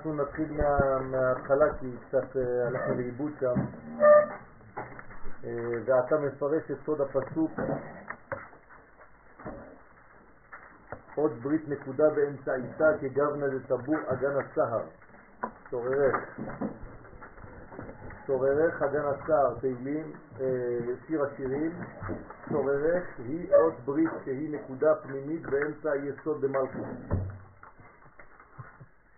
אנחנו 0.00 0.14
נתחיל 0.14 0.52
מה, 0.52 0.98
מההתחלה 0.98 1.64
כי 1.80 1.86
קצת 2.08 2.36
אה, 2.36 2.66
הלכנו 2.66 2.94
לאיבוד 2.94 3.32
שם. 3.40 3.54
אה, 5.44 5.72
ואתה 5.84 6.18
מפרש 6.18 6.70
את 6.70 6.76
סוד 6.86 7.00
הפסוק. 7.00 7.50
עוד 11.14 11.32
ברית 11.42 11.68
נקודה 11.68 12.10
באמצע 12.10 12.54
איתה 12.54 12.90
כגבנה 13.00 13.48
דטבור 13.48 13.96
אגן 14.06 14.32
הסהר. 14.40 14.82
צוררך. 15.70 16.40
צוררך 18.26 18.82
אגן 18.82 19.04
הסהר. 19.04 19.54
תהילים 19.60 20.12
אה, 20.40 20.46
שיר 21.06 21.24
השירים. 21.24 21.72
צוררך 22.48 23.04
היא 23.18 23.54
עוד 23.54 23.74
ברית 23.84 24.10
שהיא 24.24 24.54
נקודה 24.54 24.94
פנימית 24.94 25.42
באמצע 25.42 25.90
היסוד 25.90 26.40
במלכות 26.40 26.86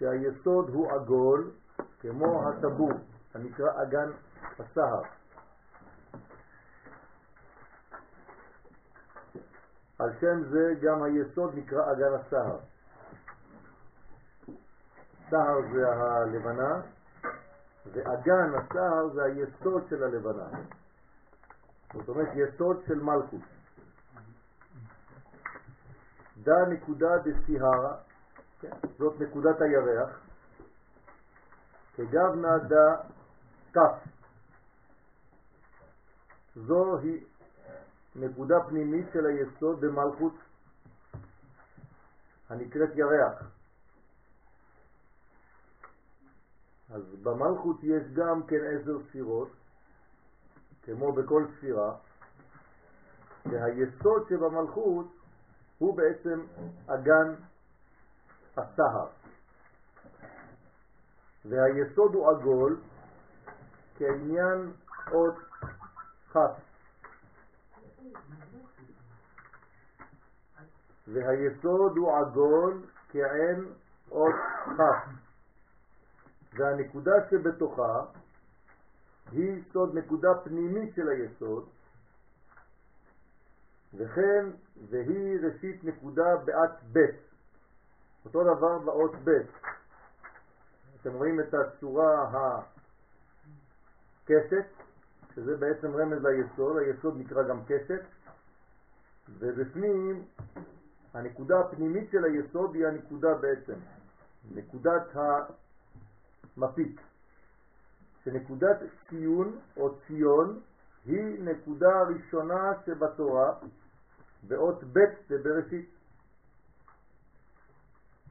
שהיסוד 0.02 0.68
הוא 0.68 0.92
עגול 0.92 1.50
כמו 2.00 2.48
הטבור 2.48 2.90
הנקרא 3.34 3.82
אגן 3.82 4.10
הסהר. 4.58 5.02
על 9.98 10.10
שם 10.20 10.42
זה 10.50 10.74
גם 10.82 11.02
היסוד 11.02 11.54
נקרא 11.54 11.92
אגן 11.92 12.14
הסהר. 12.14 12.58
סהר 15.30 15.60
זה 15.72 15.88
הלבנה 15.88 16.80
ואגן 17.92 18.54
הסהר 18.54 19.08
זה 19.14 19.24
היסוד 19.24 19.82
של 19.88 20.04
הלבנה. 20.04 20.48
זאת 21.92 22.08
אומרת 22.08 22.28
יסוד 22.34 22.82
של 22.86 23.00
מלכות. 23.00 23.40
דה 26.42 26.66
נקודה 26.68 27.18
דסיהרה? 27.18 27.96
זאת 28.98 29.20
נקודת 29.20 29.60
הירח, 29.60 30.20
כגבנה 31.96 32.58
דה 32.58 32.96
כף. 33.72 33.94
זוהי 36.56 37.24
נקודה 38.16 38.54
פנימית 38.68 39.06
של 39.12 39.26
היסוד 39.26 39.80
במלכות 39.80 40.32
הנקראת 42.48 42.90
ירח. 42.94 43.42
אז 46.90 47.02
במלכות 47.22 47.76
יש 47.82 48.02
גם 48.12 48.42
כן 48.46 48.56
עשר 48.56 48.98
ספירות, 49.08 49.48
כמו 50.82 51.12
בכל 51.12 51.46
ספירה, 51.56 51.94
והיסוד 53.46 54.28
שבמלכות 54.28 55.06
הוא 55.78 55.96
בעצם 55.96 56.40
אגן 56.86 57.34
הסהר. 58.56 59.06
והיסוד 61.44 62.14
הוא 62.14 62.30
עגול 62.30 62.80
כעניין 63.98 64.72
עוד 65.10 65.34
חס. 66.30 66.60
והיסוד 71.08 71.96
הוא 71.96 72.18
עגול 72.18 72.82
כעין 73.08 73.72
עוד 74.08 74.34
חס. 74.66 75.12
והנקודה 76.54 77.12
שבתוכה 77.30 78.04
היא 79.32 79.62
סוד 79.72 79.94
נקודה 79.94 80.28
פנימית 80.44 80.94
של 80.94 81.08
היסוד, 81.08 81.68
וכן 83.94 84.46
והיא 84.90 85.38
ראשית 85.42 85.84
נקודה 85.84 86.36
בעת 86.44 86.70
ב'. 86.92 86.98
אותו 88.24 88.42
דבר 88.42 88.78
באות 88.78 89.14
ב', 89.24 89.30
אתם 91.00 91.12
רואים 91.12 91.40
את 91.40 91.54
הצורה 91.54 92.30
הקשת, 94.24 94.66
שזה 95.34 95.56
בעצם 95.56 95.96
רמז 95.96 96.24
ליסוד, 96.24 96.76
היסוד 96.76 97.16
נקרא 97.16 97.42
גם 97.42 97.60
קשת, 97.64 98.02
ובפנים 99.38 100.22
הנקודה 101.14 101.60
הפנימית 101.60 102.10
של 102.10 102.24
היסוד 102.24 102.74
היא 102.74 102.86
הנקודה 102.86 103.34
בעצם, 103.34 103.74
נקודת 104.54 105.02
המפיק, 106.56 107.00
שנקודת 108.24 108.76
ציון 109.08 109.58
או 109.76 109.94
ציון 110.06 110.60
היא 111.04 111.44
נקודה 111.44 112.02
ראשונה 112.02 112.72
שבתורה, 112.86 113.52
באות 114.48 114.84
ב' 114.84 114.98
בבראשית. 115.30 115.91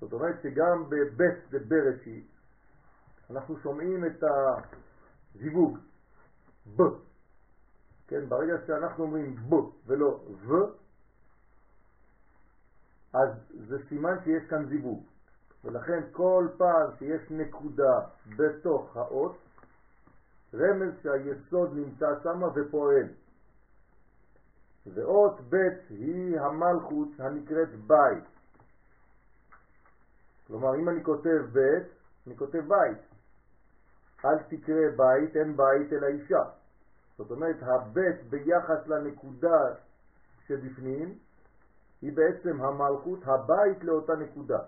זאת 0.01 0.13
אומרת 0.13 0.35
שגם 0.43 0.89
בבית 0.89 1.39
ובראשית 1.51 2.27
אנחנו 3.29 3.59
שומעים 3.59 4.05
את 4.05 4.23
הזיווג 5.35 5.77
ב. 6.75 6.81
כן, 8.07 8.29
ברגע 8.29 8.53
שאנחנו 8.67 9.03
אומרים 9.03 9.35
ב 9.35 9.55
ולא 9.85 10.19
ו, 10.29 10.53
אז 13.13 13.29
זה 13.67 13.77
סימן 13.89 14.15
שיש 14.23 14.43
כאן 14.49 14.65
זיווג. 14.65 15.03
ולכן 15.63 16.01
כל 16.11 16.47
פעם 16.57 16.89
שיש 16.99 17.31
נקודה 17.31 17.99
בתוך 18.37 18.97
האות, 18.97 19.37
רמז 20.53 20.93
שהיסוד 21.03 21.73
נמצא 21.73 22.07
שם 22.23 22.41
ופועל. 22.55 23.07
ואות 24.93 25.41
ב' 25.49 25.55
היא 25.89 26.39
המלכות 26.39 27.07
הנקראת 27.19 27.69
בית. 27.87 28.40
כלומר, 30.51 30.75
אם 30.75 30.89
אני 30.89 31.03
כותב 31.03 31.41
בית, 31.51 31.87
אני 32.27 32.37
כותב 32.37 32.59
בית. 32.67 32.97
אל 34.25 34.37
תקרא 34.37 34.89
בית, 34.95 35.35
אין 35.35 35.57
בית 35.57 35.93
אלא 35.93 36.07
אישה. 36.07 36.43
זאת 37.17 37.31
אומרת, 37.31 37.55
הבית 37.61 38.29
ביחס 38.29 38.87
לנקודה 38.87 39.61
שבפנים, 40.47 41.17
היא 42.01 42.11
בעצם 42.15 42.61
המלכות, 42.61 43.19
הבית 43.23 43.83
לאותה 43.83 44.13
נקודה. 44.15 44.59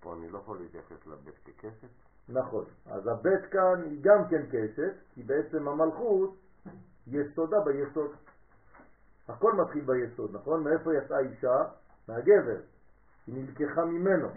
פה 0.00 0.14
אני 0.14 0.28
לא 0.28 0.38
יכול 0.38 0.58
להתייחס 0.58 1.06
לבית 1.06 1.34
ככסף? 1.44 1.88
נכון. 2.28 2.64
אז 2.86 3.06
הבית 3.06 3.46
כאן 3.50 3.82
היא 3.84 3.98
גם 4.02 4.28
כן 4.30 4.42
כסף, 4.50 4.92
כי 5.14 5.22
בעצם 5.22 5.68
המלכות 5.68 6.36
יסודה 7.06 7.56
ביסוד. 7.60 8.10
הכל 9.28 9.52
מתחיל 9.52 9.84
ביסוד, 9.84 10.34
נכון? 10.34 10.64
מאיפה 10.64 10.94
יצאה 10.94 11.18
אישה? 11.18 11.64
מהגבר. 12.08 12.60
היא 13.26 13.34
נלקחה 13.34 13.84
ממנו. 13.84 14.28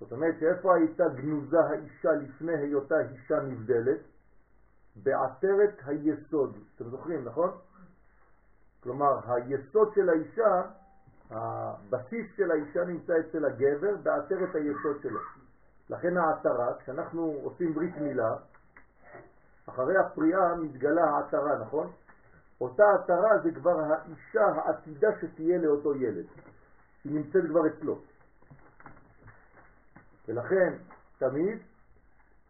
זאת 0.00 0.12
אומרת 0.12 0.34
שאיפה 0.40 0.74
הייתה 0.74 1.08
גנוזה 1.08 1.60
האישה 1.60 2.12
לפני 2.12 2.56
היותה 2.56 2.94
אישה 3.00 3.40
נבדלת? 3.40 4.00
בעטרת 5.02 5.74
היסוד. 5.86 6.56
אתם 6.76 6.90
זוכרים, 6.90 7.24
נכון? 7.24 7.50
כלומר, 8.80 9.32
היסוד 9.32 9.92
של 9.94 10.08
האישה, 10.08 10.62
הבסיס 11.30 12.26
של 12.36 12.50
האישה 12.50 12.84
נמצא 12.84 13.12
אצל 13.20 13.44
הגבר 13.44 13.96
בעטרת 14.02 14.54
היסוד 14.54 14.96
שלו. 15.02 15.20
לכן 15.90 16.16
העטרה, 16.16 16.74
כשאנחנו 16.78 17.36
עושים 17.42 17.74
ברית 17.74 17.96
מילה, 17.96 18.36
אחרי 19.66 19.96
הפריאה 19.96 20.54
מתגלה 20.54 21.04
העטרה, 21.04 21.58
נכון? 21.58 21.90
אותה 22.60 22.84
עטרה 22.94 23.38
זה 23.42 23.50
כבר 23.52 23.80
האישה 23.80 24.46
העתידה 24.46 25.08
שתהיה 25.20 25.58
לאותו 25.58 25.94
ילד. 25.94 26.26
היא 27.04 27.14
נמצאת 27.14 27.44
כבר 27.48 27.66
אצלו. 27.66 27.98
ולכן 30.28 30.78
תמיד 31.18 31.58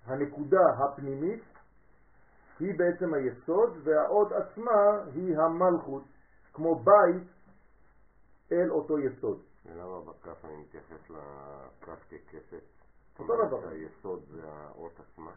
הנקודה 0.05 0.61
הפנימית 0.79 1.43
היא 2.61 2.79
בעצם 2.79 3.15
היסוד 3.15 3.71
והעוד 3.83 4.33
עצמה 4.33 5.03
היא 5.15 5.39
המלכות, 5.39 6.03
כמו 6.53 6.75
בית 6.75 7.29
אל 8.53 8.71
אותו 8.71 8.99
יסוד. 8.99 9.43
ולמה 9.67 10.01
בכף 10.01 10.45
אני 10.45 10.57
מתייחס 10.57 11.11
לכף 11.11 12.05
ככסף? 12.09 12.65
אותו 13.19 13.47
דבר. 13.47 13.69
היסוד 13.69 14.23
זה 14.31 14.43
האות 14.45 14.93
עצמה. 15.01 15.33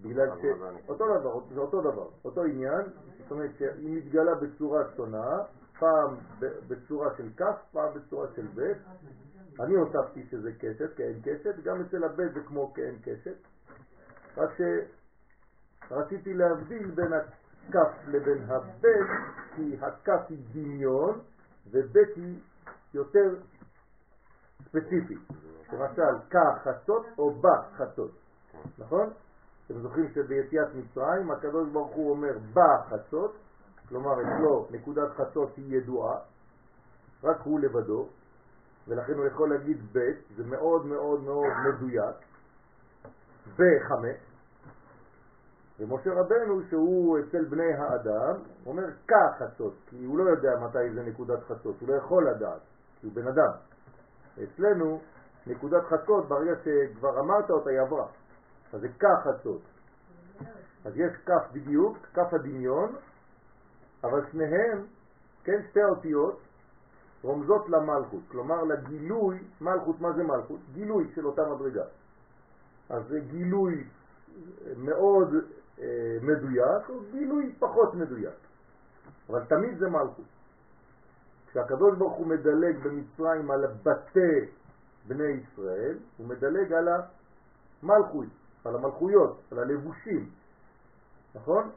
בגלל 0.00 0.28
ש... 0.28 0.44
אותו 0.88 1.04
דבר, 1.18 1.40
זה 1.54 1.60
אותו 1.60 1.80
דבר, 1.80 2.08
אותו 2.24 2.42
עניין, 2.42 2.82
זאת 3.18 3.30
אומרת 3.30 3.50
שהיא 3.58 3.96
מתגלה 3.96 4.34
בצורה 4.34 4.80
שונה, 4.96 5.38
פעם 5.78 6.16
בצורה 6.68 7.16
של 7.16 7.28
כף, 7.36 7.56
פעם 7.72 7.94
בצורה 7.94 8.26
של 8.36 8.46
בית, 8.46 8.78
אני 9.60 9.74
הוספתי 9.74 10.26
שזה 10.30 10.52
קשת, 10.52 10.96
כאין 10.96 11.20
קשת, 11.22 11.62
גם 11.64 11.80
אצל 11.80 12.04
הבית 12.04 12.34
זה 12.34 12.40
כמו 12.40 12.74
כאין 12.74 12.98
קשת, 13.02 13.36
רק 14.36 14.50
שרציתי 15.88 16.34
להבדיל 16.34 16.90
בין 16.90 17.12
הכף 17.12 17.92
לבין 18.08 18.44
הבית, 18.48 19.06
כי 19.56 19.76
הכף 19.80 20.20
היא 20.28 20.38
דמיון 20.52 21.20
ובית 21.70 22.16
היא 22.16 22.38
יותר 22.94 23.36
ספציפי. 24.62 25.16
למשל, 25.72 26.18
כך 26.30 26.68
חצות 26.68 27.06
או 27.18 27.30
בה 27.30 27.62
חצות, 27.76 28.10
נכון? 28.78 29.10
אתם 29.66 29.78
זוכרים 29.82 30.08
שביציאת 30.14 30.68
מצרים 30.74 31.30
הקדוש 31.30 31.68
ברוך 31.68 31.94
הוא 31.94 32.10
אומר 32.10 32.38
בה 32.52 32.82
חצות, 32.88 33.36
כלומר 33.88 34.12
אצלו 34.22 34.66
נקודת 34.70 35.10
חצות 35.10 35.56
היא 35.56 35.76
ידועה, 35.76 36.18
רק 37.24 37.40
הוא 37.40 37.60
לבדו, 37.60 38.08
ולכן 38.88 39.12
הוא 39.12 39.26
יכול 39.26 39.50
להגיד 39.50 39.92
בית, 39.92 40.18
זה 40.36 40.44
מאוד 40.44 40.86
מאוד 40.86 41.20
מאוד 41.20 41.52
מדויק, 41.68 42.16
בחמש, 43.56 44.16
ומשה 45.80 46.10
רבנו 46.10 46.62
שהוא 46.70 47.18
אצל 47.18 47.44
בני 47.44 47.72
האדם 47.74 48.42
אומר 48.66 48.82
כך 49.08 49.38
חצות, 49.38 49.74
כי 49.86 50.04
הוא 50.04 50.18
לא 50.18 50.30
יודע 50.30 50.50
מתי 50.60 50.94
זה 50.94 51.02
נקודת 51.02 51.42
חצות, 51.42 51.80
הוא 51.80 51.88
לא 51.88 51.94
יכול 51.94 52.30
לדעת, 52.30 52.60
כי 53.00 53.06
הוא 53.06 53.14
בן 53.14 53.28
אדם. 53.28 53.52
אצלנו 54.44 55.00
נקודת 55.46 55.82
חצות, 55.84 56.28
ברגע 56.28 56.52
שכבר 56.64 57.20
אמרת 57.20 57.50
אותה 57.50 57.70
היא 57.70 57.80
עברה, 57.80 58.06
אז 58.72 58.80
זה 58.80 58.88
כך 58.88 59.26
חצות. 59.28 59.62
אז 60.84 60.92
יש 60.96 61.12
כף 61.26 61.52
בדיוק, 61.52 61.98
כף 62.14 62.34
הדמיון, 62.34 62.96
אבל 64.04 64.20
שניהם, 64.32 64.86
כן, 65.44 65.62
שתי 65.70 65.82
האותיות, 65.82 66.40
רומזות 67.22 67.68
למלכות, 67.68 68.20
כלומר 68.28 68.64
לגילוי, 68.64 69.38
מלכות, 69.60 70.00
מה 70.00 70.12
זה 70.12 70.22
מלכות? 70.22 70.60
גילוי 70.72 71.10
של 71.14 71.26
אותה 71.26 71.42
מדרגה. 71.54 71.84
אז 72.90 73.02
זה 73.08 73.20
גילוי 73.20 73.84
מאוד 74.76 75.34
אה, 75.80 76.18
מדויק 76.22 76.88
או 76.88 77.00
גילוי 77.12 77.52
פחות 77.58 77.94
מדויק, 77.94 78.34
אבל 79.28 79.44
תמיד 79.44 79.78
זה 79.78 79.88
מלכות. 79.88 80.24
כשהקדוש 81.50 81.98
ברוך 81.98 82.12
הוא 82.12 82.26
מדלג 82.26 82.76
במצרים 82.82 83.50
על 83.50 83.66
בתי 83.66 84.50
בני 85.08 85.32
ישראל, 85.42 85.98
הוא 86.16 86.28
מדלג 86.28 86.72
על 86.72 86.88
המלכות, 87.82 88.26
על 88.64 88.74
המלכויות, 88.76 89.40
על 89.52 89.58
הלבושים, 89.58 90.30
נכון? 91.34 91.70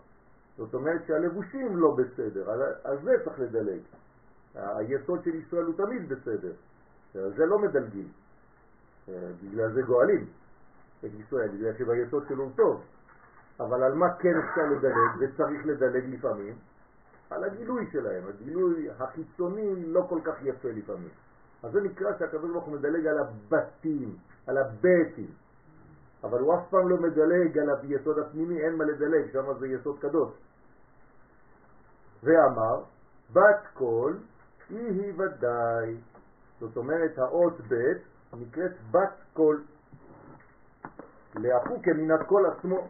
זאת 0.58 0.74
אומרת 0.74 1.02
שהלבושים 1.08 1.78
לא 1.78 1.96
בסדר, 1.98 2.52
על 2.84 2.98
זה 3.04 3.12
צריך 3.24 3.40
לדלג. 3.40 3.82
היסוד 4.56 5.24
של 5.24 5.36
ישראל 5.36 5.66
הוא 5.66 5.76
תמיד 5.78 6.10
בסדר, 6.10 6.54
זה 7.14 7.46
לא 7.46 7.60
מדלגים, 7.60 8.08
אה, 9.10 9.14
בגלל 9.44 9.74
זה 9.74 9.82
גואלים 9.82 10.26
את 11.00 11.10
ישראל, 11.20 11.48
בגלל 11.48 11.74
שביסוד 11.78 12.26
שלו 12.28 12.44
הוא 12.44 12.52
טוב. 12.56 12.84
אבל 13.60 13.84
על 13.84 13.94
מה 13.94 14.14
כן 14.20 14.38
אפשר 14.38 14.62
לדלג 14.62 15.12
וצריך 15.20 15.66
לדלג 15.66 16.14
לפעמים? 16.14 16.54
על 17.30 17.44
הגילוי 17.44 17.88
שלהם, 17.92 18.24
הגילוי 18.28 18.90
החיצוני 19.00 19.86
לא 19.86 20.06
כל 20.10 20.20
כך 20.24 20.36
יפה 20.42 20.70
לפעמים. 20.72 21.10
אז 21.64 21.72
זה 21.72 21.82
נקרא 21.82 22.18
שהקדוש 22.20 22.52
ברוך 22.52 22.66
הוא 22.66 22.74
מדלג 22.74 23.08
על 23.08 23.18
הבתים, 23.20 24.16
על 24.48 24.58
הבתים. 24.58 25.32
אבל 26.24 26.40
הוא 26.40 26.56
אף 26.56 26.70
פעם 26.70 26.90
לא 26.90 26.98
מדלג 26.98 27.58
על 27.58 27.70
היסוד 27.82 28.20
הפנימי, 28.20 28.62
אין 28.62 28.76
מה 28.76 28.86
לדלג, 28.86 29.32
שם 29.34 29.54
זה 29.60 29.68
יסוד 29.68 30.00
קדוש. 30.00 30.34
ואמר, 32.24 32.84
בת 33.34 33.68
קול 33.74 34.18
היא 34.70 35.02
היא 35.02 35.14
ודאי. 35.14 35.96
זאת 36.60 36.78
אומרת, 36.78 37.18
האות 37.18 37.54
ב' 37.68 37.94
נקראת 38.34 38.72
בת 38.92 39.24
קול. 39.34 39.64
להפוק 41.36 41.88
מן 41.88 42.12
הקול 42.12 42.46
עצמו. 42.46 42.88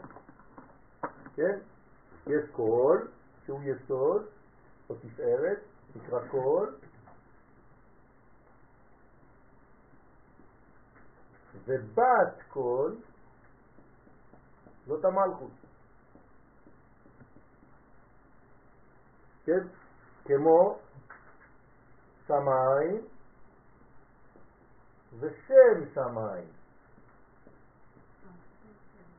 כן? 1.36 1.60
יש 2.28 2.50
קול 2.52 3.08
שהוא 3.46 3.62
יסוד 3.64 4.26
או 4.90 4.96
תפארת, 4.96 5.60
נקרא 5.96 6.28
קול, 6.28 6.76
ובת 11.66 12.44
קול 12.50 12.96
זאת 14.88 15.06
המלכות. 15.06 15.52
כן? 19.46 19.68
כמו 20.26 20.80
שמיים 22.28 23.02
ושם 25.20 25.86
שמיים. 25.94 26.48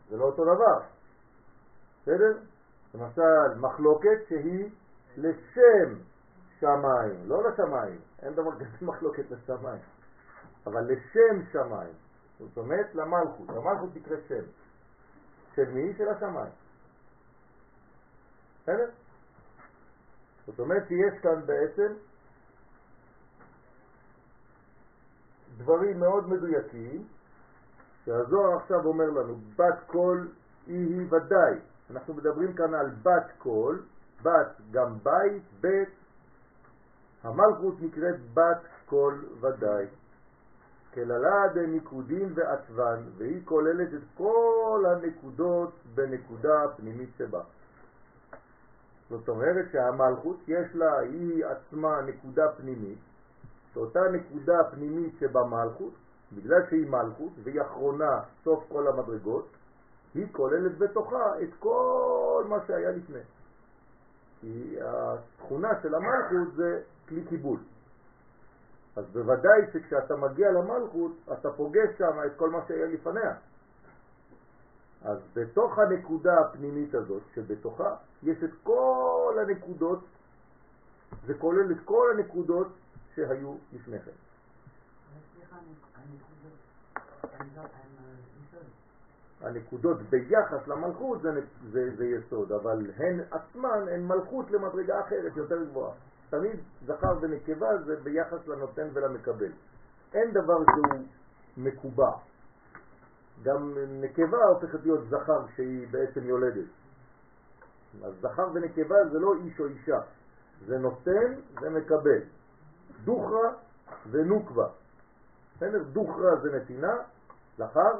זה 0.08 0.16
לא 0.16 0.24
אותו 0.24 0.44
דבר. 0.44 0.80
בסדר? 2.02 2.38
למשל, 2.94 3.60
מחלוקת 3.60 4.28
שהיא 4.28 4.70
לשם 5.16 5.94
שמיים, 6.60 7.28
לא 7.28 7.50
לשמיים, 7.50 8.00
אין 8.22 8.34
דבר 8.34 8.54
כזה 8.54 8.86
מחלוקת 8.90 9.30
לשמיים, 9.30 9.82
אבל 10.66 10.80
לשם 10.80 11.50
שמיים, 11.52 11.92
זאת 12.38 12.56
אומרת 12.56 12.94
למלכות, 12.94 13.48
המלכות 13.48 13.90
תקרא 13.94 14.16
שם, 14.28 14.44
של 15.54 15.70
מי? 15.70 15.94
של 15.98 16.08
השמיים. 16.08 16.52
בסדר? 18.62 18.90
זאת 20.46 20.60
אומרת 20.60 20.88
שיש 20.88 21.22
כאן 21.22 21.46
בעצם 21.46 21.94
דברים 25.56 26.00
מאוד 26.00 26.28
מדויקים 26.28 27.04
שהזוהר 28.04 28.56
עכשיו 28.56 28.86
אומר 28.86 29.10
לנו, 29.10 29.36
בת 29.56 29.78
קול 29.86 30.28
היא 30.66 30.86
היא 30.86 31.06
ודאי. 31.06 31.58
אנחנו 31.90 32.14
מדברים 32.14 32.52
כאן 32.52 32.74
על 32.74 32.90
בת 33.02 33.32
קול, 33.38 33.82
בת 34.22 34.60
גם 34.70 34.98
בית, 35.02 35.42
בית, 35.60 35.88
המלכות 37.22 37.74
נקראת 37.80 38.34
בת 38.34 38.62
קול 38.86 39.24
ודאי. 39.40 39.86
כללה 40.94 41.48
דניקודין 41.54 42.32
ועצמן, 42.34 43.02
והיא 43.16 43.42
כוללת 43.44 43.94
את 43.94 44.02
כל 44.16 44.84
הנקודות 44.86 45.72
בנקודה 45.94 46.64
הפנימית 46.64 47.10
שבה. 47.18 47.40
זאת 49.08 49.28
אומרת 49.28 49.66
שהמלכות 49.72 50.36
יש 50.48 50.74
לה, 50.74 50.98
היא 50.98 51.44
עצמה 51.46 52.00
נקודה 52.00 52.52
פנימית, 52.56 52.98
שאותה 53.76 54.00
נקודה 54.12 54.64
פנימית 54.64 55.14
שבמלכות, 55.20 55.92
בגלל 56.32 56.60
שהיא 56.68 56.90
מלכות 56.90 57.32
והיא 57.42 57.62
אחרונה 57.62 58.20
סוף 58.44 58.64
כל 58.68 58.88
המדרגות, 58.88 59.48
היא 60.14 60.26
כוללת 60.32 60.78
בתוכה 60.78 61.40
את 61.42 61.48
כל 61.58 62.44
מה 62.48 62.56
שהיה 62.66 62.90
לפני. 62.90 63.18
כי 64.40 64.76
התכונה 64.80 65.68
של 65.82 65.94
המלכות 65.94 66.54
זה 66.56 66.82
כלי 67.08 67.24
קיבול. 67.24 67.58
אז 68.96 69.04
בוודאי 69.12 69.60
שכשאתה 69.72 70.16
מגיע 70.16 70.50
למלכות, 70.52 71.12
אתה 71.32 71.50
פוגש 71.50 71.98
שם 71.98 72.16
את 72.26 72.32
כל 72.36 72.50
מה 72.50 72.58
שהיה 72.68 72.86
לפניה. 72.86 73.34
אז 75.04 75.18
בתוך 75.34 75.78
הנקודה 75.78 76.40
הפנימית 76.40 76.94
הזאת, 76.94 77.22
שבתוכה 77.34 77.94
יש 78.22 78.44
את 78.44 78.50
כל 78.62 79.36
הנקודות, 79.40 80.00
זה 81.26 81.34
כולל 81.34 81.72
את 81.72 81.80
כל 81.84 82.10
הנקודות 82.14 82.68
שהיו 83.16 83.54
לפני 83.72 83.98
כן. 84.00 84.10
הנקודות 89.40 90.02
ביחס 90.10 90.68
למלכות 90.68 91.22
זה, 91.22 91.30
זה, 91.70 91.96
זה 91.96 92.04
יסוד, 92.04 92.52
אבל 92.52 92.90
הן 92.96 93.20
עצמן 93.30 93.88
הן 93.92 94.06
מלכות 94.06 94.50
למדרגה 94.50 95.00
אחרת, 95.00 95.36
יותר 95.36 95.64
גבוהה. 95.64 95.94
תמיד 96.30 96.60
זכר 96.86 97.18
ונקבה 97.20 97.82
זה 97.84 97.96
ביחס 98.02 98.46
לנותן 98.46 98.88
ולמקבל. 98.92 99.52
אין 100.14 100.30
דבר 100.32 100.58
שהוא 100.64 101.04
מקובע. 101.56 102.10
גם 103.42 103.74
נקבה 104.00 104.44
הופכת 104.44 104.78
להיות 104.82 105.08
זכר 105.08 105.46
שהיא 105.56 105.88
בעצם 105.90 106.24
יולדת. 106.24 106.66
אז 108.04 108.14
זכר 108.20 108.48
ונקבה 108.54 109.08
זה 109.12 109.18
לא 109.18 109.34
איש 109.44 109.60
או 109.60 109.66
אישה, 109.66 110.00
זה 110.66 110.78
נותן 110.78 111.34
ומקבל. 111.62 112.20
דוכרה 113.06 113.52
ונוקבה. 114.10 114.68
בסדר? 115.56 115.82
דוכרה 115.82 116.36
זה 116.36 116.56
נתינה, 116.56 116.94
זכר, 117.58 117.92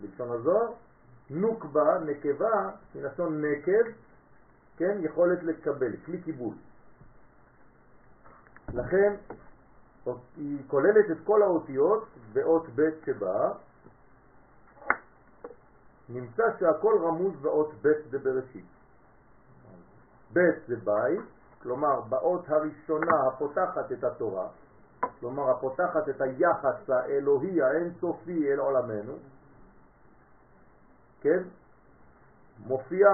בלשון 0.00 0.30
הזוהר, 0.30 0.72
נוקבה, 1.30 1.98
נקבה, 1.98 2.70
מלשון 2.94 3.44
נקב, 3.44 3.90
כן, 4.76 4.98
יכולת 5.00 5.42
לקבל, 5.42 5.96
כלי 6.06 6.22
קיבול. 6.22 6.54
לכן 8.74 9.14
היא 10.36 10.58
כוללת 10.66 11.10
את 11.10 11.16
כל 11.24 11.42
האותיות 11.42 12.08
באות 12.32 12.66
ב' 12.74 12.90
שבה, 13.06 13.52
נמצא 16.08 16.42
שהכל 16.58 16.98
רמוז 17.04 17.34
באות 17.42 17.74
ב' 17.82 17.88
בבראשית. 18.10 18.64
ב' 20.32 20.40
זה 20.66 20.76
בית, 20.76 21.20
כלומר 21.62 22.00
באות 22.00 22.48
הראשונה 22.48 23.26
הפותחת 23.28 23.92
את 23.92 24.04
התורה, 24.04 24.48
כלומר 25.20 25.50
הפותחת 25.50 26.08
את 26.08 26.20
היחס 26.20 26.90
האלוהי 26.90 27.62
האינסופי 27.62 28.52
אל 28.52 28.58
עולמנו, 28.58 29.12
כן? 31.20 31.42
מופיע 32.66 33.08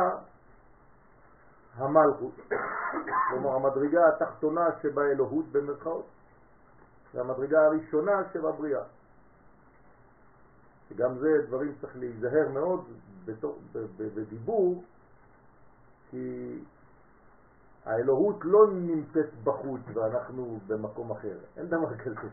המלכות, 1.74 2.34
כלומר 3.30 3.54
המדרגה 3.54 4.08
התחתונה 4.08 4.68
שבאלוהות 4.82 5.46
במרכאות, 5.52 6.06
זה 7.12 7.20
המדרגה 7.20 7.66
הראשונה 7.66 8.22
שבבריאה. 8.32 8.82
וגם 10.90 11.18
זה 11.18 11.28
דברים 11.46 11.74
צריך 11.80 11.96
להיזהר 11.96 12.48
מאוד 12.48 12.84
בדיבור, 13.98 14.82
כי 16.10 16.54
האלוהות 17.88 18.36
לא 18.44 18.66
נמצאת 18.72 19.34
בחוץ 19.44 19.80
ואנחנו 19.94 20.58
במקום 20.66 21.12
אחר, 21.12 21.38
אין 21.56 21.66
דבר 21.66 21.96
כזה. 21.96 22.28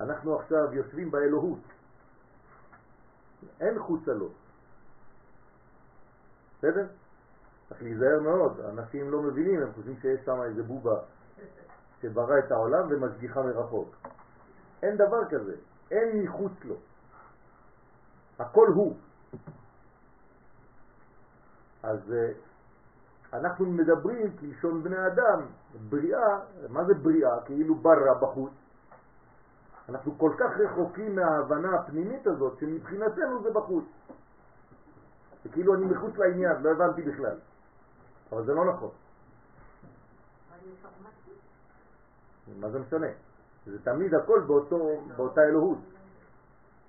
אנחנו 0.00 0.38
עכשיו 0.38 0.74
יושבים 0.74 1.10
באלוהות, 1.10 1.58
אין 3.60 3.78
חוצה 3.78 4.12
לו. 4.12 4.28
בסדר? 6.58 6.86
צריך 7.68 7.82
להיזהר 7.82 8.20
מאוד, 8.20 8.60
אנשים 8.60 9.10
לא 9.10 9.22
מבינים, 9.22 9.62
הם 9.62 9.72
חושבים 9.72 9.96
שיש 9.96 10.20
שם 10.24 10.42
איזה 10.42 10.62
בובה 10.62 11.00
שברא 12.00 12.38
את 12.38 12.52
העולם 12.52 12.86
ומשגיחה 12.90 13.40
מרחוק. 13.42 13.96
אין 14.82 14.96
דבר 14.96 15.24
כזה, 15.30 15.56
אין 15.90 16.22
מחוץ 16.22 16.52
לו. 16.64 16.76
הכל 18.38 18.66
הוא. 18.74 18.96
אז 21.82 22.12
אה, 22.12 22.47
אנחנו 23.32 23.66
מדברים 23.66 24.36
כלשון 24.36 24.82
בני 24.82 25.06
אדם, 25.06 25.46
בריאה, 25.88 26.38
מה 26.68 26.84
זה 26.84 26.94
בריאה? 26.94 27.40
כאילו 27.44 27.74
ברא 27.74 28.14
בחוץ. 28.20 28.52
אנחנו 29.88 30.18
כל 30.18 30.32
כך 30.38 30.50
רחוקים 30.58 31.16
מההבנה 31.16 31.74
הפנימית 31.74 32.26
הזאת, 32.26 32.58
שמבחינתנו 32.58 33.42
זה 33.42 33.50
בחוץ. 33.50 33.84
זה 35.44 35.48
כאילו 35.48 35.74
אני 35.74 35.84
מחוץ 35.84 36.16
לעניין, 36.16 36.62
לא 36.62 36.70
הבנתי 36.70 37.02
בכלל. 37.02 37.36
אבל 38.32 38.44
זה 38.44 38.52
לא 38.52 38.72
נכון. 38.72 38.90
מה 42.60 42.70
זה 42.70 42.78
משנה? 42.78 43.06
זה 43.66 43.78
תמיד 43.82 44.14
הכל 44.14 44.40
באותו, 44.40 45.02
באותה 45.16 45.40
אלוהות. 45.40 45.78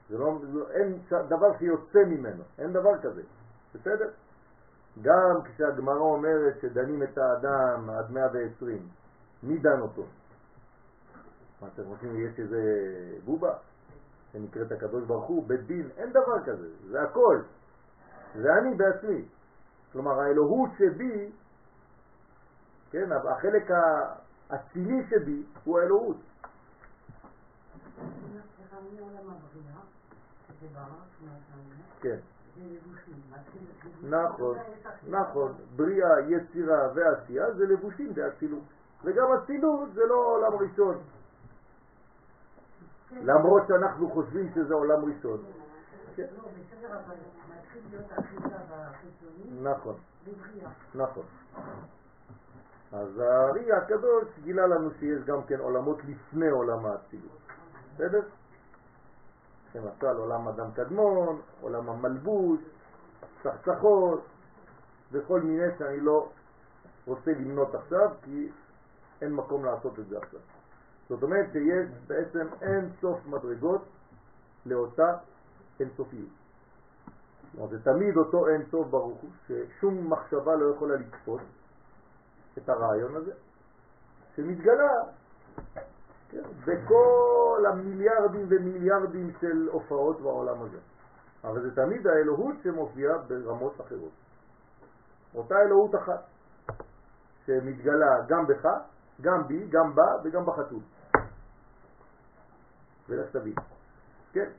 זה 0.10 0.18
לא, 0.18 0.40
אין 0.72 1.00
דבר 1.10 1.58
שיוצא 1.60 2.00
ממנו, 2.08 2.44
אין 2.58 2.74
דבר 2.74 2.98
כזה, 3.02 3.22
בסדר? 3.76 4.10
גם 5.02 5.42
כשהגמרא 5.44 6.00
אומרת 6.00 6.54
שדנים 6.62 7.04
את 7.04 7.18
האדם 7.18 7.90
עד 7.90 8.12
120, 8.12 8.88
מי 9.44 9.58
דן 9.58 9.80
אותו? 9.82 10.04
מה 11.62 11.68
אתם 11.74 11.84
חושבים, 11.86 12.26
יש 12.26 12.40
איזה 12.40 12.62
בובה 13.26 13.54
שנקראת 14.32 14.72
הקדוש 14.72 15.04
ברוך 15.04 15.26
הוא, 15.26 15.48
בית 15.48 15.62
דין, 15.62 15.90
אין 15.98 16.10
דבר 16.10 16.44
כזה, 16.46 16.68
זה 16.90 17.02
הכל, 17.02 17.42
זה 18.36 18.54
אני 18.54 18.76
בעצמי. 18.76 19.26
כלומר 19.92 20.20
האלוהות 20.20 20.70
שבי, 20.78 21.32
כן, 22.92 23.10
החלק 23.12 23.72
האצילי 24.50 25.04
שבי 25.10 25.44
הוא 25.64 25.80
האלוהות. 25.80 26.18
כן. 32.02 32.18
נכון, 34.04 34.58
נכון. 35.08 35.54
בריאה, 35.76 36.20
יצירה 36.28 36.90
ועשייה 36.96 37.52
זה 37.54 37.66
לבושים 37.66 38.14
באצילות. 38.14 38.64
וגם 39.04 39.28
אצילות 39.34 39.94
זה 39.94 40.06
לא 40.06 40.16
עולם 40.16 40.54
ראשון. 40.54 40.98
למרות 43.12 43.64
שאנחנו 43.68 44.10
חושבים 44.10 44.50
שזה 44.56 44.74
עולם 44.74 45.06
ראשון. 45.06 45.44
נכון, 49.62 49.96
נכון. 50.96 51.24
אז 52.92 53.20
הארי 53.20 53.72
הקדוש 53.72 54.24
גילה 54.44 54.68
לנו 54.68 54.90
שיש 55.00 55.24
גם 55.24 55.44
כן 55.44 55.60
עולמות 55.60 55.98
לפני 56.08 56.50
עולם 56.50 56.86
האצילות. 56.86 57.38
בסדר? 57.96 58.22
למשל 59.86 60.18
עולם 60.18 60.48
אדם 60.48 60.72
קדמון, 60.72 61.42
עולם 61.62 61.90
המלבוש, 61.90 62.60
צחצחות 63.44 64.24
וכל 65.12 65.42
מיני 65.42 65.68
שאני 65.78 66.00
לא 66.00 66.30
רוצה 67.08 67.32
למנות 67.32 67.76
עכשיו 67.76 68.12
כי 68.24 68.50
אין 69.22 69.34
מקום 69.34 69.66
לעשות 69.66 70.00
את 70.00 70.08
זה 70.08 70.18
עכשיו. 70.18 70.40
זאת 71.10 71.24
אומרת 71.24 71.52
שיש 71.52 71.88
בעצם 72.08 72.48
אין 72.62 72.90
סוף 73.02 73.20
מדרגות 73.26 73.82
לאותה 74.66 75.18
אין 75.80 75.90
סופיות. 75.98 76.30
זאת 77.58 77.70
זה 77.70 77.84
תמיד 77.84 78.18
אותו 78.18 78.48
אין 78.48 78.66
סוף 78.72 78.88
ברוך 78.88 79.22
הוא, 79.22 79.30
ששום 79.48 80.14
מחשבה 80.14 80.56
לא 80.56 80.76
יכולה 80.76 80.96
לתפוס 80.96 81.42
את 82.58 82.70
הרעיון 82.70 83.16
הזה, 83.16 83.32
שמתגלה 84.36 84.92
בכל 86.66 87.64
המיליארדים 87.72 88.48
ומיליארדים 88.50 89.32
של 89.42 89.68
הופעות 89.72 90.22
בעולם 90.22 90.62
הזה. 90.62 90.78
אבל 91.44 91.62
זה 91.62 91.76
תמיד 91.76 92.08
האלוהות 92.08 92.56
שמופיעה 92.64 93.18
ברמות 93.18 93.82
אחרות. 93.82 94.12
אותה 95.36 95.56
אלוהות 95.56 95.96
אחת, 95.96 96.24
שמתגלה 97.46 98.16
גם 98.28 98.48
בך, 98.48 98.66
גם 99.22 99.48
בי, 99.48 99.68
גם 99.68 99.96
בה 99.96 100.08
וגם 100.24 100.46
בחתול. 100.46 100.82
ולך 103.10 103.30
תבין. 103.32 103.54
כן. 104.32 104.50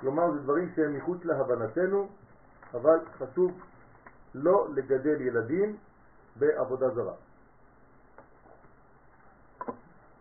כלומר, 0.00 0.32
זה 0.32 0.38
דברים 0.38 0.68
שהם 0.76 0.96
מחוץ 0.96 1.24
להבנתנו, 1.24 2.08
אבל 2.74 2.98
חשוב 3.18 3.50
לא 4.34 4.68
לגדל 4.74 5.20
ילדים 5.20 5.76
בעבודה 6.36 6.90
זרה. 6.90 7.14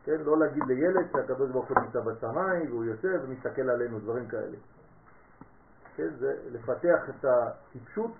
כן, 0.09 0.21
לא 0.21 0.39
להגיד 0.39 0.63
לילד 0.67 1.07
שהקדוש 1.11 1.51
ברוך 1.51 1.69
הוא 1.69 1.77
נמצא 1.79 1.99
בשמיים 1.99 2.71
והוא 2.71 2.85
יושב 2.85 3.19
ומסתכל 3.23 3.69
עלינו, 3.69 3.99
דברים 3.99 4.27
כאלה. 4.27 4.57
כן, 5.95 6.09
זה 6.19 6.37
לפתח 6.51 7.09
את 7.09 7.25
הטיפשות 7.25 8.11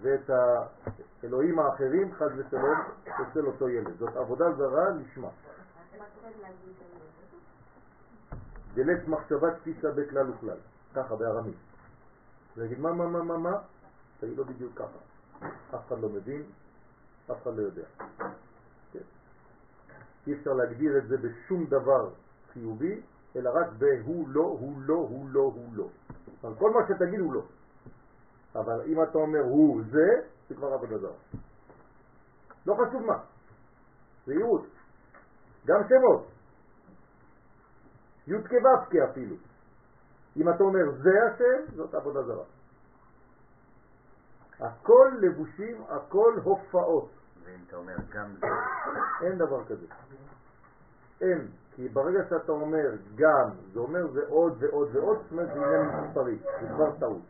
ואת 0.00 0.30
האלוהים 1.22 1.58
האחרים, 1.58 2.14
חד 2.14 2.28
ושלום, 2.36 2.78
אצל 3.04 3.46
אותו 3.46 3.68
ילד. 3.68 3.98
זאת 3.98 4.16
עבודה 4.16 4.52
זרה 4.52 4.90
לשמה. 4.90 5.28
דלת 8.74 9.08
מחשבת 9.08 9.52
תפיסה 9.60 9.90
בכלל 9.90 10.30
וכלל, 10.30 10.58
ככה 10.94 11.16
בארמית. 11.16 11.56
להגיד 12.56 12.80
מה, 12.80 12.92
מה, 12.92 13.06
מה, 13.06 13.22
מה, 13.22 13.38
מה, 13.38 13.58
תגיד 14.20 14.38
לו 14.38 14.44
בדיוק 14.44 14.72
ככה. 14.74 14.98
אף 15.74 15.86
אחד 15.88 16.00
לא 16.00 16.08
מבין, 16.08 16.42
אף 17.30 17.42
אחד 17.42 17.56
לא 17.56 17.62
יודע. 17.62 17.84
אי 20.26 20.34
אפשר 20.34 20.52
להגדיר 20.52 20.98
את 20.98 21.08
זה 21.08 21.16
בשום 21.16 21.66
דבר 21.66 22.10
חיובי, 22.52 23.00
אלא 23.36 23.50
רק 23.54 23.66
ב"הוא 23.78 24.28
לא, 24.28 24.42
הוא 24.42 24.80
לא, 24.80 24.94
הוא 24.94 25.28
לא, 25.30 25.40
הוא 25.40 25.68
לא". 25.72 25.88
אבל 26.44 26.54
כל 26.58 26.70
מה 26.70 26.80
שתגיד 26.88 27.20
הוא 27.20 27.32
לא. 27.32 27.42
אבל 28.54 28.80
אם 28.86 29.02
אתה 29.02 29.18
אומר 29.18 29.40
הוא 29.40 29.82
זה, 29.90 30.08
זה 30.48 30.54
כבר 30.54 30.72
עבודה 30.72 30.98
זרה. 30.98 31.16
לא 32.66 32.74
חשוב 32.74 33.02
מה, 33.02 33.18
זה 34.26 34.34
ייעוד. 34.34 34.66
גם 35.66 35.80
שמות. 35.88 36.26
י' 38.26 38.48
כו' 38.48 39.04
אפילו. 39.10 39.36
אם 40.36 40.48
אתה 40.48 40.62
אומר 40.64 40.90
זה 41.02 41.10
השם, 41.26 41.76
זאת 41.76 41.94
עבודה 41.94 42.22
זרה. 42.22 42.44
הכל 44.60 45.10
לבושים, 45.20 45.82
הכל 45.88 46.34
הופעות. 46.42 47.15
ואם 47.56 47.64
אתה 47.68 47.76
אומר 47.76 47.96
גם 48.12 48.34
זה... 48.40 48.46
אין 49.26 49.38
דבר 49.38 49.64
כזה. 49.64 49.86
אין, 51.20 51.48
כי 51.74 51.88
ברגע 51.88 52.18
שאתה 52.28 52.52
אומר 52.52 52.90
גם, 53.14 53.50
זה 53.72 53.78
אומר 53.80 54.12
זה 54.12 54.20
עוד 54.28 54.62
ועוד 54.62 54.96
ועוד, 54.96 55.18
זאת 55.22 55.32
אומרת 55.32 55.48
זה 55.54 55.66
עניין 55.66 55.86
מספרי, 55.86 56.38
זה 56.60 56.68
כבר 56.68 56.96
טעות. 56.98 57.22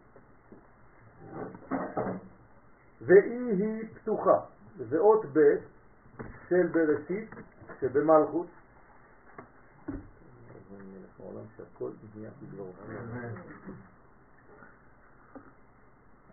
ואי 3.01 3.57
היא 3.59 3.89
פתוחה, 3.95 4.41
זה 4.77 4.99
אות 4.99 5.25
ב' 5.33 5.57
של 6.49 6.67
בראשית 6.73 7.31
שבמלכות. 7.81 8.47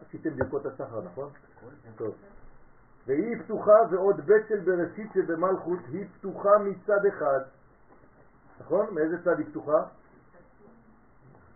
עשיתם 0.02 0.30
ברכות 0.36 0.66
השחר, 0.66 1.02
נכון? 1.02 1.30
טוב. 1.96 2.16
והיא 3.08 3.44
פתוחה 3.44 3.76
ועוד 3.92 4.22
בית 4.26 4.48
של 4.48 4.60
בראשית 4.60 5.12
שבמלכות 5.14 5.80
היא 5.92 6.06
פתוחה 6.20 6.50
מצד 6.58 7.06
אחד. 7.06 7.40
נכון? 8.60 8.94
מאיזה 8.94 9.24
צד 9.24 9.38
היא 9.40 9.48
פתוחה? 9.48 9.84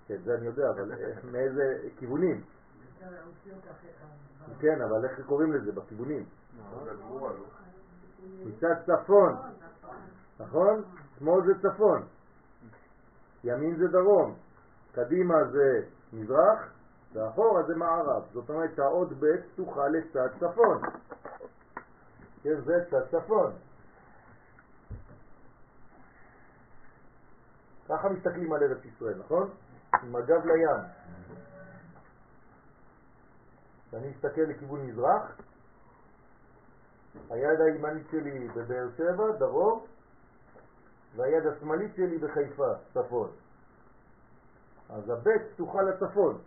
כן, 0.08 0.18
זה 0.24 0.36
אני 0.36 0.46
יודע, 0.46 0.70
אבל 0.70 0.92
מאיזה 1.32 1.90
כיוונים? 1.98 2.44
כן, 4.60 4.82
אבל 4.82 5.06
איך 5.06 5.26
קוראים 5.26 5.54
לזה 5.54 5.72
בכיוונים? 5.72 6.26
מצד 8.46 8.74
צפון, 8.86 9.36
נכון? 10.40 10.84
שמאל 11.20 11.42
זה 11.46 11.70
צפון, 11.70 12.04
ימין 13.44 13.76
זה 13.78 13.88
דרום, 13.88 14.36
קדימה 14.92 15.36
זה 15.52 15.82
מזרח, 16.14 16.77
ואחורה 17.14 17.64
זה 17.64 17.76
מערב. 17.76 18.24
זאת 18.34 18.50
אומרת 18.50 18.76
שהעוד 18.76 19.14
ב' 19.20 19.26
פתוחה 19.54 19.88
לצד 19.88 20.28
צפון. 20.40 20.82
כן, 22.44 22.62
זה 22.62 22.86
צד 22.92 23.08
צפון. 23.12 23.52
ככה 27.90 28.10
מסתכלים 28.10 28.54
על 28.54 28.64
ארץ 28.64 28.86
ישראל, 28.86 29.18
נכון? 29.20 29.50
עם 30.04 30.16
הגב 30.16 30.46
לים. 30.46 30.84
כשאני 33.88 34.10
מסתכל 34.10 34.42
לכיוון 34.42 34.88
מזרח, 34.88 35.38
היד 37.30 37.62
הימנית 37.62 38.08
שלי 38.12 38.48
בבאר 38.48 38.88
שבע, 38.98 39.32
דרום, 39.40 39.86
והיד 41.16 41.46
השמאלית 41.46 41.96
שלי 41.96 42.18
בחיפה, 42.18 42.74
צפון. 42.94 43.30
אז 44.90 45.10
הבית 45.10 45.42
פתוחה 45.54 45.82
לצפון. 45.82 46.38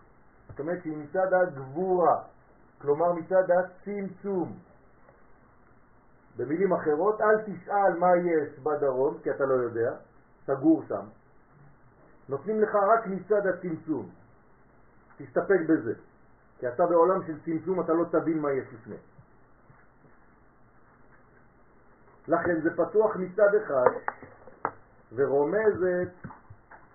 זאת 0.51 0.61
אומרת 0.61 0.83
שהיא 0.83 0.97
מצד 0.97 1.33
הגבורה, 1.33 2.23
כלומר 2.79 3.13
מצד 3.13 3.45
הצמצום. 3.51 4.59
במילים 6.37 6.73
אחרות, 6.73 7.21
אל 7.21 7.43
תשאל 7.43 7.99
מה 7.99 8.17
יש 8.17 8.59
בדרום, 8.59 9.19
כי 9.23 9.31
אתה 9.31 9.45
לא 9.45 9.55
יודע, 9.55 9.93
סגור 10.47 10.83
שם. 10.89 11.05
נותנים 12.29 12.61
לך 12.61 12.75
רק 12.75 13.07
מצד 13.07 13.47
הצמצום. 13.47 14.09
תסתפק 15.17 15.61
בזה, 15.69 15.95
כי 16.59 16.69
אתה 16.69 16.87
בעולם 16.87 17.27
של 17.27 17.41
צמצום, 17.45 17.81
אתה 17.81 17.93
לא 17.93 18.05
תבין 18.11 18.39
מה 18.39 18.53
יש 18.53 18.67
לפני. 18.73 18.97
לכן 22.29 22.61
זה 22.61 22.71
פתוח 22.77 23.17
מצד 23.17 23.55
אחד 23.55 23.91
ורומזת 25.13 26.13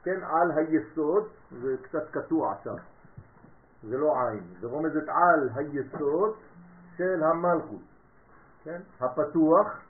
כן, 0.03 0.23
על 0.23 0.51
היסוד, 0.51 1.27
זה 1.61 1.75
קצת 1.81 2.11
קטוע 2.11 2.55
שם, 2.63 2.75
זה 3.89 3.97
לא 3.97 4.13
עין, 4.19 4.43
זה 4.59 4.67
רומזת 4.67 5.07
על 5.07 5.49
היסוד 5.55 6.35
של 6.97 7.23
המלכות, 7.23 7.81
כן, 8.63 8.81
הפתוח, 8.99 9.81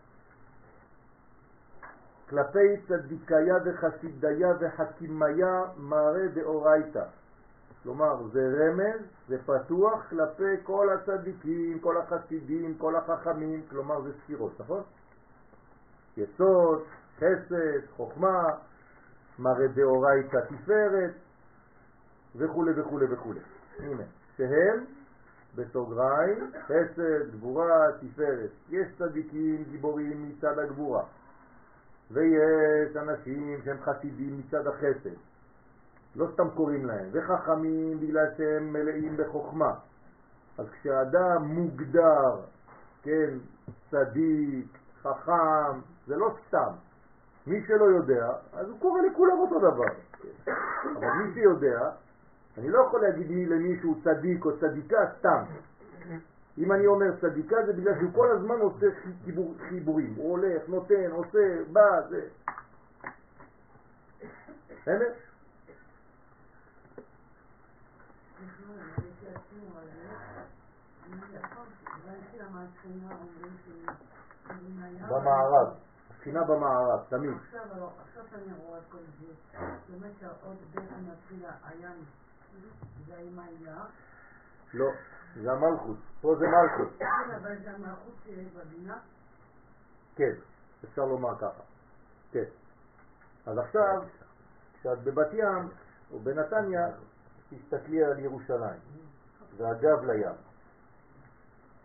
כלפי 2.29 2.77
צדיקיה 2.87 3.55
וחסידיה 3.65 4.49
וחכימיה 4.59 5.63
מראה 5.77 6.27
דאורייתא. 6.33 7.03
כלומר, 7.83 8.23
זה 8.31 8.39
רמז, 8.57 9.01
זה 9.27 9.37
פתוח 9.45 10.09
כלפי 10.09 10.63
כל 10.63 10.87
הצדיקים, 10.89 11.79
כל 11.79 11.97
החסידים, 11.97 12.77
כל 12.77 12.95
החכמים, 12.95 13.61
כלומר 13.69 14.01
זה 14.01 14.09
ספירות, 14.23 14.59
נכון? 14.59 14.83
יסוד, 16.17 16.83
חסד, 17.17 17.85
חוכמה, 17.95 18.43
מראה 19.39 19.67
דאורייתא 19.67 20.37
תפארת 20.37 21.11
וכו' 22.35 22.65
וכו' 22.77 22.99
וכו'. 23.11 23.54
הנה, 23.79 24.03
שהם 24.37 24.83
בסוגריים, 25.55 26.51
חסד, 26.65 27.31
גבורה, 27.31 27.85
תפארת. 28.01 28.49
יש 28.69 28.87
צדיקים 28.97 29.63
גיבורים 29.71 30.29
מצד 30.29 30.59
הגבורה, 30.59 31.03
ויש 32.11 32.95
אנשים 32.95 33.61
שהם 33.65 33.77
חסידים 33.81 34.39
מצד 34.39 34.67
החסד. 34.67 35.15
לא 36.15 36.27
סתם 36.33 36.49
קוראים 36.49 36.85
להם, 36.85 37.09
וחכמים 37.11 37.99
בגלל 37.99 38.25
שהם 38.37 38.73
מלאים 38.73 39.17
בחוכמה. 39.17 39.73
אז 40.57 40.65
כשאדם 40.69 41.43
מוגדר, 41.43 42.35
כן, 43.03 43.29
צדיק, 43.91 44.77
חכם, 45.01 45.79
זה 46.07 46.15
לא 46.15 46.35
סתם. 46.47 46.71
מי 47.47 47.63
שלא 47.67 47.85
יודע, 47.85 48.29
אז 48.53 48.69
הוא 48.69 48.79
קורא 48.79 49.01
לכולם 49.01 49.39
אותו 49.39 49.59
דבר. 49.59 49.93
אבל 50.95 51.07
מי 51.07 51.33
שיודע, 51.33 51.89
אני 52.57 52.69
לא 52.69 52.79
יכול 52.87 53.01
להגיד 53.01 53.27
לי 53.27 53.45
למישהו 53.45 53.95
צדיק 54.03 54.45
או 54.45 54.59
צדיקה 54.59 54.97
סתם. 55.19 55.43
אם 56.57 56.71
אני 56.71 56.87
אומר 56.87 57.15
צדיקה 57.21 57.55
זה 57.65 57.73
בגלל 57.73 57.93
שהוא 57.99 58.13
כל 58.13 58.31
הזמן 58.31 58.59
עושה 58.59 58.87
חיבור, 59.25 59.55
חיבורים. 59.69 60.13
הוא 60.17 60.31
הולך, 60.31 60.61
נותן, 60.67 61.11
עושה, 61.11 61.63
בא, 61.71 62.01
זה. 62.09 62.27
בסדר? 64.69 65.13
במערב. 75.09 75.67
הבחינה 76.09 76.43
במערב, 76.43 76.99
תמיד. 77.09 77.31
עכשיו 77.31 78.23
אני 78.33 78.53
רואה 78.57 78.79
כל 78.91 78.97
זה, 79.19 79.59
באמת 79.89 80.11
שהעוד 80.19 80.57
בית 80.75 80.89
מתחיל 80.91 81.45
העיין, 81.45 81.81
זה 81.81 81.81
עם 81.81 81.93
העילה. 81.93 82.24
לא, 84.73 84.91
זה 85.41 85.51
המלכות, 85.51 85.97
פה 86.21 86.35
זה 86.39 86.45
מלכות. 86.47 87.01
אבל 87.35 87.55
זה 87.63 87.71
המלכות 87.71 88.27
בבינה? 88.55 88.97
כן, 90.15 90.31
אפשר 90.83 91.05
לומר 91.05 91.35
ככה. 91.37 91.63
כן. 92.31 92.43
אז 93.45 93.57
עכשיו, 93.57 94.03
כשאת 94.79 95.03
בבת 95.03 95.33
ים 95.33 95.69
או 96.11 96.19
בנתניה, 96.19 96.87
תסתכלי 97.49 98.03
על 98.03 98.19
ירושלים, 98.19 98.79
והגב 99.57 100.05
לים. 100.05 100.35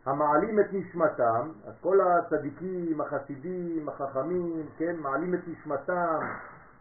המעלים 0.06 0.60
את 0.60 0.66
נשמתם, 0.72 1.50
אז 1.66 1.74
כל 1.80 1.98
הצדיקים, 2.00 3.00
החסידים, 3.00 3.88
החכמים, 3.88 4.68
כן, 4.78 4.96
מעלים 4.96 5.34
את 5.34 5.40
נשמתם 5.46 6.18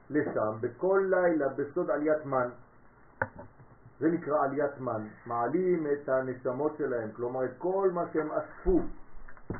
לשם, 0.10 0.58
בכל 0.62 1.06
לילה 1.10 1.49
בסוד 1.49 1.91
עליית 1.91 2.25
מן. 2.25 2.49
זה 4.00 4.08
נקרא 4.08 4.44
עליית 4.44 4.80
מן. 4.80 5.08
מעלים 5.26 5.88
את 5.88 6.10
הנשמות 6.10 6.78
שלהם, 6.78 7.12
כלומר 7.12 7.46
את 7.46 7.52
כל 7.58 7.90
מה 7.94 8.04
שהם 8.14 8.30
אספו 8.32 8.82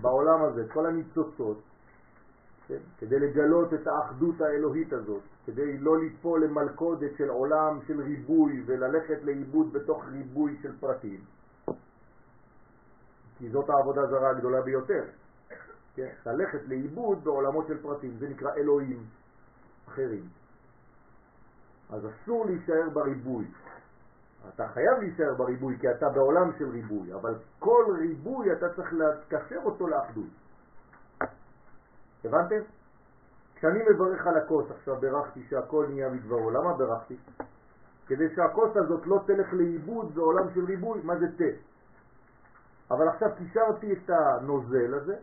בעולם 0.02 0.44
הזה, 0.44 0.66
כל 0.74 0.86
הניצוצות, 0.86 1.62
כן, 2.68 2.80
כדי 2.98 3.20
לגלות 3.20 3.74
את 3.74 3.88
האחדות 3.88 4.42
האלוהית 4.42 4.94
הזאת, 4.94 5.22
כדי 5.46 5.78
לא 5.78 6.00
ליפול 6.00 6.44
למלכודת 6.44 7.12
של 7.18 7.30
עולם 7.30 7.80
של 7.88 8.02
ריבוי 8.02 8.64
וללכת 8.66 9.24
לאיבוד 9.24 9.74
בתוך 9.74 10.06
ריבוי 10.06 10.58
של 10.62 10.72
פרטים. 10.80 11.20
כי 13.38 13.50
זאת 13.50 13.70
העבודה 13.70 14.08
זרה 14.08 14.30
הגדולה 14.30 14.62
ביותר. 14.62 15.04
כן? 15.96 16.10
ללכת 16.26 16.60
לאיבוד 16.68 17.24
בעולמות 17.24 17.68
של 17.68 17.82
פרטים, 17.82 18.18
זה 18.20 18.30
נקרא 18.30 18.54
אלוהים 18.58 19.04
אחרים. 19.88 20.24
אז 21.90 22.02
אסור 22.06 22.46
להישאר 22.46 22.90
בריבוי. 22.94 23.46
אתה 24.48 24.68
חייב 24.68 25.00
להישאר 25.00 25.34
בריבוי 25.38 25.78
כי 25.80 25.92
אתה 25.92 26.10
בעולם 26.10 26.52
של 26.58 26.70
ריבוי, 26.70 27.14
אבל 27.14 27.36
כל 27.60 27.86
ריבוי 28.00 28.54
אתה 28.54 28.66
צריך 28.76 28.94
לקשר 28.94 29.60
אותו 29.66 29.88
לאחדות. 29.88 30.30
הבנתם? 32.24 32.62
כשאני 33.56 33.80
מברך 33.94 34.28
על 34.28 34.38
הכוס, 34.38 34.72
עכשיו 34.72 34.96
ברכתי 35.02 35.44
שהכל 35.50 35.86
נהיה 35.90 36.10
מדברו, 36.10 36.50
למה 36.50 36.74
ברכתי? 36.74 37.18
כדי 38.08 38.36
שהכוס 38.36 38.78
הזאת 38.78 39.08
לא 39.08 39.20
תלך 39.26 39.54
לאיבוד 39.54 40.16
בעולם 40.16 40.54
של 40.54 40.66
ריבוי, 40.66 41.02
מה 41.04 41.18
זה 41.20 41.26
תה? 41.38 41.60
אבל 42.92 43.08
עכשיו 43.08 43.30
קישרתי 43.38 43.94
את 43.94 44.10
הנוזל 44.10 44.94
הזה 44.94 45.16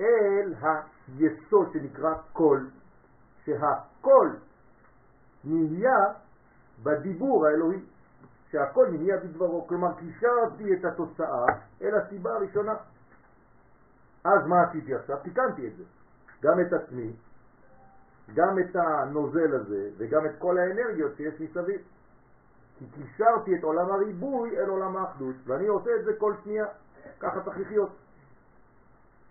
אל 0.00 0.54
היסוד 0.60 1.72
שנקרא 1.72 2.14
קול, 2.32 2.70
שהקול 3.44 4.36
נהיה 5.44 6.04
בדיבור 6.82 7.46
האלוהי, 7.46 7.80
שהקול 8.50 8.88
נהיה 8.90 9.16
בדברו, 9.16 9.66
כלומר 9.66 9.88
קישרתי 9.94 10.74
את 10.74 10.84
התוצאה 10.84 11.46
אל 11.82 11.94
הסיבה 11.94 12.34
הראשונה. 12.34 12.74
אז 14.24 14.46
מה 14.46 14.62
עשיתי 14.62 14.94
עכשיו? 14.94 15.16
תיקנתי 15.22 15.66
את 15.66 15.76
זה, 15.76 15.84
גם 16.42 16.60
את 16.60 16.72
עצמי, 16.72 17.12
גם 18.34 18.58
את 18.58 18.76
הנוזל 18.76 19.54
הזה 19.54 19.90
וגם 19.98 20.26
את 20.26 20.32
כל 20.38 20.58
האנרגיות 20.58 21.16
שיש 21.16 21.40
מסביב. 21.40 21.80
כי 22.78 22.84
קישרתי 22.94 23.54
את 23.54 23.62
עולם 23.62 23.90
הריבוי 23.92 24.58
אל 24.58 24.68
עולם 24.68 24.96
האחדות, 24.96 25.34
ואני 25.44 25.66
עושה 25.66 25.90
את 26.00 26.04
זה 26.04 26.12
כל 26.18 26.34
שנייה. 26.44 26.66
ככה 27.20 27.40
צריך 27.44 27.58
לחיות. 27.58 27.90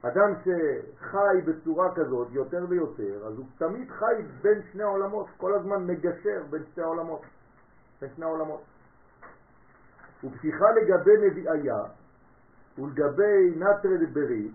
אדם 0.02 0.34
שחי 0.44 1.42
בצורה 1.46 1.96
כזאת 1.96 2.28
יותר 2.32 2.66
ויותר, 2.70 3.28
אז 3.28 3.38
הוא 3.38 3.46
תמיד 3.58 3.92
חי 3.92 4.16
בין 4.42 4.62
שני 4.72 4.84
העולמות, 4.84 5.28
כל 5.38 5.54
הזמן 5.54 5.88
מגשר 5.88 6.44
בין 6.50 6.64
שני 6.74 6.84
העולמות, 6.84 7.22
בין 8.02 8.10
שני 8.16 8.26
העולמות. 8.26 8.62
ופתיחה 10.24 10.72
לגבי 10.72 11.28
נביאיה 11.28 11.84
ולגבי 12.80 13.56
נטרי 13.56 14.06
דברי, 14.06 14.52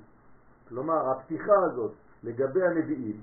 כלומר 0.68 1.10
הפתיחה 1.10 1.54
הזאת 1.64 1.92
לגבי 2.22 2.66
הנביאים 2.66 3.20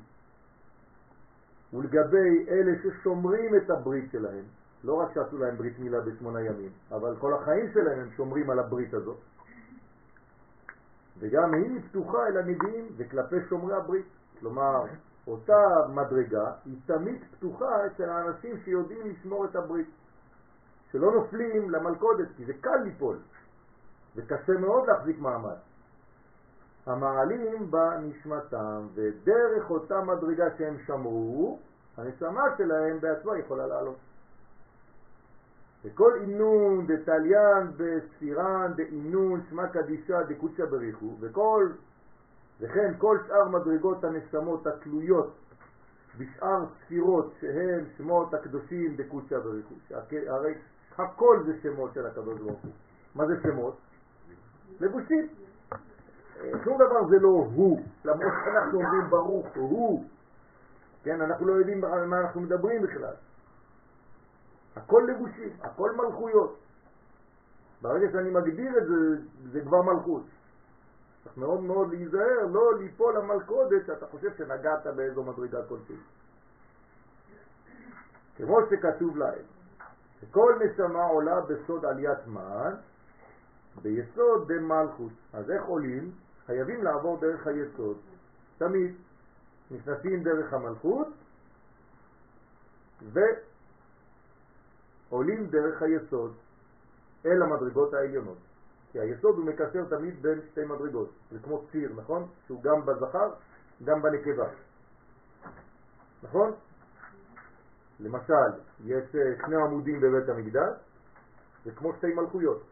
ולגבי 1.74 2.46
אלה 2.50 2.72
ששומרים 2.84 3.56
את 3.56 3.70
הברית 3.70 4.12
שלהם, 4.12 4.44
לא 4.84 4.94
רק 4.94 5.14
שעשו 5.14 5.38
להם 5.38 5.58
ברית 5.58 5.80
מילה 5.80 6.02
בשמונה 6.02 6.42
ימים, 6.42 6.70
אבל 6.92 7.16
כל 7.20 7.34
החיים 7.34 7.72
שלהם 7.74 8.00
הם 8.00 8.10
שומרים 8.18 8.50
על 8.50 8.60
הברית 8.60 8.94
הזאת. 8.94 9.18
וגם 11.20 11.54
היא 11.54 11.82
פתוחה 11.90 12.28
אל 12.28 12.38
הנביאים 12.38 12.88
וכלפי 12.98 13.36
שומרי 13.50 13.76
הברית. 13.76 14.06
כלומר, 14.40 14.86
אותה 15.28 15.68
מדרגה 15.90 16.52
היא 16.66 16.76
תמיד 16.86 17.24
פתוחה 17.32 17.86
אצל 17.86 18.10
האנשים 18.10 18.58
שיודעים 18.66 19.02
לשמור 19.06 19.46
את 19.46 19.56
הברית. 19.56 19.88
שלא 20.92 21.12
נופלים 21.12 21.70
למלכודת, 21.70 22.28
כי 22.38 22.46
זה 22.46 22.54
קל 22.62 22.78
ליפול, 22.84 23.18
וקשה 24.16 24.54
מאוד 24.54 24.88
להחזיק 24.88 25.20
מעמד. 25.20 25.58
המעלים 26.86 27.72
בנשמתם, 27.72 28.88
ודרך 28.94 29.70
אותה 29.70 30.02
מדרגה 30.02 30.46
שהם 30.58 30.78
שמרו, 30.86 31.60
הנשמה 31.98 32.44
שלהם 32.58 33.00
בעצמה 33.00 33.38
יכולה 33.38 33.68
לעלות. 33.68 33.98
וכל 35.86 36.14
אינון 36.22 36.88
דתליין 36.88 37.68
בספירן 37.78 38.74
דאינון 38.76 39.42
שמה 39.50 39.68
קדישה 39.68 40.24
דקודשה 40.24 40.66
בריחו 40.66 41.16
וכל 41.20 41.70
וכן 42.60 42.94
כל 42.98 43.18
שאר 43.28 43.48
מדרגות 43.48 44.04
הנשמות 44.04 44.68
התלויות 44.68 45.34
בשאר 46.18 46.66
ספירות 46.80 47.34
שהן 47.40 47.86
שמות 47.98 48.34
הקדושים 48.34 48.98
בקודשא 48.98 49.40
בריחוש. 49.40 49.92
הרי 50.28 50.54
הכל 50.98 51.44
זה 51.46 51.54
שמות 51.62 51.94
של 51.94 52.06
הקדוש 52.06 52.40
ברוך 52.40 52.60
הוא. 52.62 52.72
מה 53.16 53.28
זה 53.28 53.34
שמות? 53.44 53.78
לבושים. 54.80 55.28
שום 56.64 56.76
דבר 56.76 57.08
זה 57.10 57.20
לא 57.20 57.28
הוא, 57.28 57.82
למרות 58.06 58.34
שאנחנו 58.46 58.82
אומרים 58.82 59.10
ברוך 59.10 59.48
הוא. 59.56 60.06
כן, 61.04 61.22
אנחנו 61.22 61.46
לא 61.46 61.54
יודעים 61.54 61.84
על 61.84 62.06
מה 62.06 62.20
אנחנו 62.20 62.42
מדברים 62.42 62.82
בכלל. 62.82 63.14
הכל 64.76 65.08
לבושים, 65.08 65.50
הכל 65.62 65.92
מלכויות. 65.96 66.58
ברגע 67.82 68.12
שאני 68.12 68.30
מגדיר 68.30 68.78
את 68.78 68.88
זה, 68.88 68.96
זה 69.52 69.62
כבר 69.62 69.82
מלכות. 69.82 70.24
צריך 71.24 71.38
מאוד 71.38 71.60
מאוד 71.60 71.90
להיזהר, 71.90 72.46
לא 72.52 72.78
ליפול 72.80 73.18
למלכודת 73.18 73.86
שאתה 73.86 74.06
חושב 74.06 74.34
שנגעת 74.38 74.88
באיזו 74.96 75.24
מדרגה 75.24 75.60
כלשהי. 75.70 75.96
כמו 78.38 78.60
שכתוב 78.70 79.18
להם, 79.18 79.46
שכל 80.22 80.60
נשמה 80.66 81.04
עולה 81.04 81.42
בסוד 81.42 81.86
עליית 81.86 82.28
מן, 82.28 82.74
ביסוד 83.82 84.52
דמלכות. 84.52 85.12
אז 85.34 85.52
איך 85.52 85.64
עולים? 85.66 86.12
חייבים 86.46 86.84
לעבור 86.84 87.20
דרך 87.20 87.48
היסוד. 87.48 87.98
תמיד 88.58 88.96
נכנסים 89.72 90.24
דרך 90.24 90.54
המלכות 90.54 91.08
ועולים 95.10 95.48
דרך 95.48 95.82
היסוד 95.82 96.34
אל 97.26 97.42
המדרגות 97.42 97.94
העליונות. 97.94 98.38
כי 98.92 99.00
היסוד 99.00 99.36
הוא 99.38 99.46
מקשר 99.46 99.86
תמיד 99.90 100.22
בין 100.22 100.42
שתי 100.52 100.66
מדרגות. 100.66 101.10
זה 101.32 101.40
כמו 101.44 101.64
ציר, 101.72 101.94
נכון? 101.96 102.28
שהוא 102.46 102.64
גם 102.64 102.86
בזכר, 102.86 103.34
גם 103.84 104.02
בנקבה. 104.02 104.50
נכון? 106.24 106.52
למשל, 108.02 108.62
יש 108.86 109.16
אה, 109.16 109.46
שני 109.46 109.56
עמודים 109.56 110.02
בבית 110.02 110.30
המקדש, 110.30 110.74
זה 111.66 111.72
כמו 111.72 111.94
שתי 111.98 112.14
מלכויות. 112.14 112.64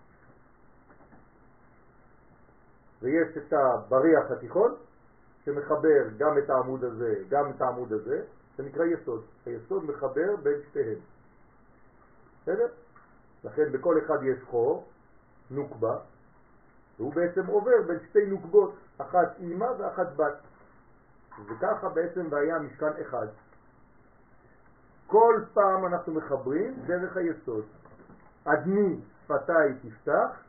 ויש 3.01 3.37
את 3.37 3.53
הבריח 3.53 4.31
התיכון, 4.31 4.75
שמחבר 5.45 6.09
גם 6.17 6.37
את 6.37 6.49
העמוד 6.49 6.83
הזה, 6.83 7.15
גם 7.29 7.49
את 7.49 7.61
העמוד 7.61 7.93
הזה, 7.93 8.21
זה 8.57 8.63
נקרא 8.63 8.85
יסוד. 8.85 9.23
היסוד 9.45 9.83
מחבר 9.83 10.35
בין 10.43 10.61
שתיהם. 10.69 10.99
בסדר? 12.41 12.67
לכן 13.43 13.71
בכל 13.71 13.99
אחד 14.05 14.23
יש 14.23 14.43
חור, 14.43 14.87
נוקבה, 15.51 15.97
והוא 16.97 17.13
בעצם 17.13 17.45
עובר 17.45 17.81
בין 17.87 17.99
שתי 18.09 18.25
נוקבות, 18.25 18.75
אחת 18.97 19.35
אימא 19.39 19.67
ואחת 19.77 20.15
בת. 20.15 20.37
וככה 21.45 21.89
בעצם 21.89 22.27
והיה 22.29 22.59
משכן 22.59 23.01
אחד. 23.01 23.27
כל 25.09 25.43
פעם 25.53 25.85
אנחנו 25.85 26.13
מחברים 26.13 26.73
דרך 26.85 27.17
היסוד. 27.17 27.65
אדני 28.43 28.99
שפתיי 29.23 29.73
תפתח, 29.81 30.41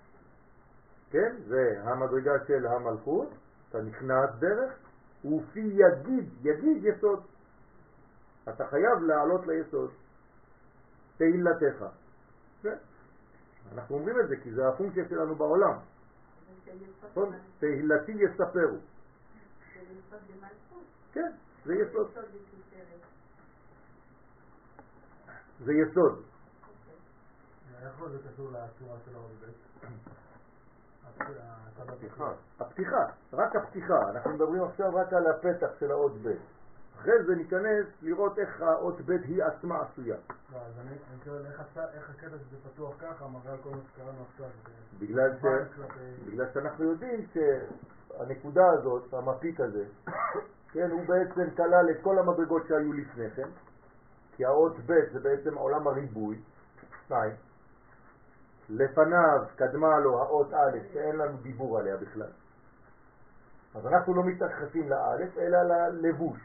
כן, 1.11 1.35
זה 1.49 1.81
המדרגה 1.85 2.33
של 2.47 2.67
המלכות, 2.67 3.29
אתה 3.69 3.83
נכנס 3.83 4.31
דרך, 4.39 4.73
ופי 5.25 5.61
יגיד, 5.61 6.29
יגיד 6.43 6.85
יסוד. 6.85 7.23
אתה 8.49 8.67
חייב 8.67 9.03
לעלות 9.03 9.47
ליסוד. 9.47 9.91
תהילתך. 11.17 11.85
כן? 12.63 12.77
אנחנו 13.75 13.97
אומרים 13.97 14.21
את 14.21 14.29
זה 14.29 14.37
כי 14.37 14.53
זה 14.53 14.69
הפונקציה 14.69 15.09
שלנו 15.09 15.35
בעולם. 15.35 15.75
נכון? 17.11 17.33
תהילתי 17.59 18.13
יספרו. 18.13 18.79
כן, 21.13 21.33
זה 21.65 21.75
יסוד. 21.75 22.11
זה 25.65 25.73
יסוד. 25.73 26.23
איך 27.83 28.05
זה 28.11 28.19
קשור 28.29 28.51
לצורה 28.51 28.99
של? 29.05 29.51
הפתיחה. 31.79 32.33
הפתיחה, 32.61 33.07
רק 33.33 33.57
הפתיחה. 33.57 34.11
אנחנו 34.11 34.31
מדברים 34.31 34.63
עכשיו 34.63 34.95
רק 34.95 35.13
על 35.13 35.27
הפתח 35.27 35.71
של 35.81 35.91
האות 35.91 36.13
ב'. 36.23 36.29
אחרי 37.01 37.25
זה 37.27 37.35
ניכנס 37.35 37.87
לראות 38.03 38.39
איך 38.39 38.61
האות 38.61 39.01
ב' 39.01 39.11
היא 39.11 39.45
עצמה 39.45 39.81
עשויה. 39.81 40.17
לא, 40.53 40.59
אז 40.59 40.73
אני 40.81 40.97
שואל 41.25 41.47
איך 41.47 42.11
הקטע 42.11 42.39
שזה 42.39 42.57
פתוח 42.73 42.95
ככה, 43.01 43.29
מראה 43.29 43.57
כל 43.63 43.71
מה 43.71 43.77
שקראנו 43.93 44.25
עכשיו. 44.31 44.47
בגלל, 44.99 45.31
ש... 45.39 45.45
בגלל 46.27 46.47
שאנחנו 46.55 46.85
יודעים 46.85 47.27
שהנקודה 47.33 48.71
הזאת, 48.73 49.15
המפיק 49.15 49.61
הזה, 49.61 49.85
כן, 50.73 50.91
הוא 50.91 51.01
בעצם 51.07 51.51
כלל 51.57 51.91
את 51.91 51.97
כל 52.03 52.19
המדרגות 52.19 52.63
שהיו 52.69 52.93
לפני 52.93 53.31
כן, 53.31 53.49
כי 54.41 54.45
האות 54.45 54.77
ב' 54.87 54.93
זה 55.13 55.21
בעצם 55.21 55.55
עולם 55.55 55.87
הריבוי, 55.87 56.41
שניים, 57.09 57.33
לפניו 58.69 59.45
קדמה 59.57 59.99
לו 59.99 60.23
האות 60.23 60.53
א', 60.55 60.79
שאין 60.93 61.17
לנו 61.17 61.37
דיבור 61.37 61.79
עליה 61.79 61.97
בכלל. 61.97 62.31
אז 63.75 63.87
אנחנו 63.87 64.15
לא 64.15 64.25
מתייחסים 64.25 64.89
לאלף, 64.89 65.39
אלא 65.39 65.59
ללבוש, 65.63 66.39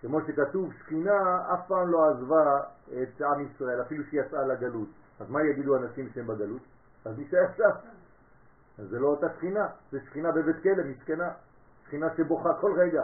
כמו 0.00 0.20
שכתוב, 0.26 0.72
שכינה 0.72 1.52
אף 1.54 1.68
פעם 1.68 1.88
לא 1.88 2.10
עזבה 2.10 2.60
את 3.02 3.22
עם 3.22 3.46
ישראל, 3.46 3.82
אפילו 3.82 4.04
שהיא 4.04 4.20
יצאה 4.20 4.46
לגלות. 4.46 4.88
אז 5.20 5.30
מה 5.30 5.42
יגידו 5.42 5.76
אנשים 5.76 6.08
שהם 6.14 6.26
בגלות? 6.26 6.62
אז 7.04 7.18
מי 7.18 7.28
שם. 7.28 7.70
אז 8.78 8.88
זה 8.88 8.98
לא 8.98 9.08
אותה 9.08 9.26
שכינה, 9.36 9.66
זה 9.90 10.00
שכינה 10.00 10.32
בבית 10.32 10.56
כלא, 10.62 10.84
מסכנה. 10.84 11.30
שכינה 11.86 12.06
שבוכה 12.16 12.54
כל 12.60 12.72
רגע. 12.78 13.02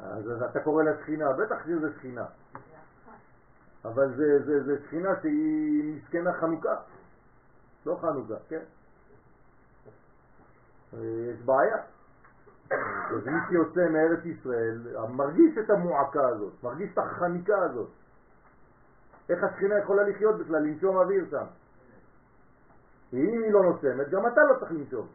אז 0.00 0.42
אתה 0.50 0.60
קורא 0.60 0.82
לה 0.82 0.90
שכינה, 1.02 1.32
בטח 1.32 1.64
שזה 1.64 1.92
שכינה. 1.98 2.24
אבל 3.84 4.16
זה, 4.16 4.44
זה, 4.44 4.62
זה 4.62 4.82
שכינה 4.86 5.10
שהיא 5.20 5.96
מסכנה 5.96 6.32
חנוכה. 6.32 6.74
לא 7.86 7.98
חנוכה, 8.00 8.34
כן? 8.48 8.62
יש 11.00 11.42
בעיה. 11.44 11.76
אז 13.10 13.26
מי 13.26 13.38
שיוצא 13.48 13.88
מארץ 13.88 14.24
ישראל 14.24 14.96
מרגיש 15.08 15.58
את 15.58 15.70
המועקה 15.70 16.28
הזאת, 16.28 16.52
מרגיש 16.62 16.90
את 16.92 16.98
החניקה 16.98 17.58
הזאת. 17.58 17.88
איך 19.28 19.44
השכינה 19.44 19.78
יכולה 19.78 20.02
לחיות 20.02 20.38
בכלל, 20.38 20.62
לנשום 20.62 20.96
אוויר 20.96 21.26
שם? 21.30 21.44
אם 23.12 23.42
היא 23.42 23.52
לא 23.52 23.62
נושמת, 23.62 24.08
גם 24.08 24.26
אתה 24.26 24.40
לא 24.40 24.58
צריך 24.58 24.72
לנשום. 24.72 25.06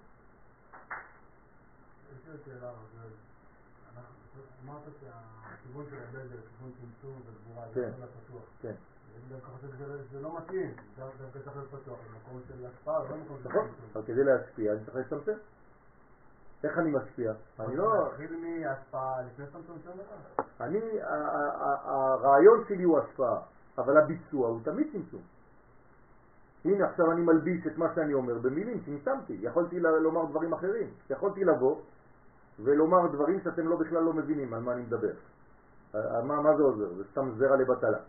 אמרת 4.65 4.82
שהכיוון 5.00 5.86
של 5.89 5.95
הבדל, 5.95 6.38
כיוון 6.58 6.71
צמצום 6.82 7.21
וגבורה, 7.26 7.67
זה 7.73 7.82
כן. 7.82 8.06
פתוח. 8.26 8.43
כן. 8.62 8.73
דווקא 9.30 9.47
חושב 9.47 9.67
שזה 10.10 10.21
לא 10.21 10.38
מתאים, 10.38 10.73
דווקא 10.97 11.39
צריך 11.43 11.56
להיות 11.58 11.69
פתוח, 11.69 12.00
במקום 12.12 12.41
של 12.47 12.65
השפעה, 12.65 13.00
לא 13.00 13.15
במקום 13.15 13.38
של 13.43 13.50
נכון. 13.50 13.67
אבל 13.93 14.04
כדי 14.06 14.23
להשפיע 14.23 14.73
אני 14.73 14.86
צריך 14.86 14.97
לצמצם. 14.97 15.38
איך 16.63 16.78
אני 16.78 16.91
משפיע? 16.91 17.34
אני 17.60 17.76
לא... 17.76 18.04
להתחיל 18.04 18.36
מהשפעה 18.41 19.21
לפני 19.21 19.45
צמצום 19.45 19.78
שום 19.84 19.93
דבר. 19.93 20.43
אני, 20.62 20.80
הרעיון 21.02 22.63
שלי 22.67 22.84
הוא 22.84 23.00
השפעה, 23.00 23.39
אבל 23.78 23.97
הביצוע 23.97 24.50
הוא 24.50 24.60
תמיד 24.63 24.88
צמצום. 24.91 25.21
הנה 26.65 26.89
עכשיו 26.89 27.12
אני 27.12 27.21
מלביש 27.21 27.67
את 27.67 27.78
מה 27.78 27.95
שאני 27.95 28.13
אומר 28.13 28.38
במילים, 28.38 28.84
צמצמתי, 28.86 29.38
יכולתי 29.41 29.80
לומר 29.80 30.26
דברים 30.26 30.54
אחרים, 30.54 30.89
יכולתי 31.10 31.43
לבוא 31.43 31.82
ולומר 32.60 33.08
דברים 33.08 33.41
שאתם 33.41 33.67
לא 33.67 33.76
בכלל 33.76 34.04
לא 34.04 34.13
מבינים 34.13 34.54
על 34.54 34.62
מה 34.62 34.74
אני 34.74 34.82
מדבר. 34.82 35.13
על 35.93 36.24
מה, 36.24 36.41
מה 36.41 36.58
זה 36.58 36.63
עוזר? 36.63 36.93
זה 36.93 37.04
סתם 37.12 37.32
זרע 37.38 37.56
לבטלה. 37.56 38.00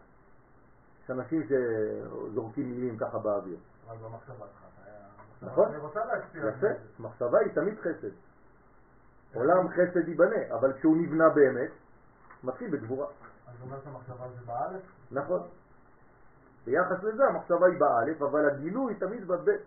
יש 1.05 1.11
אנשים 1.11 1.43
שזורקים 1.49 2.71
מילים 2.71 2.99
ככה 2.99 3.19
באוויר. 3.19 3.57
אבל 3.87 3.97
במחשבה 3.97 4.47
שלך, 4.47 4.63
אתה 4.75 4.91
היה... 4.91 5.53
נכון. 5.53 5.69
אני 5.69 5.77
רוצה 5.77 6.05
להשפיע. 6.05 6.43
על 6.43 6.49
יפה. 6.49 6.67
מחשבה 6.99 7.39
היא 7.39 7.53
תמיד 7.55 7.79
חסד. 7.81 8.11
עולם 9.35 9.69
חסד 9.69 10.09
ייבנה, 10.09 10.55
אבל 10.55 10.73
כשהוא 10.73 10.97
נבנה 10.97 11.29
באמת, 11.29 11.71
מתחיל 12.45 12.71
בגבורה. 12.71 13.07
אז 13.07 13.59
זה 13.59 13.65
אומר 13.65 13.81
שהמחשבה 13.85 14.29
זה 14.29 14.47
באלף? 14.47 14.83
נכון. 15.11 15.41
ביחס 16.65 17.03
לזה 17.03 17.25
המחשבה 17.25 17.67
היא 17.67 17.79
באלף, 17.79 18.23
אבל 18.23 18.51
הגילוי 18.51 18.95
תמיד 18.95 19.29
בבית. 19.29 19.61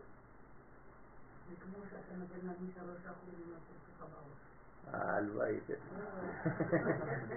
זה 1.50 1.56
כמו 1.64 1.84
שאתה 1.90 2.16
נותן 2.20 2.48
להגיד 2.48 2.70
שלוש 2.76 3.06
אחוז 3.06 3.34
ממה 3.48 3.58
שיש 3.68 3.96
לך 3.96 4.02
בראש. 4.02 4.42
הלוואי, 4.94 5.60
כן. 5.68 5.74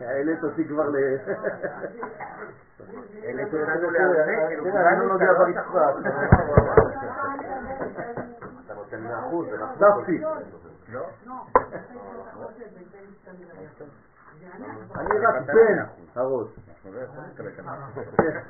העלית 0.00 0.44
אותי 0.44 0.64
כבר 0.68 0.88
ל... 0.88 0.96
העלית 3.22 3.54
אותנו 3.54 3.90
להרבה, 3.90 4.46
כאילו, 4.48 4.64
תראה, 4.64 4.90
אני 4.90 4.98
לא 4.98 5.06
נוגע 5.08 5.32
ברצפה. 5.32 5.90
אתה 8.66 8.74
נותן 8.74 9.00
זה 9.00 9.14
נכון. 9.16 10.02
דפי. 10.02 10.18
לא? 10.88 11.06
לא. 11.26 11.34
אני 14.94 15.18
רק 15.18 15.34
בן 15.46 15.84
הראש. 16.14 16.48
לא. 16.92 17.00
כן. 18.18 18.40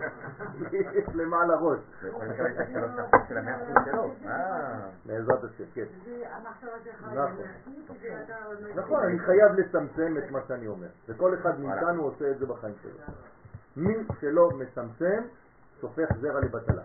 שלו. 3.84 4.10
אה, 4.26 4.88
בעזרת 5.06 5.44
השם, 5.44 5.64
כן. 5.74 5.84
נכון. 7.12 7.14
לא 7.14 8.82
נכון, 8.82 9.02
אני 9.02 9.18
חייב 9.18 9.52
לצמצם 9.52 10.16
את 10.18 10.30
מה 10.30 10.38
שאני 10.48 10.66
אומר. 10.66 10.88
וכל 11.08 11.34
אחד 11.34 11.60
מאיתנו 11.60 12.02
עושה 12.02 12.30
את 12.30 12.38
זה 12.38 12.46
בחיים 12.46 12.74
שלו. 12.82 12.92
מי 13.76 13.94
שלא 14.20 14.50
מצמצם, 14.50 15.22
שופך 15.80 16.08
זרע 16.20 16.40
לבטלה. 16.40 16.82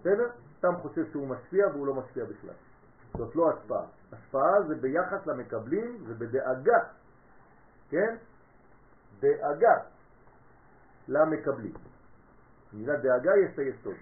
בסדר? 0.00 0.30
סתם 0.58 0.74
חושב 0.76 1.10
שהוא 1.12 1.28
משפיע 1.28 1.66
והוא 1.68 1.86
לא 1.86 1.94
משפיע 1.94 2.24
בכלל. 2.24 2.54
זאת 3.16 3.36
לא 3.36 3.50
השפעה. 3.50 3.84
השפעה 4.12 4.62
זה 4.62 4.74
ביחס 4.74 5.26
למקבלים 5.26 6.04
ובדאגה, 6.06 6.78
כן? 7.90 8.16
דאגה 9.20 9.74
למקבלים. 11.08 11.72
במילה 12.72 12.96
דאגה 12.96 13.36
יש 13.36 13.50
את 13.54 13.58
היסוד. 13.58 13.94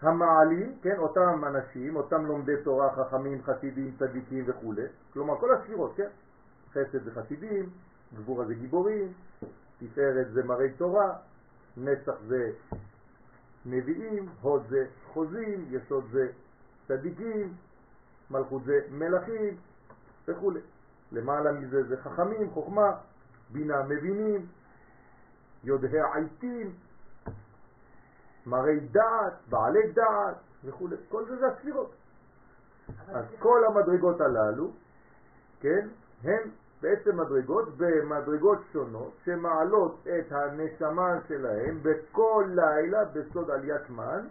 המעלים, 0.00 0.78
כן, 0.82 0.98
אותם 0.98 1.44
אנשים, 1.46 1.96
אותם 1.96 2.26
לומדי 2.26 2.52
תורה, 2.64 2.94
חכמים, 2.96 3.42
חסידים, 3.42 3.94
צדיקים 3.98 4.44
וכו', 4.46 4.74
כלומר 5.12 5.38
כל 5.40 5.54
הספירות, 5.54 5.92
כן? 5.96 6.08
חסד 6.70 7.04
זה 7.04 7.10
חסידים, 7.14 7.70
גבורה 8.14 8.44
זה 8.44 8.54
גיבורים, 8.54 9.12
תפארת 9.78 10.32
זה 10.32 10.44
מראי 10.44 10.70
תורה, 10.70 11.12
נצח 11.76 12.14
זה 12.26 12.52
נביאים, 13.66 14.28
הוד 14.40 14.62
זה 14.68 14.86
חוזים, 15.12 15.66
יסוד 15.70 16.04
זה 16.10 16.28
צדיקים, 16.88 17.54
מלכות 18.30 18.64
זה 18.64 18.80
מלכים 18.90 19.56
וכו'. 20.28 20.52
למעלה 21.12 21.52
מזה 21.52 21.82
זה 21.82 21.96
חכמים, 21.96 22.50
חוכמה, 22.50 22.96
בינה 23.52 23.82
מבינים, 23.82 24.46
יודעי 25.64 26.00
עיתים, 26.14 26.72
מראי 28.46 28.80
דעת, 28.80 29.32
בעלי 29.50 29.92
דעת 29.92 30.36
וכו'. 30.64 30.88
כל 31.08 31.24
זה 31.24 31.36
זה 31.36 31.46
הספירות. 31.46 31.92
אז 33.08 33.24
כל 33.38 33.64
המדרגות 33.64 34.20
הללו, 34.20 34.70
כן, 35.60 35.88
הן 36.24 36.50
בעצם 36.82 37.20
מדרגות 37.20 37.68
במדרגות 37.76 38.58
שונות 38.72 39.12
שמעלות 39.24 40.06
את 40.06 40.32
הנשמה 40.32 41.18
שלהם 41.28 41.78
בכל 41.82 42.44
לילה 42.48 43.04
בסוד 43.04 43.50
עליית 43.50 43.90
מן 43.90 44.26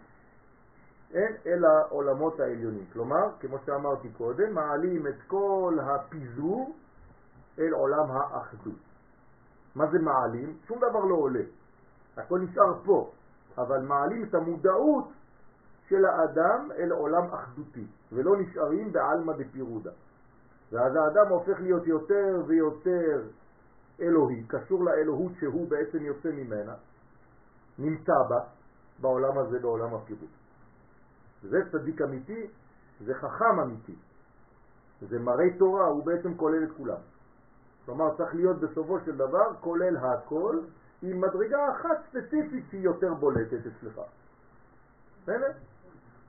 אין, 1.13 1.35
אל 1.45 1.65
העולמות 1.65 2.39
העליונים. 2.39 2.85
כלומר, 2.93 3.29
כמו 3.39 3.57
שאמרתי 3.65 4.09
קודם, 4.17 4.53
מעלים 4.53 5.07
את 5.07 5.15
כל 5.27 5.77
הפיזור 5.81 6.75
אל 7.59 7.71
עולם 7.73 8.11
האחדות. 8.11 8.90
מה 9.75 9.91
זה 9.91 9.99
מעלים? 9.99 10.57
שום 10.67 10.77
דבר 10.77 11.05
לא 11.05 11.15
עולה. 11.15 11.43
הכל 12.17 12.39
נשאר 12.39 12.83
פה, 12.85 13.11
אבל 13.57 13.81
מעלים 13.81 14.23
את 14.23 14.35
המודעות 14.35 15.07
של 15.89 16.05
האדם 16.05 16.71
אל 16.71 16.91
עולם 16.91 17.33
אחדותי, 17.33 17.87
ולא 18.11 18.37
נשארים 18.37 18.91
בעלמא 18.91 19.33
דפירודה. 19.33 19.91
ואז 20.71 20.95
האדם 20.95 21.31
הופך 21.31 21.59
להיות 21.59 21.87
יותר 21.87 22.43
ויותר 22.47 23.21
אלוהי, 24.01 24.43
קשור 24.47 24.83
לאלוהות 24.83 25.31
שהוא 25.39 25.69
בעצם 25.69 25.97
יוצא 26.05 26.29
ממנה, 26.29 26.73
נמצא 27.79 28.13
בה, 28.29 28.39
בעולם 29.01 29.37
הזה, 29.37 29.59
בעולם 29.59 29.93
הפירוט. 29.93 30.29
זה 31.41 31.57
צדיק 31.71 32.01
אמיתי, 32.01 32.47
זה 33.05 33.13
חכם 33.13 33.59
אמיתי, 33.63 33.95
זה 35.01 35.19
מראי 35.19 35.57
תורה, 35.57 35.85
הוא 35.85 36.05
בעצם 36.05 36.37
כולל 36.37 36.63
את 36.63 36.69
כולם. 36.77 36.99
כלומר, 37.85 38.17
צריך 38.17 38.35
להיות 38.35 38.59
בסופו 38.59 38.99
של 39.05 39.17
דבר 39.17 39.53
כולל 39.59 39.97
הכל, 39.97 40.59
עם 41.01 41.21
מדרגה 41.21 41.71
אחת 41.71 42.03
ספציפית 42.09 42.65
שהיא 42.69 42.81
יותר 42.81 43.13
בולטת 43.13 43.59
אצלך. 43.59 44.01
בסדר? 45.23 45.51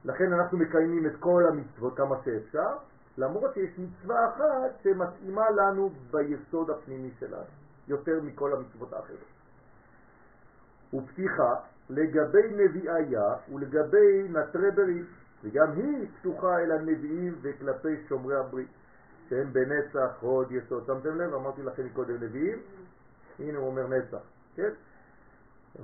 לכן 0.05 0.33
אנחנו 0.33 0.59
מקיימים 0.59 1.07
את 1.07 1.17
כל 1.21 1.43
המצוות 1.49 1.97
כמה 1.97 2.17
שאפשר, 2.25 2.77
למרות 3.19 3.55
שיש 3.55 3.79
מצווה 3.79 4.29
אחת 4.29 4.83
שמתאימה 4.83 5.51
לנו 5.51 5.91
ביסוד 6.11 6.71
הפנימי 6.71 7.11
שלנו, 7.21 7.45
יותר 7.89 8.21
מכל 8.23 8.53
המצוות 8.53 8.93
האחרות. 8.93 9.19
ופתיחה 10.95 11.55
לגבי 11.91 12.49
נביאיה 12.57 13.35
ולגבי 13.53 14.29
נטרי 14.29 15.03
וגם 15.45 15.73
היא 15.73 16.09
פתוחה 16.21 16.59
אל 16.59 16.73
הנביאים 16.73 17.35
וכלפי 17.43 17.97
שומרי 18.09 18.37
הברית, 18.37 18.69
שהם 19.33 19.53
בנצח, 19.53 20.17
הוד, 20.21 20.53
יסוד. 20.53 20.87
שמתם 20.87 21.21
לב? 21.21 21.35
אמרתי 21.35 21.63
לכם 21.63 21.89
קודם 21.89 22.15
נביאים, 22.15 22.59
הנה 23.39 23.59
הוא 23.59 23.67
אומר 23.67 23.87
נצח, 23.87 24.23
כן? 24.55 24.71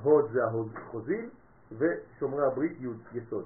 הוד 0.02 0.30
זה 0.32 0.40
החוזים 0.44 1.30
ושומרי 1.78 2.46
הברית 2.46 2.72
י' 2.80 3.18
יסוד. 3.18 3.44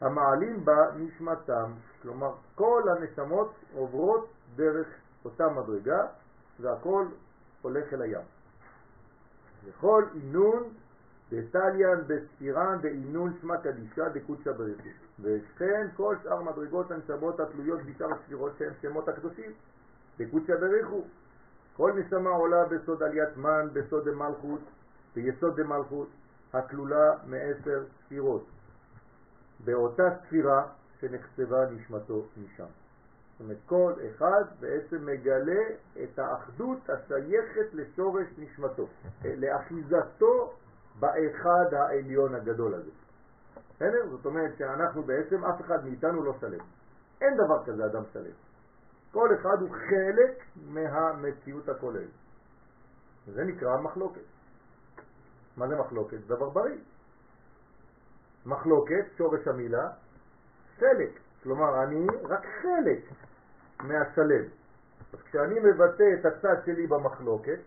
המעלים 0.00 0.64
בה 0.64 0.76
נשמתם, 0.96 1.72
כלומר 2.02 2.34
כל 2.54 2.82
הנשמות 2.88 3.54
עוברות 3.74 4.28
דרך 4.56 4.86
אותה 5.24 5.48
מדרגה 5.48 6.06
והכל 6.60 7.06
הולך 7.62 7.92
אל 7.92 8.02
הים. 8.02 8.24
וכל 9.64 10.04
אינון 10.14 10.62
דתליין 11.30 11.98
בספירן 12.06 12.78
דאינון 12.82 13.32
שמה 13.40 13.56
קדישה 13.56 14.08
דקודשא 14.08 14.52
בריחו. 14.52 15.05
וכן 15.20 15.88
כל 15.96 16.16
שאר 16.22 16.42
מדרגות 16.42 16.90
הנשמות 16.90 17.40
התלויות 17.40 17.80
בשאר 17.82 18.12
הספירות 18.12 18.52
שהן 18.58 18.72
שמות 18.82 19.08
הקדושים 19.08 19.52
דקודשא 20.18 20.56
בריחו. 20.56 21.02
כל 21.76 21.92
נשמה 21.92 22.30
עולה 22.30 22.64
בסוד 22.64 23.02
עליית 23.02 23.36
מן, 23.36 23.68
בסוד 23.72 24.08
דמלכות, 24.08 24.60
ביסוד 25.14 25.60
דמלכות, 25.60 26.08
הכלולה 26.52 27.14
מעשר 27.26 27.84
ספירות. 28.04 28.46
באותה 29.64 30.02
ספירה 30.20 30.66
שנחצבה 31.00 31.70
נשמתו 31.70 32.26
משם. 32.36 32.64
זאת 32.64 33.40
אומרת, 33.40 33.56
כל 33.66 33.92
אחד 34.10 34.44
בעצם 34.60 35.06
מגלה 35.06 35.62
את 36.02 36.18
האחדות 36.18 36.90
השייכת 36.90 37.74
לשורש 37.74 38.26
נשמתו, 38.38 38.88
לאחיזתו 39.24 40.54
באחד 41.00 41.74
העליון 41.74 42.34
הגדול 42.34 42.74
הזה. 42.74 42.90
בסדר? 43.76 44.08
זאת 44.10 44.26
אומרת 44.26 44.56
שאנחנו 44.58 45.02
בעצם, 45.02 45.44
אף 45.44 45.60
אחד 45.60 45.84
מאיתנו 45.84 46.22
לא 46.22 46.34
שלם. 46.40 46.64
אין 47.20 47.34
דבר 47.36 47.64
כזה 47.64 47.86
אדם 47.86 48.02
שלם. 48.12 48.32
כל 49.12 49.28
אחד 49.34 49.60
הוא 49.60 49.70
חלק 49.70 50.44
מהמציאות 50.66 51.68
הכוללת. 51.68 52.10
זה 53.26 53.44
נקרא 53.44 53.80
מחלוקת. 53.80 54.20
מה 55.56 55.68
זה 55.68 55.76
מחלוקת? 55.76 56.18
דבר 56.26 56.50
בריא. 56.50 56.78
מחלוקת, 58.46 59.04
שורש 59.16 59.48
המילה, 59.48 59.88
חלק. 60.78 61.10
כלומר, 61.42 61.82
אני 61.82 62.06
רק 62.22 62.46
חלק 62.62 63.00
מהשלם. 63.80 64.44
אז 65.12 65.22
כשאני 65.22 65.60
מבטא 65.60 66.04
את 66.20 66.26
הצד 66.26 66.56
שלי 66.64 66.86
במחלוקת, 66.86 67.58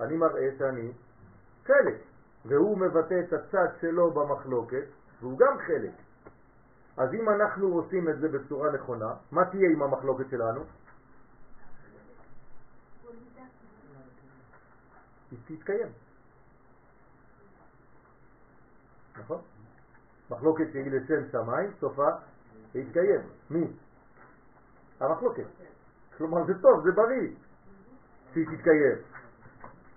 אני 0.00 0.16
מראה 0.16 0.48
שאני 0.58 0.92
חלק, 1.64 1.96
והוא 2.44 2.78
מבטא 2.78 3.20
את 3.28 3.32
הצד 3.32 3.68
שלו 3.80 4.10
במחלוקת, 4.10 4.84
והוא 5.20 5.38
גם 5.38 5.58
חלק. 5.66 5.92
אז 6.96 7.14
אם 7.14 7.28
אנחנו 7.28 7.66
עושים 7.66 8.08
את 8.08 8.18
זה 8.20 8.28
בצורה 8.28 8.72
נכונה, 8.72 9.14
מה 9.32 9.44
תהיה 9.44 9.70
עם 9.70 9.82
המחלוקת 9.82 10.30
שלנו? 10.30 10.60
היא 15.30 15.38
תתקיים. 15.46 15.88
נכון? 19.18 19.40
מחלוקת 20.30 20.64
שהיא 20.72 20.90
לשם 20.90 21.30
שמיים, 21.32 21.70
סופה 21.80 22.08
להתקיים. 22.74 23.20
מי? 23.50 23.66
המחלוקת. 25.00 25.46
כלומר 26.16 26.46
זה 26.46 26.52
טוב, 26.62 26.84
זה 26.84 26.92
בריא 26.92 27.30
שהיא 28.32 28.46
תתקיים. 28.46 28.98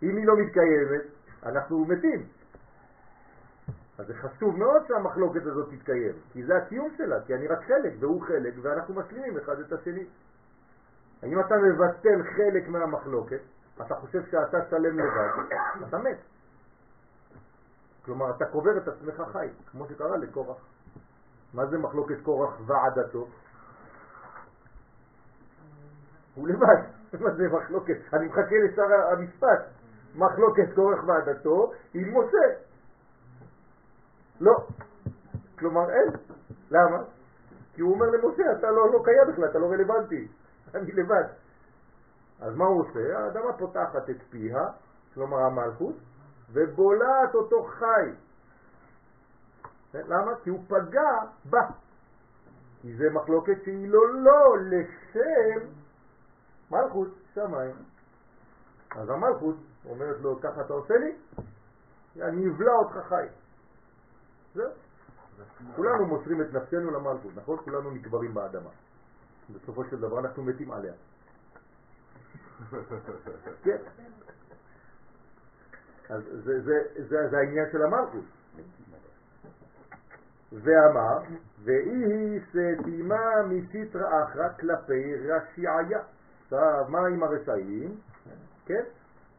אם 0.03 0.17
היא 0.17 0.27
לא 0.27 0.33
מתקיימת, 0.37 1.01
אנחנו 1.43 1.85
מתים. 1.85 2.36
אז 3.97 4.07
זה 4.07 4.13
חשוב 4.13 4.57
מאוד 4.57 4.81
שהמחלוקת 4.87 5.45
הזאת 5.45 5.69
תתקיים, 5.69 6.13
כי 6.33 6.43
זה 6.43 6.57
הקיום 6.57 6.89
שלה, 6.97 7.21
כי 7.25 7.35
אני 7.35 7.47
רק 7.47 7.59
חלק 7.67 7.93
והוא 7.99 8.21
חלק 8.21 8.53
ואנחנו 8.61 8.93
משלימים 8.93 9.37
אחד 9.37 9.59
את 9.59 9.73
השני. 9.73 10.05
אם 11.23 11.39
אתה 11.39 11.55
מבטל 11.57 12.23
חלק 12.35 12.67
מהמחלוקת, 12.67 13.39
אתה 13.85 13.95
חושב 13.95 14.25
שאתה 14.31 14.57
שלם 14.69 14.99
לבד, 14.99 15.55
אתה 15.87 15.97
מת. 15.97 16.17
כלומר, 18.05 18.31
אתה 18.35 18.45
קובר 18.45 18.77
את 18.77 18.87
עצמך 18.87 19.23
חי, 19.31 19.47
כמו 19.71 19.87
שקרה 19.87 20.17
לקורח. 20.17 20.57
מה 21.53 21.65
זה 21.65 21.77
מחלוקת 21.77 22.15
קורח 22.23 22.53
ועדתו? 22.65 23.27
הוא 26.35 26.47
לבד. 26.47 26.81
מה 27.21 27.31
זה 27.31 27.47
מחלוקת? 27.47 27.97
אני 28.13 28.27
מחכה 28.27 28.55
לשר 28.65 28.93
המשפט. 29.11 29.65
מחלוקת 30.15 30.73
קורח 30.75 31.03
ועדתו 31.07 31.71
עם 31.93 32.17
משה. 32.17 32.66
לא. 34.39 34.67
כלומר 35.59 35.89
אין. 35.89 36.09
למה? 36.71 37.03
כי 37.73 37.81
הוא 37.81 37.93
אומר 37.93 38.05
למשה, 38.05 38.43
אתה 38.59 38.71
לא, 38.71 38.93
לא 38.93 39.03
קיים 39.03 39.33
בכלל, 39.33 39.49
אתה 39.49 39.59
לא 39.59 39.65
רלוונטי. 39.65 40.27
אני 40.75 40.91
לבד. 40.91 41.23
אז 42.39 42.55
מה 42.55 42.65
הוא 42.65 42.81
עושה? 42.81 43.19
האדמה 43.19 43.53
פותחת 43.57 44.09
את 44.09 44.21
פיה, 44.29 44.63
כלומר 45.13 45.37
המלכות, 45.37 45.95
ובולעת 46.51 47.35
אותו 47.35 47.63
חי. 47.63 48.11
למה? 49.93 50.31
כי 50.43 50.49
הוא 50.49 50.59
פגע 50.67 51.11
בה. 51.45 51.67
כי 52.81 52.97
זה 52.97 53.09
מחלוקת 53.13 53.63
שהיא 53.63 53.89
לא 53.89 54.13
לא 54.13 54.57
לשם 54.59 55.67
מלכות 56.71 57.07
שמיים. 57.33 57.75
אז 58.95 59.09
המלכות 59.09 59.55
אומרת 59.89 60.21
לו, 60.21 60.39
ככה 60.41 60.61
אתה 60.61 60.73
עושה 60.73 60.93
לי? 60.93 61.15
אני 62.21 62.49
אבלע 62.49 62.73
אותך 62.73 62.97
חי. 63.09 63.27
כולנו 65.75 66.05
מוסרים 66.05 66.41
את 66.41 66.53
נפשנו 66.53 66.91
למלכות, 66.91 67.31
נכון? 67.35 67.57
כולנו 67.57 67.91
נקברים 67.91 68.33
באדמה. 68.33 68.69
בסופו 69.53 69.83
של 69.85 69.99
דבר 69.99 70.19
אנחנו 70.19 70.43
מתים 70.43 70.71
עליה. 70.71 70.93
כן. 73.63 73.77
אז 76.09 76.23
זה, 76.43 76.61
זה, 76.61 76.73
זה, 77.07 77.27
זה 77.29 77.37
העניין 77.37 77.65
של 77.71 77.83
המלכות. 77.83 78.25
ואמר, 80.51 81.17
ואי 81.63 82.39
סתימה 82.49 83.43
מסיטרא 83.49 84.23
אחרא 84.23 84.49
כלפי 84.59 85.15
רשעיה. 85.15 85.99
עכשיו, 86.43 86.85
מה 86.89 87.07
עם 87.07 87.23
הרשעים? 87.23 87.97
כן? 88.65 88.83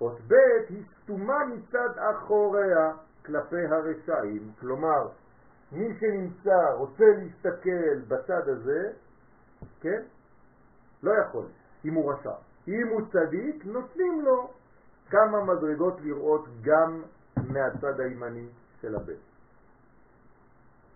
אות 0.01 0.21
ב' 0.29 0.35
היא 0.69 0.85
סתומה 1.03 1.45
מצד 1.47 1.99
אחוריה 1.99 2.93
כלפי 3.29 3.67
הרשעים. 3.67 4.53
כלומר, 4.61 5.09
מי 5.73 5.89
שנמצא, 6.01 6.73
רוצה 6.75 7.05
להסתכל 7.05 7.99
בצד 8.09 8.49
הזה, 8.49 8.93
כן? 9.81 10.03
לא 11.03 11.13
יכול, 11.13 11.47
אם 11.85 11.95
הוא 11.95 12.13
רשע. 12.13 12.35
אם 12.69 12.89
הוא 12.89 13.01
צדיק, 13.13 13.65
נותנים 13.65 14.21
לו 14.21 14.51
כמה 15.11 15.45
מדרגות 15.45 16.01
לראות 16.01 16.45
גם 16.63 17.03
מהצד 17.49 18.01
הימני 18.01 18.49
של 18.81 18.97
הבית. 18.97 19.29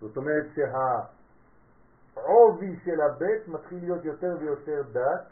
זאת 0.01 0.17
אומרת 0.17 0.45
שהעובי 2.15 2.75
של 2.85 3.01
הבית 3.01 3.47
מתחיל 3.47 3.79
להיות 3.81 4.05
יותר 4.05 4.37
ויותר 4.39 4.81
דת 4.91 5.27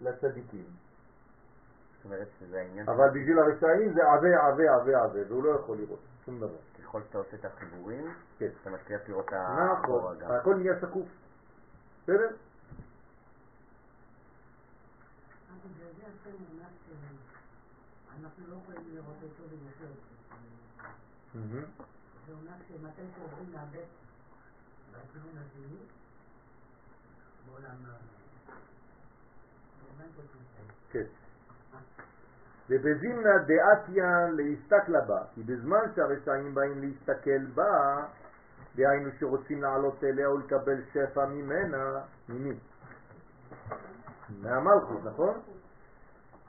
לצדיקים. 0.00 0.81
זאת 2.02 2.12
אומרת 2.12 2.28
שזה 2.40 2.60
העניין... 2.60 2.88
אבל 2.88 3.08
בשביל 3.08 3.38
הרשעים 3.38 3.92
זה 3.92 4.04
עווה, 4.04 4.48
עווה, 4.48 4.74
עווה, 4.74 5.02
עווה, 5.02 5.20
והוא 5.28 5.44
לא 5.44 5.50
יכול 5.50 5.78
לראות 5.78 5.98
שום 6.24 6.40
דבר. 6.40 6.56
ככל 6.82 7.02
שאתה 7.02 7.18
עושה 7.18 7.36
את 7.36 7.44
החיבורים, 7.44 8.14
כן. 8.38 8.48
אתה 8.62 8.70
מצליח 8.70 9.00
לראות 9.08 9.28
את 9.28 9.32
נכון, 9.32 9.58
האחורה 9.58 10.14
גם. 10.14 10.30
הכל 10.30 10.54
נהיה 10.54 10.80
שקוף. 10.80 11.06
בסדר? 12.02 12.28
שאנחנו 18.22 18.44
לא 18.48 18.56
יכולים 18.62 18.94
לראות 18.94 19.16
אותו 19.22 19.42
ולחיות. 19.42 19.98
זה 22.26 22.32
אומר 22.32 22.52
שמתי 22.68 23.02
שעוברים 23.16 23.52
לאבד 23.52 23.86
בכיוון 24.92 25.38
השני, 25.38 25.76
בעולם? 27.46 27.76
כן. 30.90 31.21
ובזימנה 32.70 33.30
דעתיין 33.38 34.36
להסתכלה 34.36 35.00
בה, 35.00 35.22
כי 35.34 35.42
בזמן 35.42 35.80
שהרשעים 35.94 36.54
באים 36.54 36.80
להסתכל 36.80 37.46
בה, 37.54 38.04
דהיינו 38.76 39.10
שרוצים 39.18 39.62
לעלות 39.62 40.04
אליה 40.04 40.30
ולקבל 40.30 40.80
שפע 40.92 41.26
ממנה, 41.26 42.00
ממי? 42.28 42.58
מהמלכות, 44.42 45.04
נכון? 45.04 45.40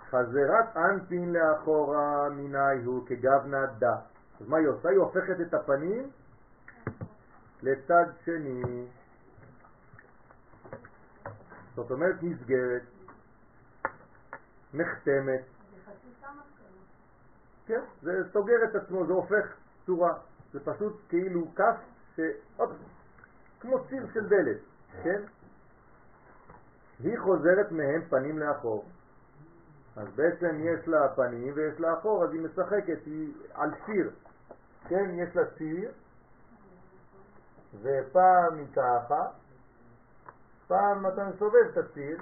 חזרת 0.09 0.77
אנפין 0.77 1.33
לאחורה 1.33 2.29
מיני 2.29 2.83
הוא 2.85 3.07
כגבנה 3.07 3.65
דה. 3.65 3.95
אז 4.41 4.47
מה 4.47 4.57
היא 4.57 4.67
עושה? 4.67 4.89
היא 4.89 4.97
הופכת 4.97 5.41
את 5.41 5.53
הפנים 5.53 6.09
לצד 7.63 8.05
שני. 8.25 8.87
זאת 11.75 11.91
אומרת 11.91 12.15
נסגרת, 12.21 12.81
נחתמת. 14.73 15.41
כן, 17.65 17.81
זה 18.01 18.23
סוגר 18.33 18.63
את 18.63 18.75
עצמו, 18.75 19.05
זה 19.05 19.13
הופך 19.13 19.55
צורה. 19.85 20.13
זה 20.53 20.59
פשוט 20.59 21.01
כאילו 21.09 21.47
כף 21.55 21.75
שעוד, 22.15 22.69
כמו 23.59 23.85
ציר 23.89 24.07
של 24.13 24.27
דלת, 24.27 24.57
כן? 25.03 25.21
היא 26.99 27.19
חוזרת 27.19 27.71
מהם 27.71 28.01
פנים 28.09 28.39
לאחור. 28.39 28.85
אז 29.95 30.07
בעצם 30.15 30.59
יש 30.59 30.87
לה 30.87 31.15
פנים 31.15 31.53
ויש 31.55 31.79
לה 31.79 31.93
אחור, 31.99 32.23
אז 32.23 32.33
היא 32.33 32.41
משחקת, 32.41 33.05
היא 33.05 33.33
על 33.53 33.71
ציר. 33.85 34.11
כן, 34.87 35.09
יש 35.13 35.35
לה 35.35 35.43
ציר, 35.57 35.91
ופעם 37.81 38.57
היא 38.57 38.67
ככה, 38.75 39.27
פעם 40.67 41.07
אתה 41.07 41.25
מסובב 41.25 41.67
את 41.71 41.77
הציר, 41.77 42.17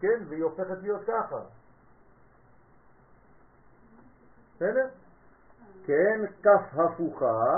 כן, 0.00 0.22
והיא 0.28 0.44
הופכת 0.44 0.78
להיות 0.82 1.00
ככה. 1.06 1.40
בסדר? 4.56 4.88
כן, 5.86 6.20
כף 6.42 6.78
הפוכה, 6.78 7.56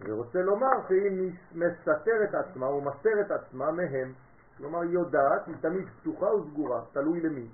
ורוצה 0.00 0.42
לומר 0.42 0.88
שהיא 0.88 1.32
מסתרת 1.54 2.34
עצמה 2.34 2.66
או 2.66 2.80
מסתרת 2.80 3.30
עצמה 3.30 3.70
מהם. 3.70 4.12
כלומר, 4.58 4.80
היא 4.80 4.90
יודעת, 4.90 5.46
היא 5.46 5.54
תמיד 5.60 5.88
פתוחה 6.00 6.26
או 6.26 6.44
סגורה, 6.50 6.82
תלוי 6.92 7.20
למי. 7.20 7.48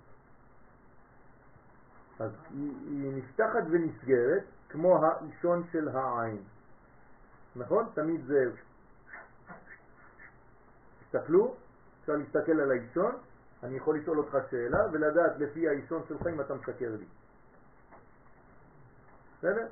אז 2.19 2.31
היא, 2.51 2.73
היא 2.87 3.13
נפתחת 3.17 3.63
ונסגרת 3.71 4.45
כמו 4.69 5.07
האישון 5.07 5.65
של 5.73 5.89
העין. 5.89 6.43
נכון? 7.57 7.87
תמיד 7.95 8.25
זה... 8.27 8.51
תסתכלו, 11.01 11.55
אפשר 12.01 12.13
להסתכל 12.13 12.61
על 12.61 12.71
האישון, 12.71 13.15
אני 13.63 13.77
יכול 13.77 13.99
לשאול 13.99 14.19
אותך 14.19 14.37
שאלה 14.51 14.79
ולדעת 14.93 15.33
לפי 15.39 15.69
האישון 15.69 16.03
שלך 16.09 16.27
אם 16.27 16.41
אתה 16.41 16.55
משקר 16.55 16.97
לי. 16.99 17.07
בסדר? 19.39 19.67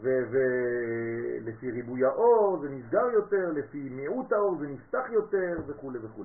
ולפי 0.00 1.70
ריבוי 1.70 2.04
האור 2.04 2.58
זה 2.62 2.68
נסגר 2.68 3.06
יותר, 3.12 3.52
לפי 3.52 3.78
מיעוט 3.78 4.32
האור 4.32 4.56
זה 4.60 4.66
נפתח 4.66 5.04
יותר 5.10 5.60
וכו' 5.66 5.92
וכו'. 6.02 6.24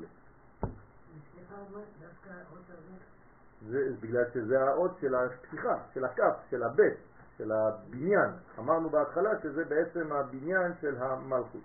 זה 3.69 3.89
בגלל 3.99 4.23
שזה 4.33 4.63
האות 4.63 4.91
של 5.01 5.15
הפתיחה, 5.15 5.75
של 5.93 6.05
הכף, 6.05 6.33
של 6.49 6.63
הבית, 6.63 6.97
של 7.37 7.51
הבניין. 7.51 8.29
אמרנו 8.59 8.89
בהתחלה 8.89 9.29
שזה 9.43 9.65
בעצם 9.65 10.11
הבניין 10.11 10.71
של 10.81 10.95
המלכות. 10.97 11.61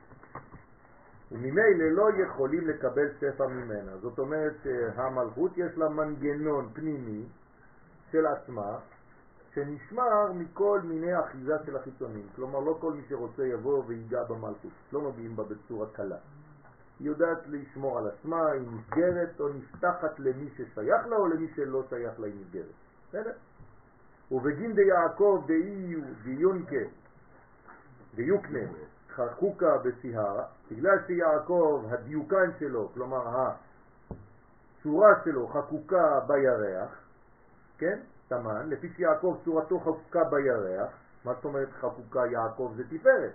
וממילא 1.32 1.84
לא 1.90 2.10
יכולים 2.22 2.68
לקבל 2.68 3.08
שפע 3.20 3.46
ממנה. 3.46 3.96
זאת 3.96 4.18
אומרת 4.18 4.54
שהמלכות 4.62 5.52
יש 5.56 5.78
לה 5.78 5.88
מנגנון 5.88 6.68
פנימי 6.72 7.24
של 8.12 8.26
עצמה, 8.26 8.78
שנשמר 9.54 10.32
מכל 10.32 10.80
מיני 10.84 11.20
אחיזה 11.20 11.54
של 11.66 11.76
החיצונים. 11.76 12.26
כלומר, 12.36 12.60
לא 12.60 12.76
כל 12.80 12.92
מי 12.92 13.02
שרוצה 13.08 13.46
יבוא 13.46 13.82
ויגע 13.86 14.24
במלכות, 14.24 14.70
לא 14.92 15.02
נוגעים 15.02 15.36
בה 15.36 15.44
בצורה 15.44 15.86
קלה. 15.92 16.16
היא 17.00 17.06
יודעת 17.06 17.38
לשמור 17.46 17.98
על 17.98 18.06
עצמה, 18.06 18.50
היא 18.50 18.68
נסגרת 18.70 19.40
או 19.40 19.48
נפתחת 19.48 20.18
למי 20.18 20.48
ששייך 20.56 21.06
לה 21.06 21.16
או 21.16 21.28
למי 21.28 21.48
שלא 21.56 21.82
שייך 21.88 22.20
לה 22.20 22.26
היא 22.26 22.34
נסגרת. 22.40 22.74
בסדר? 23.08 23.32
ובגין 24.30 24.72
דיעקב 24.74 25.44
דאי 25.46 25.94
דיונקה 26.22 26.84
דיוקנה 28.14 28.60
חקוקה 29.16 29.78
בסיהרה, 29.78 30.44
בגלל 30.70 30.98
שיעקב 31.06 31.84
הדיוקן 31.90 32.50
שלו, 32.58 32.88
כלומר 32.94 33.50
הצורה 34.78 35.08
שלו 35.24 35.48
חקוקה 35.48 36.20
בירח, 36.26 36.90
כן? 37.78 37.98
תמן, 38.28 38.68
לפי 38.68 38.88
שיעקב 38.96 39.36
צורתו 39.44 39.80
חקוקה 39.80 40.24
בירח, 40.24 40.90
מה 41.24 41.34
זאת 41.34 41.44
אומרת 41.44 41.68
חקוקה 41.72 42.26
יעקב 42.26 42.72
זה 42.76 42.82
תפארת, 42.88 43.32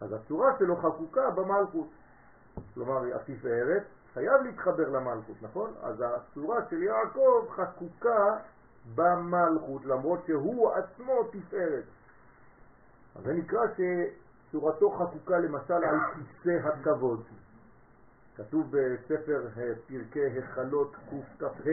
אז 0.00 0.12
הצורה 0.12 0.58
שלו 0.58 0.76
חקוקה 0.76 1.30
במלכות, 1.30 1.88
כלומר 2.74 3.14
התפארת 3.14 3.82
חייב 4.14 4.42
להתחבר 4.42 4.88
למלכות, 4.88 5.36
נכון? 5.42 5.72
אז 5.82 6.04
הצורה 6.06 6.60
של 6.70 6.82
יעקב 6.82 7.46
חקוקה 7.50 8.36
במלכות, 8.94 9.84
למרות 9.84 10.26
שהוא 10.26 10.72
עצמו 10.72 11.24
תפארת. 11.24 11.84
אז 13.16 13.24
זה 13.24 13.32
נקרא 13.32 13.60
שצורתו 14.48 14.90
חקוקה 14.90 15.38
למשל 15.38 15.72
על 15.72 15.96
כיסא 16.14 16.68
הכבוד. 16.68 17.22
כתוב 18.36 18.66
בספר 18.70 19.48
פרקי 19.86 20.38
החלות 20.38 20.96
קכ"ה 21.38 21.70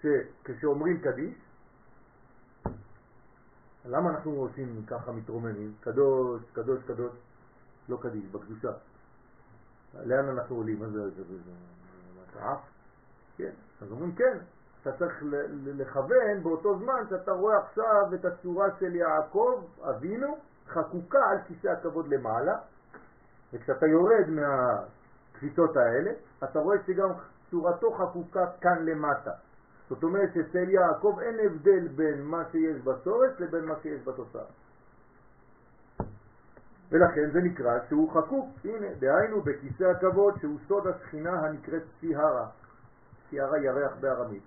שכשאומרים 0.00 1.00
קדיש, 1.00 1.34
למה 3.84 4.10
אנחנו 4.10 4.30
עושים 4.30 4.82
ככה 4.86 5.12
מתרוממים? 5.12 5.74
קדוש, 5.80 6.42
קדוש, 6.52 6.82
קדוש, 6.86 7.12
לא 7.88 7.98
קדיש, 8.02 8.24
בקדושה. 8.24 8.72
לאן 10.04 10.28
אנחנו 10.28 10.56
עולים? 10.56 10.78
מה 10.78 10.88
זה? 10.88 11.10
זה, 11.10 11.22
זה, 11.24 12.40
עף? 12.40 12.60
כן. 13.36 13.50
אז 13.82 13.92
אומרים 13.92 14.14
כן, 14.14 14.38
אתה 14.82 14.92
צריך 14.92 15.22
לכוון 15.64 16.42
באותו 16.42 16.78
זמן 16.78 17.02
שאתה 17.10 17.32
רואה 17.32 17.58
עכשיו 17.58 18.14
את 18.14 18.24
הצורה 18.24 18.68
של 18.78 18.96
יעקב, 18.96 19.64
אבינו, 19.82 20.38
חקוקה 20.68 21.18
על 21.30 21.38
כיסא 21.46 21.68
הכבוד 21.68 22.08
למעלה, 22.08 22.56
וכשאתה 23.52 23.86
יורד 23.86 24.28
מהקפיצות 24.28 25.76
האלה, 25.76 26.10
אתה 26.44 26.58
רואה 26.58 26.76
שגם 26.86 27.08
צורתו 27.50 27.92
חקוקה 27.92 28.46
כאן 28.60 28.86
למטה. 28.86 29.30
זאת 29.88 30.02
אומרת 30.02 30.34
שאצל 30.34 30.70
יעקב 30.70 31.18
אין 31.20 31.36
הבדל 31.46 31.88
בין 31.88 32.22
מה 32.22 32.42
שיש 32.52 32.80
בסורס 32.82 33.40
לבין 33.40 33.64
מה 33.64 33.74
שיש 33.82 34.02
בתוצאה. 34.04 34.44
ולכן 36.90 37.30
זה 37.32 37.40
נקרא 37.40 37.78
שהוא 37.88 38.12
חקוק, 38.12 38.48
הנה, 38.64 38.86
דהיינו 38.98 39.40
בכיסא 39.40 39.84
הכבוד 39.84 40.34
שהוא 40.40 40.58
סוד 40.68 40.86
השכינה 40.86 41.30
הנקראת 41.30 41.82
סיהרה, 42.00 42.46
סיהרה 43.30 43.58
ירח 43.58 43.92
בארמית. 44.00 44.42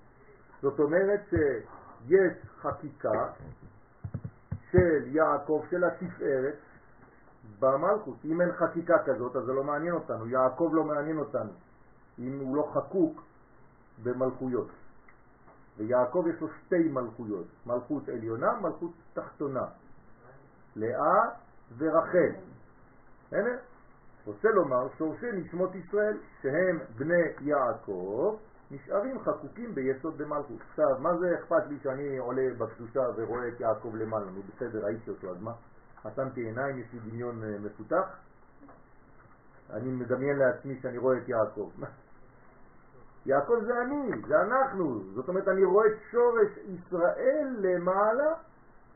זאת 0.62 0.80
אומרת 0.80 1.20
שיש 1.30 2.34
חקיקה 2.62 3.30
של 4.72 5.16
יעקב, 5.16 5.64
של 5.70 5.84
התפארת, 5.84 6.56
במלכות. 7.60 8.16
אם 8.26 8.42
אין 8.42 8.52
חקיקה 8.52 9.04
כזאת, 9.06 9.36
אז 9.36 9.46
זה 9.46 9.54
לא 9.54 9.64
מעניין 9.64 9.94
אותנו. 9.94 10.28
יעקב 10.28 10.70
לא 10.74 10.84
מעניין 10.84 11.18
אותנו, 11.18 11.52
אם 12.20 12.40
הוא 12.40 12.58
לא 12.58 12.72
חקוק 12.74 13.22
במלכויות. 14.04 14.68
ויעקב 15.78 16.26
יש 16.30 16.42
לו 16.42 16.48
שתי 16.48 16.90
מלכויות, 16.90 17.46
מלכות 17.66 18.10
עליונה, 18.10 18.54
מלכות 18.62 18.92
תחתונה. 19.14 19.66
לאה 20.76 21.22
ורחל. 21.78 22.32
הנה, 23.32 23.50
רוצה 24.26 24.50
לומר 24.50 24.88
שורשי 24.98 25.32
נשמות 25.34 25.76
ישראל, 25.76 26.18
שהם 26.42 26.80
בני 26.98 27.24
יעקב, 27.42 28.36
נשארים 28.72 29.20
חקוקים 29.20 29.76
ביסוד 29.76 30.18
במלכות. 30.18 30.62
עכשיו, 30.70 31.00
מה 31.00 31.18
זה 31.18 31.36
אכפת 31.40 31.68
לי 31.70 31.80
שאני 31.84 32.18
עולה 32.18 32.48
בקדושה 32.58 33.02
ורואה 33.16 33.48
את 33.48 33.60
יעקב 33.60 33.96
למעלה? 33.96 34.26
נו 34.26 34.42
בסדר, 34.42 34.86
ראיתי 34.86 35.10
אותו, 35.10 35.32
אז 35.32 35.42
מה? 35.42 35.52
חתמתי 36.04 36.42
עיניים, 36.42 36.80
יש 36.80 36.94
לי 36.94 37.00
דמיון 37.00 37.44
אה, 37.44 37.60
מפותח? 37.60 38.18
אני 39.74 39.92
מדמיין 39.92 40.38
לעצמי 40.38 40.80
שאני 40.82 40.98
רואה 40.98 41.18
את 41.18 41.30
יעקב. 41.30 41.70
יעקב 43.26 43.54
זה 43.66 43.82
אני, 43.82 44.22
זה 44.28 44.42
אנחנו. 44.42 45.02
זאת 45.14 45.28
אומרת, 45.28 45.48
אני 45.48 45.64
רואה 45.64 45.88
את 45.88 45.98
שורש 46.12 46.58
ישראל 46.58 47.56
למעלה, 47.60 48.34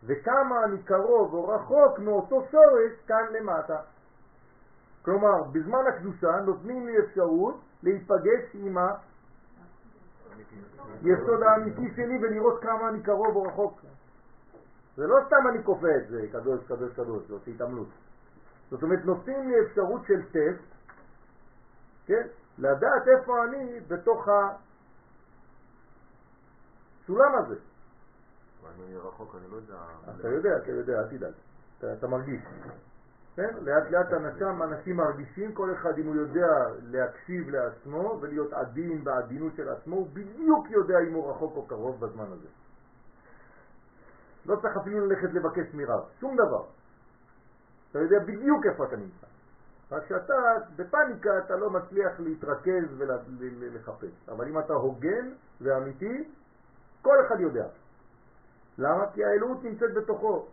וכמה 0.04 0.64
אני 0.64 0.84
קרוב 0.84 1.34
או 1.34 1.48
רחוק 1.48 2.00
מאותו 2.00 2.44
שורש 2.52 2.92
כאן 3.08 3.26
למטה. 3.32 3.78
כלומר, 5.02 5.44
בזמן 5.52 5.88
הקדושה 5.88 6.40
נותנים 6.46 6.88
לי 6.88 7.00
אפשרות 7.00 7.62
להיפגש 7.84 8.44
עם 8.54 8.78
היסוד 11.04 11.44
האמיתי 11.44 11.96
שלי 11.96 12.18
ולראות 12.18 12.62
כמה 12.62 12.90
אני 12.90 13.04
קרוב 13.04 13.36
או 13.36 13.44
רחוק. 13.44 13.82
זה 14.96 15.08
לא 15.08 15.16
סתם 15.28 15.48
אני 15.50 15.64
כופה 15.64 15.88
את 16.04 16.08
זה, 16.10 16.28
קדוש, 16.32 16.64
קדוש, 16.68 16.94
קדוש, 16.94 17.24
זאת 17.28 17.48
התעמלות. 17.48 17.88
זאת 18.70 18.84
אומרת, 18.84 19.06
נותנים 19.06 19.50
לי 19.50 19.56
אפשרות 19.66 20.02
של 20.08 20.22
טסט, 20.26 20.64
כן? 22.06 22.28
לדעת 22.58 23.08
איפה 23.08 23.44
אני 23.44 23.80
בתוך 23.88 24.28
הסולם 27.04 27.36
הזה. 27.36 27.56
אני 28.76 28.98
רחוק, 28.98 29.36
אני 29.36 29.52
לא 29.52 29.56
יודע. 29.56 29.76
אתה 30.20 30.28
יודע, 30.28 30.58
אתה 30.58 30.72
יודע, 30.72 31.00
אל 31.00 31.08
תדאג. 31.08 31.34
אתה, 31.78 31.94
אתה 31.94 32.08
מרגיש. 32.08 32.42
כן? 33.36 33.54
לאט 33.62 33.92
לאט 33.92 34.14
אנשים, 34.14 34.64
אנשים 34.64 34.98
מרגישים, 34.98 35.54
כל 35.54 35.74
אחד 35.74 35.98
אם 35.98 36.08
הוא 36.08 36.16
יודע 36.16 36.48
להקשיב 36.84 37.50
לעצמו 37.50 38.18
ולהיות 38.22 38.54
עדין 38.54 39.04
בעדינות 39.04 39.56
של 39.56 39.70
עצמו, 39.70 39.96
הוא 39.96 40.08
בדיוק 40.14 40.70
יודע 40.70 41.00
אם 41.00 41.14
הוא 41.14 41.32
רחוק 41.32 41.56
או 41.56 41.66
קרוב 41.66 42.06
בזמן 42.06 42.26
הזה. 42.26 42.48
לא 44.46 44.56
צריך 44.56 44.78
אפילו 44.78 45.06
ללכת 45.06 45.34
לבקש 45.34 45.74
מרב, 45.74 46.04
שום 46.20 46.36
דבר. 46.36 46.64
אתה 47.92 48.00
יודע 48.00 48.20
בדיוק 48.20 48.66
איפה 48.66 48.86
אתה 48.86 48.96
נמצא. 48.96 49.28
רק 49.92 50.06
שאתה 50.08 50.34
בפניקה 50.76 51.38
אתה 51.38 51.56
לא 51.56 51.70
מצליח 51.70 52.20
להתרכז 52.20 53.02
ולחפש. 53.40 54.30
אבל 54.30 54.48
אם 54.48 54.60
אתה 54.60 54.74
הוגן 54.74 55.30
ואמיתי, 55.62 56.30
כל 57.02 57.16
אחד 57.28 57.40
יודע. 57.40 57.68
למה? 58.78 59.12
כי 59.14 59.26
האלוהות 59.26 59.64
נמצאת 59.64 59.94
בתוכו. 59.94 60.48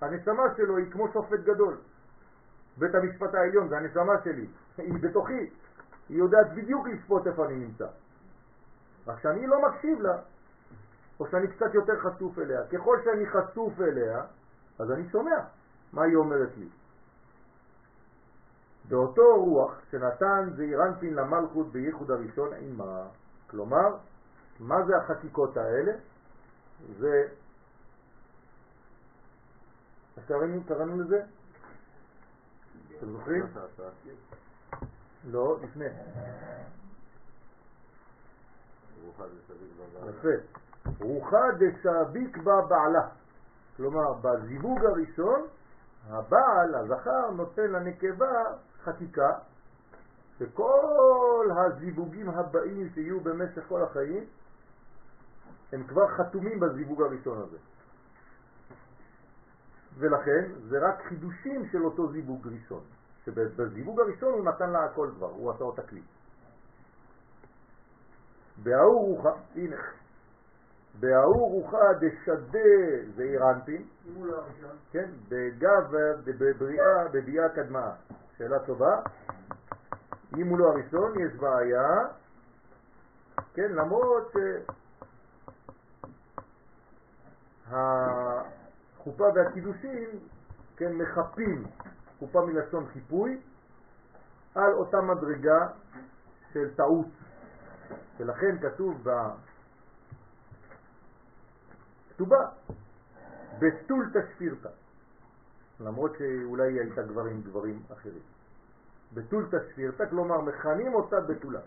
הנשמה 0.00 0.42
שלו 0.56 0.76
היא 0.76 0.90
כמו 0.90 1.08
שופט 1.12 1.40
גדול. 1.40 1.76
בית 2.78 2.94
המשפט 2.94 3.34
העליון 3.34 3.68
זה 3.68 3.76
הנשמה 3.76 4.12
שלי, 4.24 4.46
היא 4.78 4.94
בתוכי. 5.00 5.50
היא 6.08 6.18
יודעת 6.18 6.46
בדיוק 6.54 6.86
לשפוט 6.88 7.26
איפה 7.26 7.46
אני 7.46 7.54
נמצא. 7.54 7.86
רק 9.06 9.20
שאני 9.20 9.46
לא 9.46 9.68
מקשיב 9.68 10.00
לה, 10.00 10.18
או 11.20 11.26
שאני 11.30 11.48
קצת 11.48 11.74
יותר 11.74 12.00
חשוף 12.00 12.38
אליה. 12.38 12.66
ככל 12.66 12.98
שאני 13.04 13.26
חשוף 13.26 13.80
אליה, 13.80 14.24
אז 14.78 14.90
אני 14.90 15.08
שומע 15.08 15.36
מה 15.92 16.02
היא 16.02 16.16
אומרת 16.16 16.50
לי. 16.56 16.68
באותו 18.88 19.44
רוח 19.44 19.80
שנתן 19.90 20.50
זעירנפין 20.56 21.14
למלכות 21.14 21.72
בייחוד 21.72 22.10
הראשון 22.10 22.52
עימה. 22.52 23.06
כלומר, 23.50 23.96
מה 24.60 24.84
זה 24.86 24.96
החקיקות 24.96 25.56
האלה? 25.56 25.92
זה... 26.98 27.28
איך 30.16 30.26
קראנו, 30.66 31.00
לזה? 31.00 31.22
אתם 33.00 33.12
זוכרים? 33.12 33.46
לא, 35.30 35.58
לפני. 35.62 35.84
יפה. 40.08 40.28
רוחה 41.00 41.40
דשאביק 41.58 42.36
בה 42.36 42.60
בעלה. 42.68 43.08
כלומר, 43.76 44.12
בזיווג 44.12 44.78
הראשון, 44.84 45.46
הבעל, 46.08 46.74
הזכר, 46.74 47.30
נותן 47.30 47.70
לנקבה 47.70 48.42
חקיקה, 48.84 49.32
שכל 50.38 51.48
הזיווגים 51.56 52.30
הבאים 52.30 52.88
שיהיו 52.94 53.20
במשך 53.20 53.62
כל 53.68 53.82
החיים, 53.82 54.24
הם 55.72 55.84
כבר 55.86 56.08
חתומים 56.08 56.60
בזיווג 56.60 57.02
הראשון 57.02 57.38
הזה. 57.38 57.56
ולכן 60.00 60.52
זה 60.68 60.78
רק 60.78 61.02
חידושים 61.08 61.66
של 61.72 61.84
אותו 61.84 62.12
זיווג 62.12 62.48
ראשון, 62.48 62.82
שבזיווג 63.24 64.00
הראשון 64.00 64.32
הוא 64.32 64.44
נתן 64.44 64.70
לה 64.70 64.84
הכל 64.84 65.10
כבר, 65.16 65.30
הוא 65.30 65.50
עשה 65.50 65.64
אותה 65.64 65.82
כלי. 65.82 66.02
בהאור 68.62 69.16
רוחה, 69.16 69.30
הנה, 69.54 69.76
בהאור 71.00 71.50
רוחה 71.50 71.92
דשדה 72.00 72.58
אם 74.06 74.14
הוא 74.14 74.26
לא. 74.26 74.42
כן, 74.92 75.10
בגב, 75.28 75.94
בבריאה, 76.24 77.08
בביאה 77.12 77.48
קדמה. 77.48 77.92
שאלה 78.38 78.58
טובה. 78.58 78.96
אם 80.36 80.48
הוא 80.48 80.58
לא 80.58 80.64
הראשון, 80.70 81.12
יש 81.20 81.36
בעיה, 81.36 81.88
כן, 83.54 83.72
למרות 83.72 84.32
שהחופה 89.00 89.24
והקידושים, 89.34 90.08
כן, 90.76 90.92
מחפים, 90.92 91.66
חופה 92.18 92.46
מלשון 92.46 92.86
חיפוי, 92.92 93.40
על 94.54 94.72
אותה 94.72 95.00
מדרגה 95.00 95.68
של 96.52 96.74
טעות. 96.74 97.06
ולכן 98.18 98.58
כתוב 98.58 99.08
בכתובה, 102.12 102.48
בתול 103.58 104.10
תשפירתא, 104.14 104.68
למרות 105.80 106.12
שאולי 106.18 106.72
היא 106.72 106.80
הייתה 106.80 107.02
כבר 107.08 107.24
עם 107.24 107.42
גברים 107.42 107.82
אחרים. 107.92 108.22
בתול 109.14 109.48
תשפירתא, 109.50 110.06
כלומר 110.10 110.40
מכנים 110.40 110.94
אותה 110.94 111.20
בתולה. 111.20 111.60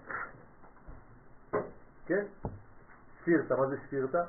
כן? 2.05 2.25
שפירתא, 3.21 3.53
מה 3.53 3.67
זה 3.67 3.77
שפירתא? 3.87 4.23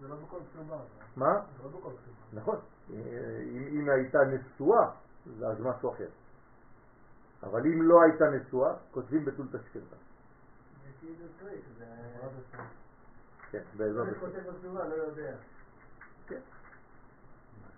זה 0.00 0.08
לא 0.08 0.16
בכל 0.16 0.38
כתובה. 0.52 0.97
מה? 1.18 1.34
לא. 1.62 1.92
נכון. 2.32 2.56
אם, 2.90 3.68
אם 3.70 3.88
הייתה 3.88 4.18
נשואה, 4.24 4.90
אז 5.46 5.60
משהו 5.60 5.92
אחר. 5.92 6.08
אבל 7.42 7.66
אם 7.66 7.82
לא 7.82 8.02
הייתה 8.02 8.24
נשואה, 8.30 8.74
כותבים 8.90 9.24
בתול 9.24 9.46
תשפירתא. 9.46 9.96
זה 9.96 10.90
כאילו 11.00 11.26
טריק, 11.40 11.64
זה... 11.78 11.84
כן, 13.50 13.62
בעזרת 13.76 14.06
השם. 14.16 14.74
לא 14.74 14.94
יודע. 14.94 15.36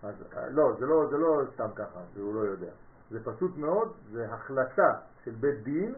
אז, 0.03 0.15
אה, 0.37 0.49
לא, 0.51 0.77
זה 0.79 0.87
לא, 0.87 1.07
זה 1.11 1.17
לא 1.19 1.43
סתם 1.55 1.69
ככה, 1.77 2.01
שהוא 2.15 2.35
לא 2.35 2.41
יודע. 2.41 2.71
זה 3.11 3.25
פשוט 3.25 3.57
מאוד, 3.57 3.93
זה 4.13 4.33
החלטה 4.33 4.99
של 5.25 5.31
בית 5.31 5.63
דין, 5.63 5.95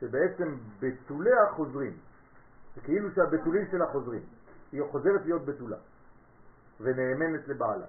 שבעצם 0.00 0.56
בתוליה 0.80 1.52
חוזרים. 1.56 1.96
זה 2.74 2.80
כאילו 2.80 3.10
שהבתולים 3.14 3.66
שלה 3.70 3.86
חוזרים. 3.86 4.22
היא 4.72 4.82
חוזרת 4.90 5.20
להיות 5.24 5.44
בתולה, 5.44 5.76
ונאמנת 6.80 7.48
לבעלה. 7.48 7.86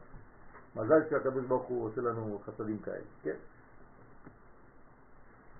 מזל 0.75 1.09
שהקדוש 1.09 1.45
ברוך 1.45 1.67
הוא 1.67 1.85
עושה 1.85 2.01
לנו 2.01 2.39
חסדים 2.45 2.79
כאלה, 2.79 3.03
כן? 3.23 3.35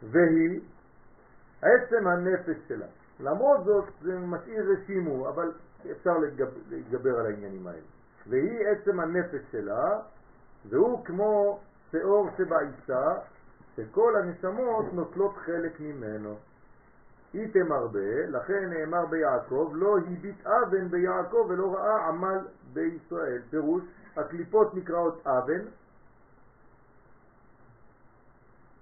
והיא 0.04 0.62
עצם 1.62 2.08
הנפש 2.08 2.58
שלה. 2.68 2.86
למרות 3.20 3.66
זאת 3.66 3.86
זה 4.02 4.20
משאיר 4.20 4.66
רשימו, 4.72 5.30
אבל 5.30 5.52
אפשר 5.92 6.18
להתגבר, 6.18 6.60
להתגבר 6.70 7.20
על 7.20 7.26
העניינים 7.26 7.68
האלה. 7.68 7.86
והיא 8.28 8.68
עצם 8.68 9.00
הנפש 9.00 9.42
שלה, 9.52 10.00
והוא 10.70 11.06
כמו 11.06 11.60
שאור 11.92 12.30
שבעיסה, 12.38 13.06
שכל 13.76 14.16
הנשמות 14.16 14.94
נוטלות 14.94 15.38
חלק 15.38 15.80
ממנו. 15.80 16.36
היא 17.34 17.54
תמרבה, 17.54 18.26
לכן 18.28 18.70
נאמר 18.70 19.06
ביעקב, 19.06 19.72
לא 19.76 19.98
הביט 19.98 20.48
אבן 20.48 20.88
ביעקב 20.88 21.46
ולא 21.50 21.76
ראה 21.76 22.08
עמל 22.08 22.40
בישראל. 22.76 23.42
פירוש, 23.50 23.84
הקליפות 24.16 24.74
נקראות 24.74 25.28
אבן 25.28 25.66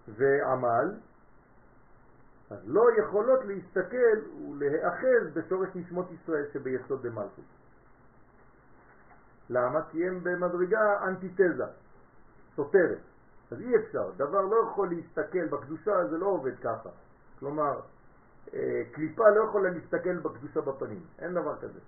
ועמל, 0.07 0.93
אז 2.49 2.57
לא 2.65 2.83
יכולות 2.99 3.39
להסתכל 3.45 4.17
ולהיאחז 4.49 5.33
בשורש 5.33 5.69
נשמות 5.75 6.05
ישראל 6.11 6.45
שביסוד 6.53 7.07
דמלכות. 7.07 7.45
למה? 9.49 9.79
כי 9.91 10.07
הם 10.07 10.23
במדרגה 10.23 11.03
אנטיתזה, 11.07 11.65
סותרת. 12.55 12.99
אז 13.51 13.61
אי 13.61 13.75
אפשר, 13.75 14.11
דבר 14.17 14.41
לא 14.41 14.55
יכול 14.69 14.89
להסתכל 14.89 15.47
בקדושה, 15.47 16.07
זה 16.09 16.17
לא 16.17 16.25
עובד 16.25 16.59
ככה. 16.59 16.89
כלומר, 17.39 17.79
אה, 18.53 18.81
קליפה 18.91 19.29
לא 19.29 19.43
יכולה 19.43 19.69
להסתכל 19.69 20.19
בקדושה 20.19 20.61
בפנים, 20.61 21.03
אין 21.19 21.33
דבר 21.33 21.57
כזה. 21.57 21.79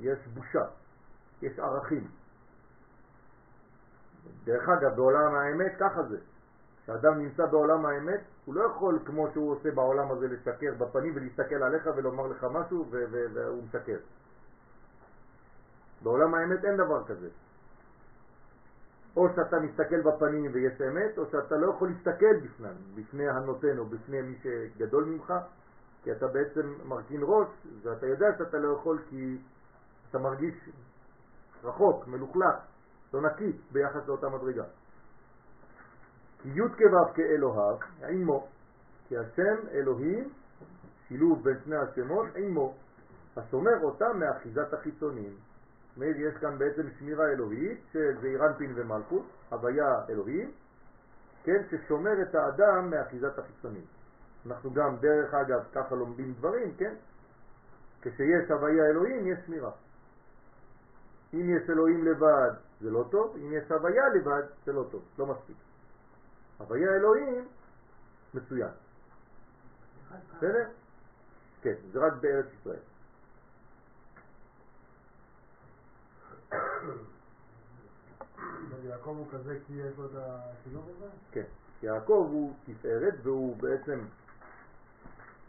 יש 0.00 0.18
בושה, 0.34 0.64
יש 1.42 1.58
ערכים. 1.58 2.08
דרך 4.44 4.68
אגב, 4.68 4.96
בעולם 4.96 5.34
האמת 5.34 5.72
ככה 5.78 6.02
זה. 6.02 6.18
כשאדם 6.82 7.18
נמצא 7.18 7.46
בעולם 7.46 7.86
האמת, 7.86 8.20
הוא 8.44 8.54
לא 8.54 8.64
יכול 8.64 8.98
כמו 9.04 9.28
שהוא 9.32 9.52
עושה 9.52 9.70
בעולם 9.70 10.10
הזה 10.10 10.28
לשקר 10.28 10.74
בפנים 10.78 11.12
ולהסתכל 11.16 11.62
עליך 11.62 11.88
ולומר 11.96 12.26
לך 12.26 12.46
משהו 12.52 12.86
והוא 13.34 13.62
משקר. 13.64 13.98
בעולם 16.02 16.34
האמת 16.34 16.64
אין 16.64 16.76
דבר 16.76 17.04
כזה. 17.04 17.28
או 19.16 19.28
שאתה 19.36 19.60
מסתכל 19.60 20.00
בפנים 20.00 20.50
ויש 20.54 20.80
אמת, 20.80 21.18
או 21.18 21.26
שאתה 21.26 21.56
לא 21.56 21.70
יכול 21.70 21.88
להסתכל 21.88 22.36
בפנם, 22.44 22.74
בפני 22.94 23.28
הנותן 23.28 23.78
או 23.78 23.84
בפני 23.84 24.22
מי 24.22 24.38
שגדול 24.42 25.04
ממך, 25.04 25.34
כי 26.02 26.12
אתה 26.12 26.26
בעצם 26.26 26.74
מרכין 26.84 27.20
ראש, 27.22 27.48
ואתה 27.82 28.06
יודע 28.06 28.26
שאתה 28.38 28.58
לא 28.58 28.76
יכול 28.78 28.98
כי 29.10 29.38
אתה 30.14 30.22
מרגיש 30.22 30.54
רחוק, 31.64 32.06
מלוכלך, 32.08 32.54
לא 33.14 33.20
נקי 33.22 33.52
ביחס 33.72 34.06
לאותה 34.06 34.28
מדרגה. 34.28 34.64
כי 36.42 36.48
י' 36.48 36.68
כו' 36.68 37.14
כאלוהיו, 37.14 37.76
עמו, 38.08 38.46
כי 39.08 39.18
השם 39.18 39.68
אלוהים, 39.72 40.30
שילוב 41.08 41.44
בין 41.44 41.56
שני 41.64 41.76
השמות, 41.76 42.26
עמו, 42.36 42.74
השומר 43.36 43.82
אותם 43.82 44.18
מאחיזת 44.18 44.72
החיצונים. 44.72 45.36
אומרת, 45.96 46.16
יש 46.16 46.34
כאן 46.40 46.58
בעצם 46.58 46.82
שמירה 46.98 47.24
אלוהית 47.28 47.80
של 47.92 48.20
זעירנפין 48.20 48.72
ומלכות, 48.74 49.26
הוויה 49.50 50.04
אלוהים, 50.08 50.52
כן, 51.44 51.62
ששומר 51.70 52.22
את 52.22 52.34
האדם 52.34 52.90
מאחיזת 52.90 53.38
החיצונים. 53.38 53.84
אנחנו 54.46 54.74
גם, 54.74 54.96
דרך 54.96 55.34
אגב, 55.34 55.64
ככה 55.74 55.94
לומדים 55.94 56.32
דברים, 56.32 56.74
כן? 56.76 56.94
כשיש 58.02 58.50
הוויה 58.50 58.84
אלוהים, 58.84 59.26
יש 59.26 59.38
שמירה. 59.46 59.70
אם 61.34 61.56
יש 61.56 61.70
אלוהים 61.70 62.04
לבד, 62.04 62.50
זה 62.80 62.90
לא 62.90 63.04
טוב, 63.10 63.36
אם 63.36 63.52
יש 63.52 63.70
הוויה 63.70 64.08
לבד, 64.08 64.42
זה 64.64 64.72
לא 64.72 64.84
טוב, 64.90 65.02
לא 65.18 65.26
מספיק. 65.26 65.56
הוויה 66.58 66.96
אלוהים, 66.96 67.48
מצוין. 68.34 68.70
בסדר? 70.36 70.68
כן, 71.62 71.74
זה 71.92 71.98
רק 72.06 72.12
בארץ 72.20 72.46
ישראל. 72.60 72.78
יעקב 78.84 79.16
הוא 79.18 79.26
כזה 79.32 79.58
כי 79.66 79.72
יש 79.72 79.98
לו 79.98 80.06
את 80.06 80.10
השילוב 80.14 80.88
הזה? 80.88 81.06
כן. 81.32 81.44
יעקב 81.82 82.28
הוא 82.30 82.54
תפארת 82.64 83.14
והוא 83.22 83.56
בעצם 83.56 84.00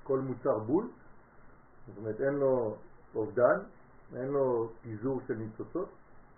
כל 0.03 0.19
מוצר 0.19 0.59
בול, 0.59 0.87
זאת 1.87 1.97
אומרת 1.97 2.21
אין 2.21 2.33
לו 2.33 2.77
אובדן, 3.15 3.59
אין 4.15 4.27
לו 4.27 4.69
פיזור 4.81 5.21
של 5.27 5.33
ניצוצות, 5.33 5.89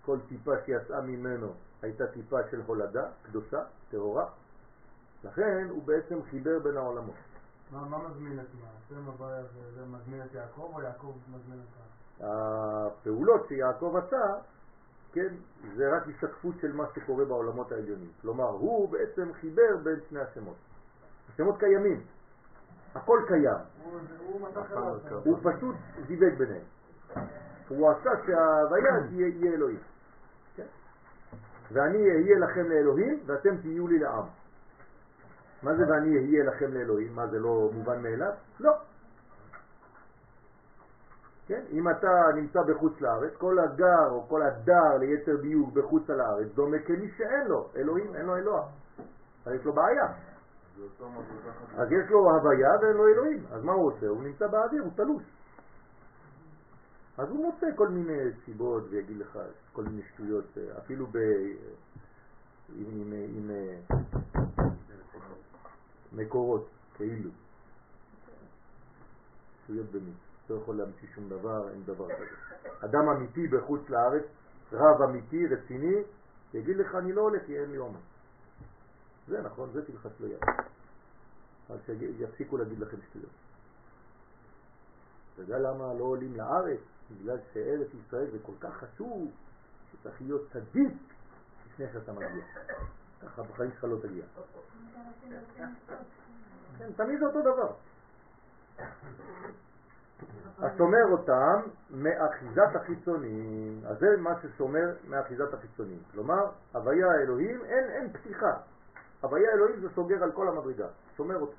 כל 0.04 0.18
טיפה 0.28 0.52
שיצאה 0.66 1.00
ממנו 1.00 1.52
הייתה 1.82 2.06
טיפה 2.06 2.36
של 2.50 2.60
הולדה, 2.66 3.08
קדושה, 3.22 3.62
טהורה, 3.90 4.26
לכן 5.24 5.66
הוא 5.70 5.82
בעצם 5.82 6.22
חיבר 6.30 6.58
בין 6.58 6.76
העולמות. 6.76 7.14
מה 7.72 7.84
מה 7.88 8.08
מזמין 8.08 8.40
את 8.40 8.46
מה? 8.60 8.68
השם 8.78 9.24
זה 9.74 9.86
מזמין 9.86 10.22
את 10.22 10.34
יעקב 10.34 10.70
או 10.74 10.82
יעקב 10.82 11.12
מזמין 11.28 11.58
את. 11.60 11.78
הפעולות 12.20 13.46
שיעקב 13.48 13.94
עשה, 13.96 14.34
כן, 15.12 15.34
זה 15.76 15.96
רק 15.96 16.02
השתקפות 16.08 16.54
של 16.60 16.72
מה 16.72 16.84
שקורה 16.94 17.24
בעולמות 17.24 17.72
העליונים. 17.72 18.10
כלומר, 18.22 18.48
הוא 18.48 18.88
בעצם 18.88 19.32
חיבר 19.40 19.76
בין 19.82 20.00
שני 20.08 20.20
השמות. 20.20 20.56
השמות 21.34 21.58
קיימים, 21.58 22.02
הכל 22.94 23.18
קיים, 23.28 23.58
הוא- 23.84 24.00
הוא 24.18 24.48
אליו. 24.72 25.20
הוא 25.24 25.38
פשוט 25.42 25.76
זיווג 26.06 26.34
ביניהם. 26.38 26.64
הוא 27.68 27.90
עשה 27.90 28.10
שההוויה 28.26 29.08
תהיה 29.08 29.28
יהיה 29.28 29.54
אלוהים. 29.54 29.80
כן? 30.56 30.66
ואני 31.72 31.98
אהיה 31.98 32.38
לכם 32.38 32.68
לאלוהים 32.68 33.20
ואתם 33.26 33.56
תהיו 33.56 33.88
לי 33.88 33.98
לעם. 33.98 34.24
מה 35.62 35.74
זה 35.74 35.82
ואני 35.88 36.16
אהיה 36.16 36.44
לכם 36.44 36.72
לאלוהים? 36.74 37.14
מה 37.14 37.26
זה 37.26 37.38
לא 37.38 37.70
מובן 37.74 38.02
מאליו? 38.02 38.32
לא. 38.60 38.72
כן? 41.46 41.62
אם 41.70 41.90
אתה 41.90 42.08
נמצא 42.34 42.62
בחוץ 42.62 43.00
לארץ, 43.00 43.32
כל 43.38 43.58
הגר 43.58 44.10
או 44.10 44.28
כל 44.28 44.42
הדר 44.42 44.96
ליתר 45.00 45.36
דיוק 45.36 45.72
בחוץ 45.72 46.10
על 46.10 46.20
הארץ 46.20 46.48
דומה 46.54 46.78
כמי 46.78 47.10
שאין 47.16 47.46
לו 47.46 47.68
אלוהים, 47.76 48.14
אין 48.14 48.26
לו 48.26 48.36
אלוה. 48.36 48.62
אז 49.46 49.52
יש 49.52 49.64
לו 49.64 49.72
בעיה. 49.72 50.06
אז 51.76 51.92
יש 51.92 52.10
לו 52.10 52.18
הוויה 52.18 52.70
ואין 52.82 52.96
לו 52.96 53.08
אלוהים. 53.08 53.44
אז 53.52 53.64
מה 53.64 53.72
הוא 53.72 53.92
עושה? 53.92 54.06
הוא 54.06 54.22
נמצא 54.22 54.46
באוויר, 54.46 54.82
הוא 54.82 54.92
תלוש. 54.96 55.22
אז 57.18 57.28
הוא 57.28 57.46
מוצא 57.46 57.66
כל 57.76 57.88
מיני 57.88 58.32
סיבות 58.44 58.82
ויגיד 58.90 59.16
לך 59.16 59.38
כל 59.72 59.82
מיני 59.82 60.02
שטויות, 60.02 60.58
אה, 60.58 60.78
אפילו 60.78 61.06
ב... 61.06 61.16
עם, 62.76 63.12
עם, 63.12 63.12
עם 63.36 63.50
מקורות, 66.12 66.68
כאילו. 66.94 67.30
שטויות 69.64 69.86
במיץ. 69.90 70.16
לא 70.50 70.54
יכול 70.54 70.76
להמציא 70.76 71.08
שום 71.14 71.28
דבר, 71.28 71.68
אין 71.70 71.82
דבר 71.84 72.08
כזה. 72.08 72.68
אדם 72.80 73.08
אמיתי 73.16 73.48
בחוץ 73.48 73.80
לארץ, 73.88 74.24
רב 74.72 75.02
אמיתי, 75.02 75.46
רציני, 75.46 76.02
יגיד 76.54 76.76
לך 76.76 76.94
אני 76.94 77.12
לא 77.12 77.20
הולך 77.20 77.42
כי 77.46 77.58
אין 77.58 77.70
לי 77.70 77.76
עומר. 77.76 77.98
זה 79.28 79.42
נכון, 79.42 79.70
זה 79.72 79.86
תלחץ 79.86 80.20
לו 80.20 80.26
יד. 80.26 80.38
אז 81.70 81.78
שיפסיקו 82.18 82.56
להגיד 82.56 82.78
לכם 82.78 82.96
שטויות. 83.10 83.30
אתה 85.34 85.42
יודע 85.42 85.58
למה 85.58 85.94
לא 85.94 86.04
עולים 86.04 86.36
לארץ? 86.36 86.80
בגלל 87.10 87.38
שארץ 87.52 87.88
ישראל 87.94 88.30
זה 88.30 88.38
כל 88.42 88.52
כך 88.60 88.76
חשוב, 88.76 89.30
שצריך 89.92 90.22
להיות 90.22 90.52
צדיק 90.52 90.92
לפני 91.66 91.86
שאתה 91.92 92.12
מגיע. 92.12 92.44
ככה 93.22 93.42
בחיים 93.42 93.70
שלך 93.70 93.84
לא 93.84 93.96
תגיע. 94.02 94.24
כן, 96.78 96.92
תמיד 96.96 97.18
זה 97.18 97.26
אותו 97.26 97.40
דבר. 97.40 97.72
אז 100.58 100.70
שומר 100.76 101.04
אותם 101.10 101.60
מאחיזת 101.90 102.74
החיצונים. 102.74 103.80
אז 103.86 103.98
זה 103.98 104.06
מה 104.18 104.30
ששומר 104.42 104.94
מאחיזת 105.08 105.54
החיצונים. 105.54 105.98
כלומר, 106.12 106.50
הוויה 106.72 107.06
האלוהים, 107.10 107.64
אין, 107.64 107.84
אין 107.90 108.12
פתיחה. 108.12 108.56
הוויה 109.20 109.50
האלוהים 109.50 109.80
זה 109.80 109.88
סוגר 109.94 110.22
על 110.22 110.32
כל 110.32 110.48
המדרגה, 110.48 110.86
שומר 111.16 111.36
אותך. 111.36 111.58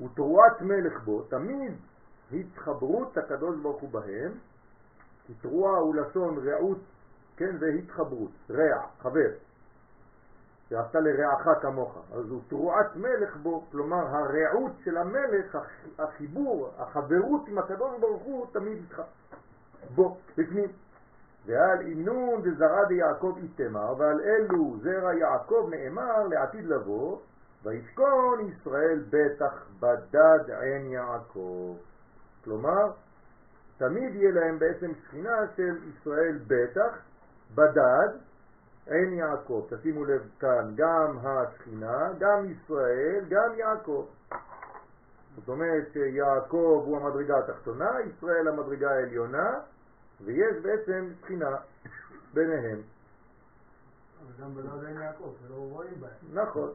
ותרועת 0.00 0.60
מלך 0.60 1.04
בו, 1.04 1.22
תמיד 1.22 1.72
התחברות 2.32 3.18
הקדוש 3.18 3.56
ברוך 3.56 3.82
הוא 3.82 3.90
בהם, 3.90 4.32
כי 5.26 5.34
תרועה 5.34 5.78
הוא 5.78 5.94
לשון 5.94 6.48
רעות, 6.48 6.78
כן, 7.36 7.56
זה 7.58 7.66
התחברות, 7.66 8.30
רע, 8.50 8.86
חבר. 8.98 9.30
ועשת 10.70 10.94
לרעך 10.94 11.62
כמוך, 11.62 11.98
אז 12.12 12.30
הוא 12.30 12.40
תרועת 12.48 12.96
מלך 12.96 13.36
בו, 13.36 13.64
כלומר 13.72 14.06
הרעות 14.06 14.72
של 14.84 14.96
המלך, 14.96 15.58
החיבור, 15.98 16.70
החברות 16.78 17.48
עם 17.48 17.58
הקדוש 17.58 18.00
ברוך 18.00 18.22
הוא 18.22 18.46
תמיד 18.52 18.78
איתך, 18.78 19.02
בו, 19.94 20.16
בפנים. 20.38 20.70
ועל 21.46 21.80
אינון 21.80 22.42
דזרע 22.42 22.84
דיעקב 22.84 23.34
איתמר, 23.42 23.94
ועל 23.98 24.20
אלו 24.20 24.76
זרע 24.82 25.14
יעקב 25.14 25.68
נאמר 25.70 26.26
לעתיד 26.26 26.66
לבוא, 26.66 27.18
וישכון 27.62 28.48
ישראל 28.48 29.04
בטח 29.10 29.66
בדד 29.80 30.50
עין 30.50 30.86
יעקב. 30.86 31.76
כלומר, 32.46 32.90
תמיד 33.78 34.14
יהיה 34.14 34.30
להם 34.30 34.58
בעצם 34.58 34.90
שכינה 34.94 35.36
של 35.56 35.76
ישראל 35.88 36.38
בטח, 36.46 36.98
בדד, 37.54 38.08
עין 38.86 39.12
יעקב. 39.12 39.66
תשימו 39.70 40.04
לב 40.04 40.28
כאן, 40.40 40.74
גם 40.74 41.18
השכינה, 41.22 42.08
גם 42.18 42.50
ישראל, 42.50 43.24
גם 43.28 43.54
יעקב. 43.56 44.06
זאת 45.36 45.48
אומרת 45.48 45.92
שיעקב 45.92 46.82
הוא 46.86 46.96
המדרגה 46.96 47.38
התחתונה, 47.38 47.90
ישראל 48.00 48.48
המדרגה 48.48 48.90
העליונה, 48.90 49.50
ויש 50.24 50.56
בעצם 50.62 51.08
שכינה 51.20 51.56
ביניהם. 52.34 52.82
אבל 54.22 54.44
גם 54.44 54.54
בלעד 54.54 54.84
עין 54.84 55.00
יעקב, 55.00 55.32
שלא 55.40 55.54
רואים 55.54 56.00
בהם. 56.00 56.44
נכון. 56.44 56.70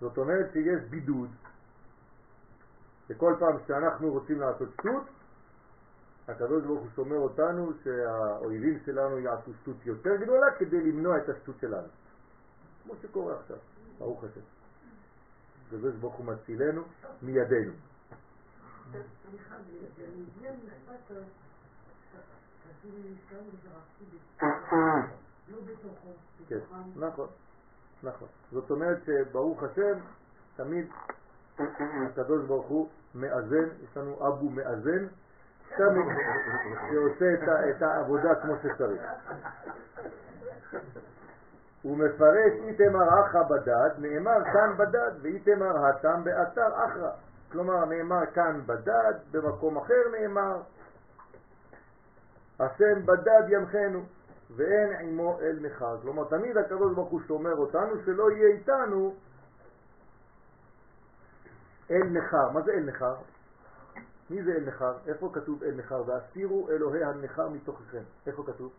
זאת 0.00 0.18
אומרת 0.18 0.52
שיש 0.52 0.82
בידוד, 0.90 1.30
שכל 3.10 3.34
פעם 3.38 3.56
שאנחנו 3.66 4.12
רוצים 4.12 4.40
לעשות 4.40 4.68
שטות, 4.72 5.02
הקדוש 6.28 6.64
ברוך 6.64 6.80
הוא 6.80 6.88
שומר 6.94 7.16
אותנו 7.16 7.72
שהאויבים 7.84 8.78
שלנו 8.84 9.18
יעשו 9.18 9.50
שטות 9.62 9.86
יותר 9.86 10.16
גדולה 10.16 10.46
כדי 10.58 10.80
למנוע 10.80 11.18
את 11.18 11.28
השטות 11.28 11.54
שלנו. 11.60 11.88
כמו 12.82 12.94
שקורה 13.02 13.40
עכשיו, 13.40 13.56
ברוך 13.98 14.24
השם. 14.24 14.40
הקדוש 15.66 15.94
ברוך 15.94 16.14
הוא 16.14 16.26
מצילנו 16.26 16.82
מידינו. 17.22 17.72
כן. 26.48 26.58
נכון, 26.96 27.28
נכון. 28.02 28.28
זאת 28.52 28.70
אומרת 28.70 28.98
שברוך 29.04 29.62
השם, 29.62 29.98
תמיד 30.56 30.86
הקדוש 31.58 32.46
ברוך 32.46 32.66
הוא 32.66 32.88
מאזן, 33.14 33.68
יש 33.82 33.96
לנו 33.96 34.28
אבו 34.28 34.50
מאזן, 34.50 35.06
שעושה 35.76 37.34
את, 37.34 37.48
את 37.76 37.82
העבודה 37.82 38.34
כמו 38.34 38.54
שצריך. 38.62 39.02
הוא 41.82 41.98
מפרש 41.98 42.52
איתמר 42.64 43.20
אחא 43.20 43.42
בדד, 43.42 43.90
נאמר 43.98 44.44
כאן 44.52 44.74
בדד, 44.76 45.10
ואיתמר 45.22 45.86
התם 45.86 46.24
באתר 46.24 46.68
אחרא. 46.84 47.10
כלומר, 47.52 47.84
נאמר 47.84 48.26
כאן 48.34 48.60
בדד, 48.66 49.14
במקום 49.30 49.76
אחר 49.76 50.02
נאמר, 50.12 50.60
השם 52.60 53.06
בדד 53.06 53.42
ימחנו, 53.48 54.02
ואין 54.56 54.92
עמו 55.00 55.38
אל 55.40 55.58
מחר. 55.60 55.96
כלומר, 56.02 56.24
תמיד 56.24 56.56
הקדוש 56.56 56.92
הוא 56.96 57.20
שומר 57.26 57.56
אותנו, 57.56 58.02
שלא 58.04 58.30
יהיה 58.30 58.48
איתנו 58.48 59.14
אל 61.90 62.04
נחר. 62.04 62.50
מה 62.50 62.62
זה 62.62 62.72
אל 62.72 62.84
נחר? 62.84 63.14
מי 64.30 64.42
זה 64.42 64.50
אל 64.52 64.64
נחר? 64.64 64.98
איפה 65.06 65.30
כתוב 65.34 65.62
אל 65.62 65.74
נחר? 65.74 66.02
והסירו 66.06 66.68
אלוהי 66.70 67.04
הנכר 67.04 67.48
מתוככם. 67.48 68.02
איפה 68.26 68.44
כתוב? 68.46 68.72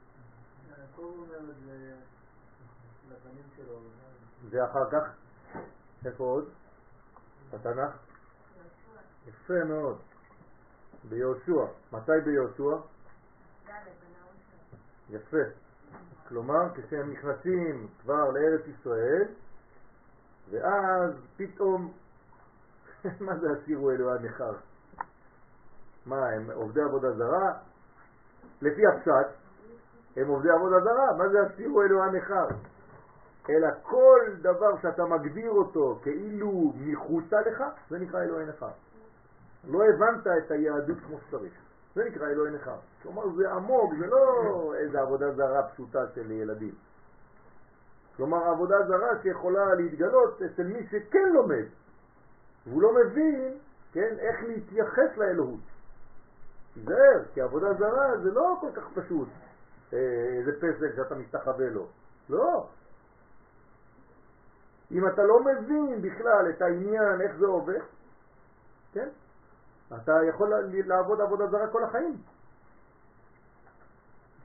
ואחר 4.50 4.90
כך, 4.92 5.04
איפה 6.06 6.24
עוד? 6.24 6.50
בתנ"ך? 7.54 7.98
יפה 9.28 9.64
מאוד. 9.64 9.98
ביהושע. 11.10 11.66
מתי 11.94 12.12
ביהושע? 12.26 12.78
יפה. 15.10 15.38
כלומר, 16.28 16.70
כשהם 16.76 17.12
נכנסים 17.12 17.88
כבר 18.02 18.32
לארץ 18.32 18.62
ישראל, 18.68 19.28
ואז 20.50 21.14
פתאום, 21.38 21.94
מה 23.26 23.38
זה 23.38 23.48
הסירו 23.52 23.92
אלוהי 23.92 24.18
הנכר? 24.20 24.54
מה, 26.06 26.30
הם 26.30 26.52
עובדי 26.54 26.82
עבודה 26.82 27.12
זרה? 27.12 27.54
לפי 28.62 28.88
הפשט, 28.88 29.28
הם 30.18 30.28
עובדי 30.28 30.50
עבודה 30.50 30.80
זרה, 30.80 31.18
מה 31.18 31.30
זה 31.30 31.42
הסירו 31.42 31.82
אלוהי 31.82 32.10
הנכר? 32.10 32.48
אלא 33.50 33.68
כל 33.82 34.20
דבר 34.42 34.78
שאתה 34.82 35.06
מגדיר 35.06 35.52
אותו 35.52 36.00
כאילו 36.04 36.74
מחוצה 36.76 37.42
לך, 37.42 37.64
זה 37.90 38.00
נקרא 38.00 38.24
אלוהי 38.24 38.46
נכר. 38.46 38.70
לא 39.68 39.80
הבנת 39.86 40.28
את 40.28 40.52
היהדות 40.52 40.98
כמו 41.08 41.18
שצריך. 41.28 41.54
זה 41.96 42.04
נקרא 42.06 42.28
אלוהי 42.28 42.52
נכר. 42.52 42.76
כלומר 43.04 43.30
זה 43.36 43.52
עמוק, 43.52 43.94
זה 44.00 44.08
לא 44.08 44.74
איזה 44.78 45.02
עבודה 45.02 45.32
זרה 45.32 45.64
פשוטה 45.64 46.00
של 46.16 46.32
ילדים. 46.32 46.74
כלומר 48.18 48.44
עבודה 48.44 48.76
זרה 48.88 49.10
שיכולה 49.22 49.76
להתגלות 49.76 50.42
אצל 50.42 50.64
מי 50.64 50.88
שכן 50.88 51.30
לומד, 51.34 51.66
והוא 52.68 52.82
לא 52.82 52.94
מבין, 52.94 53.58
כן, 53.92 54.16
איך 54.20 54.44
להתייחס 54.44 55.18
לאלוהות. 55.18 55.60
תיזהר, 56.74 57.24
כי 57.34 57.42
עבודה 57.42 57.74
זרה 57.74 58.18
זה 58.24 58.32
לא 58.32 58.58
כל 58.62 58.70
כך 58.76 58.84
פשוט, 58.94 59.28
אה, 59.94 59.98
איזה 60.38 60.52
פסק 60.58 60.96
שאתה 60.96 61.16
מסתחווה 61.16 61.70
לו. 61.70 61.88
לא. 62.30 62.68
אם 64.92 65.08
אתה 65.08 65.24
לא 65.24 65.44
מבין 65.44 66.02
בכלל 66.02 66.50
את 66.50 66.62
העניין, 66.62 67.22
איך 67.22 67.36
זה 67.36 67.46
עובד, 67.46 67.82
כן? 68.94 69.10
אתה 69.96 70.12
יכול 70.30 70.54
לעבוד 70.86 71.22
עבודה 71.22 71.48
זרה 71.48 71.68
כל 71.68 71.84
החיים. 71.84 72.18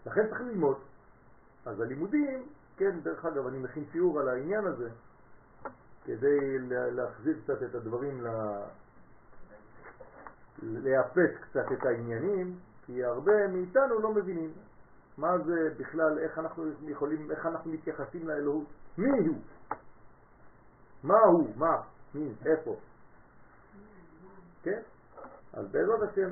לכן 0.07 0.29
צריך 0.29 0.41
ללמוד. 0.41 0.77
אז 1.67 1.81
הלימודים, 1.81 2.47
כן, 2.77 3.01
דרך 3.01 3.25
אגב, 3.25 3.47
אני 3.47 3.59
מכין 3.59 3.85
שיעור 3.93 4.21
על 4.21 4.29
העניין 4.29 4.67
הזה, 4.67 4.91
כדי 6.07 6.59
להחזיר 6.69 7.37
קצת 7.45 7.63
את 7.63 7.75
הדברים, 7.75 8.25
ל... 8.25 8.29
לאפס 10.63 11.31
קצת 11.41 11.73
את 11.73 11.87
העניינים, 11.87 12.59
כי 12.87 13.05
הרבה 13.05 13.49
מאיתנו 13.49 14.01
לא 14.01 14.15
מבינים 14.15 14.53
מה 15.19 15.39
זה 15.39 15.75
בכלל, 15.79 16.19
איך 16.19 16.39
אנחנו 16.39 16.65
יכולים, 16.89 17.31
איך 17.31 17.47
אנחנו 17.47 17.71
מתייחסים 17.71 18.29
לאלוהות, 18.29 18.67
מי 18.99 19.29
הוא, 19.29 19.37
מה 21.03 21.19
הוא, 21.19 21.57
מה, 21.57 21.83
מי, 22.15 22.33
איפה, 22.47 22.77
כן? 24.63 24.81
אז 25.53 25.67
בעזרת 25.73 26.11
השם 26.11 26.31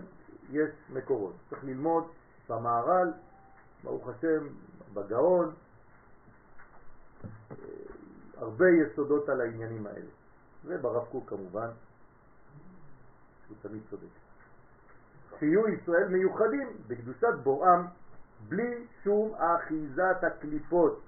יש 0.51 0.71
מקורות. 0.91 1.35
צריך 1.51 1.65
ללמוד 1.65 2.05
במערל, 2.49 3.13
ברוך 3.85 4.09
השם, 4.09 4.47
בגאון, 4.95 5.55
הרבה 8.37 8.69
יסודות 8.69 9.29
על 9.29 9.41
העניינים 9.41 9.87
האלה. 9.87 10.11
וברב 10.65 11.05
קוק 11.05 11.29
כמובן, 11.29 11.69
שהוא 13.47 13.57
תמיד 13.63 13.83
צודק. 13.91 14.07
שיהיו 15.39 15.69
ישראל 15.69 16.09
מיוחדים 16.09 16.69
בקדושת 16.87 17.35
בוראם 17.43 17.85
בלי 18.49 18.87
שום 19.03 19.35
אחיזת 19.35 20.25
הקליפות. 20.25 21.01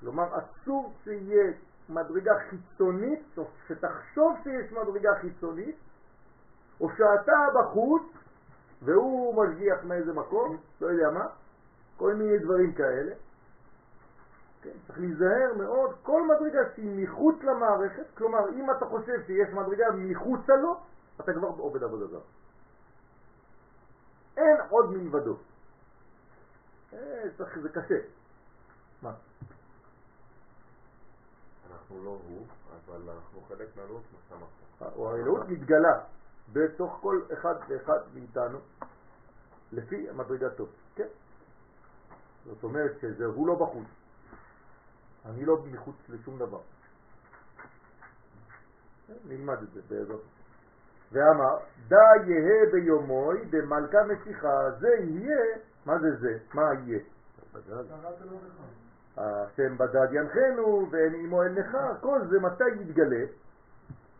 כלומר, 0.00 0.38
אסור 0.38 0.92
שיהיה 1.04 1.52
מדרגה 1.88 2.32
חיצונית, 2.50 3.38
או 3.38 3.48
שתחשוב 3.68 4.36
שיש 4.42 4.72
מדרגה 4.72 5.10
חיצונית, 5.20 5.76
או 6.80 6.88
שאתה 6.90 7.46
בחוץ 7.54 8.02
והוא 8.82 9.44
משגיח 9.44 9.84
מאיזה 9.84 10.12
מקום, 10.12 10.56
לא 10.80 10.86
יודע 10.86 11.10
מה, 11.10 11.26
כל 11.96 12.14
מיני 12.14 12.38
דברים 12.38 12.72
כאלה. 12.72 13.12
כן, 14.66 14.78
צריך 14.86 14.98
להיזהר 14.98 15.54
מאוד, 15.58 15.96
כל 16.02 16.22
מדרגה 16.22 16.58
שהיא 16.74 17.04
מחוץ 17.04 17.36
למערכת, 17.42 18.06
כלומר 18.14 18.48
אם 18.48 18.70
אתה 18.70 18.86
חושב 18.86 19.22
שיש 19.26 19.48
מדרגה 19.48 19.84
מחוצה 19.94 20.56
לו, 20.56 20.80
אתה 21.20 21.32
כבר 21.32 21.48
עובד 21.48 21.82
עבודה 21.82 22.06
זרה. 22.06 22.20
אין 24.36 24.56
עוד 24.68 24.90
מלבדו. 24.90 25.36
אה, 26.92 27.22
צריך, 27.38 27.58
זה 27.58 27.68
קשה. 27.68 27.94
מה? 29.02 29.12
אנחנו 31.72 32.04
לא 32.04 32.18
הוא, 32.28 32.46
אבל 32.86 33.10
אנחנו 33.10 33.40
חלק 33.48 33.68
מהלאות. 33.76 34.02
או 34.96 35.12
האלוהות 35.12 35.48
מתגלה 35.48 36.00
בתוך 36.52 36.98
כל 37.00 37.20
אחד 37.32 37.54
ואחד 37.68 37.98
מאיתנו 38.14 38.58
לפי 39.72 40.06
מדרגתו. 40.12 40.66
כן. 40.94 41.08
זאת 42.44 42.64
אומרת 42.64 42.98
שזה 43.00 43.24
הוא 43.24 43.46
לא 43.46 43.54
בחוץ. 43.54 44.05
אני 45.30 45.44
לא 45.44 45.58
מחוץ 45.72 45.96
לשום 46.08 46.38
דבר. 46.38 46.60
נלמד 49.24 49.62
את 49.62 49.70
זה 49.72 49.80
בעזרת. 49.88 50.20
ואמר, 51.12 51.58
דה 51.88 51.96
יהא 52.26 52.72
ביומוי 52.72 53.44
דמלכה 53.44 53.98
משיחה, 54.04 54.70
זה 54.80 54.88
יהיה, 54.88 55.58
מה 55.86 55.98
זה 55.98 56.16
זה? 56.16 56.38
מה 56.54 56.62
יהיה? 56.74 56.98
השם 59.16 59.78
בדד 59.78 60.12
ינחנו 60.12 60.88
ואין 60.90 61.14
עמו 61.14 61.42
אל 61.42 61.48
נכר, 61.48 61.94
כל 62.00 62.20
זה 62.30 62.40
מתי 62.40 62.80
יתגלה? 62.80 63.24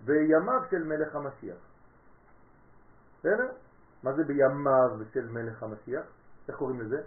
בימיו 0.05 0.61
של 0.71 0.85
מלך 0.85 1.17
המשיח. 1.17 1.57
בסדר? 3.19 3.49
מה 4.03 4.13
זה 4.13 4.25
בימיו 4.25 4.91
של 5.13 5.29
מלך 5.29 5.63
המשיח? 5.63 6.05
איך 6.49 6.57
קוראים 6.57 6.81
לזה? 6.81 7.03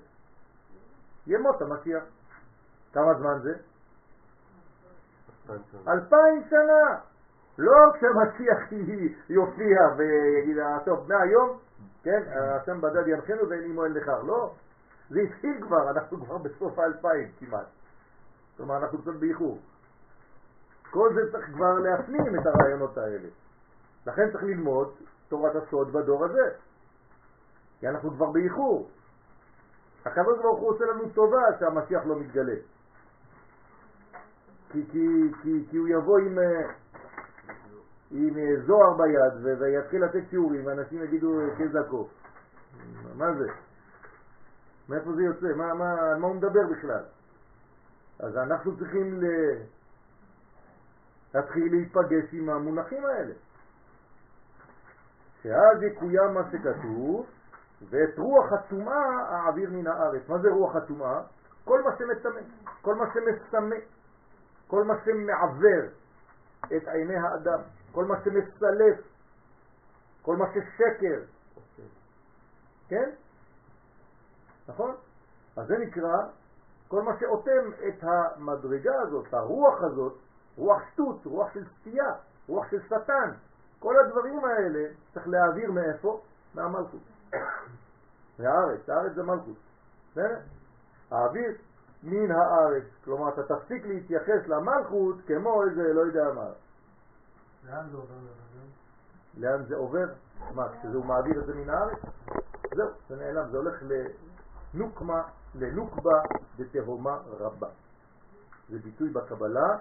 ימות 1.28 1.62
המשיח. 1.62 2.04
כמה 2.94 3.14
זמן 3.14 3.40
זה? 3.44 3.54
אלפיים 5.88 6.44
שנה. 6.50 7.00
לא 7.58 7.78
כשהמשיח 7.94 8.58
יופיע 9.30 9.80
ויגיד, 9.98 10.58
טוב, 10.86 11.08
מהיום, 11.08 11.58
כן, 12.04 12.24
השם 12.32 12.82
בדד 12.82 13.08
ינחנו 13.08 13.50
ואין 13.50 13.64
עמו 13.64 13.86
אל 13.86 13.90
נכר. 13.90 14.24
לא, 14.24 14.54
זה 15.10 15.20
התחיל 15.20 15.62
כבר, 15.62 15.90
אנחנו 15.90 16.26
כבר 16.26 16.38
בסוף 16.38 16.80
האלפיים 16.80 17.28
כמעט. 17.40 17.66
כלומר, 18.58 18.78
אנחנו 18.78 19.02
קצת 19.02 19.14
באיחור. 19.20 19.60
כל 20.92 21.14
זה 21.14 21.32
צריך 21.32 21.46
כבר 21.46 21.74
להפנים 21.74 22.40
את 22.40 22.46
הרעיונות 22.46 22.98
האלה. 22.98 23.30
לכן 24.08 24.32
צריך 24.32 24.44
ללמוד 24.44 24.94
תורת 25.28 25.56
הסוד 25.56 25.94
בדור 25.94 26.26
הזה. 26.26 26.50
כי 27.80 27.88
אנחנו 27.88 28.12
כבר 28.12 28.32
באיחור. 28.32 28.90
הוא 30.60 30.70
עושה 30.70 30.86
לנו 30.86 31.10
טובה 31.10 31.42
שהמשיח 31.60 32.06
לא 32.06 32.20
מתגלה. 32.20 32.56
כי, 34.72 34.86
כי, 34.92 35.32
כי, 35.42 35.66
כי 35.70 35.78
הוא 35.78 35.88
יבוא 35.88 36.20
עם, 36.20 36.40
אה, 36.40 36.72
עם 38.12 38.38
אה, 38.38 38.66
זוהר 38.66 38.98
ביד 38.98 39.60
ויתחיל 39.60 40.04
לתת 40.04 40.30
שיעורים 40.30 40.66
ואנשים 40.66 41.04
יגידו 41.04 41.40
אה, 41.40 41.46
כזקו. 41.60 42.08
מה 43.18 43.34
זה? 43.34 43.48
מאיפה 44.90 45.14
זה 45.14 45.22
יוצא? 45.22 45.48
מה, 45.56 45.74
מה, 45.74 46.18
מה 46.20 46.28
הוא 46.28 46.36
מדבר 46.36 46.68
בכלל? 46.72 47.04
אז 48.20 48.38
אנחנו 48.38 48.78
צריכים. 48.78 49.20
להתחיל 51.34 51.72
להיפגש 51.72 52.34
עם 52.34 52.50
המונחים 52.50 53.06
האלה. 53.06 53.34
שאז 55.44 55.84
יקוים 55.84 56.34
מה 56.34 56.42
שכתוב, 56.52 57.26
ואת 57.90 58.18
רוח 58.18 58.54
הטומאה 58.54 59.46
אעביר 59.46 59.70
מן 59.70 59.88
הארץ. 59.88 60.30
מה 60.30 60.38
זה 60.38 60.50
רוח 60.50 60.76
הטומאה? 60.76 61.22
כל 61.66 61.82
מה 61.82 61.90
שמטמא, 61.98 62.42
כל 62.82 62.96
מה 62.96 63.06
שמסמא, 63.14 63.76
כל 64.70 64.84
מה 64.84 64.94
שמעבר 65.06 65.88
את 66.66 66.88
עיני 66.88 67.16
האדם, 67.16 67.60
כל 67.92 68.06
מה 68.06 68.16
שמסלף, 68.24 69.00
כל 70.22 70.36
מה 70.36 70.46
ששקר. 70.54 71.22
כן? 72.88 73.10
נכון? 74.68 74.96
אז 75.58 75.68
זה 75.68 75.78
נקרא 75.78 76.18
כל 76.88 77.02
מה 77.02 77.12
שאותם 77.20 77.72
את 77.88 78.04
המדרגה 78.04 79.02
הזאת, 79.02 79.34
הרוח 79.34 79.82
הזאת, 79.84 80.14
רוח 80.58 80.82
שטות, 80.94 81.26
רוח 81.26 81.54
של 81.54 81.64
סטייה, 81.80 82.14
רוח 82.48 82.72
של 82.72 82.82
שטן, 82.86 83.32
כל 83.80 84.00
הדברים 84.00 84.46
האלה 84.46 84.90
צריך 85.14 85.28
להעביר 85.28 85.72
מאיפה? 85.72 86.22
מהמלכות. 86.56 87.02
מהארץ, 88.40 88.90
הארץ 88.90 89.14
זה 89.16 89.24
מלכות. 89.24 89.58
בסדר? 90.12 90.40
האוויר 91.12 91.58
מן 92.04 92.32
הארץ, 92.32 92.84
כלומר 93.04 93.30
אתה 93.30 93.56
תפסיק 93.56 93.86
להתייחס 93.86 94.48
למלכות 94.48 95.16
כמו 95.28 95.64
איזה 95.64 95.94
לא 95.94 96.02
יודע 96.02 96.34
מה. 96.36 96.50
לאן 97.68 97.90
זה 97.90 97.98
עובר? 97.98 98.16
לאן 99.38 99.66
זה 99.66 99.76
עובר? 99.76 100.06
מה, 100.56 100.64
כשהוא 100.80 101.06
מעביר 101.06 101.40
את 101.42 101.46
זה 101.46 101.56
מן 101.56 101.70
הארץ? 101.70 102.00
זהו, 102.76 102.90
זה 103.10 103.16
נעלם, 103.16 103.50
זה 103.52 103.58
הולך 103.58 103.84
לנוקמה, 104.74 105.22
לנוקבה 105.56 106.22
בתהומה 106.58 107.18
רבה. 107.28 107.70
זה 108.70 108.80
ביטוי 108.80 109.10
בקבלה, 109.10 109.78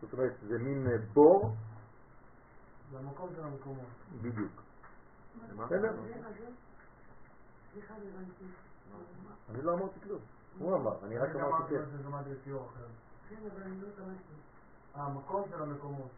זאת 0.00 0.12
אומרת 0.12 0.32
זה 0.48 0.58
מין 0.58 0.86
בור. 1.12 1.54
זה 2.92 2.98
המקום 2.98 3.28
של 3.36 3.44
המקומות. 3.44 3.86
בדיוק. 4.22 4.52
בסדר? 5.56 5.92
אני 9.50 9.62
לא 9.62 9.74
אמרתי 9.74 10.00
כלום. 10.00 10.20
הוא 10.58 10.76
אמר, 10.76 10.94
אני 11.04 11.18
רק 11.18 11.36
אמרתי 11.36 11.62
כן. 11.70 11.82
כן, 13.28 13.36
אבל 13.54 13.62
אני 13.62 13.80
לא 13.80 13.88
שמעתי. 13.96 14.32
אה, 14.96 15.02
המקום 15.02 15.44
של 15.50 15.62
המקומות. 15.62 16.08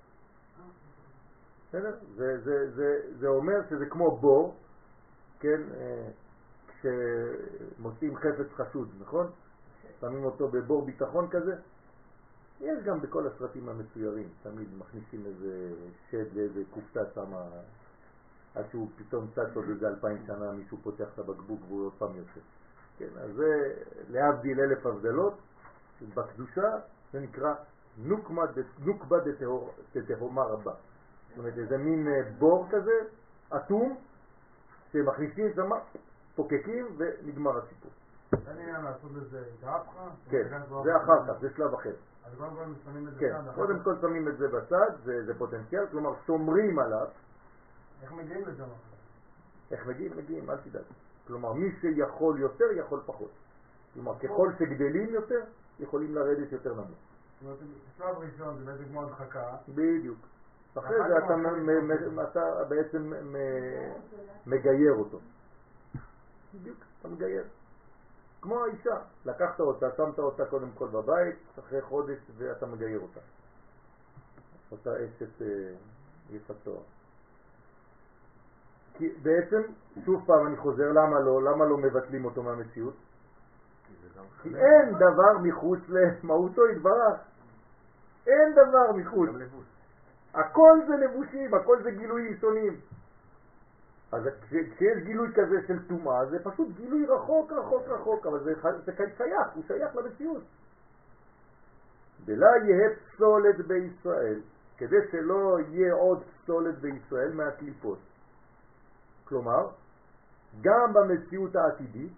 בסדר? 1.68 1.96
זה, 2.14 2.40
זה, 2.44 2.70
זה, 2.70 3.00
זה 3.18 3.28
אומר 3.28 3.60
שזה 3.70 3.86
כמו 3.86 4.16
בור, 4.16 4.54
כן, 5.40 5.60
אה, 5.74 6.08
כשמוצאים 6.68 8.16
חפץ 8.16 8.52
חשוד, 8.56 8.88
נכון? 9.00 9.30
שמים 10.00 10.24
אותו 10.24 10.48
בבור 10.48 10.86
ביטחון 10.86 11.28
כזה. 11.30 11.56
יש 12.60 12.84
גם 12.84 13.00
בכל 13.00 13.26
הסרטים 13.26 13.68
המצוירים, 13.68 14.28
תמיד 14.42 14.68
מכניסים 14.78 15.26
איזה 15.26 15.72
שד 16.10 16.34
לאיזה 16.34 16.62
קופסה 16.70 17.00
שמה, 17.14 17.44
עד 18.54 18.64
שהוא 18.70 18.88
פתאום 18.96 19.26
צץ 19.34 19.56
עוד 19.56 19.64
איזה 19.68 19.88
אלפיים 19.88 20.18
שנה, 20.26 20.52
מישהו 20.52 20.78
פותח 20.82 21.06
את 21.14 21.18
הבקבוק 21.18 21.60
והוא 21.68 21.86
עוד 21.86 21.92
פעם 21.98 22.16
יוצא. 22.16 22.40
כן, 22.98 23.08
אז 23.20 23.30
זה 23.34 23.74
להבדיל 24.10 24.60
אלף 24.60 24.86
הבדלות, 24.86 25.34
בקדושה 26.14 26.70
זה 27.12 27.20
נקרא 27.20 27.54
נוקבה 27.98 29.16
דתהומה 29.94 30.42
רבה. 30.42 30.72
זאת 31.28 31.38
אומרת, 31.38 31.58
איזה 31.58 31.78
מין 31.78 32.08
אה, 32.08 32.30
בור 32.38 32.66
כזה, 32.70 32.92
אטום, 33.56 33.96
שמכניסים 34.92 35.52
שם, 35.54 35.70
פוקקים 36.34 36.86
ונגמר 36.96 37.58
הסיפור. 37.58 37.90
אין 38.48 38.58
עניין 38.58 38.84
לעשות 38.84 39.10
לזה 39.14 39.44
התאפחה? 39.54 40.08
כן, 40.30 40.48
זה 40.84 40.96
אחר 40.96 41.26
כך, 41.26 41.40
זה 41.40 41.48
שלב 41.56 41.74
אחר. 41.74 41.92
אז 42.24 42.32
קודם 42.38 42.50
כל 42.56 42.64
שמים 42.84 43.08
את 43.08 43.14
זה 43.14 43.20
כן, 43.20 43.32
כאן. 43.32 43.54
קודם 43.54 43.80
כל 43.84 43.94
שמים 44.00 44.28
את 44.28 44.38
זה 44.38 44.48
בצד, 44.48 44.90
זה, 45.04 45.24
זה 45.26 45.38
פוטנציאל, 45.38 45.86
כלומר 45.90 46.10
שומרים 46.26 46.78
עליו. 46.78 47.06
איך 48.02 48.12
מגיעים 48.12 48.48
לשם? 48.48 48.64
איך 49.70 49.86
מגיעים? 49.86 50.16
מגיעים, 50.16 50.50
אל 50.50 50.56
תדאג. 50.56 50.82
כלומר, 51.26 51.52
מי 51.52 51.68
שיכול 51.80 52.40
יותר, 52.40 52.64
יכול 52.76 53.00
פחות. 53.06 53.30
כלומר, 53.94 54.18
ככל 54.18 54.50
שגדלים 54.58 55.14
יותר, 55.14 55.40
יכולים 55.80 56.14
לרדת 56.14 56.52
יותר 56.52 56.74
נמוך. 56.74 56.88
זאת 56.88 57.42
אומרת, 57.42 57.58
שלב 57.98 58.18
ראשון 58.18 58.58
זה 58.58 58.64
בעצם 58.64 58.84
כמו 58.84 59.02
הדחקה. 59.02 59.56
בדיוק. 59.68 60.18
אחרי 60.78 60.96
זה 61.08 61.18
אתה, 62.22 62.64
בעצם 62.68 63.12
מגייר 64.46 64.92
אותו. 64.92 65.18
בדיוק, 66.54 66.78
אתה 67.00 67.08
מגייר. 67.08 67.44
כמו 68.40 68.64
האישה, 68.64 68.96
לקחת 69.24 69.60
אותה, 69.60 69.86
שמת 69.96 70.18
אותה 70.18 70.46
קודם 70.46 70.70
כל 70.74 70.88
בבית, 70.88 71.36
אחרי 71.58 71.82
חודש 71.82 72.18
ואתה 72.36 72.66
מגייר 72.66 73.00
אותה. 73.00 73.20
אותה 74.72 74.90
אשת 75.04 75.42
אה, 75.42 75.46
יפת 76.30 76.54
תואר. 76.62 76.82
כי 78.98 79.08
בעצם, 79.22 79.62
שוב 80.04 80.24
פעם 80.26 80.46
אני 80.46 80.56
חוזר, 80.56 80.92
למה 80.92 81.20
לא? 81.20 81.42
למה 81.42 81.64
לא 81.64 81.78
מבטלים 81.78 82.24
אותו 82.24 82.42
מהמציאות? 82.42 82.94
כי 84.42 84.56
אין 84.56 84.94
דבר 84.94 85.38
מחוץ 85.42 85.80
למהותו 85.88 86.68
יתברך. 86.68 87.20
אין 88.26 88.52
דבר 88.52 88.92
מחוץ. 88.96 89.28
הכל 90.34 90.78
זה 90.88 90.96
לבושים, 90.96 91.54
הכל 91.54 91.82
זה 91.82 91.90
גילויים 91.90 92.36
שונים. 92.36 92.80
אז 94.12 94.22
כש- 94.42 94.74
כשיש 94.74 94.98
גילוי 95.04 95.28
כזה 95.34 95.66
של 95.66 95.88
טומאה, 95.88 96.26
זה 96.26 96.38
פשוט 96.44 96.68
גילוי 96.76 97.06
רחוק, 97.06 97.52
רחוק, 97.52 97.82
רחוק, 97.88 98.26
אבל 98.26 98.44
זה, 98.44 98.54
זה 98.84 98.92
שייך, 99.16 99.46
הוא 99.54 99.62
שייך 99.66 99.96
למציאות. 99.96 100.42
דלה 102.24 102.50
יהיה 102.64 102.88
פסולת 102.96 103.66
בישראל, 103.66 104.40
כדי 104.78 104.96
שלא 105.12 105.58
יהיה 105.68 105.94
עוד 105.94 106.22
פסולת 106.22 106.78
בישראל 106.78 107.32
מהקליפות. 107.32 107.98
כלומר, 109.24 109.68
גם 110.60 110.92
במציאות 110.92 111.56
העתידית 111.56 112.12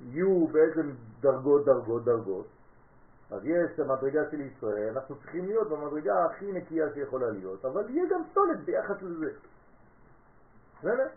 יהיו 0.00 0.46
בעצם 0.46 0.90
דרגות, 1.20 1.64
דרגות, 1.64 2.04
דרגות. 2.04 2.46
אז 3.30 3.44
יש 3.44 3.70
את 3.74 3.80
המדרגה 3.80 4.30
של 4.30 4.40
ישראל, 4.40 4.92
אנחנו 4.96 5.16
צריכים 5.16 5.46
להיות 5.46 5.68
במדרגה 5.68 6.24
הכי 6.24 6.52
נקייה 6.52 6.86
שיכולה 6.94 7.30
להיות, 7.30 7.64
אבל 7.64 7.90
יהיה 7.90 8.04
גם 8.10 8.24
פסולת 8.30 8.60
ביחס 8.64 9.02
לזה. 9.02 9.30
בסדר? 10.78 11.08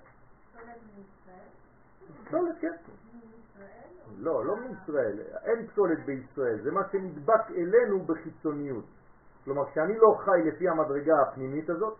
פסולת, 2.25 2.55
כן. 2.61 2.73
לא, 4.17 4.45
לא 4.45 4.55
מישראל, 4.55 5.19
אין 5.43 5.67
פסולת 5.67 6.05
בישראל, 6.05 6.61
זה 6.63 6.71
מה 6.71 6.81
שנדבק 6.91 7.51
אלינו 7.51 7.99
בחיצוניות. 7.99 8.85
כלומר, 9.43 9.71
כשאני 9.71 9.97
לא 9.97 10.19
חי 10.25 10.41
לפי 10.45 10.69
המדרגה 10.69 11.21
הפנימית 11.21 11.69
הזאת, 11.69 11.97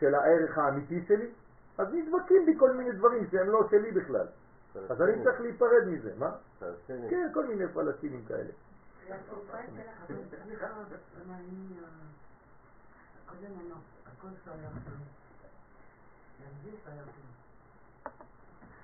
של 0.00 0.14
הערך 0.14 0.58
האמיתי 0.58 1.04
שלי, 1.08 1.30
אז 1.82 1.88
נדבקים 1.94 2.46
בי 2.46 2.58
כל 2.58 2.72
מיני 2.72 2.92
דברים 2.92 3.26
שהם 3.30 3.50
לא 3.50 3.68
שלי 3.70 3.90
בכלל. 3.90 4.26
אז 4.88 5.02
אני 5.02 5.22
צריך 5.22 5.40
להיפרד 5.40 5.84
מזה, 5.86 6.12
מה? 6.18 6.30
כן, 6.86 7.30
כל 7.34 7.46
מיני 7.46 7.64
פלסטינים 7.74 8.24
כאלה. 8.28 8.50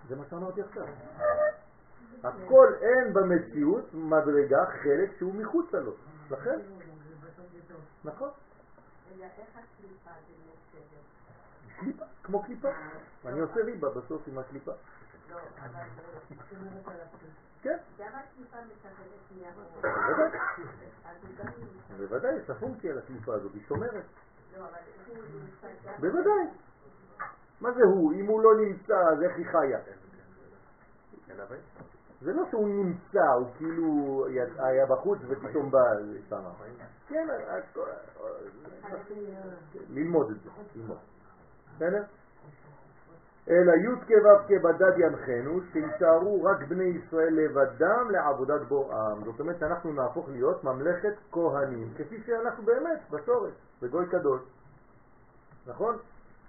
זה 0.09 0.17
מה 0.17 0.25
שאמרתי 0.31 0.63
עכשיו. 0.63 0.87
הכל 2.25 2.73
אין 2.81 3.13
במציאות 3.13 3.95
מדרגה 3.95 4.67
חלק 4.83 5.11
שהוא 5.19 5.35
מחוצה 5.35 5.81
לו. 5.81 5.93
לכן. 6.31 6.59
נכון. 8.05 8.31
אלא 9.15 9.25
איך 9.25 9.49
הקליפה 9.55 10.11
זה? 10.29 10.39
קליפה, 11.81 12.05
כמו 12.23 12.43
קליפה. 12.43 12.69
אני 13.27 13.41
עושה 13.41 13.61
ריבה 13.65 13.89
בסוף 13.91 14.23
עם 14.29 14.39
הקליפה. 14.39 14.73
לא. 15.31 15.37
כן. 17.63 17.77
בוודאי. 21.99 22.37
יש 22.37 22.49
לה 22.49 22.55
פונקציה 22.55 22.95
לקליפה 22.95 23.35
הזאת, 23.35 23.55
היא 23.55 23.63
שומרת. 23.69 24.05
לא. 24.59 24.67
בוודאי. 26.01 26.47
מה 27.61 27.73
זה 27.73 27.83
הוא? 27.85 28.13
אם 28.13 28.27
הוא 28.27 28.43
לא 28.43 28.51
נמצא, 28.57 28.95
אז 29.13 29.23
איך 29.23 29.37
היא 29.37 29.47
חיה? 29.47 29.79
זה 32.21 32.33
לא 32.33 32.43
שהוא 32.51 32.69
נמצא, 32.69 33.27
הוא 33.39 33.49
כאילו 33.57 34.25
היה 34.59 34.87
בחוץ 34.87 35.19
ופתאום 35.29 35.71
בא 35.71 35.81
שם. 36.29 36.45
כן, 37.09 37.27
ללמוד 39.89 40.31
את 40.31 40.37
זה, 40.43 40.51
ללמוד. 40.77 40.99
בסדר? 41.79 42.03
אלא 43.51 43.73
י' 43.73 44.07
כו' 44.07 44.49
כבדד 44.49 44.99
ינחנו, 44.99 45.61
שישארו 45.73 46.45
רק 46.45 46.69
בני 46.69 46.85
ישראל 46.85 47.35
לבדם 47.35 48.11
לעבודת 48.11 48.61
בוראם. 48.69 49.25
זאת 49.25 49.41
אומרת 49.41 49.59
שאנחנו 49.59 49.93
נהפוך 49.93 50.29
להיות 50.29 50.65
ממלכת 50.65 51.15
כהנים, 51.33 51.95
כפי 51.97 52.23
שאנחנו 52.27 52.65
באמת 52.65 53.01
בשורש, 53.11 53.53
בגוי 53.83 54.07
קדוש. 54.07 54.41
נכון? 55.67 55.97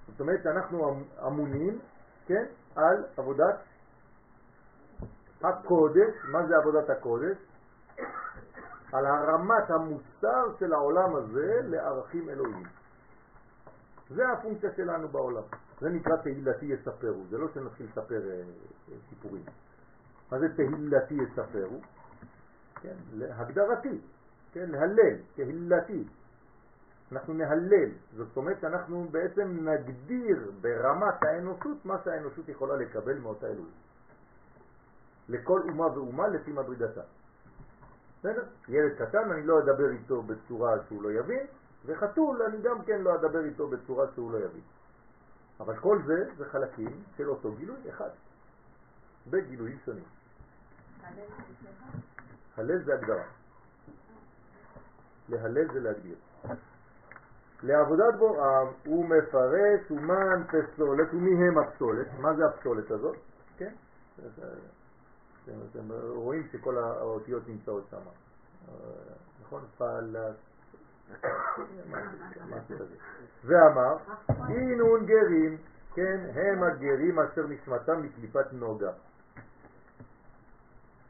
זאת 0.08 0.20
אומרת 0.20 0.44
שאנחנו 0.44 0.90
אמ- 0.90 1.04
אמונים, 1.28 1.80
כן, 2.26 2.46
על 2.76 3.04
עבודת 3.18 3.60
הקודש. 5.44 6.14
מה 6.32 6.46
זה 6.48 6.58
עבודת 6.58 6.90
הקודש? 6.90 7.38
על 8.94 9.06
הרמת 9.06 9.70
המוסר 9.70 10.58
של 10.60 10.74
העולם 10.74 11.16
הזה 11.16 11.60
לערכים 11.64 12.30
אלוהיים. 12.30 12.79
זה 14.10 14.30
הפונקציה 14.32 14.70
שלנו 14.76 15.07
בעולם. 15.07 15.43
זה 15.82 15.89
נקרא 15.89 16.16
תהילתי 16.16 16.66
יספרו, 16.66 17.24
זה 17.30 17.38
לא 17.38 17.47
שנתחיל 17.53 17.86
לספר 17.86 18.30
אה, 18.30 18.41
אה, 18.91 18.97
סיפורים. 19.10 19.43
מה 20.32 20.39
זה 20.39 20.55
תהילתי 20.55 21.14
יספרו? 21.14 21.80
כן, 22.82 22.95
הגדרתי, 23.30 24.01
כן, 24.53 24.70
להלל, 24.70 25.16
תהילתי. 25.36 26.03
אנחנו 27.12 27.34
נהלל, 27.34 27.89
זאת 28.16 28.38
אומרת 28.38 28.62
שאנחנו 28.62 29.07
בעצם 29.12 29.70
נגדיר 29.70 30.51
ברמת 30.62 31.24
האנושות 31.24 31.86
מה 31.86 31.97
שהאנושות 32.03 32.49
יכולה 32.49 32.76
לקבל 32.76 33.18
מאותה 33.18 33.47
אלוהים. 33.47 33.72
לכל 35.30 35.62
אומה 35.62 35.88
ואומה 35.88 36.28
לפי 36.28 36.51
מדרגתה. 36.51 37.01
בסדר? 38.20 38.43
ילד 38.68 38.95
קטן 38.97 39.32
אני 39.32 39.45
לא 39.45 39.60
אדבר 39.60 39.89
איתו 39.89 40.22
בצורה 40.22 40.76
שהוא 40.88 41.03
לא 41.03 41.12
יבין, 41.12 41.47
וחתול 41.86 42.42
אני 42.42 42.62
גם 42.62 42.84
כן 42.84 43.02
לא 43.02 43.16
אדבר 43.16 43.46
איתו 43.46 43.68
בצורה 43.68 44.06
שהוא 44.16 44.32
לא 44.32 44.38
יבין. 44.38 44.62
אבל 45.60 45.78
כל 45.78 46.02
זה 46.06 46.30
זה 46.38 46.46
חלקים 46.46 47.04
של 47.18 47.30
אותו 47.30 47.52
גילוי 47.52 47.90
אחד, 47.90 48.10
בגילויים 49.30 49.78
שונים. 49.86 50.04
הלל 52.58 52.84
זה 52.84 52.94
הגדרה. 52.94 53.24
להלל 55.30 55.74
זה 55.74 55.80
להגדיר. 55.80 56.16
לעבודת 57.64 58.16
בוראם 58.18 58.68
הוא 58.86 59.06
מפרש 59.06 59.92
ומן 59.92 60.44
פסולת 60.48 61.14
ומי 61.14 61.48
הם 61.48 61.58
הפסולת, 61.58 62.08
מה 62.20 62.34
זה 62.36 62.46
הפסולת 62.46 62.92
הזאת? 62.92 63.18
כן? 63.58 63.74
אתם 65.72 65.92
רואים 66.16 66.48
שכל 66.52 66.78
האותיות 66.78 67.48
נמצאות 67.48 67.84
שם. 67.92 67.98
אה, 67.98 68.74
נכון? 69.42 69.62
פלס. 69.78 70.49
ואמר, 73.45 73.97
אינון 74.49 75.05
גרים, 75.05 75.57
כן, 75.93 76.20
הם 76.34 76.64
הגרים 76.64 77.20
אשר 77.20 77.47
נשמתם 77.47 78.03
מקליפת 78.03 78.53
נוגה. 78.53 78.91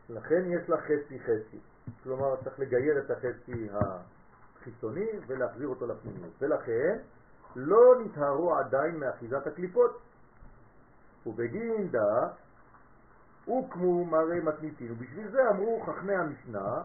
לכן 0.10 0.44
יש 0.48 0.70
לה 0.70 0.78
חצי 0.78 1.20
חצי. 1.20 1.60
כלומר, 2.04 2.36
צריך 2.44 2.60
לגייר 2.60 3.00
את 3.00 3.12
החצי 3.12 3.70
החיצוני 3.74 5.08
ולהחזיר 5.28 5.68
אותו 5.68 5.88
לפנימיות. 5.88 6.34
ולכן 6.42 6.98
לא 7.56 7.96
נטהרו 8.06 8.56
עדיין 8.56 8.98
מאחיזת 9.00 9.48
הקליפות. 9.48 10.00
ובגין 11.26 11.88
דה 11.92 12.28
הוקמו 13.46 14.06
מראה 14.06 14.42
מתניתין, 14.42 14.92
ובשביל 14.92 15.32
זה 15.32 15.50
אמרו 15.50 15.84
חכמי 15.86 16.16
המשנה, 16.16 16.82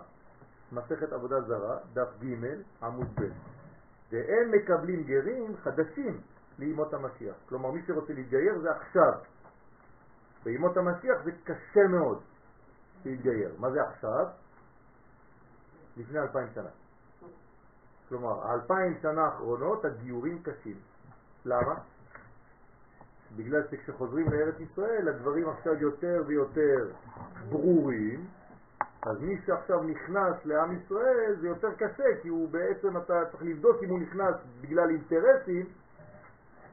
מסכת 0.72 1.12
עבודה 1.12 1.40
זרה, 1.40 1.78
דף 1.92 2.08
ג' 2.22 2.34
עמוד 2.82 3.06
ב', 3.20 3.24
והם 4.12 4.50
מקבלים 4.52 5.02
גרים 5.02 5.56
חדשים 5.56 6.20
לימות 6.58 6.94
המשיח. 6.94 7.36
כלומר, 7.48 7.70
מי 7.70 7.82
שרוצה 7.86 8.12
להתגייר 8.12 8.58
זה 8.58 8.70
עכשיו. 8.70 9.12
בימות 10.44 10.76
המשיח 10.76 11.22
זה 11.24 11.30
קשה 11.44 11.88
מאוד 11.90 12.20
להתגייר. 13.04 13.54
מה 13.58 13.70
זה 13.70 13.82
עכשיו? 13.82 14.26
לפני 15.96 16.18
אלפיים 16.18 16.48
שנה. 16.54 16.70
כלומר, 18.08 18.46
האלפיים 18.46 18.98
שנה 19.02 19.24
האחרונות 19.24 19.84
הגיורים 19.84 20.42
קשים. 20.42 20.76
למה? 21.44 21.74
בגלל 23.36 23.62
שכשחוזרים 23.70 24.26
לארץ 24.32 24.60
ישראל 24.60 25.08
הדברים 25.08 25.48
עכשיו 25.48 25.74
יותר 25.74 26.22
ויותר 26.26 26.90
ברורים, 27.48 28.26
אז 29.06 29.20
מי 29.20 29.40
שעכשיו 29.46 29.82
נכנס 29.82 30.34
לעם 30.44 30.76
ישראל 30.76 31.36
זה 31.40 31.48
יותר 31.48 31.74
קשה, 31.74 32.22
כי 32.22 32.28
הוא 32.28 32.48
בעצם, 32.48 32.96
אתה 32.96 33.24
צריך 33.30 33.42
לבדוק 33.42 33.82
אם 33.82 33.88
הוא 33.88 34.00
נכנס 34.00 34.34
בגלל 34.60 34.90
אינטרסים, 34.90 35.66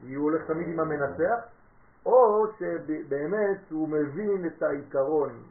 כי 0.00 0.14
הוא 0.14 0.24
הולך 0.24 0.46
תמיד 0.46 0.68
עם 0.68 0.80
המנצח, 0.80 1.38
או 2.06 2.46
שבאמת 2.58 3.70
הוא 3.70 3.88
מבין 3.88 4.46
את 4.46 4.62
העיקרון. 4.62 5.42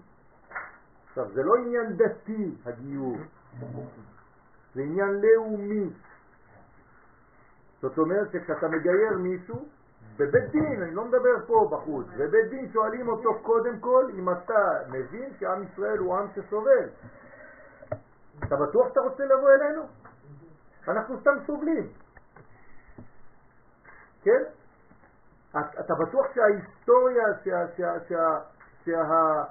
עכשיו, 1.10 1.32
זה 1.34 1.44
לא 1.44 1.56
עניין 1.56 1.98
דתי 1.98 2.56
הגיור, 2.66 3.18
זה 4.76 4.82
עניין 4.82 5.22
לאומי. 5.22 5.90
זאת 7.82 7.98
אומרת 7.98 8.32
שכשאתה 8.32 8.68
מגייר 8.68 9.18
מישהו, 9.18 9.66
בבית 10.22 10.52
דין, 10.52 10.82
אני 10.84 10.96
לא 10.96 11.06
מדבר 11.06 11.46
פה 11.48 11.70
בחוץ, 11.72 12.08
בבית 12.18 12.50
דין 12.50 12.72
שואלים 12.72 13.08
אותו 13.08 13.40
קודם 13.42 13.80
כל 13.80 14.06
אם 14.14 14.30
אתה 14.30 14.70
מבין 14.88 15.34
שעם 15.40 15.64
ישראל 15.64 15.98
הוא 15.98 16.18
עם 16.18 16.28
שסובל. 16.36 16.90
אתה 18.44 18.56
בטוח 18.56 18.88
שאתה 18.90 19.00
רוצה 19.00 19.26
לבוא 19.26 19.50
אלינו? 19.50 19.84
אנחנו 20.88 21.20
סתם 21.20 21.32
סובלים. 21.46 21.88
כן? 24.24 24.44
אתה 25.80 25.94
בטוח 25.96 26.26
שההיסטוריה, 26.34 27.24
שה, 27.44 27.68
שה, 27.78 27.94
שה, 28.10 28.40
שה, 28.86 29.44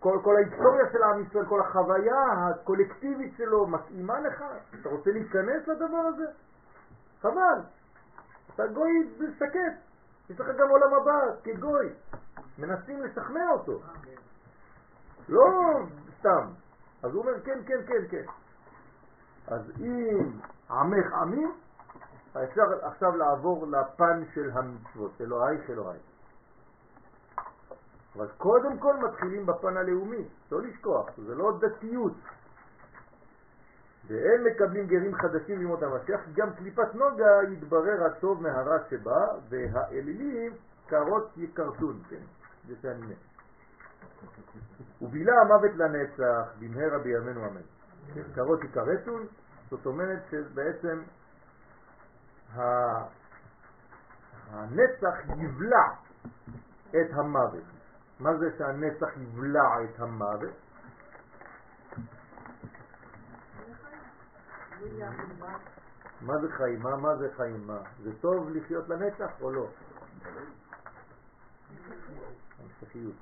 כל, 0.00 0.18
כל 0.24 0.36
ההיסטוריה 0.36 0.92
של 0.92 1.02
עם 1.02 1.22
ישראל, 1.22 1.46
כל 1.46 1.60
החוויה 1.60 2.24
הקולקטיבית 2.32 3.34
שלו 3.36 3.66
מתאימה 3.66 4.20
לך? 4.20 4.44
אתה 4.80 4.88
רוצה 4.88 5.10
להיכנס 5.10 5.68
לדבר 5.68 6.04
הזה? 6.14 6.24
חבל. 7.20 7.60
אתה 8.54 8.66
גוי 8.66 9.14
שקט. 9.38 9.74
יש 10.30 10.40
לך 10.40 10.46
גם 10.58 10.68
עולם 10.68 10.94
הבא 10.94 11.40
כגוי. 11.42 11.92
מנסים 12.58 13.02
לשכנע 13.02 13.50
אותו. 13.50 13.80
לא 15.28 15.44
סתם. 16.18 16.48
אז 17.02 17.14
הוא 17.14 17.22
אומר 17.22 17.40
כן, 17.44 17.58
כן, 17.66 17.86
כן, 17.86 18.08
כן. 18.10 18.24
אז 19.46 19.72
אם 19.80 20.30
עמך 20.70 21.12
עמים, 21.12 21.52
אפשר 22.30 22.62
עכשיו 22.82 23.16
לעבור 23.16 23.66
לפן 23.66 24.22
של 24.34 24.50
המצוות, 24.54 25.20
אלוהיך 25.20 25.70
אלוהי. 25.70 25.98
אבל 28.16 28.28
קודם 28.38 28.78
כל 28.78 28.96
מתחילים 28.96 29.46
בפן 29.46 29.76
הלאומי, 29.76 30.28
לא 30.52 30.62
לשכוח, 30.62 31.10
זה 31.16 31.34
לא 31.34 31.58
דתיות. 31.58 32.12
והם 34.06 34.44
מקבלים 34.44 34.86
גרים 34.86 35.14
חדשים 35.14 35.58
לימות 35.58 35.82
המשיח, 35.82 36.20
גם 36.34 36.52
קליפת 36.54 36.94
נוגה 36.94 37.42
יתברר 37.52 38.04
הטוב 38.06 38.42
מהרע 38.42 38.78
שבה, 38.90 39.26
והאלילים 39.48 40.52
קרות 40.86 41.30
יקרתון, 41.36 42.02
כן, 42.10 42.22
זה 42.68 42.74
שאני. 42.82 43.14
ובילה 45.02 45.32
המוות 45.40 45.70
לנצח, 45.76 46.52
במהרה 46.60 46.98
בימינו 46.98 47.46
אמן. 47.46 47.60
כן, 48.14 48.22
קרות 48.34 48.64
יקרתון, 48.64 49.26
זאת 49.70 49.86
אומרת 49.86 50.22
שבעצם 50.30 51.02
הנצח 54.50 55.14
יבלע 55.38 55.86
את 56.90 57.10
המוות. 57.12 57.64
מה 58.20 58.36
זה 58.36 58.46
שהנצח 58.58 59.08
יבלע 59.16 59.84
את 59.84 60.00
המוות? 60.00 60.63
מה 66.20 66.38
זה 66.40 66.52
חיים? 66.52 66.82
מה, 66.82 67.16
זה 67.16 67.28
חיים? 67.36 67.66
מה? 67.66 67.82
זה 68.02 68.10
טוב 68.20 68.50
לחיות 68.50 68.88
לנצח 68.88 69.40
או 69.40 69.50
לא? 69.50 69.68
המשכיות. 72.58 73.14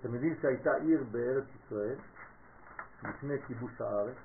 אתם 0.00 0.14
יודעים 0.14 0.36
שהייתה 0.42 0.70
עיר 0.74 1.04
בארץ 1.10 1.44
ישראל 1.54 1.96
לפני 3.02 3.42
כיבוש 3.46 3.80
הארץ 3.80 4.16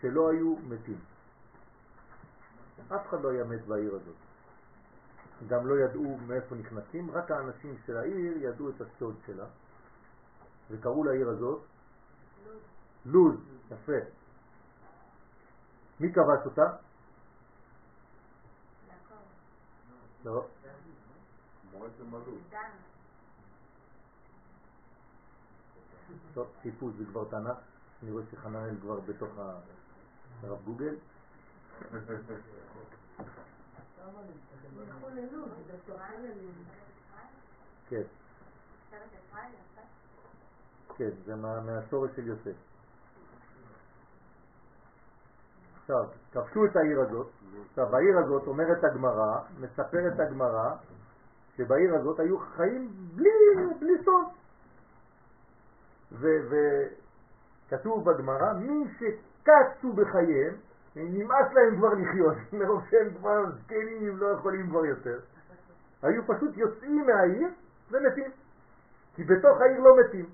שלא 0.00 0.30
היו 0.30 0.56
מתים. 0.56 0.98
אף 2.88 3.06
אחד 3.08 3.20
לא 3.22 3.30
היה 3.30 3.44
מת 3.44 3.66
בעיר 3.66 3.94
הזאת. 3.94 4.16
גם 5.48 5.66
לא 5.66 5.74
ידעו 5.84 6.16
מאיפה 6.26 6.54
נכנסים, 6.54 7.10
רק 7.10 7.30
האנשים 7.30 7.76
של 7.86 7.96
העיר 7.96 8.36
ידעו 8.36 8.70
את 8.70 8.80
הסוד 8.80 9.16
שלה, 9.26 9.46
וקראו 10.70 11.04
לעיר 11.04 11.28
הזאת 11.28 11.62
לוז, 13.06 13.36
יפה. 13.70 13.92
מי 16.00 16.12
כבש 16.12 16.46
אותה? 16.46 16.76
לא. 20.24 20.46
טוב, 26.34 26.46
חיפוש 26.62 26.94
זה 26.94 27.04
כבר 27.04 27.24
תנ"ך, 27.24 27.56
אני 28.02 28.10
רואה 28.10 28.24
שחננאל 28.30 28.76
כבר 28.80 29.00
בתוך 29.00 29.30
הרב 30.42 30.64
גוגל. 30.64 30.94
כן. 37.88 38.02
כן, 40.96 41.10
זה 41.24 41.36
מהשורש 41.36 42.10
של 42.16 42.26
יוסף. 42.26 42.71
עכשיו, 45.92 46.04
כבשו 46.32 46.64
את 46.64 46.76
העיר 46.76 47.00
הזאת, 47.00 47.26
עכשיו 47.70 47.86
בעיר 47.90 48.18
הזאת 48.18 48.46
אומרת 48.46 48.84
הגמרא, 48.84 49.38
מספרת 49.60 50.20
הגמרא, 50.20 50.74
שבעיר 51.56 51.94
הזאת 51.94 52.20
היו 52.20 52.38
חיים 52.38 52.90
בלי, 53.14 53.30
בלי 53.80 53.92
סוף. 54.04 54.32
וכתוב 57.68 58.10
בגמרא, 58.10 58.52
מי 58.52 58.84
שקצו 58.98 59.92
בחייהם, 59.92 60.54
נמאס 60.96 61.52
להם 61.52 61.76
כבר 61.76 61.94
לחיות, 61.94 62.36
מרוב 62.58 62.82
שהם 62.90 63.14
כבר 63.14 63.50
זקנים, 63.50 64.16
לא 64.16 64.26
יכולים 64.26 64.70
כבר 64.70 64.86
יותר, 64.86 65.18
היו 66.02 66.22
פשוט 66.26 66.56
יוצאים 66.56 67.06
מהעיר 67.06 67.48
ומתים, 67.90 68.30
כי 69.14 69.24
בתוך 69.24 69.60
העיר 69.60 69.80
לא 69.80 69.96
מתים, 70.00 70.26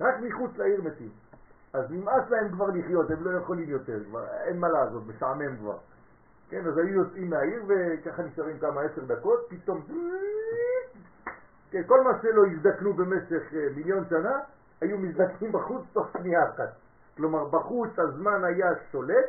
רק 0.00 0.14
מחוץ 0.20 0.56
לעיר 0.56 0.82
מתים. 0.82 1.25
אז 1.76 1.90
נמאס 1.90 2.30
להם 2.30 2.52
כבר 2.52 2.66
לחיות, 2.66 3.10
הם 3.10 3.24
לא 3.24 3.30
יכולים 3.38 3.68
יותר, 3.68 4.04
כבר 4.04 4.26
אין 4.44 4.60
מה 4.60 4.68
לעשות, 4.68 5.02
משעמם 5.06 5.56
כבר. 5.56 5.76
כן, 6.48 6.66
אז 6.66 6.78
היו 6.78 6.88
יוצאים 6.88 7.30
מהעיר 7.30 7.62
וככה 7.66 8.22
נשארים 8.22 8.58
כמה 8.58 8.80
עשר 8.82 9.04
דקות, 9.04 9.46
פתאום 9.48 9.86
כן, 11.70 11.82
כל 11.86 12.00
מה 12.04 12.10
שלא 12.22 12.46
הזדקנו 12.46 12.92
במשך 12.92 13.54
אה, 13.54 13.66
מיליון 13.76 14.04
שנה, 14.08 14.40
היו 14.80 14.98
מזדקנים 14.98 15.52
בחוץ 15.52 15.84
תוך 15.92 16.06
שנייה 16.12 16.48
אחת. 16.48 16.72
כלומר, 17.16 17.44
בחוץ 17.44 17.98
הזמן 17.98 18.44
היה 18.44 18.68
שולט, 18.92 19.26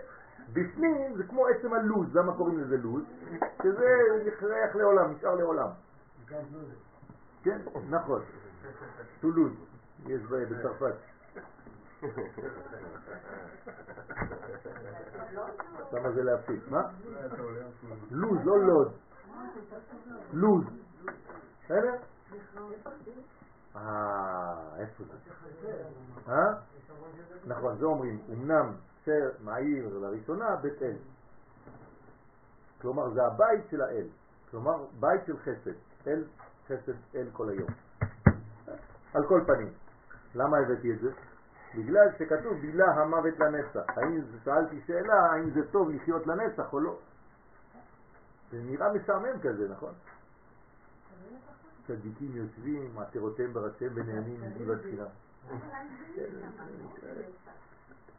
בפנים 0.53 1.17
זה 1.17 1.23
כמו 1.23 1.47
עצם 1.47 1.73
הלוז, 1.73 2.15
למה 2.15 2.33
קוראים 2.33 2.59
לזה 2.59 2.77
לוז? 2.77 3.03
שזה 3.63 3.87
נכרח 4.27 4.75
לעולם, 4.75 5.11
נשאר 5.11 5.35
לעולם. 5.35 5.69
כן, 7.43 7.57
נכון. 7.89 8.21
טולוז, 9.21 9.51
יש 10.05 10.21
בצרפת. 10.21 10.95
למה 15.93 16.11
זה 16.11 16.23
להפסיק? 16.23 16.67
מה? 16.69 16.81
לוז, 18.11 18.39
לא 18.45 18.59
לוד. 18.59 18.91
לוז. 20.33 20.63
בסדר? 21.65 21.95
אה, 23.75 24.77
איפה 24.79 25.03
זה? 25.03 25.71
אה? 26.31 26.53
נכון, 27.45 27.77
זה 27.77 27.85
אומרים, 27.85 28.19
אמנם 28.33 28.73
מעיר 29.43 29.97
לראשונה 29.97 30.55
בית 30.55 30.81
אל. 30.81 30.95
כלומר, 32.81 33.09
זה 33.09 33.25
הבית 33.25 33.61
של 33.69 33.81
האל. 33.81 34.07
כלומר, 34.51 34.85
בית 34.99 35.21
של 35.25 35.37
חסד. 35.37 35.71
אל, 36.07 36.23
חסד, 36.67 36.93
אל 37.15 37.27
כל 37.33 37.49
היום. 37.49 37.69
על 39.13 39.27
כל 39.27 39.41
פנים. 39.47 39.69
למה 40.35 40.57
הבאתי 40.57 40.93
את 40.93 40.99
זה? 40.99 41.11
בגלל 41.75 42.07
שכתוב 42.19 42.53
בילה 42.61 42.85
המוות 42.85 43.39
לנצח. 43.39 43.97
האם, 43.97 44.21
שאלתי 44.43 44.81
שאלה, 44.87 45.31
האם 45.31 45.49
זה 45.49 45.71
טוב 45.71 45.89
לחיות 45.89 46.27
לנצח 46.27 46.73
או 46.73 46.79
לא? 46.79 46.97
זה 48.51 48.57
נראה 48.63 48.93
משעמם 48.93 49.39
כזה, 49.41 49.67
נכון? 49.69 49.93
צדיקים 51.87 52.35
יושבים, 52.35 52.99
עטרותיהם 52.99 53.53
בראשיהם 53.53 53.91
ונהנים 53.95 54.41
מזיו 54.41 54.73
התפילה. 54.73 55.05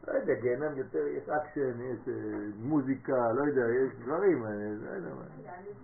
לא 0.07 0.13
יודע, 0.13 0.33
גיהנם 0.33 0.77
יותר, 0.77 1.07
יש 1.07 1.29
אקשן, 1.29 1.81
יש 1.81 2.07
אה, 2.07 2.13
מוזיקה, 2.59 3.31
לא 3.31 3.43
יודע, 3.43 3.61
יש 3.61 3.99
דברים, 3.99 4.45
אה, 4.45 4.49
לא 4.81 4.89
יודע, 4.89 5.09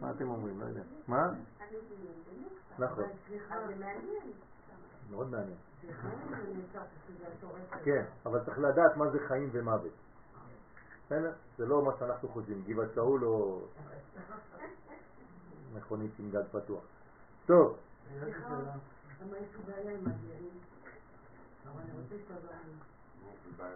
מה 0.01 0.11
אתם 0.11 0.29
אומרים, 0.29 0.61
לא 0.61 0.65
יודע. 0.65 0.81
מה? 1.07 1.29
נכון. 2.79 3.03
מאוד 5.09 5.31
מעניין. 5.31 5.57
כן, 7.83 8.05
אבל 8.25 8.45
צריך 8.45 8.59
לדעת 8.59 8.97
מה 8.97 9.09
זה 9.09 9.19
חיים 9.27 9.49
ומוות. 9.51 9.91
בסדר? 11.05 11.33
זה 11.57 11.65
לא 11.65 11.85
מה 11.85 11.91
שאנחנו 11.99 12.29
חושבים, 12.29 12.63
גבעת 12.67 12.89
שאול 12.95 13.25
או 13.25 13.61
מכונית 15.73 16.11
עם 16.19 16.31
גג 16.31 16.43
פתוח. 16.51 16.83
טוב. 17.45 17.77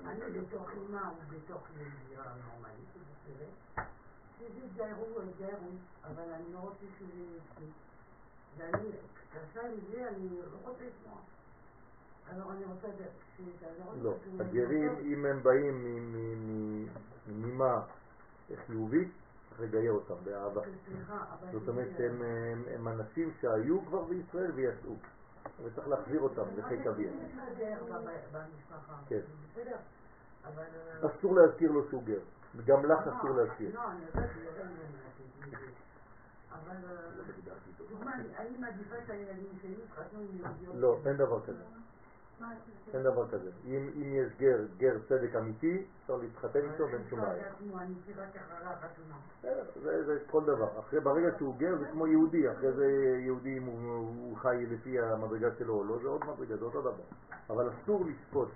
אני 0.05 0.41
בתוך 0.41 0.69
אימה 0.71 1.11
ובתוך 1.27 1.67
ידיעה 1.75 2.33
נורמלית, 2.45 2.89
או 4.39 5.21
יתגיירו, 5.21 5.65
אבל 6.03 6.23
אני 6.33 6.53
לא 6.53 6.59
רוצה 6.59 6.85
שזה 6.99 7.21
יצא. 7.21 7.65
ואני, 8.57 8.89
עם 9.65 9.79
זה, 9.91 10.07
אני 10.07 10.29
לא 10.29 10.69
רוצה 10.69 10.83
לשמוע. 10.83 11.19
לא, 14.01 14.13
הגרים, 14.39 14.95
אם 14.99 15.25
הם 15.25 15.43
באים 15.43 15.83
מנימה 17.27 17.81
חיובית, 18.65 19.07
צריך 19.49 19.61
לגייר 19.61 19.91
אותם 19.91 20.13
באהבה. 20.23 20.61
זאת 21.51 21.67
אומרת 21.67 21.87
שהם 21.97 22.87
אנשים 22.87 23.31
שהיו 23.41 23.85
כבר 23.85 24.03
בישראל 24.03 24.51
ויצאו, 24.51 24.95
וצריך 25.63 25.87
להחזיר 25.87 26.21
אותם 26.21 26.43
לחיק 26.57 26.87
אביהם. 26.87 27.13
כן. 29.07 29.19
אסור 31.05 31.35
להזכיר 31.35 31.71
לו 31.71 31.89
שהוא 31.89 32.03
גר, 32.03 32.19
וגם 32.55 32.85
לך 32.85 32.99
אסור 33.07 33.29
להזכיר. 33.29 33.79
אבל 36.53 36.75
דוגמה, 37.89 38.13
אני 38.37 38.57
מעדיפה 38.59 38.95
שלי 39.07 39.25
יתחתנו 39.83 40.19
עם 40.19 40.27
יהודיות. 40.37 40.75
לא, 40.75 40.99
אין 41.05 41.17
דבר 41.17 41.41
כזה. 41.45 41.63
אין 42.93 43.03
דבר 43.03 43.27
כזה. 43.27 43.49
אם, 43.65 43.89
יש 43.95 44.33
גר, 44.37 44.59
גר 44.77 44.97
צדק 45.07 45.35
אמיתי, 45.35 45.85
אפשר 46.01 46.15
להתחתן 46.15 46.59
איתו 46.59 46.83
ואין 46.83 47.01
שום 47.09 47.21
בעיה. 47.21 47.43
זה, 49.83 50.05
זה 50.05 50.19
כל 50.31 50.43
דבר. 50.45 50.79
אחרי, 50.79 50.99
ברגע 50.99 51.37
שהוא 51.37 51.55
גר 51.57 51.77
זה 51.79 51.85
כמו 51.91 52.07
יהודי, 52.07 52.51
אחרי 52.51 52.71
זה 52.73 52.85
יהודי 53.19 53.57
אם 53.57 53.65
הוא 53.65 54.37
חי 54.37 54.65
לפי 54.69 54.99
המדרגה 54.99 55.49
שלו 55.59 55.73
או 55.73 55.83
לא, 55.83 55.99
זה 56.01 56.07
עוד 56.07 56.21
מדרגה, 56.25 56.57
זה 56.57 56.65
אותו 56.65 56.81
דבר. 56.81 57.03
אבל 57.49 57.69
אסור 57.69 58.05
לשפוט, 58.05 58.49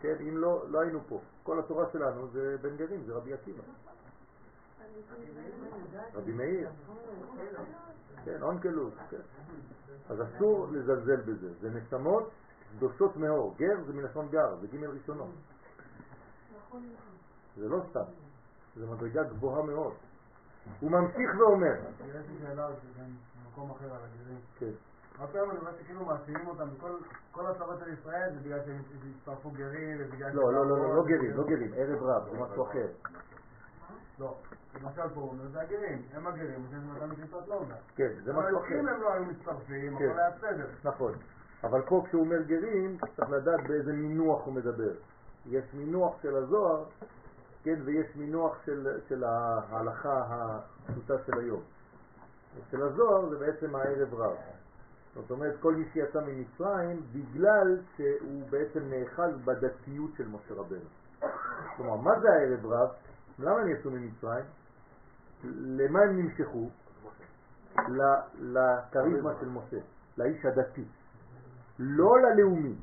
כן? 0.00 0.14
אם 0.20 0.38
לא, 0.38 0.64
לא 0.68 0.80
היינו 0.80 1.00
פה. 1.08 1.20
כל 1.42 1.58
התורה 1.58 1.86
שלנו 1.92 2.28
זה 2.28 2.56
בן 2.60 2.76
גרים, 2.76 3.02
זה 3.06 3.12
רבי 3.12 3.32
עקיבא. 3.32 3.62
רבי 6.14 6.32
מאיר, 6.32 6.68
כן, 8.24 8.42
אונקלוס, 8.42 8.94
כן. 9.10 9.16
אז 10.08 10.22
אסור 10.22 10.66
לזלזל 10.72 11.20
בזה, 11.20 11.54
זה 11.60 11.70
נשמות 11.70 12.30
קדושות 12.76 13.16
מאור, 13.16 13.54
גר 13.58 13.82
זה 13.86 13.92
מלשון 13.92 14.28
גר, 14.28 14.56
זה 14.60 14.66
ג' 14.66 14.84
ראשונות. 14.84 15.28
זה 17.56 17.68
לא 17.68 17.80
סתם, 17.90 18.00
זה 18.76 18.86
מדרגה 18.86 19.22
גבוהה 19.22 19.62
מאוד. 19.62 19.92
הוא 20.80 20.90
ממשיך 20.90 21.30
ואומר, 21.38 21.74
יש 22.08 22.14
לי 22.14 22.38
שאלה 22.42 22.68
במקום 23.44 23.70
אחר 23.70 23.84
על 23.94 24.00
הגרים. 24.04 24.38
כן, 24.58 24.70
הרבה 25.18 25.32
פעמים 25.32 25.50
אני 25.50 25.58
רואה 25.58 25.72
שכאילו 25.82 26.04
מאשימים 26.04 26.46
אותם 26.46 26.68
בכל 26.78 26.90
כל 27.32 27.46
הצבא 27.46 27.76
של 27.84 27.92
ישראל 27.92 28.30
זה 28.34 28.40
בגלל 28.40 28.60
שהם 28.66 28.82
הצטרפו 29.18 29.50
גרים 29.50 29.98
ובגלל 30.00 30.30
לא, 30.32 30.52
לא, 30.52 30.66
לא, 30.66 30.78
לא, 30.78 30.96
לא 30.96 31.02
שהם- 31.02 31.16
גרים, 31.16 31.36
לא 31.36 31.44
גרים, 31.44 31.72
ערב 31.76 32.02
רב, 32.02 32.28
זה 32.30 32.38
משהו 32.38 32.62
אחר. 32.70 32.86
לא. 34.18 34.36
למשל 34.82 35.08
פה 35.14 35.20
הוא 35.20 35.30
אומר 35.30 35.48
זה 35.48 35.60
הגרים, 35.60 36.02
הם 36.14 36.26
הגרים, 36.26 36.66
זה 36.70 36.76
מתן 36.76 37.10
מכניסות 37.10 37.48
לא 37.48 37.54
אומר. 37.54 37.74
כן, 37.96 38.08
זה 38.24 38.32
אבל 38.32 38.42
משהו 38.46 38.58
אחר. 38.58 38.80
אם 38.80 38.88
הם 38.88 39.00
לא 39.00 39.12
היו 39.12 39.24
מצטרפים, 39.24 39.98
כן. 39.98 40.04
הכל 40.10 40.18
היה 40.18 40.30
בסדר. 40.30 40.66
נכון. 40.84 41.12
אבל 41.64 41.82
פה 41.82 42.04
כשהוא 42.06 42.20
אומר 42.20 42.42
גרים, 42.42 42.96
צריך 43.16 43.30
לדעת 43.30 43.66
באיזה 43.68 43.92
מינוח 43.92 44.44
הוא 44.44 44.54
מדבר. 44.54 44.92
יש 45.46 45.64
מינוח 45.74 46.22
של 46.22 46.36
הזוהר, 46.36 46.84
כן, 47.62 47.80
ויש 47.84 48.16
מינוח 48.16 48.56
של, 48.64 48.98
של 49.08 49.24
ההלכה 49.24 50.22
הפשוטה 50.28 51.14
של 51.26 51.38
היום. 51.38 51.60
אצל 52.58 52.82
הזוהר 52.82 53.28
זה 53.28 53.38
בעצם 53.38 53.76
הערב 53.76 54.14
רב. 54.14 54.36
זאת 55.14 55.30
אומרת, 55.30 55.54
כל 55.60 55.74
מי 55.74 55.84
שיצא 55.92 56.20
ממצרים, 56.26 57.02
בגלל 57.12 57.78
שהוא 57.96 58.42
בעצם 58.50 58.80
נאחז 58.90 59.30
בדתיות 59.44 60.10
של 60.16 60.28
משה 60.28 60.54
רבנו. 60.54 60.88
כלומר, 61.76 61.96
מה 61.96 62.20
זה 62.20 62.28
הערב 62.30 62.66
רב? 62.66 62.88
למה 63.38 63.60
הם 63.60 63.68
יצאו 63.68 63.90
ממצרים? 63.90 64.44
למה 65.54 66.00
הם 66.00 66.18
נמשכו? 66.18 66.68
לכריזמה 68.40 69.32
של 69.40 69.48
משה, 69.48 69.76
לאיש 70.18 70.44
הדתי, 70.44 70.84
לא 71.78 72.18
ללאומי. 72.18 72.74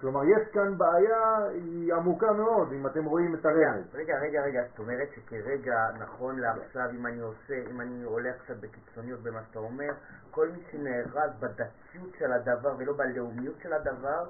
כלומר, 0.00 0.24
יש 0.24 0.48
כאן 0.52 0.78
בעיה, 0.78 1.36
היא 1.54 1.94
עמוקה 1.94 2.32
מאוד, 2.32 2.72
אם 2.72 2.86
אתם 2.86 3.04
רואים 3.04 3.34
את 3.34 3.46
הרמז. 3.46 3.94
רגע, 3.94 4.18
רגע, 4.18 4.42
רגע, 4.42 4.62
זאת 4.70 4.78
אומרת 4.78 5.08
שכרגע, 5.14 5.90
נכון 5.98 6.38
לעכשיו, 6.38 6.90
אם 6.90 7.06
אני 7.06 7.20
עושה, 7.20 7.54
אם 7.70 7.80
אני 7.80 8.02
הולך 8.02 8.34
קצת 8.44 8.56
בקיצוניות 8.60 9.20
במה 9.20 9.42
שאתה 9.42 9.58
אומר, 9.58 9.92
כל 10.30 10.48
מי 10.48 10.62
שנארז 10.70 11.30
בדתיות 11.40 12.14
של 12.18 12.32
הדבר 12.32 12.74
ולא 12.78 12.92
בלאומיות 12.92 13.54
של 13.62 13.72
הדבר, 13.72 14.24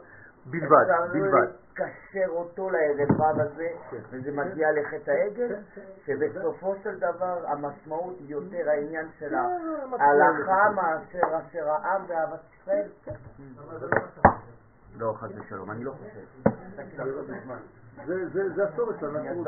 בלבד, 0.47 0.86
בלבד. 1.12 1.49
לקשר 1.72 2.28
אותו 2.28 2.70
לערב 2.70 3.20
רב 3.20 3.40
הזה, 3.40 3.68
כן. 3.90 3.97
וזה 4.11 4.32
מגיע 4.32 4.68
לחטא 4.72 5.11
העגל, 5.11 5.49
כן, 5.49 5.62
כן. 5.74 5.80
שבסופו 6.07 6.74
של 6.82 6.99
דבר 6.99 7.47
המשמעות 7.47 8.14
היא 8.18 8.28
יותר 8.28 8.70
העניין 8.70 9.09
של 9.18 9.28
כן, 9.28 9.34
המשמעות. 9.34 10.01
ההלכה 10.01 10.70
מאשר 10.74 11.38
אשר 11.38 11.70
העם 11.70 12.03
ואהבת 12.09 12.40
ישראל. 12.55 12.88
לא, 14.97 15.12
חס 15.16 15.30
ושלום, 15.36 15.70
אני 15.70 15.84
לא 15.84 15.93
חושב. 15.93 16.51
זה, 18.55 18.64
השורש 18.64 19.01
של 19.01 19.16
הנצרות. 19.16 19.47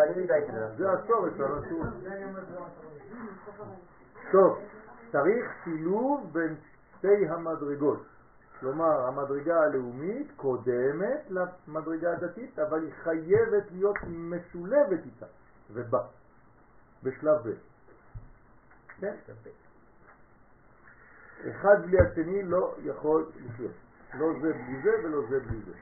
זה 0.77 0.93
השורש 0.93 1.33
של 1.37 1.45
הנצרות. 1.45 2.69
טוב, 4.33 4.59
צריך 5.13 5.45
שילוב 5.65 6.31
בין 6.33 6.55
שתי 6.99 7.29
המדרגות. 7.29 8.14
כלומר, 8.65 9.07
המדרגה 9.07 9.61
הלאומית 9.61 10.33
קודמת 10.37 11.31
למדרגה 11.31 12.13
הדתית, 12.13 12.59
אבל 12.59 12.83
היא 12.83 12.93
חייבת 13.03 13.71
להיות 13.71 13.97
משולבת 14.09 15.05
איתה, 15.05 15.27
ובה, 15.71 16.03
בשלב 17.03 17.37
ב'. 17.45 17.53
כן? 19.01 19.15
אחד 21.51 21.87
בלי 21.87 21.97
השני 22.01 22.43
לא 22.43 22.75
יכול 22.85 23.27
לחיות. 23.45 23.73
לא 24.15 24.27
זה 24.43 24.53
בלי 24.53 24.83
זה 24.83 24.91
ולא 25.05 25.21
זה 25.29 25.41
בלי 25.41 25.61
זה. 25.61 25.73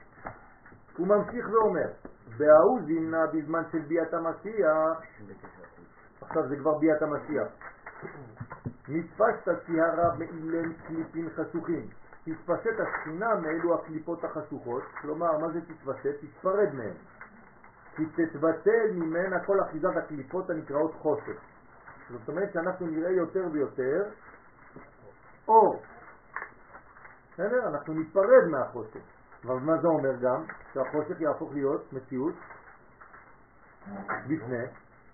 הוא 0.97 1.07
ממשיך 1.07 1.49
ואומר, 1.51 1.89
וההוא 2.37 2.81
זימנה 2.85 3.27
בזמן 3.27 3.63
של 3.71 3.79
ביאת 3.79 4.13
המשיח, 4.13 5.01
עכשיו 6.21 6.47
זה 6.47 6.55
כבר 6.55 6.77
ביאת 6.77 7.01
המשיח, 7.01 7.47
נתפשת 8.87 9.65
ציהרה 9.65 10.15
מאילן 10.17 10.73
קליפין 10.73 11.29
חשוכים. 11.29 12.02
תתפשט 12.23 12.79
השכינה 12.79 13.35
מאלו 13.35 13.75
הקליפות 13.75 14.23
החשוכות, 14.23 14.83
כלומר, 15.01 15.37
מה 15.37 15.49
זה 15.49 15.59
תתפשט? 15.61 16.15
תתפרד 16.21 16.73
מהן. 16.73 16.93
כי 17.95 18.03
תתבטל 18.05 18.91
ממנה 18.93 19.45
כל 19.45 19.61
אחיזת 19.61 19.97
הקליפות 19.97 20.49
הנקראות 20.49 20.93
חושך. 20.93 21.41
זאת 22.09 22.29
אומרת 22.29 22.53
שאנחנו 22.53 22.87
נראה 22.87 23.11
יותר 23.11 23.47
ויותר 23.51 24.03
אור. 25.47 25.81
בסדר? 27.33 27.67
אנחנו 27.67 27.93
ניפרד 27.93 28.47
מהחושך. 28.51 29.01
אבל 29.45 29.55
מה 29.55 29.77
זה 29.81 29.87
אומר 29.87 30.15
גם? 30.21 30.43
שהחושך 30.73 31.21
יהפוך 31.21 31.53
להיות 31.53 31.93
מציאות 31.93 32.33
בפני 34.27 34.65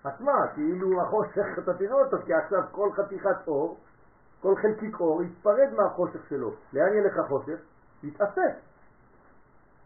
עצמה, 0.04 0.46
כאילו 0.54 1.02
החושך, 1.02 1.58
אתה 1.58 1.74
תראה 1.74 1.92
אותו, 1.92 2.16
כי 2.26 2.34
עכשיו 2.34 2.62
כל 2.72 2.90
חתיכת 2.92 3.48
אור, 3.48 3.80
כל 4.40 4.54
חלקיק 4.56 5.00
אור 5.00 5.22
יתפרד 5.22 5.68
מהחושך 5.76 6.28
שלו. 6.28 6.52
לאן 6.72 6.92
ילך 6.92 7.18
החושך? 7.18 7.58
יתאסף. 8.02 8.52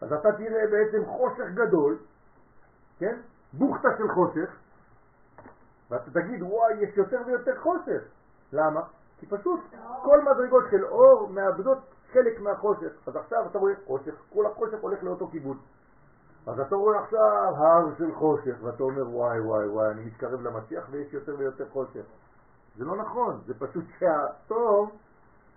אז 0.01 0.13
אתה 0.13 0.31
תראה 0.31 0.67
בעצם 0.71 1.05
חושך 1.05 1.45
גדול, 1.53 1.97
כן? 2.99 3.19
בוכתה 3.53 3.89
של 3.97 4.07
חושך, 4.07 4.55
ואתה 5.89 6.11
תגיד, 6.11 6.43
וואי, 6.43 6.73
יש 6.73 6.97
יותר 6.97 7.21
ויותר 7.25 7.59
חושך. 7.61 8.01
למה? 8.53 8.81
כי 9.19 9.25
פשוט 9.25 9.59
כל 10.03 10.21
מדרגות 10.21 10.63
של 10.71 10.85
אור 10.85 11.29
מאבדות 11.29 11.77
חלק 12.11 12.39
מהחושך. 12.39 13.07
אז 13.07 13.15
עכשיו 13.15 13.45
אתה 13.51 13.57
רואה 13.57 13.73
חושך, 13.85 14.13
כל 14.33 14.45
החושך 14.45 14.77
הולך 14.81 15.03
לאותו 15.03 15.27
כיוון. 15.27 15.57
אז 16.47 16.59
אתה 16.59 16.75
רואה 16.75 16.99
עכשיו 16.99 17.53
הר 17.57 17.95
של 17.97 18.15
חושך, 18.15 18.55
ואתה 18.61 18.83
אומר, 18.83 19.09
וואי, 19.09 19.39
וואי, 19.39 19.67
וואי, 19.67 19.91
אני 19.91 20.05
מתקרב 20.05 20.41
למשיח 20.41 20.87
ויש 20.91 21.13
יותר 21.13 21.35
ויותר 21.37 21.69
חושך. 21.69 22.05
זה 22.77 22.85
לא 22.85 22.95
נכון, 22.95 23.39
זה 23.45 23.53
פשוט 23.59 23.85
שהטוב 23.99 24.91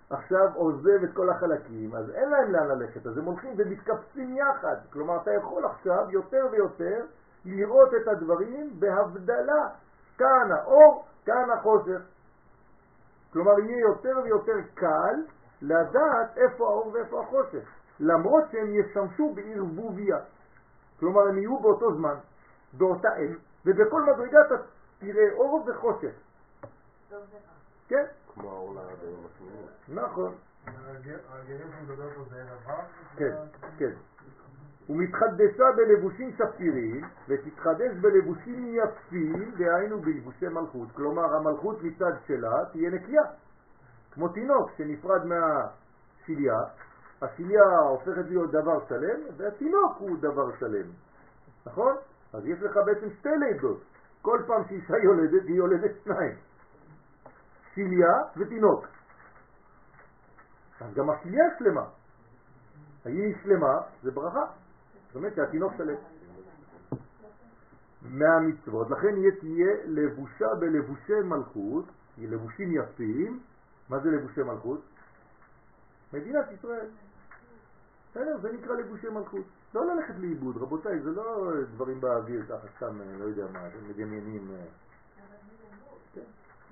עכשיו 0.09 0.47
עוזב 0.55 1.03
את 1.03 1.13
כל 1.13 1.29
החלקים, 1.29 1.95
אז 1.95 2.09
אין 2.09 2.29
להם 2.29 2.51
לאן 2.51 2.67
ללכת, 2.67 3.07
אז 3.07 3.17
הם 3.17 3.25
הולכים 3.25 3.53
ומתקפצים 3.57 4.35
יחד. 4.35 4.75
כלומר, 4.93 5.21
אתה 5.21 5.31
יכול 5.33 5.65
עכשיו 5.65 6.05
יותר 6.09 6.47
ויותר 6.51 7.05
לראות 7.45 7.89
את 7.93 8.07
הדברים 8.07 8.79
בהבדלה. 8.79 9.69
כאן 10.17 10.51
האור, 10.51 11.05
כאן 11.25 11.49
החושך. 11.57 12.01
כלומר, 13.33 13.59
יהיה 13.59 13.79
יותר 13.79 14.19
ויותר 14.23 14.57
קל 14.73 15.15
לדעת 15.61 16.37
איפה 16.37 16.63
האור 16.63 16.91
ואיפה 16.93 17.21
החושך, 17.23 17.69
למרות 17.99 18.43
שהם 18.51 18.67
ישמשו 18.73 19.33
בערבוביה. 19.33 20.17
כלומר, 20.99 21.21
הם 21.21 21.37
יהיו 21.37 21.59
באותו 21.59 21.93
זמן, 21.95 22.15
באותה 22.73 23.09
עת, 23.09 23.37
ובכל 23.65 24.01
מדרגה 24.03 24.41
אתה 24.47 24.55
תראה 24.99 25.33
אור 25.33 25.65
וחושך. 25.67 26.13
כן, 27.87 28.05
כמו 28.33 28.49
האור 28.49 28.73
ליום 28.73 29.25
השמיני. 29.25 30.01
נכון. 30.01 30.35
כן, 33.15 33.35
כן. 33.77 33.91
ומתחדשה 34.89 35.63
בלבושים 35.77 36.31
שפירים 36.37 37.05
ותתחדש 37.27 37.91
בלבושים 38.01 38.75
יפים, 38.75 39.51
דהיינו 39.57 40.01
בלבושי 40.01 40.47
מלכות. 40.47 40.87
כלומר, 40.93 41.35
המלכות 41.35 41.83
מצד 41.83 42.11
שלה 42.27 42.65
תהיה 42.71 42.89
נקייה. 42.89 43.23
כמו 44.11 44.27
תינוק 44.27 44.71
שנפרד 44.77 45.21
מהשיליה, 45.25 46.57
השיליה 47.21 47.79
הופכת 47.89 48.25
להיות 48.27 48.51
דבר 48.51 48.85
שלם, 48.89 49.19
והתינוק 49.37 49.97
הוא 49.97 50.17
דבר 50.19 50.57
שלם. 50.59 50.87
נכון? 51.65 51.95
אז 52.33 52.45
יש 52.45 52.61
לך 52.61 52.79
בעצם 52.85 53.07
שתי 53.19 53.29
לידות. 53.39 53.83
כל 54.21 54.39
פעם 54.47 54.63
שאישה 54.69 54.97
יולדת, 55.03 55.43
היא 55.47 55.55
יולדת 55.55 55.91
שניים. 56.03 56.35
שיליה 57.79 58.13
ותינוק. 58.37 58.87
אז 60.81 60.93
גם 60.93 61.09
השיליה 61.09 61.45
שלמה. 61.59 61.85
היא 63.05 63.35
שלמה, 63.43 63.81
זה 64.03 64.11
ברכה. 64.11 64.45
זאת 65.07 65.15
אומרת 65.15 65.35
שהתינוק 65.35 65.73
שלם. 65.77 65.95
מהמצוות, 68.01 68.89
לכן 68.89 69.17
יהיה 69.17 69.31
תהיה 69.39 69.73
לבושה 69.85 70.55
בלבושי 70.59 71.21
מלכות, 71.23 71.85
היא 72.17 72.29
לבושים 72.29 72.71
יפים. 72.71 73.39
מה 73.89 73.99
זה 73.99 74.09
לבושי 74.09 74.43
מלכות? 74.43 74.81
מדינת 76.13 76.51
ישראל. 76.51 76.87
בסדר, 78.11 78.37
זה 78.41 78.51
נקרא 78.51 78.75
לבושי 78.75 79.09
מלכות. 79.09 79.45
לא 79.73 79.85
ללכת 79.85 80.13
לאיבוד, 80.17 80.57
רבותיי, 80.57 80.99
זה 80.99 81.11
לא 81.11 81.51
דברים 81.73 82.01
באוויר 82.01 82.45
ככה 82.45 82.67
סתם, 82.77 83.01
אה, 83.01 83.17
לא 83.17 83.23
יודע 83.23 83.45
מה, 83.53 83.67
אתם 83.67 83.89
מדמיינים. 83.89 84.51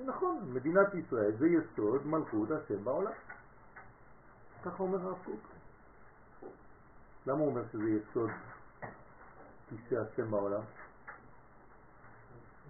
נכון, 0.05 0.53
מדינת 0.53 0.87
ישראל 0.93 1.31
זה 1.39 1.47
יסוד 1.47 2.07
מלכות 2.07 2.51
השם 2.51 2.83
בעולם. 2.83 3.11
ככה 4.63 4.83
אומר 4.83 5.01
הרב 5.01 5.17
קוק. 5.25 5.39
למה 7.27 7.39
הוא 7.39 7.47
אומר 7.47 7.61
שזה 7.71 7.89
יסוד 7.89 8.29
כיסא 9.69 9.95
השם 9.95 10.31
בעולם? 10.31 10.61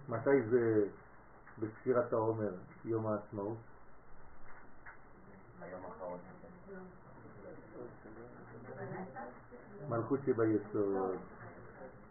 מתי 0.08 0.42
זה 0.50 0.84
בספירת 1.58 2.12
העומר, 2.12 2.54
יום 2.84 3.06
העצמאות? 3.06 3.56
מלכות 9.88 10.20
שביסוד. 10.26 11.16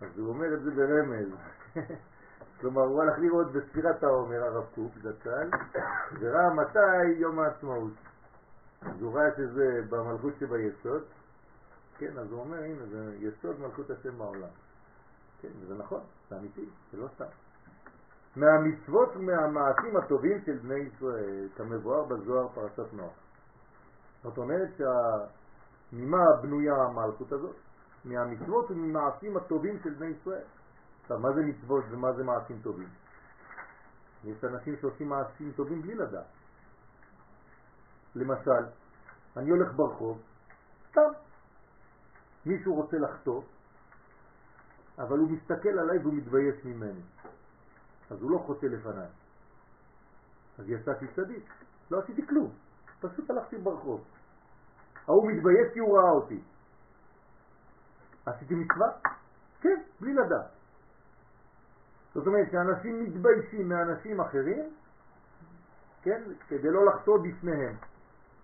אז 0.01 0.19
הוא 0.19 0.29
אומר 0.29 0.53
את 0.53 0.63
זה 0.63 0.71
ברמז. 0.71 1.27
כלומר, 2.61 2.81
הוא 2.81 3.01
הלך 3.01 3.19
לראות 3.19 3.51
בספירת 3.51 4.03
העומר, 4.03 4.43
הרב 4.43 4.65
קוק, 4.75 4.91
זצ"ל, 5.01 5.49
וראה 6.19 6.53
מתי 6.53 7.07
יום 7.17 7.39
העצמאות. 7.39 7.93
אז 8.81 9.01
הוא 9.01 9.13
ראה 9.13 9.35
שזה 9.37 9.81
במלכות 9.89 10.33
שביסוד, 10.39 11.03
כן, 11.97 12.17
אז 12.17 12.31
הוא 12.31 12.39
אומר, 12.39 12.57
הנה, 12.57 12.85
זה 12.85 13.15
יסוד 13.19 13.59
מלכות 13.59 13.89
השם 13.89 14.17
בעולם. 14.17 14.49
כן, 15.41 15.49
זה 15.67 15.75
נכון, 15.75 16.01
זה 16.29 16.37
אמיתי, 16.37 16.65
זה 16.91 16.97
לא 16.97 17.07
סתם. 17.15 17.25
מהמצוות 18.35 19.15
ומהמעשים 19.15 19.97
הטובים 19.97 20.41
של 20.45 20.57
בני 20.57 20.79
ישראל, 20.79 21.47
כמבואר 21.55 22.03
בזוהר 22.03 22.47
פרשת 22.47 22.93
נוח. 22.93 23.13
זאת 24.23 24.37
אומרת 24.37 24.69
שממה 24.77 26.25
בנויה 26.41 26.75
המלכות 26.75 27.31
הזאת? 27.31 27.55
מהמצוות 28.05 28.71
וממעשים 28.71 29.37
הטובים 29.37 29.79
של 29.83 29.93
בני 29.93 30.07
ישראל. 30.07 30.43
עכשיו, 31.07 31.19
מה 31.19 31.33
זה 31.33 31.41
מצוות 31.41 31.83
ומה 31.89 32.13
זה 32.13 32.23
מעשים 32.23 32.59
טובים? 32.63 32.89
יש 34.23 34.43
אנשים 34.43 34.75
שעושים 34.81 35.09
מעשים 35.09 35.51
טובים 35.55 35.81
בלי 35.81 35.95
לדעת. 35.95 36.25
למשל, 38.15 38.65
אני 39.37 39.49
הולך 39.49 39.73
ברחוב, 39.75 40.21
סתם, 40.89 41.11
מישהו 42.45 42.75
רוצה 42.75 42.97
לחטוא, 42.97 43.41
אבל 44.97 45.17
הוא 45.17 45.31
מסתכל 45.31 45.79
עליי 45.79 45.97
והוא 45.97 46.13
מתבייש 46.13 46.65
ממני. 46.65 47.01
אז 48.09 48.21
הוא 48.21 48.31
לא 48.31 48.37
חוטא 48.37 48.65
לפניי. 48.65 49.09
אז 50.59 50.69
יצאתי 50.69 51.05
צדיק, 51.15 51.49
לא 51.91 51.99
עשיתי 51.99 52.27
כלום, 52.27 52.51
פשוט 52.99 53.29
הלכתי 53.29 53.57
ברחוב. 53.57 54.03
ההוא 55.07 55.31
מתבייש 55.31 55.73
כי 55.73 55.79
הוא 55.79 55.97
ראה 55.97 56.11
אותי. 56.11 56.41
עשיתי 58.25 58.55
מצווה? 58.55 58.87
כן, 59.61 59.81
בלי 60.01 60.13
לדעת. 60.13 60.56
זאת 62.17 62.27
אומרת 62.27 62.51
שאנשים 62.51 63.03
מתביישים 63.03 63.69
מאנשים 63.69 64.21
אחרים, 64.21 64.69
כן, 66.01 66.21
כדי 66.47 66.71
לא 66.71 66.85
לחטוא 66.85 67.17
בפניהם. 67.17 67.75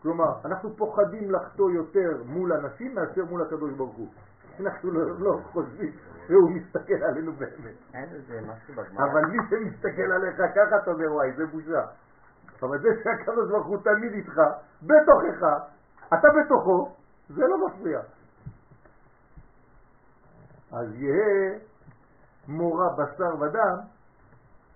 כלומר, 0.02 0.46
אנחנו 0.46 0.78
פוחדים 0.78 1.32
לחטוא 1.32 1.72
יותר 1.72 2.24
מול 2.26 2.54
אנשים 2.54 2.96
מאשר 2.96 3.26
מול 3.26 3.42
הקדוש 3.42 3.74
ברוך 3.74 3.96
הוא. 3.96 4.08
אנחנו 4.60 4.92
לא, 4.92 5.20
לא 5.20 5.40
חושבים 5.44 5.92
שהוא 6.28 6.52
מסתכל 6.52 7.04
עלינו 7.04 7.32
באמת. 7.34 7.76
אבל 8.98 9.26
מי 9.26 9.38
שמסתכל 9.50 10.12
עליך 10.12 10.38
ככה 10.38 10.78
אתה 10.84 10.92
אומר 10.92 11.14
וואי 11.14 11.34
זה 11.38 11.46
בושה. 11.46 11.86
אבל 12.62 12.82
זה 12.82 12.90
שהקדוש 13.04 13.50
ברוך 13.50 13.68
הוא 13.68 13.78
תמיד 13.84 14.14
איתך, 14.14 14.42
בתוכך, 14.82 15.46
אתה 16.08 16.28
בתוכו, 16.40 16.96
זה 17.30 17.42
לא 17.42 17.68
מפריע. 17.68 18.00
אז 20.72 20.96
יהא 20.96 21.73
מורה 22.48 22.90
בשר 22.94 23.42
ודם, 23.42 23.78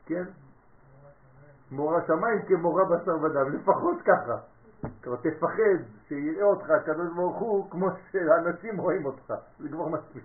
כן? 0.05 0.23
מורה 1.71 2.01
שמיים 2.07 2.41
כמורה 2.47 2.83
בשר 2.85 3.23
ודם, 3.23 3.53
לפחות 3.53 4.01
ככה. 4.01 4.37
כלומר, 5.03 5.19
תפחד 5.21 5.83
שיראה 6.07 6.43
אותך 6.43 6.69
הקדוש 6.69 7.13
ברוך 7.15 7.37
הוא 7.37 7.71
כמו 7.71 7.87
שאנשים 8.11 8.77
רואים 8.77 9.05
אותך, 9.05 9.33
זה 9.59 9.69
כבר 9.69 9.87
מספיק. 9.87 10.23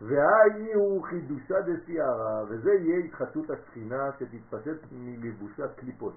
והאי 0.00 0.74
הוא 0.74 1.04
חידושה 1.04 1.60
דסיירה, 1.60 2.42
וזה 2.48 2.74
יהיה 2.74 2.98
התחדשות 2.98 3.50
השכינה 3.50 4.10
שתתפשט 4.18 4.86
מלבושת 4.92 5.70
קליפות. 5.76 6.14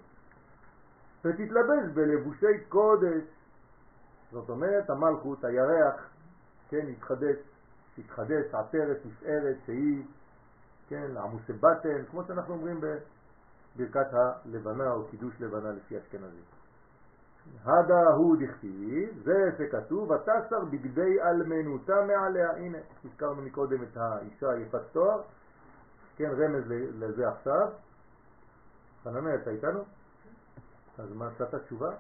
ותתלבש 1.25 1.91
בלבושי 1.93 2.65
קודש. 2.69 3.23
זאת 4.31 4.49
אומרת, 4.49 4.89
המלכות, 4.89 5.43
הירח, 5.43 6.09
כן, 6.69 6.87
יתחדש, 6.87 7.35
תתחדש 7.95 8.53
עטרת 8.53 8.97
נפארת 9.05 9.57
שהיא, 9.65 10.03
כן, 10.87 11.17
עמוסי 11.17 11.53
בטן, 11.53 12.05
כמו 12.11 12.23
שאנחנו 12.23 12.53
אומרים 12.53 12.81
בברכת 12.81 14.13
הלבנה 14.13 14.91
או 14.91 15.07
קידוש 15.07 15.41
לבנה 15.41 15.71
לפי 15.71 15.97
אשכנזים. 15.97 16.43
הדה 17.63 18.09
הוא 18.15 18.37
דכתיב, 18.39 19.23
זה 19.23 19.51
שכתוב, 19.57 20.11
ותסר 20.11 20.65
בגדי 20.65 21.21
אלמנותה 21.21 21.95
מעליה. 22.07 22.51
הנה, 22.51 22.77
הזכרנו 23.05 23.41
מקודם 23.41 23.83
את 23.83 23.97
האישה 23.97 24.57
יפת 24.57 24.81
תואר, 24.91 25.21
כן, 26.15 26.29
רמז 26.31 26.63
לזה 26.99 27.29
עכשיו. 27.29 27.67
חנניה, 29.03 29.35
אתה 29.35 29.49
איתנו? 29.49 29.83
אז 30.97 31.13
מה 31.13 31.27
עשת 31.27 31.55
תשובה? 31.55 31.95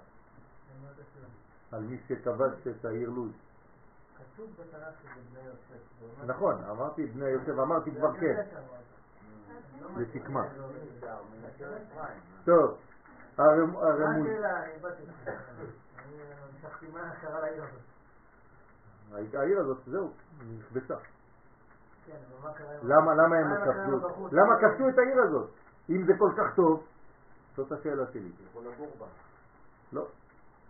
על 1.71 1.83
מי 1.83 1.97
שכבש 2.07 2.67
את 2.67 2.85
העיר 2.85 3.09
לוז. 3.09 3.50
כתוב 4.33 4.49
בתנ"ך 4.59 5.01
שזה 5.01 5.21
בני 5.31 5.43
יוסף. 5.47 6.25
נכון, 6.25 6.63
אמרתי 6.69 7.05
בני 7.05 7.25
יוסף, 7.25 7.59
אמרתי 7.59 7.91
כבר 7.91 8.13
כן, 8.19 8.43
זה 9.95 10.05
תקמה. 10.13 10.43
טוב, 12.45 12.77
הרמוז. 13.37 14.27
העיר 19.33 19.59
הזאת, 19.59 19.77
זהו, 19.87 20.11
נכבשה. 20.57 20.95
כן. 22.05 22.17
למה, 22.83 23.13
למה 23.13 23.35
הם 23.35 23.55
כבשו? 23.55 24.27
למה 24.31 24.55
כבשו 24.61 24.89
את 24.89 24.97
העיר 24.97 25.21
הזאת? 25.21 25.49
אם 25.89 26.05
זה 26.05 26.13
כל 26.19 26.31
כך 26.37 26.55
טוב, 26.55 26.83
זאת 27.55 27.71
השאלה 27.71 28.03
שלי. 28.13 28.31
יכול 28.49 28.63
לגור 28.63 28.95
בה. 28.99 29.05
לא. 29.93 30.07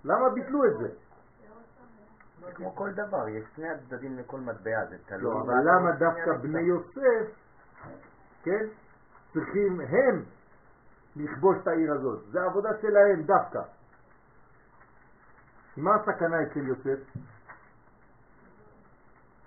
למה 0.03 0.29
ביטלו 0.29 0.65
את 0.65 0.77
זה? 0.79 0.89
כמו 2.55 2.75
כל 2.75 2.91
דבר, 2.91 3.27
יש 3.27 3.45
שני 3.55 3.69
הצדדים 3.69 4.17
לכל 4.17 4.39
מטבע, 4.39 4.85
זה 4.89 4.97
תלוי. 5.05 5.23
לא, 5.23 5.41
אבל 5.41 5.53
למה 5.63 5.91
דווקא. 5.91 6.37
בני 6.41 6.61
יוסף, 6.61 7.35
כן, 8.43 8.65
צריכים 9.33 9.81
הם 9.81 10.23
לכבוש 11.15 11.57
את 11.61 11.67
העיר 11.67 11.93
הזאת? 11.93 12.19
זה 12.31 12.41
העבודה 12.41 12.69
שלהם 12.81 13.21
דווקא. 13.21 13.61
מה 15.77 15.95
הסכנה 15.95 16.43
אצל 16.43 16.67
יוסף? 16.67 16.99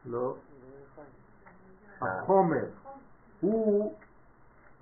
לא. 0.06 0.36
החומר. 2.00 2.64
הוא 3.40 3.94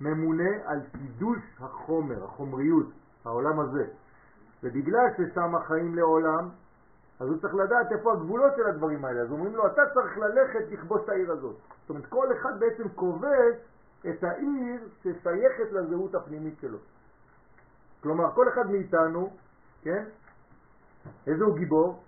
ממונה 0.01 0.49
על 0.65 0.81
קידוש 0.91 1.39
החומר, 1.59 2.23
החומריות, 2.23 2.87
העולם 3.25 3.59
הזה. 3.59 3.85
ובגלל 4.63 5.07
ששם 5.17 5.55
החיים 5.55 5.95
לעולם, 5.95 6.49
אז 7.23 7.29
הוא 7.29 7.37
צריך 7.37 7.55
לדעת 7.55 7.91
איפה 7.91 8.13
הגבולות 8.13 8.53
של 8.55 8.67
הדברים 8.67 9.05
האלה. 9.05 9.21
אז 9.21 9.31
אומרים 9.31 9.55
לו, 9.55 9.67
אתה 9.67 9.81
צריך 9.93 10.17
ללכת 10.17 10.71
לכבוש 10.71 11.01
את 11.03 11.09
העיר 11.09 11.31
הזאת. 11.31 11.55
זאת 11.81 11.89
אומרת, 11.89 12.05
כל 12.05 12.27
אחד 12.33 12.59
בעצם 12.59 12.89
כובש 12.95 13.55
את 14.09 14.23
העיר 14.23 14.81
ששייכת 15.03 15.71
לזהות 15.71 16.15
הפנימית 16.15 16.53
שלו. 16.61 16.77
כלומר, 18.01 18.31
כל 18.31 18.49
אחד 18.49 18.71
מאיתנו, 18.71 19.29
כן? 19.81 20.03
איזה 21.27 21.43
הוא 21.43 21.57
גיבור? 21.57 22.03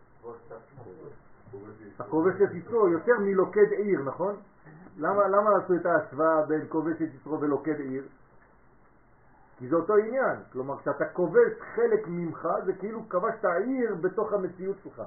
הכובש 2.00 2.42
את 2.44 2.54
יצרו 2.54 2.88
יותר 2.88 3.20
מלוקד 3.20 3.72
עיר, 3.72 4.02
נכון? 4.02 4.36
למה, 4.98 5.28
למה 5.28 5.50
עשו 5.64 5.76
את 5.76 5.86
ההשוואה 5.86 6.46
בין 6.48 6.62
כובש 6.70 6.96
את 6.96 7.10
יצרו 7.16 7.42
ולוקד 7.42 7.80
עיר? 7.80 8.04
כי 9.58 9.68
זה 9.70 9.76
אותו 9.76 9.96
עניין, 9.96 10.44
כלומר 10.52 10.80
כשאתה 10.80 11.06
כובש 11.14 11.54
חלק 11.76 12.08
ממך 12.08 12.48
זה 12.66 12.74
כאילו 12.74 13.10
כבשת 13.10 13.46
עיר 13.46 13.96
בתוך 14.02 14.34
המציאות 14.34 14.78
שלך, 14.84 15.02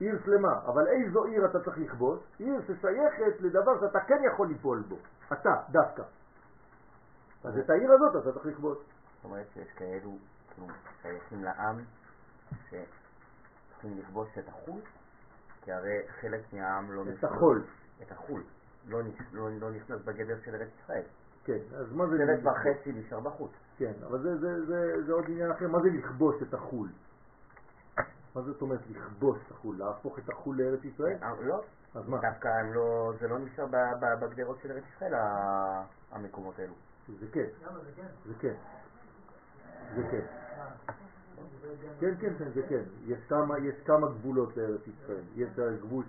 עיר 0.00 0.18
שלמה, 0.24 0.60
אבל 0.66 0.86
איזו 0.86 1.24
עיר 1.24 1.46
אתה 1.46 1.64
צריך 1.64 1.78
לכבוש? 1.78 2.20
עיר 2.38 2.60
ששייכת 2.62 3.40
לדבר 3.40 3.80
שאתה 3.80 4.00
כן 4.00 4.18
יכול 4.32 4.48
ליפול 4.48 4.82
בו, 4.88 4.96
אתה 5.32 5.50
דווקא. 5.70 6.02
אז 7.44 7.58
את 7.58 7.70
העיר 7.70 7.92
הזאת 7.92 8.22
אתה 8.22 8.32
צריך 8.32 8.46
לכבוש. 8.46 8.78
זאת 8.78 9.24
אומרת 9.24 9.46
שיש 9.54 9.68
כאלו, 9.76 10.16
כאילו, 10.54 10.66
שייכים 11.02 11.44
לעם, 11.44 11.80
שצריכים 12.50 13.98
לכבוש 13.98 14.38
את 14.38 14.48
החוץ, 14.48 14.84
כי 15.62 15.72
הרי 15.72 15.98
חלק 16.20 16.52
מהעם 16.52 16.92
לא 16.92 17.02
את 17.18 17.24
החול. 17.24 17.64
את 18.02 18.12
החוץ. 18.12 18.44
לא, 18.86 19.00
לא, 19.32 19.48
לא 19.60 19.70
נכנס 19.70 20.00
בגדר 20.04 20.36
של 20.44 20.54
ארץ 20.54 20.68
ישראל. 20.84 21.02
כן, 21.44 21.58
אז 21.74 21.92
מה 21.92 22.06
זה... 22.06 22.16
שבט 22.18 22.52
וחצי 22.52 22.92
נשאר 22.92 23.20
בחוץ. 23.20 23.50
כן, 23.78 23.92
אבל 24.06 24.22
זה, 24.22 24.36
זה, 24.36 24.66
זה, 24.66 25.02
זה 25.06 25.12
עוד 25.12 25.24
עניין 25.28 25.50
אחר, 25.50 25.68
מה 25.68 25.80
זה 25.82 25.88
לכבוש 25.88 26.42
את 26.42 26.54
החול? 26.54 26.88
מה 28.34 28.42
זאת 28.42 28.62
אומרת 28.62 28.80
לכבוש 28.90 29.38
את 29.46 29.50
החול? 29.50 29.76
להפוך 29.78 30.18
את 30.18 30.28
החול 30.28 30.62
לארץ 30.62 30.84
ישראל? 30.84 31.16
אה, 31.22 31.34
לא, 31.40 31.60
אז 31.94 32.08
מה? 32.08 32.18
דווקא 32.20 32.48
הם 32.48 32.72
לא, 32.72 33.12
זה 33.20 33.28
לא 33.28 33.38
נשאר 33.38 33.66
ב- 33.66 33.76
ב- 34.00 34.24
בגדרות 34.24 34.58
של 34.62 34.72
ארץ 34.72 34.84
ישראל, 34.96 35.12
המקומות 36.12 36.58
האלו. 36.58 36.72
זה 37.20 37.26
כן, 37.32 37.46
למה 37.66 37.78
זה 37.78 37.90
כן? 37.96 38.06
זה 38.26 38.34
כן. 38.40 38.54
זה 39.96 40.02
כן. 40.10 40.20
כן, 42.00 42.14
כן, 42.20 42.34
כן, 42.38 42.50
זה 42.54 42.62
כן. 42.68 42.82
יש 43.06 43.18
כמה, 43.28 43.58
יש 43.58 43.74
כמה 43.84 44.08
גבולות 44.08 44.56
לארץ 44.56 44.80
ישראל. 44.86 45.22
יש 45.36 45.58
הגבול 45.58 46.04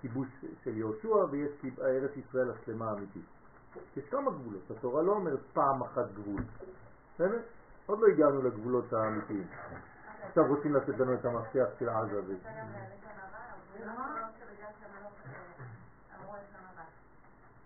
כיבוש 0.00 0.28
של 0.64 0.76
יהושע 0.76 1.16
ויש 1.30 1.50
ארץ 1.80 2.16
ישראל 2.16 2.50
השלמה 2.50 2.90
האמיתית. 2.90 3.24
יש 3.96 4.04
כמה 4.10 4.30
גבולות. 4.30 4.70
התורה 4.70 5.02
לא 5.02 5.12
אומרת 5.12 5.40
פעם 5.52 5.82
אחת 5.82 6.12
גבול. 6.14 6.42
באמת? 7.18 7.42
עוד 7.86 7.98
לא 7.98 8.06
הגענו 8.06 8.42
לגבולות 8.42 8.92
האמיתיים. 8.92 9.46
עכשיו 10.28 10.44
רוצים 10.48 10.74
לתת 10.74 10.98
לנו 10.98 11.14
את 11.14 11.24
המפתח 11.24 11.66
של 11.78 11.88
עזה. 11.88 12.20
ו- 12.26 12.36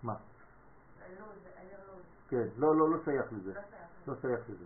מה? 0.03 0.15
כן, 2.29 2.47
לא, 2.57 2.75
לא, 2.75 2.89
לא 2.89 2.97
שייך 3.05 3.33
לזה. 3.33 3.53
לא 4.07 4.13
שייך 4.21 4.39
לזה. 4.49 4.65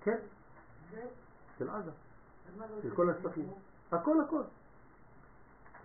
כן? 0.00 0.18
של 1.58 1.70
עזה. 1.70 1.90
של? 2.82 2.94
כל 2.96 3.10
השטחים. 3.10 3.50
הכל 3.92 4.20
הכל. 4.20 4.42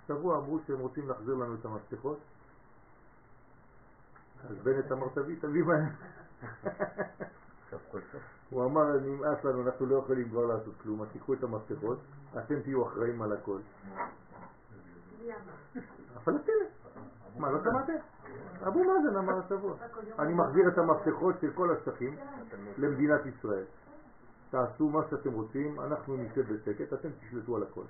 שבוע 0.08 0.38
אמרו 0.38 0.60
שהם 0.68 0.80
רוצים 0.80 1.08
להחזיר 1.08 1.36
לנו 1.36 1.56
את 1.56 1.66
המפתחות. 1.66 2.20
אז 4.50 4.58
בנט 4.64 4.92
אמר 4.92 5.08
תביא, 5.14 5.36
תביא 5.42 5.64
מהר. 5.64 5.90
הוא 8.50 8.66
אמר 8.66 8.98
נמאס 8.98 9.44
לנו, 9.44 9.62
אנחנו 9.62 9.86
לא 9.86 9.96
יכולים 9.96 10.30
כבר 10.30 10.46
לעשות 10.46 10.74
כלום, 10.84 11.02
אז 11.02 11.08
תיקחו 11.12 11.34
את 11.34 11.44
המפתחות, 11.44 11.98
אתם 12.38 12.62
תהיו 12.62 12.88
אחראים 12.88 13.22
על 13.22 13.34
הכל. 13.34 13.60
הפלסטינים. 16.16 16.68
מה, 17.38 17.52
לא 17.52 17.60
שמעתם? 17.64 17.94
אבו 18.68 18.84
מאזן 18.84 19.18
אמר 19.18 19.40
השבוע. 19.40 19.76
אני 20.20 20.34
מחזיר 20.34 20.68
את 20.68 20.78
המפתחות 20.78 21.36
של 21.42 21.52
כל 21.54 21.76
השטחים 21.76 22.16
למדינת 22.78 23.26
ישראל. 23.26 23.66
תעשו 24.50 24.90
מה 24.90 25.00
שאתם 25.10 25.34
רוצים, 25.34 25.80
אנחנו 25.82 26.18
נשב 26.18 26.54
בשקט, 26.54 26.94
אתם 26.94 27.10
תשלטו 27.20 27.56
על 27.56 27.64
הכל. 27.64 27.84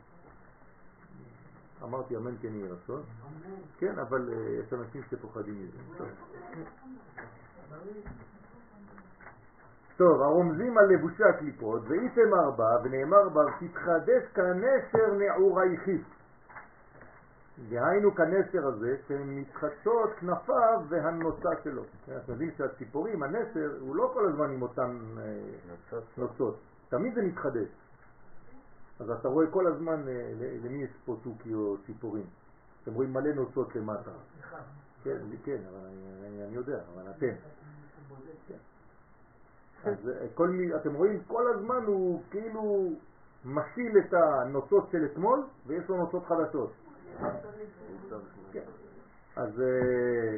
אמרתי 1.84 2.18
אמן 2.18 2.36
כן 2.42 2.56
יהי 2.56 2.68
רצון. 2.68 3.02
כן, 3.78 4.00
אבל 4.00 4.30
אה, 4.34 4.50
יש 4.50 4.74
אנשים 4.74 5.02
שפוחדים 5.10 5.54
מזה. 5.54 6.06
טוב. 9.98 10.22
הרומזים 10.22 10.78
על 10.78 10.86
לבושי 10.86 11.24
הקליפות, 11.24 11.82
ואיתמר 11.88 12.52
בה, 12.52 12.70
ונאמר 12.84 13.30
בה, 13.30 13.42
תתחדש 13.60 14.24
כנשר 14.34 15.14
נעורייכי. 15.18 15.98
דהיינו 17.70 18.16
כנסר 18.16 18.68
הזה, 18.68 18.96
שמתחדשות 19.08 20.10
כנפיו 20.20 20.82
והנוצה 20.90 21.50
שלו. 21.64 21.84
כן, 22.06 22.18
אתם 22.24 22.32
יודעים 22.32 22.52
שהציפורים, 22.58 23.24
הנסר, 23.24 23.78
הוא 23.80 23.96
לא 23.96 24.12
כל 24.14 24.28
הזמן 24.28 24.52
עם 24.52 24.62
אותן 24.62 24.98
אה. 25.18 26.00
נוצות, 26.18 26.60
תמיד 26.90 27.16
זה 27.16 27.22
מתחדש. 27.22 27.68
אז 29.00 29.10
אתה 29.10 29.28
רואה 29.28 29.48
כל 29.52 29.68
הזמן 29.68 30.08
אה, 30.08 30.32
למי 30.64 30.84
יש 30.84 30.90
פה 31.06 31.16
תוכי 31.24 31.54
או 31.54 31.78
ציפורים. 31.86 32.26
אתם 32.84 32.94
רואים 32.94 33.14
מלא 33.14 33.32
נוצות 33.34 33.76
למטה. 33.76 34.12
כן, 35.04 35.18
כן, 35.44 35.58
אבל 35.70 35.86
אני, 36.48 36.56
יודע, 36.56 36.80
אבל 36.94 37.10
אתם. 37.10 37.34
כן. 38.48 38.56
אז 39.84 40.10
אה, 40.10 40.28
כל 40.34 40.50
מי, 40.50 40.76
אתם 40.76 40.96
רואים 40.96 41.24
כל 41.28 41.54
הזמן 41.54 41.84
הוא 41.86 42.22
כאילו 42.32 42.90
משיל 43.46 43.98
את 43.98 44.14
הנוצות 44.14 44.90
של 44.92 45.06
אתמול 45.06 45.44
ויש 45.68 45.90
לו 45.90 45.98
נוצות 45.98 46.26
חדשות. 46.26 46.72
כן. 48.52 48.64
אז 49.36 49.62
אה, 49.62 50.38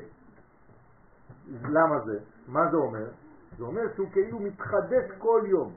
למה 1.47 1.99
זה? 2.05 2.19
מה 2.47 2.71
זה 2.71 2.77
אומר? 2.77 3.09
זה 3.57 3.63
אומר 3.63 3.81
שהוא 3.95 4.11
כאילו 4.11 4.39
מתחדש 4.39 5.11
כל 5.17 5.41
יום. 5.47 5.73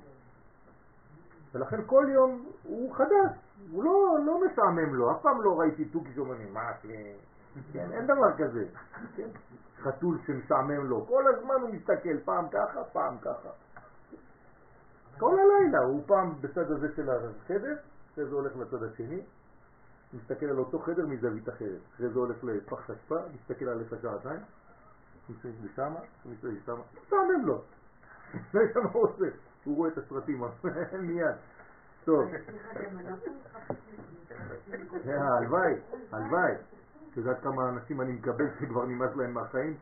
ולכן 1.54 1.76
כל 1.86 2.06
יום 2.14 2.46
הוא 2.64 2.94
חדש, 2.94 3.32
הוא 3.70 3.84
לא, 3.84 4.18
לא 4.26 4.40
משעמם 4.46 4.94
לו, 4.94 5.12
אף 5.12 5.22
פעם 5.22 5.42
לא 5.42 5.60
ראיתי 5.60 5.84
תוכי 5.84 6.12
שאומרים, 6.14 6.54
מה, 6.54 6.72
כן, 7.72 7.92
אין 7.92 8.06
דבר 8.06 8.36
כזה? 8.38 8.64
חתול 9.82 10.18
שמשעמם 10.26 10.86
לו, 10.86 11.06
כל 11.06 11.24
הזמן 11.34 11.54
הוא 11.60 11.70
מסתכל, 11.74 12.18
פעם 12.24 12.48
ככה, 12.48 12.84
פעם 12.92 13.18
ככה. 13.18 13.48
כל 15.18 15.38
הלילה, 15.38 15.78
הוא 15.78 16.02
פעם 16.06 16.34
בצד 16.40 16.70
הזה 16.70 16.88
של 16.96 17.10
החדר, 17.10 17.76
אחרי 18.12 18.24
זה 18.24 18.34
הולך 18.34 18.56
לצד 18.56 18.82
השני, 18.82 19.22
מסתכל 20.14 20.46
על 20.46 20.58
אותו 20.58 20.78
חדר 20.78 21.06
מזווית 21.06 21.48
אחרת, 21.48 21.80
אחרי 21.94 22.08
זה 22.08 22.18
הולך 22.18 22.44
לפח 22.44 22.90
אשפה, 22.90 23.18
מסתכל 23.34 23.68
עליך 23.68 23.94
שעתיים, 24.02 24.40
מסתכל 25.28 25.48
לשם, 25.64 25.94
מסתכל 26.26 26.48
לשם, 26.48 26.76
משעמם 27.06 27.46
לו. 27.46 27.62
זה 28.52 28.58
מה 28.84 28.90
הוא 28.92 29.02
עושה, 29.02 29.26
הוא 29.64 29.76
רואה 29.76 29.90
את 29.90 29.98
הסרטים 29.98 30.44
מיד. 31.06 31.34
טוב. 32.04 32.30
אה, 35.08 35.36
הלוואי, 35.38 35.74
הלוואי. 36.12 36.52
את 37.10 37.16
יודעת 37.16 37.42
כמה 37.42 37.68
אנשים 37.68 38.00
אני 38.00 38.12
מקבל 38.12 38.44
שכבר 38.60 38.86
נמאס 38.86 39.16
להם 39.16 39.34
מהחיים? 39.34 39.76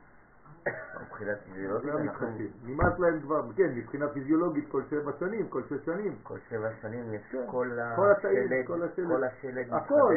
מבחינת 1.03 1.39
פיזיולוגית 1.44 1.90
אנחנו. 1.94 2.27
נמאס 2.65 2.99
להם 2.99 3.20
כבר, 3.20 3.53
כן, 3.57 3.74
מבחינה 3.74 4.09
פיזיולוגית 4.09 4.69
כל 4.69 4.82
שבע 4.90 5.12
שנים, 5.19 5.49
כל 5.49 5.62
שש 5.62 5.85
שנים. 5.85 6.16
כל 6.23 6.39
שבע 6.49 6.69
שנים 6.82 7.15
יש 7.15 7.23
כן. 7.32 7.47
כל 7.51 7.70
השלד, 7.81 8.66
כל 8.66 8.82
השלד. 8.82 9.24
השלד 9.24 9.73
הכל. 9.73 10.15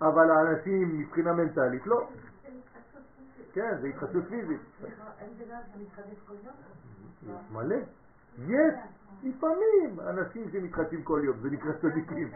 אבל 0.00 0.30
האנשים 0.30 0.98
מבחינה 0.98 1.32
מנטלית 1.32 1.86
לא. 1.86 2.08
כן, 3.52 3.76
זה 3.80 3.88
התחדשות 3.88 4.24
פיזית. 4.28 4.60
סליחה, 4.80 5.04
אין 5.20 5.30
דבר 5.38 5.54
שמתחדש 5.74 6.18
כל 6.26 6.34
יום? 6.44 6.54
יש 7.22 7.52
מלא. 7.52 7.76
יש 8.38 8.74
לפעמים 9.22 10.00
אנשים 10.00 10.50
שמתחדשים 10.50 11.02
כל 11.02 11.20
יום, 11.24 11.36
זה 11.40 11.50
נקרא 11.50 11.72
צדיקים. 11.72 12.30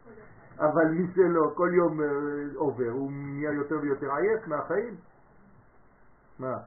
אבל 0.66 0.88
מי 0.90 1.12
שלא, 1.14 1.54
כל 1.54 1.70
יום 1.74 2.00
אה, 2.00 2.06
עובר, 2.54 2.90
הוא 2.90 3.12
נהיה 3.12 3.52
יותר 3.52 3.74
ויותר 3.82 4.06
עייף 4.06 4.46
מהחיים. 4.46 4.96
מה? 6.38 6.58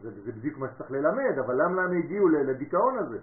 זה, 0.00 0.10
זה 0.24 0.32
בדיוק 0.32 0.58
מה 0.58 0.66
שצריך 0.68 0.90
ללמד, 0.90 1.38
אבל 1.46 1.54
למה 1.54 1.82
הם 1.82 1.98
הגיעו 1.98 2.28
לדיכאון 2.28 2.98
הזה? 2.98 3.18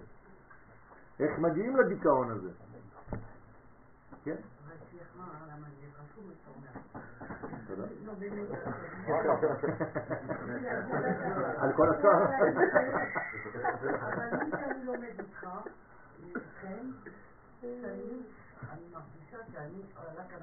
איך 1.20 1.38
מגיעים 1.38 1.76
לדיכאון 1.76 2.30
הזה? 2.30 2.50
כן? 4.24 4.36
על 11.58 11.72
כל 11.76 11.88
השאר. 11.90 12.24
אבל 14.00 14.44
מי 14.44 14.50
שאני 14.50 14.84
לומד 14.84 15.04
איתך, 15.18 15.46
איתכם, 16.22 16.90
שאני, 17.60 18.22
אני 18.72 18.82
מרגישה 18.92 19.38
שאני, 19.52 19.82
רק 20.16 20.32
על. 20.34 20.42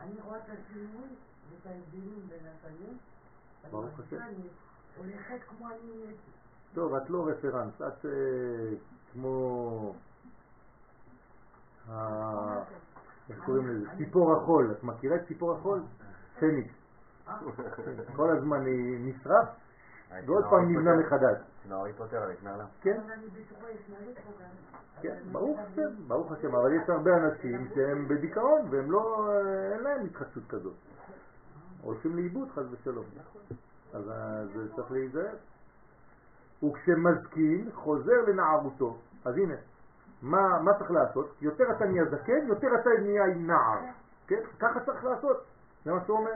אני 0.00 0.20
רואה 0.20 0.38
את 0.38 0.42
השינוי 0.42 1.08
ואת 1.50 1.66
ההבדלים 1.66 2.26
בין 2.28 2.46
השנים. 2.46 2.98
אני 3.64 3.70
ברוך 3.70 3.84
מרגישה, 3.84 4.16
השם. 4.16 4.22
אני 4.22 4.48
הולכת 4.96 5.38
כמו 5.48 5.68
אני 5.68 5.78
נהייתי. 5.94 6.30
טוב, 6.74 6.94
את 6.94 7.10
לא 7.10 7.28
רפרנס, 7.28 7.74
את 7.74 8.06
אה, 8.06 8.10
כמו... 9.12 9.94
איך 13.32 13.44
קוראים 13.44 13.68
לזה? 13.68 13.86
ציפור 13.96 14.32
החול. 14.32 14.70
את 14.70 14.84
מכירה 14.84 15.16
את 15.16 15.26
ציפור 15.28 15.52
החול? 15.52 15.80
פניקס. 16.38 16.74
כל 18.16 18.30
הזמן 18.30 18.64
נשרף 18.98 19.48
ועוד 20.26 20.44
פעם 20.50 20.72
נבנה 20.72 20.96
מחדש. 20.96 21.38
נאורי 21.68 21.92
פוטר, 21.92 22.28
נגמר 22.30 22.56
לה. 22.56 22.64
כן? 22.80 23.00
כן, 25.02 25.16
ברוך 25.32 25.58
השם, 25.60 26.08
ברוך 26.08 26.32
השם, 26.32 26.54
אבל 26.54 26.72
יש 26.72 26.88
הרבה 26.88 27.10
אנשים 27.16 27.68
שהם 27.74 28.08
בדיכאון 28.08 28.60
והם 28.70 28.90
לא, 28.90 29.30
אין 29.72 29.82
להם 29.82 30.06
התחדשות 30.06 30.42
כזאת. 30.48 30.74
הולכים 31.82 32.16
לאיבוד 32.16 32.48
חס 32.50 32.62
ושלום. 32.70 33.04
אז 33.92 34.10
אה, 34.10 34.46
זה 34.54 34.74
צריך 34.76 34.92
להיזהר. 34.92 35.34
וכשמזקין 36.64 37.70
חוזר 37.74 38.20
לנערותו. 38.28 38.98
אז 39.24 39.36
הנה, 39.36 39.54
מה, 40.22 40.62
מה 40.62 40.78
צריך 40.78 40.90
לעשות? 40.90 41.34
יותר 41.40 41.64
אתה 41.76 41.84
נהיה 41.84 42.04
זקן, 42.04 42.46
יותר 42.48 42.68
אתה 42.80 42.90
נהיה 43.02 43.26
נער. 43.26 43.80
כן? 44.26 44.40
ככה 44.58 44.80
צריך 44.80 45.04
לעשות. 45.04 45.44
זה 45.84 45.92
מה 45.92 46.04
שהוא 46.04 46.18
אומר. 46.18 46.32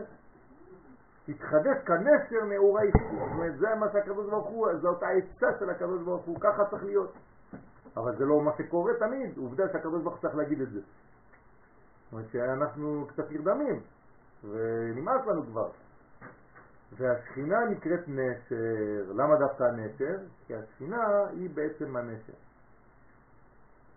תתחדש 1.26 1.76
כנשר 1.86 2.44
נעורי 2.44 2.90
זאת 2.92 3.30
אומרת, 3.32 3.58
זה 3.58 3.74
מה 3.80 3.86
שהקדוש 3.92 4.30
ברוך 4.30 4.46
הוא, 4.46 4.68
זאת 4.80 5.02
העצה 5.02 5.58
של 5.58 5.70
הקדוש 5.70 6.02
ברוך 6.02 6.24
הוא, 6.24 6.40
ככה 6.40 6.64
צריך 6.70 6.84
להיות. 6.84 7.12
אבל 7.96 8.16
זה 8.16 8.24
לא 8.24 8.40
מה 8.40 8.50
שקורה 8.58 8.92
תמיד, 8.98 9.36
עובדה 9.36 9.64
שהקדוש 9.72 10.02
ברוך 10.02 10.20
צריך 10.20 10.34
להגיד 10.34 10.60
את 10.60 10.70
זה. 10.70 10.80
זאת 10.80 12.12
אומרת 12.12 12.28
שאנחנו 12.32 13.06
קצת 13.08 13.30
נרדמים, 13.30 13.80
ונמאס 14.44 15.26
לנו 15.26 15.42
כבר. 15.46 15.70
והשכינה 16.92 17.64
נקראת 17.64 18.08
נשר. 18.08 19.12
למה 19.14 19.36
דווקא 19.36 19.64
נשר? 19.64 20.16
כי 20.46 20.54
השכינה 20.54 21.26
היא 21.30 21.50
בעצם 21.54 21.96
הנשר. 21.96 22.45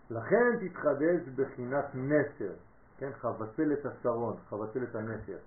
לכן 0.10 0.58
תתחדש 0.60 1.30
בחינת 1.36 1.86
נשר, 1.96 2.54
כן, 2.98 3.10
חבצלת 3.14 3.86
השרון, 3.86 4.36
חבצלת 4.50 4.96
הנשר. 4.96 5.38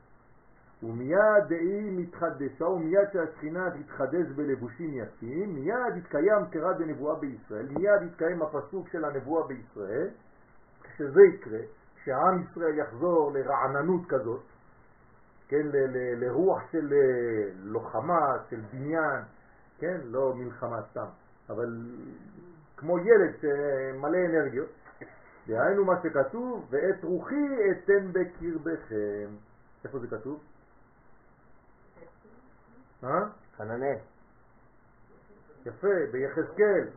ומיד 0.82 1.50
היא 1.50 1.98
מתחדשה, 1.98 2.64
ומיד 2.64 3.08
שהשכינה 3.12 3.70
תתחדש 3.70 4.26
בלבושים 4.36 4.94
יפים, 4.94 5.54
מיד 5.54 5.96
יתקיים 5.96 6.46
קרא 6.50 6.72
דנבואה 6.72 7.20
בישראל, 7.20 7.68
מיד 7.68 8.02
יתקיים 8.06 8.42
הפסוק 8.42 8.88
של 8.88 9.04
הנבואה 9.04 9.46
בישראל, 9.46 10.08
כשזה 10.82 11.20
יקרה, 11.34 11.60
כשעם 11.96 12.42
ישראל 12.42 12.78
יחזור 12.78 13.32
לרעננות 13.34 14.00
כזאת, 14.08 14.42
כן, 15.48 15.66
ל- 15.66 15.86
ל- 15.96 16.24
לרוח 16.24 16.62
של 16.70 16.92
אה, 16.92 17.50
לוחמה, 17.62 18.36
של 18.50 18.60
בניין, 18.72 19.22
כן, 19.78 20.00
לא 20.04 20.34
מלחמה 20.36 20.82
סתם, 20.90 21.06
אבל 21.50 21.86
כמו 22.82 22.98
ילד 22.98 23.34
שמלא 23.40 24.18
אנרגיות. 24.26 24.68
דהיינו 25.46 25.84
מה 25.84 25.92
שכתוב, 26.02 26.66
ואת 26.70 27.04
רוחי 27.04 27.70
אתן 27.70 28.12
בקרבכם. 28.12 29.30
איפה 29.84 29.98
זה 29.98 30.06
כתוב? 30.06 30.40
אה? 33.04 33.20
חננאל. 33.56 33.96
יפה, 35.66 35.88
ביחזקאל, 36.12 36.88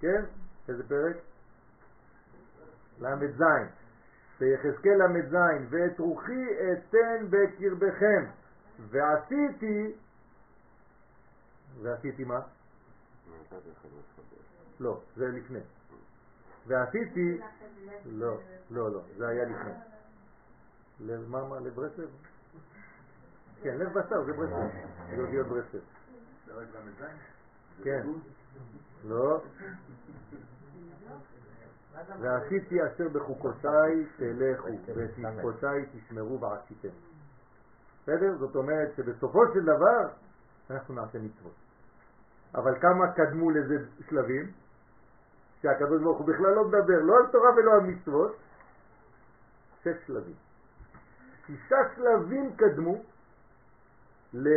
כן? 0.00 0.22
איזה 0.68 0.88
פרק? 0.88 1.16
ל"ז. 3.00 3.42
ביחזקאל 4.40 5.06
ל"ז, 5.06 5.34
ואת 5.70 5.98
רוחי 5.98 6.46
אתן 6.72 7.26
בקרבכם, 7.30 8.24
ועשיתי, 8.90 9.92
ועשיתי 11.82 12.24
מה? 12.24 12.40
לא, 14.80 15.00
זה 15.16 15.28
לפני. 15.28 15.58
ועשיתי, 16.66 17.40
לא, 18.06 18.38
לא, 18.70 18.92
לא, 18.92 19.00
זה 19.16 19.28
היה 19.28 19.44
לפני. 19.44 19.72
לב 21.00 21.28
מה, 21.28 21.48
מה? 21.48 21.56
כן, 23.62 23.78
לב 23.78 23.88
בשר, 23.88 24.24
זה 24.24 24.32
ברסלב, 24.32 24.70
זה 25.16 25.22
אותיות 25.22 25.46
ברסלב. 25.46 25.82
כן, 27.82 28.06
לא. 29.04 29.42
ועשיתי 32.20 32.76
אשר 32.86 33.08
בחוקותיי 33.08 34.06
תלכו, 34.16 34.68
ואת 34.94 35.18
משפטותיי 35.18 35.86
תשמרו 35.92 36.40
ועשיתם. 36.40 36.88
בסדר? 38.02 38.36
זאת 38.38 38.56
אומרת 38.56 38.88
שבסופו 38.96 39.40
של 39.54 39.62
דבר 39.62 40.08
אנחנו 40.70 40.94
נעשה 40.94 41.18
מצוות. 41.18 41.54
אבל 42.54 42.80
כמה 42.80 43.12
קדמו 43.12 43.50
לזה 43.50 43.74
שלבים? 44.08 44.52
שהקדוש 45.62 46.02
ברוך 46.02 46.18
הוא 46.18 46.26
בכלל 46.26 46.50
לא 46.54 46.64
מדבר 46.64 47.00
לא 47.02 47.16
על 47.16 47.26
תורה 47.32 47.50
ולא 47.56 47.72
על 47.72 47.80
מצוות, 47.80 48.36
שש 49.82 50.06
שלבים. 50.06 50.34
שישה 51.46 51.76
שלבים 51.96 52.56
קדמו 52.56 53.02
ל... 54.34 54.48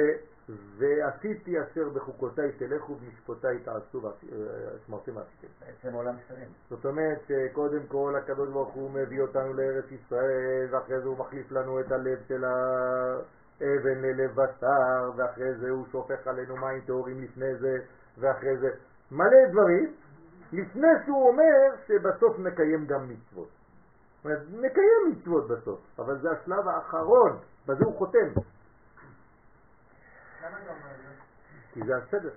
ועשיתי 0.77 1.61
אשר 1.61 1.89
בחוקותיי 1.89 2.51
תלכו 2.51 2.97
ומשפטותיי 3.01 3.59
תעשו 3.59 4.01
ושמרתם 4.01 5.15
ועשיתם. 5.15 5.47
בעצם 5.59 5.93
עולם 5.93 6.15
שלם. 6.27 6.47
זאת 6.69 6.85
אומרת 6.85 7.19
שקודם 7.27 7.87
כל 7.87 8.15
הקדוש 8.17 8.49
ברוך 8.49 8.73
הוא 8.73 8.91
מביא 8.91 9.21
אותנו 9.21 9.53
לארץ 9.53 9.85
ישראל 9.91 10.67
ואחרי 10.71 11.01
זה 11.01 11.07
הוא 11.07 11.17
מחליף 11.17 11.51
לנו 11.51 11.79
את 11.79 11.91
הלב 11.91 12.19
של 12.27 12.43
האבן 12.43 14.01
ללב 14.01 14.31
בשר 14.31 15.11
ואחרי 15.15 15.55
זה 15.55 15.69
הוא 15.69 15.85
שופך 15.91 16.27
עלינו 16.27 16.57
מים 16.57 16.81
טהורים 16.81 17.21
לפני 17.21 17.55
זה 17.55 17.77
ואחרי 18.17 18.57
זה 18.57 18.69
מלא 19.11 19.47
דברים 19.51 19.93
לפני 20.53 20.87
שהוא 21.05 21.27
אומר 21.27 21.75
שבסוף 21.87 22.39
נקיים 22.39 22.85
גם 22.85 23.09
מצוות. 23.09 23.47
זאת 23.47 24.25
אומרת, 24.25 24.41
נקיים 24.51 25.11
מצוות 25.11 25.47
בסוף, 25.47 25.79
אבל 25.99 26.21
זה 26.21 26.31
השלב 26.31 26.67
האחרון, 26.67 27.39
בזה 27.67 27.85
הוא 27.85 27.97
חותם? 27.97 28.27
כי 31.73 31.79
זה 31.85 31.97
הסדר. 31.97 32.29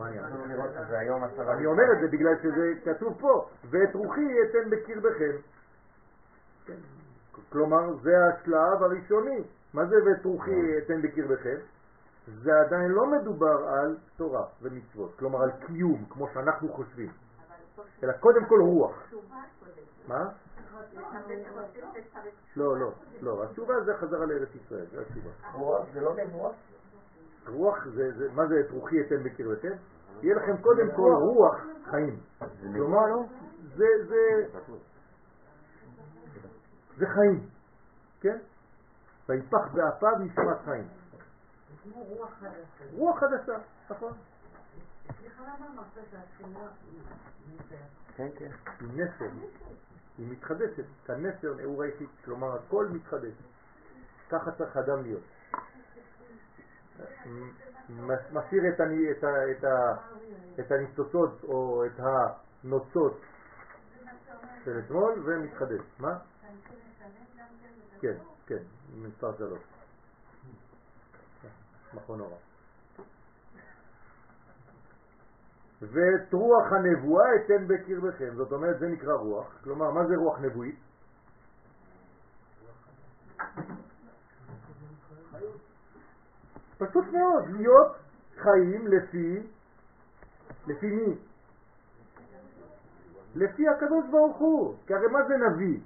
אני 0.00 1.66
אומר? 1.66 1.92
את 1.92 2.00
זה 2.00 2.08
בגלל 2.08 2.34
שזה 2.42 2.72
כתוב 2.84 3.20
פה, 3.20 3.48
ואת 3.70 3.94
רוחי 3.94 4.42
אתן 4.42 4.70
בקרבכם. 4.70 5.36
כן. 6.66 6.76
כלומר, 7.52 7.96
זה 8.02 8.12
השלב 8.26 8.82
הראשוני. 8.82 9.42
מה 9.74 9.86
זה 9.86 9.96
ואת 10.06 10.24
רוחי 10.24 10.78
אתן 10.78 11.02
בקרבכם? 11.02 11.56
זה 12.26 12.50
עדיין 12.66 12.90
לא 12.90 13.06
מדובר 13.06 13.68
על 13.68 13.96
תורה 14.16 14.46
ומצוות, 14.62 15.14
כלומר 15.18 15.42
על 15.42 15.50
קיום, 15.66 16.04
כמו 16.10 16.28
שאנחנו 16.34 16.68
חושבים, 16.72 17.10
אלא 18.02 18.12
קודם 18.12 18.44
כל 18.44 18.60
רוח. 18.60 19.12
מה? 20.08 20.28
לא, 22.56 22.78
לא, 22.78 22.92
לא. 23.20 23.44
התשובה 23.44 23.74
זה 23.84 23.94
חזרה 23.94 24.26
לארץ 24.26 24.48
ישראל, 24.54 24.86
זה 24.92 25.00
התשובה. 25.00 25.30
רוח 25.54 25.86
זה 25.92 26.00
לא 26.00 26.14
נבואה? 26.16 26.52
רוח 27.48 27.86
זה, 27.94 28.28
מה 28.34 28.46
זה 28.46 28.60
את 28.60 28.70
רוחי 28.70 29.00
אתן 29.00 29.22
בקרבכם? 29.22 29.72
יהיה 30.22 30.34
לכם 30.34 30.56
קודם 30.62 30.90
כל 30.96 31.12
רוח 31.12 31.56
חיים. 31.90 32.20
כלומר, 32.72 33.06
זה, 33.76 33.86
זה, 34.08 34.46
זה 36.96 37.06
חיים, 37.06 37.46
כן? 38.20 38.38
ויפח 39.28 39.72
באפיו 39.74 40.18
נשמת 40.18 40.58
חיים. 40.64 40.99
כמו 41.82 42.04
רוח 42.04 42.30
חדשה. 42.40 42.84
רוח 42.92 43.18
חדשה, 43.20 43.58
נכון? 43.90 44.12
כן, 48.16 48.28
כן. 48.38 48.50
היא 48.80 48.88
נסר, 49.04 49.24
היא 50.18 50.26
מתחדשת, 50.32 50.84
כנסר 51.06 51.54
נעורה 51.54 51.86
אישית, 51.86 52.08
כלומר 52.24 52.54
הכל 52.54 52.88
מתחדש. 52.92 53.32
ככה 54.30 54.50
צריך 54.52 54.76
אדם 54.76 55.02
להיות. 55.02 55.22
מ- 57.90 58.10
משאיר 58.32 58.62
את, 58.74 58.80
אני, 58.80 59.10
את, 59.10 59.24
ה, 59.24 59.28
את, 59.50 59.64
ה, 59.64 59.94
את 60.60 60.72
הניצוצות 60.72 61.44
או 61.44 61.84
את 61.86 62.00
הנוצות 62.64 63.20
של 64.64 64.78
אתמול 64.78 65.22
ומתחדש. 65.24 65.80
מה? 65.98 66.18
כן, 68.00 68.16
כן, 68.46 68.62
מספר 68.94 69.36
שלוש. 69.38 69.60
מכון 71.94 72.20
אורה. 72.20 72.36
ואת 75.82 76.32
רוח 76.32 76.72
הנבואה 76.72 77.26
אתן 77.36 77.68
בקרבכם, 77.68 78.34
זאת 78.36 78.52
אומרת 78.52 78.78
זה 78.78 78.88
נקרא 78.88 79.14
רוח, 79.14 79.46
כלומר 79.64 79.90
מה 79.90 80.06
זה 80.06 80.16
רוח 80.16 80.38
נבואית? 80.38 80.78
פשוט 86.78 87.04
מאוד, 87.12 87.44
להיות 87.50 87.96
חיים 88.36 88.86
לפי, 88.86 89.42
לפי 90.66 90.86
מי? 90.86 91.14
לפי 93.34 93.68
הקדוש 93.68 94.04
ברוך 94.10 94.36
הוא, 94.38 94.74
כי 94.86 94.94
הרי 94.94 95.06
מה 95.06 95.18
זה 95.28 95.34
נביא? 95.36 95.80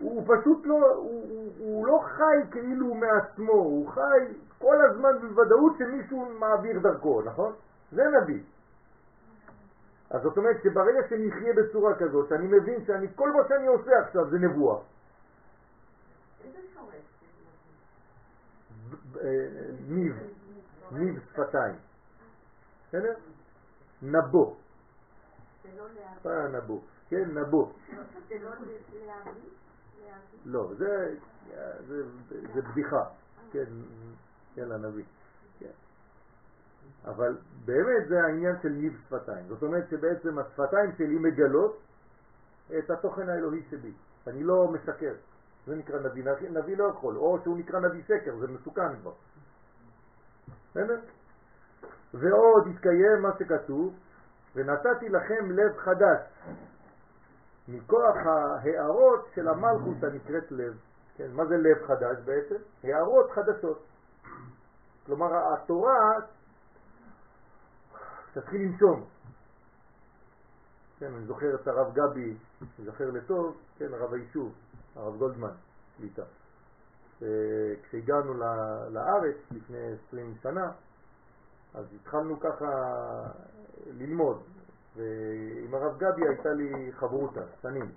הוא 0.00 0.24
פשוט 0.26 0.66
לא, 0.66 0.74
הוא, 0.74 1.24
הוא, 1.30 1.52
הוא 1.58 1.86
לא 1.86 2.00
חי 2.04 2.50
כאילו 2.50 2.94
מעצמו, 2.94 3.52
הוא 3.52 3.90
חי 3.90 4.26
כל 4.58 4.76
הזמן 4.90 5.18
בוודאות 5.20 5.72
שמישהו 5.78 6.26
מעביר 6.38 6.78
דרכו, 6.78 7.22
נכון? 7.22 7.52
זה 7.92 8.02
נביא. 8.08 8.42
אז 10.10 10.22
זאת 10.22 10.36
אומרת 10.36 10.56
שברגע 10.62 11.00
שנחיה 11.08 11.52
בצורה 11.54 11.94
כזאת, 11.94 12.28
שאני 12.28 12.46
מבין 12.46 12.84
שאני, 12.86 13.06
כל 13.14 13.32
מה 13.32 13.48
שאני 13.48 13.66
עושה 13.66 13.90
עכשיו 14.00 14.30
זה 14.30 14.38
נבואה. 14.38 14.78
אה, 19.22 19.46
ניב, 19.88 20.16
ניב 20.92 21.20
שפתיים. 21.32 21.74
בסדר? 22.88 23.14
נבו, 24.02 24.56
זה 25.62 25.68
לא. 25.76 26.30
אה 26.30 26.48
נבו, 26.48 26.80
כן 27.08 27.38
נבו. 27.38 27.72
לא 30.44 30.70
זה, 30.78 31.14
זה, 31.86 32.02
זה 32.54 32.62
בדיחה, 32.62 33.04
כן, 33.52 33.64
יאללה 34.56 34.76
נביא. 34.76 35.04
כן. 35.58 35.66
אבל 37.04 37.36
באמת 37.64 38.08
זה 38.08 38.22
העניין 38.24 38.56
של 38.62 38.68
ניב 38.68 39.00
שפתיים. 39.06 39.46
זאת 39.48 39.62
אומרת 39.62 39.84
שבעצם 39.90 40.38
השפתיים 40.38 40.92
שלי 40.98 41.18
מגלות 41.18 41.80
את 42.78 42.90
התוכן 42.90 43.28
האלוהי 43.28 43.62
שבי. 43.70 43.92
אני 44.26 44.42
לא 44.42 44.68
משקר. 44.68 45.14
זה 45.66 45.76
נקרא 45.76 46.00
נביא. 46.00 46.24
נביא, 46.50 46.76
לא 46.76 46.84
יכול, 46.84 47.16
או 47.16 47.38
שהוא 47.42 47.58
נקרא 47.58 47.80
נביא 47.80 48.02
שקר, 48.02 48.36
זה 48.36 48.46
מסוכן 48.48 48.96
כבר. 48.96 49.12
בסדר? 50.70 51.00
ועוד 52.14 52.66
יתקיים 52.66 53.22
מה 53.22 53.30
שכתוב, 53.38 53.94
ונתתי 54.54 55.08
לכם 55.08 55.50
לב 55.50 55.76
חדש, 55.76 56.20
מכוח 57.68 58.16
ההערות 58.16 59.26
של 59.34 59.48
המלכות 59.48 60.02
הנקראת 60.02 60.52
לב. 60.52 60.78
כן, 61.16 61.32
מה 61.32 61.46
זה 61.46 61.56
לב 61.56 61.86
חדש 61.86 62.16
בעצם? 62.24 62.56
הערות 62.84 63.30
חדשות. 63.30 63.82
כלומר, 65.06 65.26
התורה 65.54 66.12
תתחיל 68.34 68.62
לנשום. 68.62 69.04
כן, 70.98 71.14
אני 71.14 71.26
זוכר 71.26 71.54
את 71.54 71.68
הרב 71.68 71.94
גבי, 71.94 72.36
זוכר 72.84 73.10
לטוב, 73.10 73.56
כן, 73.78 73.94
הרב 73.94 74.12
היישוב, 74.12 74.52
הרב 74.96 75.16
גולדמן, 75.18 75.52
שליטה. 75.96 76.22
כשהגענו 77.82 78.34
לארץ 78.90 79.36
לפני 79.50 79.92
20 80.08 80.34
שנה, 80.42 80.70
אז 81.74 81.84
התחלנו 81.94 82.40
ככה 82.40 82.66
ללמוד, 83.86 84.42
ועם 84.96 85.74
הרב 85.74 85.98
גבי 85.98 86.28
הייתה 86.28 86.52
לי 86.52 86.92
חברותה, 86.92 87.40
שנים. 87.62 87.92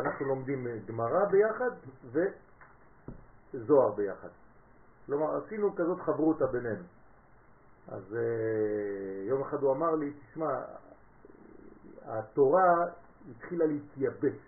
אנחנו 0.00 0.26
לומדים 0.26 0.66
גמרא 0.86 1.24
ביחד 1.24 1.70
וזוהר 3.54 3.92
ביחד. 3.92 4.28
כלומר, 5.06 5.36
עשינו 5.36 5.76
כזאת 5.76 6.00
חברותה 6.00 6.46
בינינו. 6.46 6.82
אז 7.88 8.02
uh, 8.12 9.28
יום 9.28 9.42
אחד 9.42 9.62
הוא 9.62 9.72
אמר 9.72 9.94
לי, 9.94 10.12
תשמע, 10.12 10.60
התורה 12.04 12.86
התחילה 13.30 13.66
להתייבש. 13.66 14.38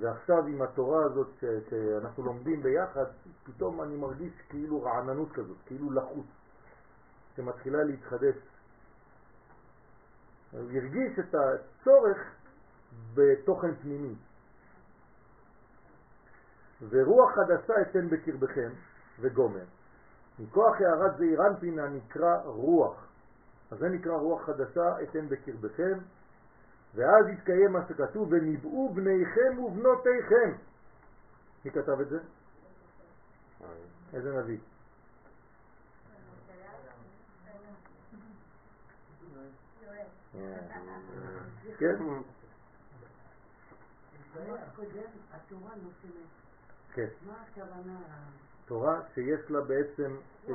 ועכשיו 0.00 0.46
עם 0.46 0.62
התורה 0.62 1.04
הזאת 1.04 1.28
ש, 1.40 1.44
שאנחנו 1.70 2.24
לומדים 2.24 2.62
ביחד, 2.62 3.04
פתאום 3.44 3.82
אני 3.82 3.96
מרגיש 3.96 4.32
כאילו 4.48 4.82
רעננות 4.82 5.32
כזאת, 5.32 5.56
כאילו 5.66 5.92
לחוץ, 5.92 6.26
שמתחילה 7.36 7.84
להתחדש. 7.84 8.34
הוא 10.50 10.60
הרגיש 10.60 11.18
את 11.18 11.34
הצורך 11.34 12.18
בתוכן 13.14 13.74
פנימי. 13.74 14.14
ורוח 16.88 17.30
חדשה 17.34 17.74
אתן 17.82 18.08
בקרבכם 18.08 18.70
וגומר. 19.20 19.64
מכוח 20.38 20.80
הערת 20.80 21.16
זעיר 21.18 21.46
אנפין 21.46 21.78
הנקרא 21.78 22.36
רוח. 22.44 23.06
אז 23.70 23.78
זה 23.78 23.88
נקרא 23.88 24.12
רוח 24.12 24.46
חדשה 24.46 25.02
אתן 25.02 25.28
בקרבכם, 25.28 25.98
ואז 26.94 27.28
יתקיים 27.28 27.72
מה 27.72 27.80
שכתוב, 27.88 28.28
וניבאו 28.32 28.94
בניכם 28.94 29.58
ובנותיכם. 29.58 30.52
מי 31.64 31.70
כתב 31.70 32.00
את 32.00 32.08
זה? 32.08 32.18
איזה 34.14 34.38
נביא? 34.38 34.58
כן? 41.78 41.96
כן. 46.94 47.06
תורה 48.66 49.00
שיש 49.14 49.50
לה 49.50 49.60
בעצם 49.60 50.16
אה, 50.48 50.54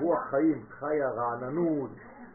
רוח 0.00 0.20
חיים, 0.30 0.66
חיה, 0.68 1.10
רעננות, 1.10 1.90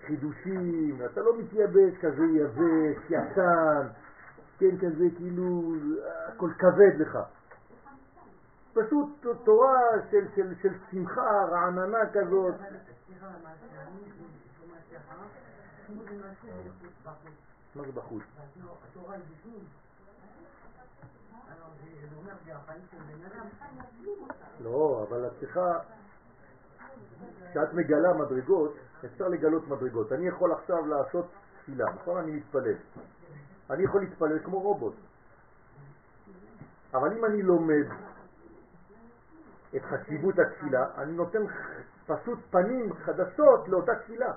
חידושים, 0.06 1.02
אתה 1.06 1.22
לא 1.22 1.38
מתייבש 1.40 1.98
כזה 2.02 2.26
יבש, 2.26 2.98
ישן, 3.10 3.88
כן, 4.60 4.78
כזה 4.78 5.06
כאילו 5.18 5.76
הכל 6.28 6.50
כבד 6.60 7.00
לך. 7.00 7.18
פשוט 8.74 9.26
תורה 9.44 9.80
של, 10.12 10.26
של, 10.36 10.54
של 10.62 10.74
שמחה, 10.92 11.46
רעננה 11.52 12.10
כזאת. 12.14 12.56
מה 17.76 17.84
זה 17.86 17.92
בחוץ? 17.92 18.24
התורה 18.84 19.16
היא 19.16 19.24
בפנים. 19.32 19.66
לא, 24.64 25.06
אבל 25.10 25.28
את 25.28 25.32
צריכה, 25.40 25.80
כשאת 27.52 27.74
מגלה 27.74 28.14
מדרגות, 28.14 28.76
אפשר 29.06 29.28
לגלות 29.28 29.68
מדרגות. 29.68 30.12
אני 30.12 30.28
יכול 30.28 30.52
עכשיו 30.52 30.86
לעשות 30.86 31.26
תפילה, 31.62 31.86
נכון? 31.96 32.18
אני 32.18 32.32
מתפלל. 32.32 32.76
אני 33.70 33.84
יכול 33.84 34.02
להתפלל 34.02 34.40
כמו 34.44 34.60
רובוט. 34.60 34.96
אבל 36.94 37.18
אם 37.18 37.26
אני 37.26 37.42
לומד 37.42 37.86
את 39.76 39.82
חשיבות 39.82 40.36
התפילה, 40.40 40.86
אני 40.98 41.12
נותן 41.12 41.40
פשוט 42.06 42.40
פנים 42.50 42.94
חדשות 42.94 43.68
לאותה 43.68 43.92
תפילה. 44.04 44.34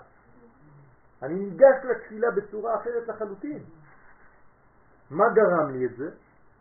אני 1.22 1.34
ניגש 1.34 1.84
לתפילה 1.84 2.30
בצורה 2.30 2.76
אחרת 2.76 3.08
לחלוטין. 3.08 3.64
מה 5.10 5.24
גרם 5.34 5.70
לי 5.70 5.86
את 5.86 5.96
זה? 5.96 6.10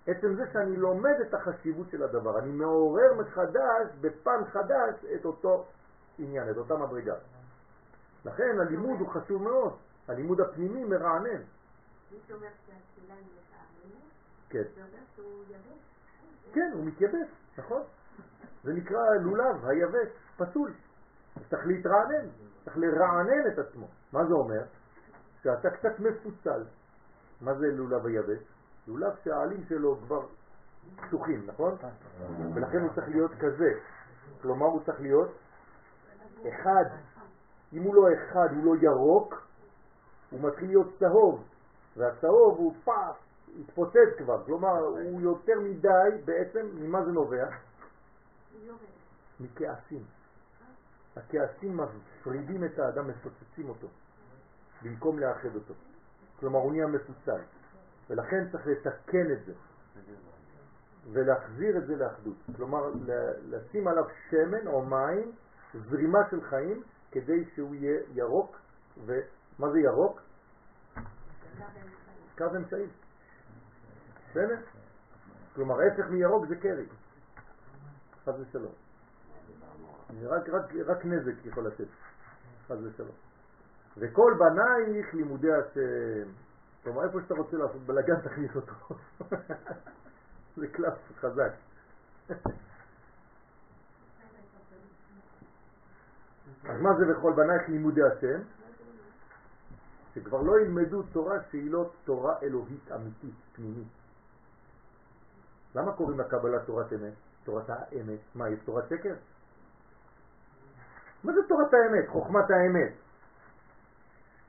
עצם 0.08 0.36
זה 0.36 0.44
שאני 0.54 0.76
לומד 0.76 1.16
את 1.22 1.34
החשיבות 1.34 1.90
של 1.90 2.04
הדבר, 2.04 2.40
אני 2.40 2.52
מעורר 2.52 3.14
מחדש, 3.14 3.88
בפן 4.02 4.46
חדש, 4.52 5.06
את 5.16 5.26
אותו 5.26 5.66
עניין, 6.20 6.50
את 6.52 6.58
אותה 6.58 6.78
מדרגה. 6.78 7.16
לכן 8.26 8.60
הלימוד 8.60 9.00
הוא 9.00 9.10
חשוב 9.10 9.44
מאוד, 9.44 9.74
הלימוד 10.08 10.42
הפנימי 10.42 10.84
מרענן. 10.84 11.42
מי 12.12 12.20
שאומר 12.28 12.48
שהתפילה 12.66 13.14
היא 13.14 13.24
מתעממת, 13.24 14.12
כן. 14.50 14.64
זה 14.76 14.82
אומר 14.82 15.04
שהוא 15.16 15.44
יבש. 15.50 16.54
כן, 16.54 16.72
הוא 16.74 16.86
מתייבש, 16.86 17.30
נכון? 17.58 17.82
זה 18.64 18.74
נקרא 18.74 19.00
לולב, 19.22 19.66
היבש, 19.66 20.10
פסול. 20.38 20.74
צריך 21.50 21.68
להתרענן, 21.68 22.28
צריך 22.66 22.78
לרענן 22.78 23.52
את 23.54 23.60
עצמו. 23.60 23.88
מה 24.14 24.26
זה 24.26 24.34
אומר? 24.34 24.62
שאתה 25.44 25.70
קצת 25.70 26.00
מפוצל. 26.00 26.64
מה 27.42 27.54
זה 27.54 27.68
לולב 27.72 28.06
היבש? 28.06 28.40
לולב 28.88 29.14
שהעלים 29.24 29.64
שלו 29.70 29.98
כבר 30.06 30.26
פתוחים, 30.96 31.46
נכון? 31.48 31.76
ולכן 32.54 32.82
הוא 32.82 32.90
צריך 32.96 33.08
להיות 33.10 33.32
כזה. 33.40 33.72
כלומר 34.42 34.66
הוא 34.66 34.82
צריך 34.86 35.02
להיות 35.02 35.32
אחד. 36.50 36.86
אם 37.74 37.84
הוא 37.84 37.96
לא 37.96 38.08
אחד, 38.14 38.48
הוא 38.56 38.66
לא 38.66 38.82
ירוק, 38.82 39.48
הוא 40.30 40.42
מתחיל 40.42 40.68
להיות 40.68 40.88
צהוב, 41.00 41.44
והצהוב 41.98 42.58
הוא 42.58 42.74
פס, 42.84 43.16
התפוצץ 43.60 44.18
כבר, 44.18 44.44
כלומר 44.46 44.78
הוא 44.80 45.22
יותר 45.22 45.60
מדי 45.60 46.10
בעצם, 46.26 46.66
ממה 46.74 47.06
זה 47.06 47.12
נובע? 47.12 47.46
מכעסים. 49.40 50.04
הכעסים 51.20 51.78
מפרידים 51.78 52.66
את 52.66 52.80
האדם, 52.80 53.08
מפוצצים 53.08 53.70
אותו, 53.70 53.88
במקום 54.82 55.20
לאחד 55.20 55.56
אותו. 55.56 55.74
כלומר 56.40 56.60
הוא 56.60 56.72
נהיה 56.72 56.88
מפוצל. 56.88 57.42
ולכן 58.10 58.50
צריך 58.52 58.68
לתקן 58.68 59.32
את 59.32 59.46
זה 59.46 59.54
ולהחזיר 61.12 61.78
את 61.78 61.88
זה 61.88 61.96
לאחדות. 61.96 62.36
כלומר, 62.56 62.92
לשים 63.50 63.88
עליו 63.88 64.04
שמן 64.30 64.68
או 64.68 64.86
מים, 64.86 65.32
זרימה 65.90 66.20
של 66.32 66.42
חיים, 66.42 66.84
כדי 67.12 67.46
שהוא 67.56 67.76
יהיה 67.76 68.00
ירוק. 68.14 68.60
ומה 69.06 69.72
זה 69.72 69.80
ירוק? 69.80 70.22
קו 72.38 72.46
אמצעי. 72.56 72.86
בסדר? 74.30 74.58
כלומר, 75.56 75.82
ההפך 75.82 76.10
מירוק 76.10 76.46
זה 76.48 76.56
קרי. 76.56 76.86
חס 78.26 78.34
ושלום. 78.40 78.89
רק, 80.24 80.50
רק, 80.50 80.74
רק 80.86 81.06
נזק 81.06 81.46
יכול 81.46 81.68
לתת, 81.68 81.86
חס 82.68 82.78
ושלום. 82.84 83.16
וכל 83.98 84.34
בנייך 84.40 85.14
לימודי 85.14 85.54
השם. 85.54 86.30
כלומר, 86.84 87.04
איפה 87.04 87.22
שאתה 87.22 87.34
רוצה 87.34 87.58
לעשות 87.58 87.82
בלגן 87.82 88.22
תכניס 88.22 88.56
אותו. 88.56 88.74
זה 90.58 90.68
קלף 90.68 90.94
חזק. 91.20 91.52
אז 96.70 96.82
מה 96.82 96.90
זה 96.98 97.06
בכל 97.14 97.34
בנייך 97.34 97.70
לימודי 97.70 98.02
השם? 98.04 98.42
שכבר 100.16 100.42
לא 100.42 100.60
ילמדו 100.60 101.04
תורה 101.04 101.38
שהיא 101.52 101.72
לא 101.72 101.92
תורה 102.04 102.36
אלוהית 102.44 102.92
אמיתית, 102.96 103.36
פנימית. 103.56 103.88
למה 105.76 105.92
קוראים 105.92 106.20
לקבלה 106.20 106.60
תורת 106.66 106.94
אמת? 106.94 107.14
תורת 107.44 107.70
האמת. 107.70 108.20
מה, 108.36 108.50
יש 108.50 108.60
תורת 108.66 108.90
שקר? 108.90 109.14
מה 111.24 111.34
זה 111.34 111.40
תורת 111.48 111.74
האמת? 111.74 112.08
חוכמת 112.08 112.52
האמת. 112.52 112.92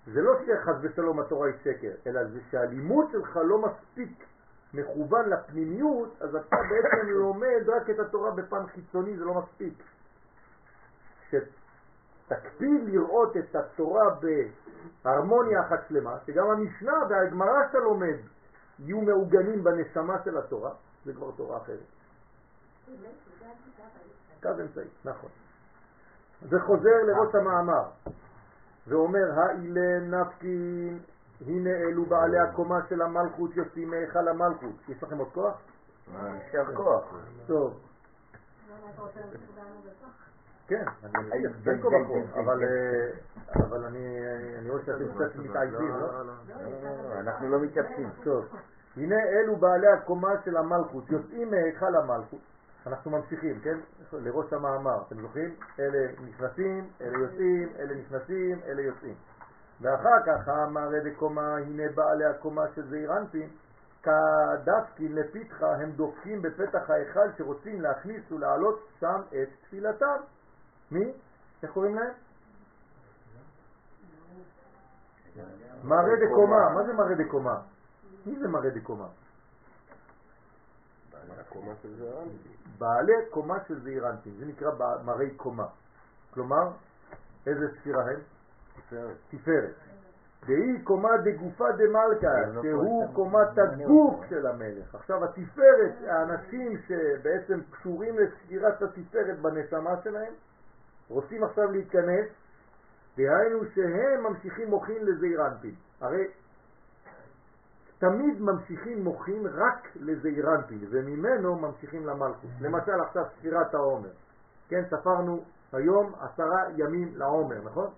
זה 0.07 0.23
לא 0.23 0.33
שחס 0.47 0.75
ושלום 0.81 1.21
התורה 1.21 1.47
היא 1.47 1.55
שקר, 1.65 1.93
אלא 2.07 2.25
זה 2.25 2.41
שהלימוד 2.51 3.07
שלך 3.13 3.37
לא 3.45 3.59
מספיק 3.59 4.25
מכוון 4.75 5.29
לפנימיות, 5.29 6.23
אז 6.23 6.37
אתה 6.37 6.57
בעצם 6.57 7.09
לומד 7.23 7.69
רק 7.69 7.91
את 7.91 7.99
התורה 7.99 8.31
בפן 8.31 8.67
חיצוני, 8.67 9.17
זה 9.17 9.25
לא 9.25 9.35
מספיק. 9.35 9.75
שתקפיד 11.31 12.89
לראות 12.89 13.37
את 13.37 13.57
התורה 13.57 14.05
בהרמוניה 15.05 15.61
אחת 15.61 15.81
שלמה, 15.89 16.17
שגם 16.27 16.51
המשנה 16.51 16.93
והגמרא 17.11 17.67
שאתה 17.67 17.79
לומד 17.79 18.17
יהיו 18.79 19.01
מעוגנים 19.01 19.65
בנשמה 19.65 20.17
של 20.25 20.39
התורה, 20.39 20.71
זה 21.05 21.13
כבר 21.13 21.31
תורה 21.37 21.57
אחרת. 21.57 21.79
קו 24.43 24.49
אמצעי, 24.61 24.85
נכון. 25.05 25.31
זה 26.49 26.61
חוזר 26.61 27.03
לראש 27.07 27.35
המאמר. 27.35 27.85
ואומר, 28.87 29.41
האילה 29.41 30.01
נפקין, 30.01 30.99
הנה 31.47 31.71
אלו 31.71 32.07
בעלי 32.07 32.39
הקומה 32.39 32.79
של 32.89 33.03
המלכות 33.03 33.57
יוצאים 33.57 33.91
מהיכל 33.91 34.29
המלכות. 34.29 34.89
יש 34.89 35.03
לכם 35.03 35.19
עוד 35.19 35.29
כוח? 35.33 35.55
יישר 36.15 36.75
כוח. 36.75 37.15
טוב? 37.47 37.81
כן, 40.67 40.85
אני 41.03 41.49
בין 41.65 41.83
כה 41.83 41.89
וכה, 41.89 42.41
אבל 42.41 42.65
אה, 42.65 43.89
אני 44.59 44.71
רואה 44.71 44.83
שאתם 44.87 45.15
קצת 45.15 45.37
מתעייפים, 45.37 45.97
לא? 46.01 46.23
אנחנו 47.21 47.49
לא 47.49 47.61
מתייבשים. 47.61 48.11
טוב, 48.25 48.45
הנה 48.97 49.17
אלו 49.29 49.57
בעלי 49.57 49.87
הקומה 49.87 50.31
של 50.45 50.57
המלכות, 50.57 51.11
יוצאים 51.11 51.51
מהיכל 51.51 51.97
המלכות. 51.97 52.41
אנחנו 52.87 53.11
ממשיכים, 53.11 53.61
כן? 53.61 53.79
לראש 54.13 54.53
המאמר, 54.53 55.03
אתם 55.07 55.21
זוכרים? 55.21 55.55
אלה 55.79 56.13
נכנסים, 56.29 56.91
אלה 57.01 57.19
יוצאים, 57.19 57.69
אלה 57.79 57.95
נכנסים, 57.95 58.61
אלה 58.67 58.83
יוצאים. 58.83 59.15
ואחר 59.81 60.23
כך 60.27 60.49
המראה 60.49 61.01
דקומה, 61.11 61.57
הנה 61.57 61.83
בעלי 61.95 62.25
הקומה 62.25 62.63
של 62.75 62.89
זעיר 62.89 63.13
אנפין, 63.17 63.49
כדפקין 64.03 65.15
לפתחה 65.15 65.75
הם 65.75 65.91
דופקים 65.91 66.43
בפתח 66.43 66.91
ההיכל 66.91 67.33
שרוצים 67.39 67.81
להכניס 67.81 68.33
ולהעלות 68.33 68.89
שם 69.01 69.21
את 69.29 69.49
תפילתם. 69.63 70.17
מי? 70.91 71.13
איך 71.63 71.71
קוראים 71.71 71.95
להם? 71.95 72.13
מראה 75.85 76.17
דקומה, 76.27 76.71
מה 76.75 76.85
זה 76.87 76.93
מראה 76.93 77.15
דקומה? 77.15 77.61
מי 78.27 78.39
זה 78.39 78.49
מראה 78.49 78.71
דקומה? 78.71 79.07
הקומה 81.41 81.73
של 81.83 81.95
זה 81.97 82.11
אנטי. 82.23 82.49
בעלי 82.79 83.13
קומה 83.31 83.59
של 83.69 83.81
זעיר 83.81 84.11
אנפין, 84.11 84.33
זה 84.39 84.47
נקרא 84.47 84.71
מראי 85.05 85.31
קומה. 85.37 85.67
כלומר, 86.35 86.71
איזה 87.47 87.67
ספירה 87.81 88.03
הם? 88.03 88.21
תפארת. 89.31 89.75
והיא 90.47 90.85
קומה 90.85 91.17
דגופה 91.25 91.65
דמלכה, 91.73 92.47
לא 92.55 92.63
שהוא 92.63 93.07
פה, 93.07 93.15
קומת 93.15 93.59
הגוף 93.59 94.25
של 94.29 94.47
המלך. 94.47 94.95
עכשיו 94.95 95.25
התפארת, 95.25 95.95
האנשים 96.07 96.79
שבעצם 96.79 97.61
קשורים 97.71 98.19
לספירת 98.19 98.83
התפארת 98.83 99.39
בנשמה 99.39 100.03
שלהם, 100.05 100.33
רוצים 101.09 101.45
עכשיו 101.45 101.71
להיכנס, 101.71 102.29
דהיינו 103.17 103.65
שהם 103.75 104.23
ממשיכים 104.23 104.71
מוחין 104.71 105.05
לזעיר 105.05 105.47
אנפין. 105.47 105.75
הרי 106.01 106.27
תמיד 108.01 108.41
ממשיכים 108.41 109.05
מוחין 109.05 109.47
רק 109.47 109.89
לזעיר 109.97 110.55
אנפין, 110.55 110.87
וממנו 110.91 111.57
ממשיכים 111.57 112.07
למלכות. 112.07 112.51
למשל 112.61 113.01
עכשיו 113.01 113.25
ספירת 113.39 113.75
העומר. 113.75 114.11
כן, 114.69 114.83
ספרנו 114.91 115.45
היום 115.73 116.13
עשרה 116.21 116.65
ימים 116.77 117.13
לעומר, 117.17 117.63
נכון? 117.65 117.91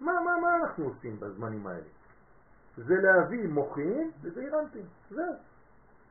מה, 0.00 0.12
מה, 0.12 0.40
מה 0.42 0.56
אנחנו 0.56 0.84
עושים 0.84 1.20
בזמנים 1.20 1.66
האלה? 1.66 1.88
זה 2.76 2.94
להביא 2.94 3.48
מוחין 3.48 4.10
לזעיר 4.22 4.60
אנפין, 4.60 4.86
זהו. 5.10 5.34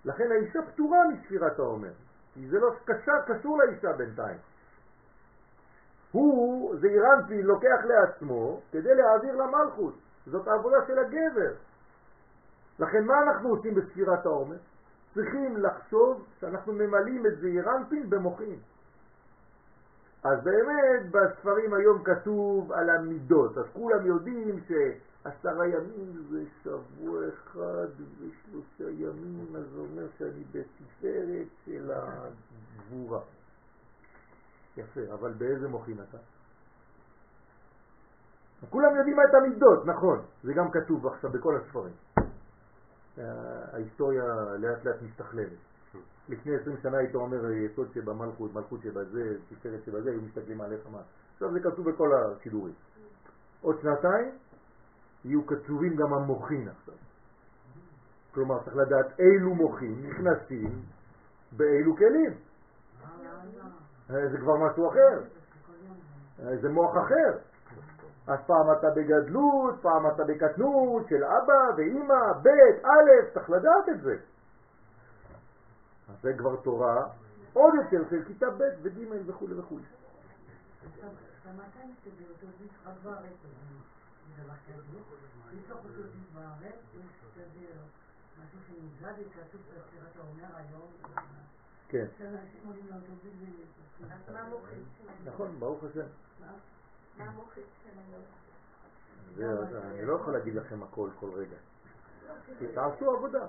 לכן 0.06 0.32
האישה 0.32 0.60
פטורה 0.74 0.98
מספירת 1.14 1.60
העומר, 1.60 1.92
כי 2.34 2.48
זה 2.48 2.60
לא 2.60 2.72
קשר, 2.86 3.22
קשור 3.28 3.58
לאישה 3.58 3.94
בינתיים. 3.98 4.38
הוא, 6.12 6.76
זעיר 6.80 7.04
אנפין, 7.14 7.46
לוקח 7.46 7.80
לעצמו 7.86 8.62
כדי 8.72 8.96
להעביר 8.96 9.36
למלכות. 9.36 9.94
זאת 10.26 10.48
העבודה 10.48 10.78
של 10.88 11.00
הגבר. 11.00 11.54
לכן 12.80 13.06
מה 13.06 13.24
אנחנו 13.24 13.50
עושים 13.50 13.76
בספירת 13.76 14.26
העומר? 14.26 14.58
צריכים 15.14 15.58
לחשוב 15.58 16.26
שאנחנו 16.40 16.74
ממלאים 16.74 17.26
את 17.26 17.40
זעיר 17.40 17.70
אנפין 17.76 18.10
במוחין. 18.10 18.60
אז 20.24 20.44
באמת 20.44 21.12
בספרים 21.12 21.74
היום 21.74 22.04
כתוב 22.04 22.72
על 22.72 22.90
המידות, 22.90 23.58
אז 23.58 23.66
כולם 23.74 24.06
יודעים 24.06 24.60
שעשרה 24.68 25.68
ימים 25.68 26.24
זה 26.30 26.44
שבוע 26.64 27.22
אחד 27.28 27.88
ושלושה 28.20 28.92
ימים, 28.92 29.56
אז 29.56 29.64
זה 29.74 29.80
אומר 29.80 30.08
שאני 30.18 30.44
בתפארת 30.52 31.48
של 31.66 31.92
הגבורה. 31.92 33.20
יפה, 34.78 35.02
אבל 35.14 35.34
באיזה 35.34 35.68
מוחין 35.68 35.98
אתה? 36.10 36.18
כולם 38.70 38.96
יודעים 38.96 39.18
את 39.20 39.34
המידות, 39.34 39.86
נכון, 39.86 40.22
זה 40.44 40.54
גם 40.54 40.72
כתוב 40.72 41.08
עכשיו 41.08 41.32
בכל 41.32 41.58
הספרים. 41.58 41.94
ההיסטוריה 43.18 44.24
לאט 44.60 44.86
לאט 44.86 45.02
מסתכלמת. 45.02 45.58
לפני 46.30 46.56
20 46.56 46.78
שנה 46.82 46.98
היית 46.98 47.16
אומר 47.16 47.52
יסוד 47.52 47.88
שבמלכות, 47.94 48.54
מלכות 48.54 48.82
שבזה, 48.82 49.38
תפארת 49.50 49.84
שבזה, 49.86 50.10
היו 50.10 50.22
מסתכלים 50.22 50.62
עליך 50.62 50.82
מה. 50.92 51.02
עכשיו 51.34 51.54
זה 51.54 51.60
כתוב 51.60 51.90
בכל 51.90 52.12
השידורים. 52.14 52.74
עוד 53.62 53.76
שנתיים 53.82 54.32
יהיו 55.26 55.46
כתובים 55.46 55.96
גם 55.96 56.14
המוחין 56.14 56.68
עכשיו. 56.68 56.94
כלומר 58.34 58.64
צריך 58.64 58.76
לדעת 58.76 59.20
אילו 59.20 59.56
מוחין 59.56 60.06
נכנסים 60.08 60.82
באילו 61.52 61.96
כלים. 61.98 62.34
אה, 64.10 64.30
זה 64.32 64.38
כבר 64.38 64.56
משהו 64.58 64.90
אחר. 64.90 65.24
אה, 66.40 66.58
זה 66.62 66.70
מוח 66.70 66.92
אחר. 66.98 67.55
אז 68.28 68.40
פעם 68.48 68.72
אתה 68.72 68.90
בגדלות, 68.90 69.76
פעם 69.82 70.08
אתה 70.08 70.24
בקטנות 70.24 71.08
של 71.10 71.24
אבא 71.24 71.78
ואימא, 71.78 72.34
ב', 72.44 72.48
א', 72.86 73.34
צריך 73.34 73.50
לדעת 73.50 73.90
את 73.90 74.02
זה. 74.02 74.18
אז 76.10 76.16
זה 76.22 76.34
כבר 76.38 76.56
תורה 76.56 77.08
עוד 77.54 77.74
יותר 77.74 78.10
של 78.10 78.26
כיתה 78.26 78.50
ב' 78.50 78.64
וג' 78.82 79.30
וכו' 79.30 79.48
וכו'. 79.58 79.80
כן? 91.88 92.06
נכון, 95.26 95.60
ברוך 95.60 95.84
השם. 95.84 96.08
מה 97.18 97.26
המוחית 97.26 97.64
של 97.84 97.90
היום? 98.10 98.24
זה- 99.70 99.82
אני 99.82 100.06
לא 100.06 100.14
יכול 100.14 100.34
להגיד 100.34 100.56
לכם 100.56 100.84
הכל 100.84 101.10
כל 101.20 101.30
רגע. 101.36 101.56
כי 102.60 102.68
תעשו 102.68 103.12
עבודה. 103.12 103.48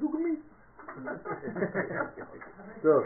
דוגמית. 0.00 0.40
טוב, 2.82 3.04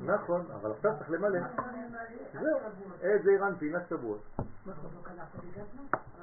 נכון, 0.00 0.46
אבל 0.50 0.70
עכשיו 0.70 0.92
צריך 0.98 1.10
למלא. 1.10 1.38
זהו, 2.32 2.58
את 3.16 3.22
זה 3.24 3.46
אנפין 3.46 3.74
עד 3.76 3.82
שבועות. 3.88 4.20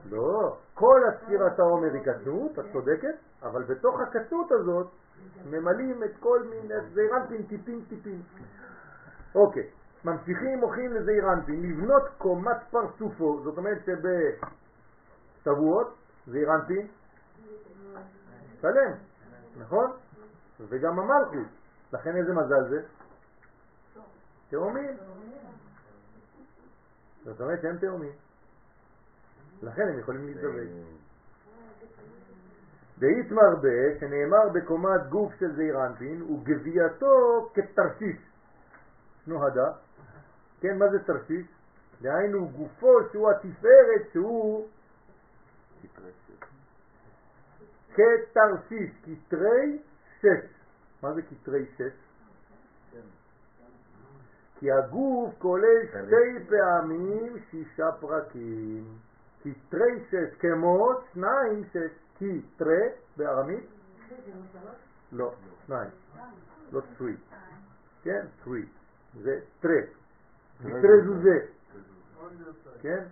לא, 0.10 0.58
כל 0.74 1.02
הספירת 1.10 1.60
העומר 1.60 1.94
היא 1.94 2.02
קטנות, 2.02 2.60
את 2.60 2.66
צודקת, 2.74 3.16
אבל 3.44 3.64
בתוך 3.64 4.00
הקטנות 4.00 4.52
הזאת 4.52 4.88
ממלאים 5.46 6.04
את 6.04 6.12
כל 6.20 6.44
מיני 6.44 6.74
זעיר 6.94 7.18
אנפין 7.18 7.46
טיפין 7.48 7.86
טיפין. 7.90 8.22
אוקיי, 9.36 9.70
ממשיכים 10.06 10.60
מוחים 10.60 10.94
לזעיר 10.94 11.34
אנפין, 11.34 11.62
לבנות 11.62 12.04
קומת 12.18 12.58
פרצופו, 12.70 13.42
זאת 13.44 13.58
אומרת 13.58 13.78
שבשבועות 15.42 15.96
זעיר 16.28 16.54
אנפין 16.56 16.88
שלם, 18.62 18.94
נכון? 19.58 19.92
וגם 20.60 21.00
המלכות, 21.00 21.48
לכן 21.94 22.16
איזה 22.16 22.34
מזל 22.34 22.70
זה? 22.70 22.82
תאומים. 24.50 24.98
זאת 27.24 27.42
אומרת 27.42 27.62
שהם 27.62 27.78
תאומים. 27.78 28.12
לכן 29.62 29.88
הם 29.88 30.00
יכולים 30.00 30.26
להתדבק. 30.28 30.68
דאית 33.02 33.32
מרבה, 33.32 34.00
שנאמר 34.00 34.50
בקומת 34.54 35.08
גוף 35.10 35.34
של 35.40 35.56
זעיר 35.56 35.86
אנפין, 35.86 36.22
וגבייתו 36.22 37.50
כתרשיש. 37.54 38.18
נוהדה. 39.28 39.72
כן, 40.60 40.78
מה 40.78 40.86
זה 40.92 41.04
תרשיש? 41.04 41.46
דהיינו 42.02 42.50
גופו 42.50 43.10
שהוא 43.12 43.32
התפארת 43.32 44.12
שהוא 44.14 44.68
כתרשיש, 47.94 48.92
כתרי 49.06 49.80
שש. 50.20 50.46
מה 51.04 51.14
זה 51.14 51.22
כתרי 51.22 51.66
שש? 51.78 51.94
כי 54.60 54.72
הגוף 54.72 55.34
כולל 55.40 55.88
שתי 55.88 56.46
פעמים 56.50 57.38
שישה 57.50 57.92
פרקים. 58.00 58.86
כתרי 59.44 60.04
שש 60.10 60.36
כמו 60.40 60.90
שניים 61.14 61.64
שש. 61.74 62.11
כתרי 62.22 62.88
בארמית? 63.18 63.66
לא, 65.12 65.34
שניים. 65.66 65.90
לא 66.72 66.82
three. 67.00 67.36
כן? 68.04 68.26
three. 68.46 68.66
זה 69.22 69.40
תרי. 69.60 69.82
כתרי 70.60 71.02
זוזה. 71.06 71.40
כן? 72.82 73.04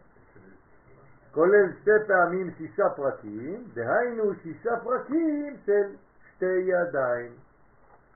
כולל 1.32 1.74
שתי 1.82 1.92
פעמים 2.08 2.52
שישה 2.58 2.90
פרקים, 2.96 3.64
דהיינו 3.74 4.34
שישה 4.44 4.80
פרקים 4.84 5.58
של 5.66 5.96
שתי 6.36 6.46
ידיים. 6.46 7.32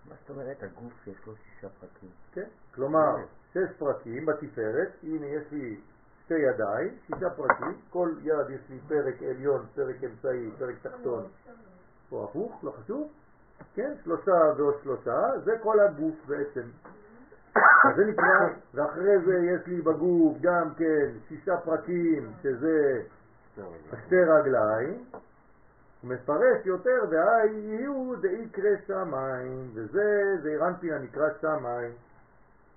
מה 0.09 0.15
זאת 0.21 0.29
אומרת, 0.29 0.63
הגוף 0.63 1.07
יש 1.07 1.27
לו 1.27 1.33
שישה 1.35 1.67
פרקים? 1.79 2.09
כן? 2.31 2.47
כלומר, 2.75 3.15
שש 3.53 3.77
פרקים 3.77 4.25
בתפארת, 4.25 4.89
הנה 5.03 5.25
יש 5.25 5.43
לי 5.51 5.79
שתי 6.25 6.33
ידיים, 6.33 6.89
שישה 7.07 7.29
פרקים, 7.29 7.77
כל 7.89 8.09
יד 8.23 8.49
יש 8.49 8.61
לי 8.69 8.79
פרק 8.87 9.23
עליון, 9.29 9.65
פרק 9.75 9.95
אמצעי, 10.03 10.51
פרק 10.59 10.75
תחתון, 10.81 11.23
או 12.11 12.23
הפוך, 12.23 12.59
לא 12.63 12.71
חשוב, 12.71 13.11
כן, 13.75 13.93
שלושה 14.03 14.53
ועוד 14.57 14.75
שלושה, 14.83 15.21
זה 15.43 15.51
כל 15.63 15.79
הגוף 15.79 16.15
בעצם. 16.27 16.61
אז 17.55 17.95
זה 17.95 18.05
נקרא, 18.05 18.49
ואחרי 18.73 19.19
זה 19.25 19.37
יש 19.37 19.67
לי 19.67 19.81
בגוף 19.81 20.37
גם 20.41 20.73
כן 20.77 21.09
שישה 21.27 21.57
פרקים, 21.57 22.31
שזה 22.41 23.01
שתי 24.05 24.23
רגליים, 24.23 25.03
מפרש 26.03 26.65
יותר, 26.65 27.05
והאי 27.09 27.49
יהיו 27.49 28.13
דאיקרא 28.21 28.75
שמיים, 28.87 29.71
וזה 29.73 30.37
זעירנטין 30.43 30.93
הנקרא 30.93 31.29
שמיים. 31.41 31.91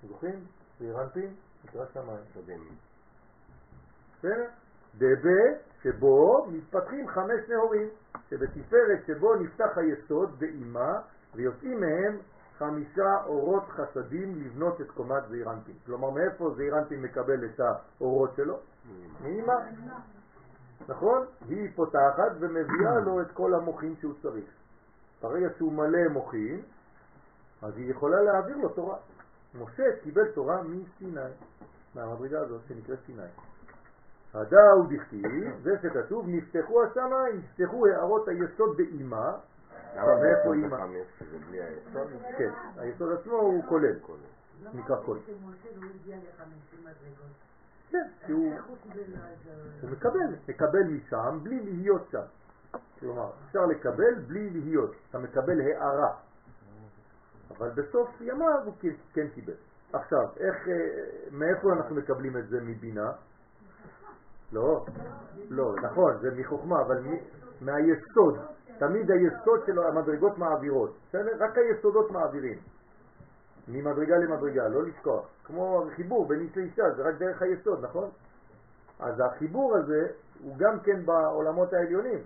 זוכרים? 0.07 0.39
זעירנטין 0.79 1.33
נקרא 1.65 1.85
שמיים. 1.93 2.23
בסדר? 4.19 4.45
דבה 4.97 5.59
שבו 5.83 6.47
מתפתחים 6.51 7.07
חמש 7.07 7.49
נהורים, 7.49 7.87
שבתפארת 8.29 9.05
שבו 9.07 9.35
נפתח 9.35 9.77
היסוד 9.77 10.39
באימה 10.39 10.99
ויוצאים 11.35 11.79
מהם 11.79 12.17
חמישה 12.57 13.23
אורות 13.25 13.63
חסדים 13.69 14.41
לבנות 14.41 14.81
את 14.81 14.91
קומת 14.91 15.23
זעירנטין. 15.29 15.75
כלומר, 15.85 16.09
מאיפה 16.09 16.53
זעירנטין 16.55 17.01
מקבל 17.01 17.45
את 17.45 17.59
האורות 17.59 18.35
שלו? 18.35 18.59
מאימה. 19.21 19.55
נכון? 20.87 21.25
היא 21.49 21.69
פותחת 21.75 22.31
ומביאה 22.39 22.99
לו 23.05 23.21
את 23.21 23.31
כל 23.31 23.53
המוחים 23.53 23.95
שהוא 23.95 24.13
צריך. 24.21 24.45
ברגע 25.21 25.47
שהוא 25.57 25.73
מלא 25.73 26.07
מוחים, 26.11 26.61
אז 27.61 27.77
היא 27.77 27.91
יכולה 27.91 28.21
להעביר 28.21 28.57
לו 28.57 28.69
תורה. 28.69 28.97
משה 29.55 29.83
קיבל 30.03 30.31
תורה 30.31 30.61
מסיני, 30.63 31.21
מהמדרגה 31.95 32.39
הזאת 32.39 32.61
שנקראת 32.67 32.99
סיני. 33.05 33.46
הדא 34.33 34.71
הוא 34.75 34.85
דכתיב, 34.89 35.27
זה 35.63 35.77
שכתוב, 35.81 36.25
נפתחו 36.29 36.83
השמיים, 36.83 37.41
נפתחו 37.43 37.87
הערות 37.87 38.27
היסוד 38.27 38.77
באימה. 38.77 39.33
למה 39.95 40.15
מאיפה 40.21 40.53
היסוד? 40.53 40.79
כן, 42.37 42.49
היסוד 42.77 43.11
עצמו 43.19 43.33
הוא 43.35 43.63
כולל, 43.69 43.95
נקרא 44.73 44.95
כולל. 45.05 45.19
כן, 47.89 48.07
כי. 48.25 48.31
הוא 49.81 49.89
מקבל, 49.91 50.19
מקבל 50.47 50.83
משם 50.83 51.39
בלי 51.43 51.59
להיות 51.59 52.07
שם. 52.11 52.21
כלומר, 52.99 53.29
אפשר 53.47 53.65
לקבל 53.65 54.13
בלי 54.27 54.49
להיות, 54.49 54.95
אתה 55.09 55.19
מקבל 55.19 55.61
הערה. 55.61 56.13
אבל 57.57 57.69
בסוף 57.69 58.09
ימיו 58.21 58.59
הוא 58.65 58.73
כן- 58.81 58.89
כן 59.13 59.27
קיבל. 59.27 59.53
עכשיו, 59.93 60.27
איך, 60.37 60.67
אה, 60.67 60.73
מאיפה 61.31 61.73
אנחנו 61.73 61.95
מקבלים 61.95 62.37
את 62.37 62.47
זה 62.49 62.61
מבינה? 62.61 63.11
לא, 64.51 64.85
לא, 65.49 65.75
נכון, 65.83 66.17
זה 66.21 66.31
מחוכמה, 66.37 66.81
אבל 66.81 67.03
מהיסוד. 67.61 68.39
תמיד 68.79 69.11
היסוד 69.11 69.59
של 69.65 69.79
המדרגות 69.79 70.37
מעבירות. 70.37 70.95
רק 71.13 71.57
היסודות 71.57 72.11
מעבירים. 72.11 72.57
ממדרגה 73.67 74.17
למדרגה, 74.17 74.67
לא 74.67 74.83
לשכוח. 74.83 75.25
כמו 75.43 75.85
חיבור 75.95 76.27
בין 76.27 76.39
איש 76.39 76.57
לאישה, 76.57 76.83
זה 76.95 77.03
רק 77.03 77.15
דרך 77.15 77.41
היסוד, 77.41 77.85
נכון? 77.85 78.09
אז 78.99 79.19
החיבור 79.19 79.75
הזה 79.75 80.07
הוא 80.43 80.55
גם 80.57 80.79
כן 80.79 81.05
בעולמות 81.05 81.73
העליונים, 81.73 82.19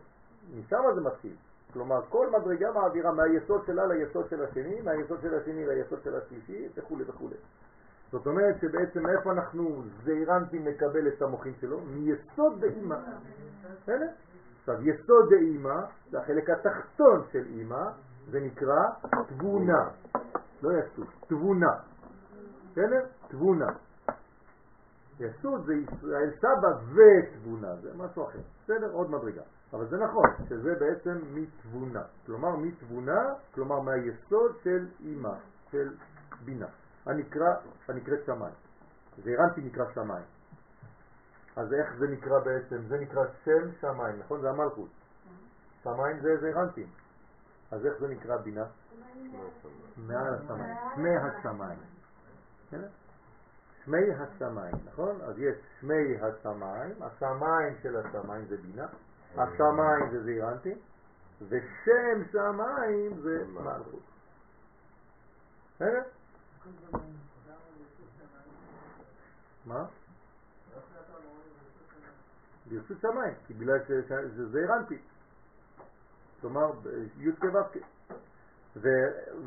משם 0.56 0.82
זה 0.96 1.02
מתחיל. 1.02 1.36
כלומר, 1.74 2.02
כל 2.10 2.30
מדרגה 2.30 2.72
מעבירה 2.72 3.12
מהיסוד 3.12 3.66
שלה 3.66 3.86
ליסוד 3.86 4.30
של 4.30 4.44
השני, 4.44 4.82
מהיסוד 4.82 5.22
של 5.22 5.36
השני 5.36 5.66
ליסוד 5.66 6.00
של 6.04 6.16
השלישי, 6.16 6.68
וכו' 6.76 6.98
וכו'. 7.08 7.30
זאת 8.12 8.28
אומרת 8.28 8.56
שבעצם 8.62 9.08
איפה 9.08 9.32
אנחנו 9.32 9.84
זעירנטי 10.04 10.60
מקבל 10.60 11.08
את 11.08 11.22
המוחים 11.22 11.54
שלו? 11.62 11.80
מיסוד 11.82 12.60
דאימא. 12.60 12.96
עכשיו, 14.60 14.88
יסוד 14.88 15.30
דאימא, 15.30 15.82
זה 16.10 16.20
החלק 16.20 16.50
התחתון 16.50 17.24
של 17.32 17.46
אימא, 17.46 17.90
זה 18.32 18.40
נקרא 18.40 18.86
תבונה. 19.28 19.90
לא 20.64 20.70
יסוד, 20.80 21.08
תבונה. 21.28 21.72
בסדר? 22.72 23.06
תבונה. 23.28 23.68
יסוד 25.20 25.66
זה 25.66 25.74
ישראל 25.74 26.32
סבא 26.40 26.70
ותבונה, 26.94 27.76
זה 27.76 27.90
משהו 27.98 28.24
אחר. 28.24 28.40
בסדר? 28.64 28.92
עוד 28.92 29.12
מדרגה. 29.12 29.42
אבל 29.74 29.88
זה 29.88 29.98
נכון, 29.98 30.30
שזה 30.50 30.76
בעצם 30.80 31.18
מתבונה. 31.34 32.04
כלומר, 32.26 32.56
מתבונה, 32.56 33.34
כלומר 33.56 33.80
מהיסוד 33.80 34.52
של 34.64 34.88
אימא, 35.00 35.34
של 35.72 35.90
בינה. 36.46 36.68
הנקרא, 37.06 37.56
הנקראת 37.88 38.20
שמיים. 38.26 38.54
זעירנטי 39.24 39.62
נקרא 39.62 39.86
שמיים. 39.94 40.26
אז 41.56 41.74
איך 41.74 41.96
זה 41.98 42.08
נקרא 42.08 42.40
בעצם? 42.40 42.82
זה 42.88 43.00
נקרא 43.00 43.24
שם 43.46 43.72
שמיים, 43.82 44.20
נכון? 44.20 44.42
זה 44.42 44.50
המלכות. 44.50 44.90
שמיים 45.84 46.20
זה 46.20 46.38
זעירנטי. 46.42 46.86
אז 47.72 47.86
איך 47.86 47.94
זה 48.00 48.08
נקרא 48.08 48.38
בינה? 48.38 48.66
מעל 49.98 50.34
השמיים. 50.34 50.76
שמי 50.96 51.18
השמיים. 51.18 51.80
בסדר? 52.68 52.88
שמי 53.86 54.14
השמיים, 54.14 54.76
נכון? 54.86 55.22
אז 55.22 55.40
יש 55.40 55.56
שמי 55.80 56.18
השמיים, 56.22 56.94
השמיים 57.02 57.74
של 57.84 57.98
השמיים 57.98 58.46
זה 58.46 58.58
בינה, 58.58 58.88
השמיים 59.38 60.12
זה 60.12 60.24
זעירנטי, 60.24 60.76
ושם 61.48 62.24
שמיים 62.32 63.22
זה 63.22 63.44
מלכות. 63.48 64.04
בסדר? 65.76 66.02
מה? 69.66 69.86
ברשות 72.70 72.98
שמיים, 73.02 73.34
כי 73.48 73.54
בגלל 73.54 73.80
שזה 73.88 74.48
זעירנטי. 74.48 74.98
כלומר, 76.42 76.72
י' 77.20 77.32
כו' 77.32 77.80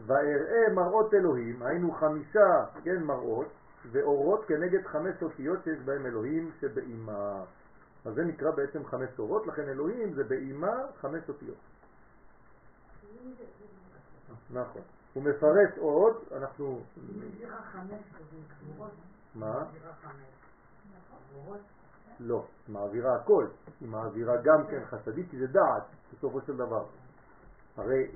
ואראה 0.07 0.73
מראות 0.75 1.15
אלוהים, 1.15 1.63
היינו 1.63 1.93
חמישה, 1.93 2.65
כן, 2.85 3.03
מראות, 3.03 3.49
ואורות 3.93 4.45
כנגד 4.49 4.87
חמש 4.87 5.23
אותיות 5.23 5.65
שיש 5.65 5.79
בהם 5.79 6.07
אלוהים 6.07 6.51
שבאימה. 6.61 7.45
אז 8.05 8.15
זה 8.15 8.25
נקרא 8.25 8.51
בעצם 8.51 8.85
חמש 8.85 9.19
אורות, 9.19 9.47
לכן 9.47 9.63
אלוהים 9.63 10.15
זה 10.15 10.25
באימה 10.25 10.87
חמש 11.01 11.29
אותיות. 11.29 11.57
נכון. 14.51 14.83
הוא 15.15 15.23
מפרש 15.23 15.79
עוד, 15.79 16.17
אנחנו... 16.37 16.81
מה? 19.35 19.65
לא, 22.21 22.45
היא 22.67 22.75
מעבירה 22.75 23.17
הכל. 23.17 23.47
היא 23.81 23.89
מעבירה 23.89 24.37
גם 24.37 24.67
כן 24.67 24.85
חסדית, 24.85 25.31
כי 25.31 25.39
זה 25.39 25.47
דעת, 25.47 25.83
בסופו 26.13 26.41
של 26.41 26.57
דבר. 26.57 26.85
הרי 27.77 28.11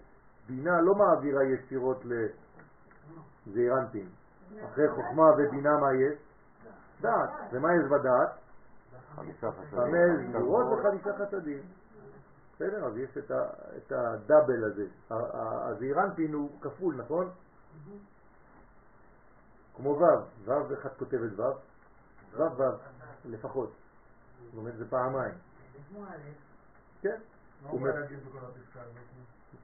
בינה 0.47 0.81
לא 0.81 0.95
מעבירה 0.95 1.45
ישירות 1.45 2.03
לזעירנטים. 3.47 4.09
אחרי 4.65 4.89
חוכמה 4.89 5.31
ובינה 5.39 5.77
מה 5.81 5.95
יש? 5.95 6.19
דעת. 7.01 7.31
ומה 7.53 7.69
יש 7.75 7.85
בדעת? 7.91 8.31
חמישה 9.15 9.53
חסדים. 9.53 9.79
חמש 9.79 10.35
גבורות 10.35 10.66
וחמישה 10.66 11.11
חסדים. 11.19 11.62
בסדר? 12.59 12.85
אז 12.87 12.97
יש 12.97 13.19
את, 13.19 13.31
ה, 13.31 13.51
את 13.77 13.93
הדאבל 13.93 14.65
הזה. 14.65 14.87
ה- 15.11 15.69
הזעירנטין 15.69 16.33
הוא 16.33 16.61
כפול, 16.61 16.95
נכון? 16.97 17.31
כמו 19.77 19.91
ו', 19.91 20.05
ו' 20.51 20.75
אחד 20.75 20.89
כותבת 20.99 21.39
ו', 21.39 21.43
ו' 22.33 22.43
ו' 22.59 22.63
לפחות. 23.25 23.73
זאת 24.45 24.59
אומרת 24.59 24.77
זה 24.77 24.91
פעמיים. 24.91 25.35
כן. 27.03 27.17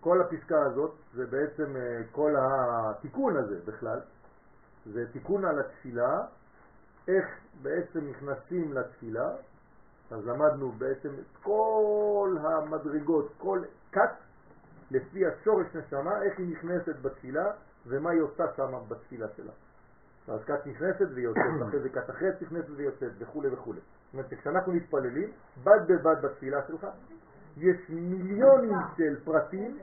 כל 0.01 0.21
הפסקה 0.21 0.63
הזאת 0.63 0.95
זה 1.15 1.27
בעצם 1.27 1.77
אה, 1.77 2.01
כל 2.13 2.35
התיקון 2.39 3.37
הזה 3.37 3.61
בכלל, 3.65 4.01
זה 4.93 5.13
תיקון 5.13 5.45
על 5.45 5.61
התפילה, 5.61 6.27
איך 7.09 7.27
בעצם 7.63 8.09
נכנסים 8.11 8.73
לתפילה, 8.73 9.31
אז 10.11 10.27
למדנו 10.27 10.73
בעצם 10.73 11.09
את 11.09 11.37
כל 11.43 12.37
המדרגות, 12.41 13.33
כל 13.39 13.63
כת, 13.93 14.11
לפי 14.91 15.27
השורש 15.27 15.67
נשמה, 15.77 16.23
איך 16.23 16.39
היא 16.39 16.57
נכנסת 16.57 16.97
בתפילה 17.03 17.51
ומה 17.87 18.11
היא 18.11 18.21
עושה 18.21 18.45
שם 18.57 18.73
בתפילה 18.89 19.27
שלה. 19.37 19.53
אז 20.29 20.45
כת 20.45 20.67
נכנסת 20.67 21.07
ויוצאת, 21.15 21.63
אחרי 21.69 21.81
זה 21.81 21.89
כת 21.89 22.11
אחרת 22.11 22.43
נכנסת 22.43 22.71
ויוצאת 22.77 23.13
וכו' 23.19 23.43
וכו'. 23.53 23.73
זאת 23.75 23.83
אומרת 24.13 24.31
שכשאנחנו 24.31 24.73
מתפללים, 24.73 25.31
בד 25.65 25.81
בבד 25.87 26.17
בתפילה 26.23 26.61
שלך, 26.69 26.87
יש 27.57 27.77
מיליונים 27.89 28.79
של 28.97 29.17
פרטים 29.25 29.79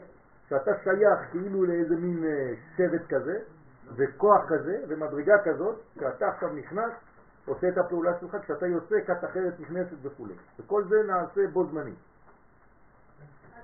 שאתה 0.50 0.72
שייך 0.84 1.32
כאילו 1.32 1.64
לאיזה 1.64 1.96
מין 1.96 2.24
אה, 2.24 2.54
שבט 2.78 3.08
כזה, 3.10 3.40
וכוח 3.96 4.42
כזה, 4.50 4.84
ומדרגה 4.88 5.36
כזאת, 5.46 5.82
שאתה 6.00 6.28
עכשיו 6.28 6.54
נכנס, 6.54 6.92
עושה 7.46 7.70
את 7.70 7.78
הפעולה 7.78 8.20
שלך, 8.20 8.38
כשאתה 8.44 8.68
יוצא, 8.68 8.96
כת 9.08 9.24
אחרת 9.24 9.60
נכנסת 9.60 9.96
וכו'. 10.02 10.28
וכל 10.60 10.84
זה 10.90 11.04
נעשה 11.08 11.42
בו 11.54 11.68
זמני. 11.68 11.94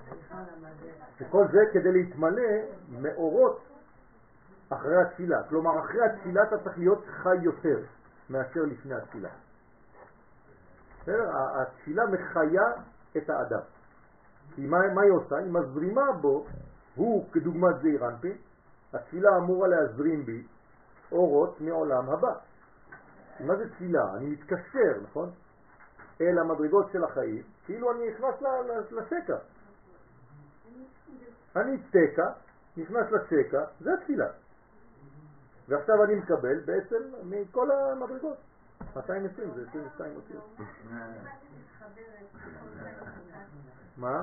סליחה 0.08 0.38
על 0.38 0.44
המדע. 0.56 0.92
וכל 1.20 1.46
זה 1.52 1.58
כדי 1.72 1.92
להתמלא 1.92 2.42
מאורות 2.88 3.60
אחרי 4.68 5.02
התפילה. 5.02 5.42
כלומר, 5.42 5.78
אחרי 5.78 6.04
התפילה 6.04 6.42
אתה 6.42 6.58
צריך 6.58 6.78
להיות 6.78 7.04
חי 7.06 7.36
יותר 7.42 7.78
מאשר 8.30 8.62
לפני 8.62 8.94
התפילה. 8.94 9.28
בסדר? 11.02 11.30
התפילה 11.62 12.06
מחיה 12.06 12.72
את 13.16 13.30
האדם. 13.30 13.60
כי 14.54 14.66
מה, 14.66 14.78
מה 14.94 15.02
היא 15.02 15.12
עושה? 15.12 15.36
היא 15.36 15.52
מזרימה 15.52 16.12
בו, 16.12 16.46
הוא 16.94 17.28
כדוגמת 17.32 17.80
זעיר 17.82 18.04
התפילה 18.92 19.36
אמורה 19.36 19.68
להזרים 19.68 20.24
בי 20.26 20.46
אורות 21.12 21.60
מעולם 21.60 22.10
הבא. 22.10 22.34
מה 23.40 23.56
זה 23.56 23.70
תפילה? 23.70 24.14
אני 24.16 24.26
מתקשר, 24.26 25.00
נכון? 25.02 25.30
אל 26.20 26.38
המדרגות 26.38 26.86
של 26.92 27.04
החיים, 27.04 27.42
כאילו 27.64 27.92
אני 27.92 28.10
נכנס 28.10 28.34
לשקע. 28.90 29.36
אני 31.56 31.78
תקע, 31.78 32.32
נכנס 32.76 33.06
לשקע, 33.12 33.64
זה 33.80 33.94
התפילה. 33.94 34.28
ועכשיו 35.68 36.04
אני 36.04 36.14
מקבל 36.14 36.60
בעצם 36.60 36.96
מכל 37.24 37.70
המדרגות. 37.70 38.36
220 38.96 39.50
זה 39.54 39.64
22 39.68 40.16
אותיות. 40.16 40.56
מה? 43.96 44.22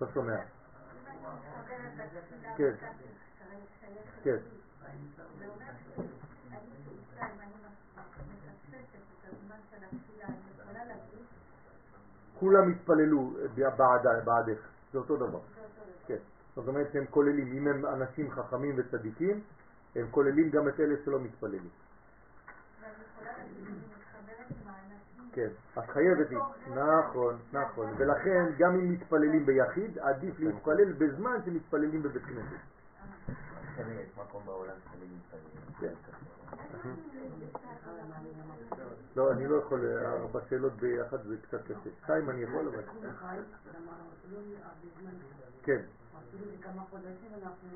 לא 0.00 0.06
שומע. 0.14 0.40
כן. 2.56 2.74
כן. 4.22 4.36
כולם 12.38 12.70
התפללו 12.70 13.34
בעד- 13.56 14.24
בעדך, 14.24 14.60
זה 14.92 14.98
אותו 14.98 15.16
דבר. 15.16 15.40
כן. 16.06 16.16
זאת 16.56 16.68
אומרת 16.68 16.92
שהם 16.92 17.04
כוללים, 17.10 17.52
אם 17.52 17.68
הם 17.68 17.86
אנשים 17.86 18.30
חכמים 18.30 18.74
וצדיקים, 18.78 19.40
הם 19.96 20.06
כוללים 20.10 20.50
גם 20.50 20.68
את 20.68 20.80
אלה 20.80 20.94
שלא 21.04 21.20
מתפללים. 21.20 21.68
כן, 25.32 25.48
את 25.78 25.90
חייבת, 25.90 26.30
נכון, 26.74 27.38
נכון, 27.52 27.94
ולכן 27.98 28.44
גם 28.58 28.74
אם 28.74 28.92
מתפללים 28.92 29.46
ביחיד, 29.46 29.98
עדיף 29.98 30.40
להתפלל 30.40 30.92
בזמן 30.92 31.36
שמתפללים 31.44 32.02
בבית 32.02 32.22
כנסת. 32.24 32.77
תמיד 33.78 33.98
יש 33.98 34.18
מקום 34.18 34.42
בעולם 34.46 34.74
שתמיד 34.84 35.08
מתפללים. 35.16 35.46
כן. 35.80 35.92
לא, 39.16 39.32
אני 39.32 39.46
לא 39.46 39.56
יכול, 39.56 39.86
ארבע 40.04 40.40
שאלות 40.48 40.72
ביחד 40.72 41.22
זה 41.22 41.36
קצת 41.42 41.64
קשה. 41.64 41.90
שתיים 42.02 42.30
אני 42.30 42.42
יכול, 42.42 42.68
אבל... 42.68 42.82
כן. 45.62 45.80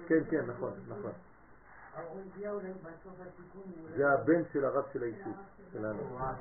כן, 0.06 0.20
כן, 0.30 0.46
נכון, 0.46 0.72
נכון. 0.88 1.12
זה 3.96 4.12
הבן 4.12 4.42
של 4.52 4.64
הרב 4.64 4.84
של 4.92 5.02
היישוב 5.02 5.36
שלנו. 5.72 6.18
אז 6.18 6.36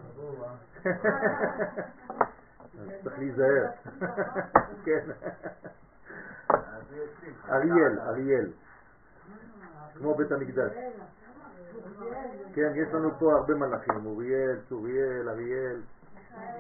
צריך 3.03 3.19
להיזהר. 3.19 3.67
כן. 4.85 5.09
אריאל, 7.49 7.99
אריאל, 7.99 8.51
כמו 9.93 10.15
בית 10.15 10.31
המקדש. 10.31 10.71
כן, 12.53 12.71
יש 12.75 12.93
לנו 12.93 13.09
פה 13.19 13.33
הרבה 13.33 13.55
מלאכים, 13.55 14.05
אוריאל, 14.05 14.59
צוריאל, 14.69 15.29
אריאל, 15.29 15.81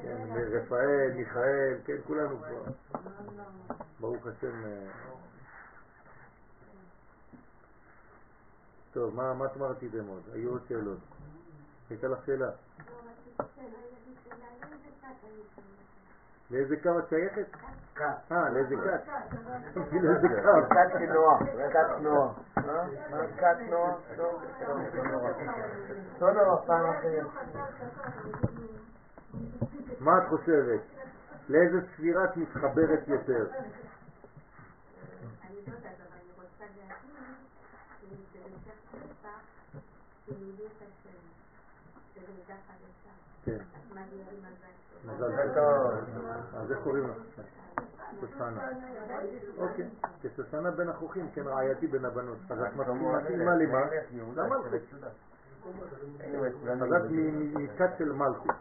כן, 0.01 0.17
רפאל, 0.51 1.11
מיכאל, 1.15 1.77
כן, 1.85 1.95
כולנו 2.07 2.37
פה. 2.37 2.97
ברוך 3.99 4.27
השם. 4.27 4.65
אה. 4.65 4.91
טוב, 8.93 9.15
מה 9.15 9.45
את 9.45 9.57
אמרת 9.57 9.83
איתם 9.83 10.07
עוד? 10.07 10.21
היו 10.33 10.49
עוד 10.49 10.61
שאלות. 10.69 10.97
הייתה 11.89 12.07
לך 12.07 12.25
שאלה. 12.25 12.51
לאיזה 16.51 16.75
קו 16.83 16.99
את 16.99 17.09
שייכת? 17.09 17.47
אה, 18.31 18.49
לאיזה 18.49 18.75
כת? 18.75 19.07
לאיזה 19.91 20.27
קו? 20.27 20.69
כת 20.69 20.99
של 20.99 21.13
נוח, 21.13 21.41
כת 21.73 22.01
נוח. 22.01 22.39
אה? 22.57 22.85
טוב, 23.69 24.01
טוב, 24.17 24.41
לא 26.21 26.33
נורא. 26.33 26.65
פעם 26.65 26.89
אחרת. 26.89 27.25
מה 29.99 30.17
את 30.17 30.23
חושבת? 30.29 30.81
לאיזה 31.49 31.77
ספירה 31.93 32.25
את 32.25 32.37
מתחברת 32.37 33.07
יותר? 33.07 33.43
לא. 33.43 33.71
כן, 43.45 43.57
מזל 45.05 45.53
טוב. 45.53 45.91
אז 46.55 46.71
איך 46.71 46.79
קוראים 46.83 47.07
לך? 47.09 47.17
שושנה. 48.21 48.67
אוקיי, 49.57 49.89
כשושנה 50.21 50.71
בין 50.71 50.89
החוכים, 50.89 51.31
כן 51.33 51.47
רעייתי 51.47 51.87
בין 51.87 52.05
הבנות. 52.05 52.37
אז 52.49 52.59
את 52.63 52.75
מתאימה 52.75 53.55
למה? 53.55 53.79
למלכות. 54.35 54.73
אז 56.81 56.93
את 56.93 57.11
מכת 57.53 57.89
של 57.97 58.11
מלכות. 58.11 58.55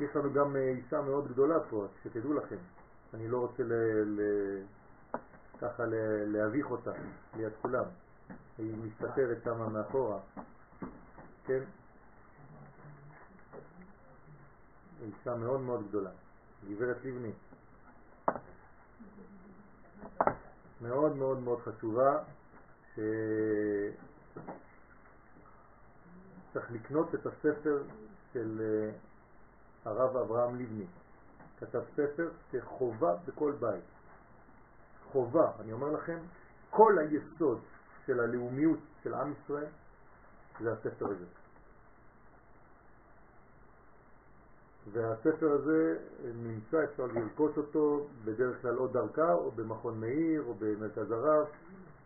יש 0.00 0.16
לנו 0.16 0.32
גם 0.32 0.56
אה, 0.56 0.60
אישה 0.60 1.00
מאוד 1.00 1.28
גדולה 1.28 1.60
פה, 1.70 1.86
שתדעו 2.02 2.34
לכם. 2.34 2.56
אני 3.14 3.28
לא 3.28 3.38
רוצה 3.38 3.62
ל- 3.62 4.20
ל- 4.20 4.62
ככה 5.60 5.84
ל- 5.84 6.36
להביך 6.36 6.70
אותה 6.70 6.90
ליד 7.36 7.52
כולם. 7.62 7.84
היא 8.58 8.74
מסתתרת 8.84 9.42
שם 9.44 9.72
מאחורה. 9.72 10.18
כן? 11.44 11.60
אישה 15.02 15.34
מאוד 15.34 15.60
מאוד 15.60 15.88
גדולה. 15.88 16.10
גברת 16.68 16.96
לבני. 17.04 17.32
מאוד 20.80 21.16
מאוד 21.16 21.38
מאוד 21.38 21.60
חשובה, 21.60 22.18
שצריך 22.92 23.06
לקנות 26.70 27.14
את 27.14 27.26
הספר 27.26 27.82
של 28.32 28.60
אה, 28.60 28.90
הרב 29.90 30.16
אברהם 30.16 30.60
לבני. 30.60 30.86
כתב 31.60 31.82
ספר 31.92 32.30
שחובה 32.52 33.16
בכל 33.26 33.52
בית. 33.60 33.84
חובה, 35.12 35.52
אני 35.60 35.72
אומר 35.72 35.92
לכם, 35.92 36.18
כל 36.70 36.98
היסוד 36.98 37.60
של 38.06 38.20
הלאומיות 38.20 38.78
של 39.02 39.14
עם 39.14 39.32
ישראל 39.32 39.66
זה 40.60 40.72
הספר 40.72 41.06
הזה. 41.06 41.24
והספר 44.92 45.52
הזה 45.52 45.98
נמצא, 46.34 46.84
אפשר 46.84 47.06
לרכוש 47.06 47.56
אותו 47.56 48.06
בדרך 48.24 48.62
כלל 48.62 48.78
או 48.78 48.86
דרכה 48.86 49.32
או 49.32 49.50
במכון 49.50 50.00
מאיר 50.00 50.42
או 50.46 50.54
במרכז 50.54 51.10
הרב, 51.10 51.46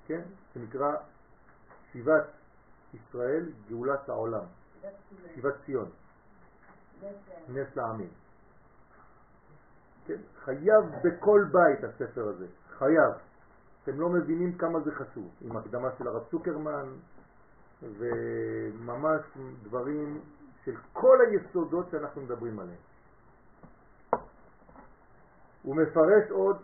כן? 0.07 0.21
שנקרא 0.55 0.97
שיבת 1.93 2.27
ישראל 2.95 3.49
גאולת 3.69 4.09
העולם, 4.09 4.45
שיבת 5.35 5.55
ציון, 5.67 5.89
נס 7.49 7.77
לעמים. 7.77 8.11
כן? 10.07 10.19
חייב 10.45 10.85
בכל 11.05 11.45
בית 11.53 11.85
הספר 11.85 12.29
הזה, 12.29 12.47
חייב. 12.79 13.13
אתם 13.83 14.01
לא 14.01 14.09
מבינים 14.09 14.59
כמה 14.59 14.81
זה 14.81 14.93
חשוב, 14.93 15.31
עם 15.41 15.57
הקדמה 15.57 15.89
של 15.99 16.09
הרב 16.09 16.23
צוקרמן 16.31 16.89
וממש 17.83 19.23
דברים 19.63 20.21
של 20.65 20.75
כל 20.93 21.19
היסודות 21.21 21.91
שאנחנו 21.91 22.23
מדברים 22.23 22.59
עליהם. 22.59 22.79
הוא 25.63 25.77
מפרש 25.77 26.31
עוד 26.31 26.57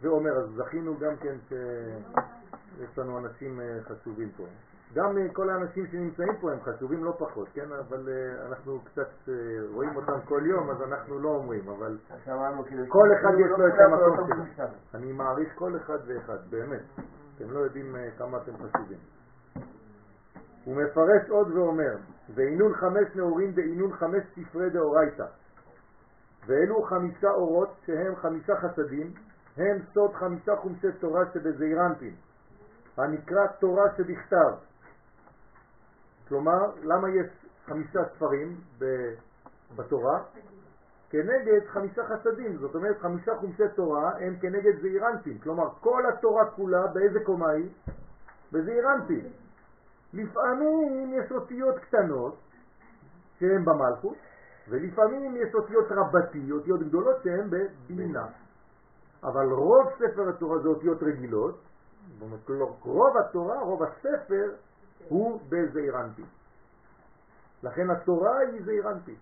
ואומר, 0.00 0.38
אז 0.38 0.48
זכינו 0.56 0.98
גם 0.98 1.16
כן 1.16 1.36
שיש 1.48 2.98
לנו 2.98 3.18
אנשים 3.18 3.60
אה, 3.60 3.78
חשובים 3.84 4.30
פה. 4.36 4.44
גם 4.94 5.18
אה, 5.18 5.28
כל 5.32 5.50
האנשים 5.50 5.86
שנמצאים 5.86 6.36
פה 6.40 6.52
הם 6.52 6.58
חשובים 6.60 7.04
לא 7.04 7.14
פחות, 7.18 7.48
כן? 7.54 7.72
אבל 7.72 8.08
אה, 8.08 8.46
אנחנו 8.46 8.80
קצת 8.84 9.28
רואים 9.72 9.96
אותם 9.96 10.20
כל 10.24 10.42
יום, 10.46 10.70
אז 10.70 10.82
אנחנו 10.82 11.18
לא 11.18 11.28
אומרים, 11.28 11.68
אבל. 11.68 11.98
כל 12.88 13.08
אחד 13.20 13.32
יש 13.38 13.50
לו 13.58 13.68
את 13.68 13.72
המקום 13.80 14.46
שלו. 14.56 14.66
אני 14.94 15.12
מעריך 15.12 15.48
כל 15.54 15.76
אחד 15.76 15.98
ואחד, 16.06 16.38
באמת. 16.50 16.82
אתם 17.36 17.50
לא 17.50 17.58
יודעים 17.58 17.96
כמה 18.18 18.38
אתם 18.38 18.52
חשובים. 18.56 18.98
הוא 20.64 20.76
מפרש 20.76 21.30
עוד 21.30 21.52
ואומר, 21.52 21.96
ואינון 22.34 22.74
חמש 22.74 23.16
נאורים 23.16 23.52
דאינון 23.52 23.92
חמש 23.92 24.22
ספרי 24.34 24.70
דאורייתא. 24.70 25.26
ואלו 26.46 26.82
חמישה 26.82 27.30
אורות 27.30 27.68
שהם 27.86 28.16
חמישה 28.16 28.56
חסדים, 28.56 29.12
הם 29.56 29.78
סוד 29.94 30.14
חמישה 30.14 30.56
חומשי 30.56 30.92
תורה 31.00 31.24
שבזעירנטין, 31.34 32.14
הנקרא 32.96 33.46
תורה 33.46 33.84
שבכתב. 33.96 34.54
כלומר, 36.28 36.70
למה 36.82 37.08
יש 37.10 37.26
חמישה 37.66 38.00
ספרים 38.14 38.60
בתורה? 39.76 40.22
כנגד 41.10 41.66
חמישה 41.66 42.02
חסדים, 42.04 42.56
זאת 42.56 42.74
אומרת 42.74 42.98
חמישה 42.98 43.36
חומשי 43.36 43.68
תורה 43.74 44.10
הם 44.20 44.36
כנגד 44.40 44.80
זעירנטין, 44.80 45.38
כלומר 45.38 45.68
כל 45.80 46.02
התורה 46.06 46.50
כולה 46.50 46.86
באיזה 46.86 47.20
קומה 47.24 47.50
היא? 47.50 47.70
בזעירנטין. 48.52 49.43
לפעמים 50.14 51.12
יש 51.12 51.32
אותיות 51.32 51.78
קטנות 51.78 52.36
שהן 53.38 53.64
במלכות, 53.64 54.16
ולפעמים 54.68 55.36
יש 55.36 55.54
אותיות 55.54 55.84
רבתי, 55.90 56.52
אותיות 56.52 56.80
גדולות 56.82 57.16
שהן 57.22 57.50
בבינה. 57.50 58.26
אבל 59.22 59.46
רוב 59.52 59.86
ספר 59.98 60.28
התורה 60.28 60.58
זה 60.58 60.68
אותיות 60.68 61.02
רגילות, 61.02 61.60
רוב 62.84 63.16
התורה, 63.16 63.60
רוב 63.60 63.82
הספר 63.82 64.54
הוא 65.08 65.40
בזעיר 65.48 66.00
אנפין. 66.00 66.24
לכן 67.62 67.90
התורה 67.90 68.38
היא 68.38 68.64
זעיר 68.64 68.90
אנפין. 68.90 69.16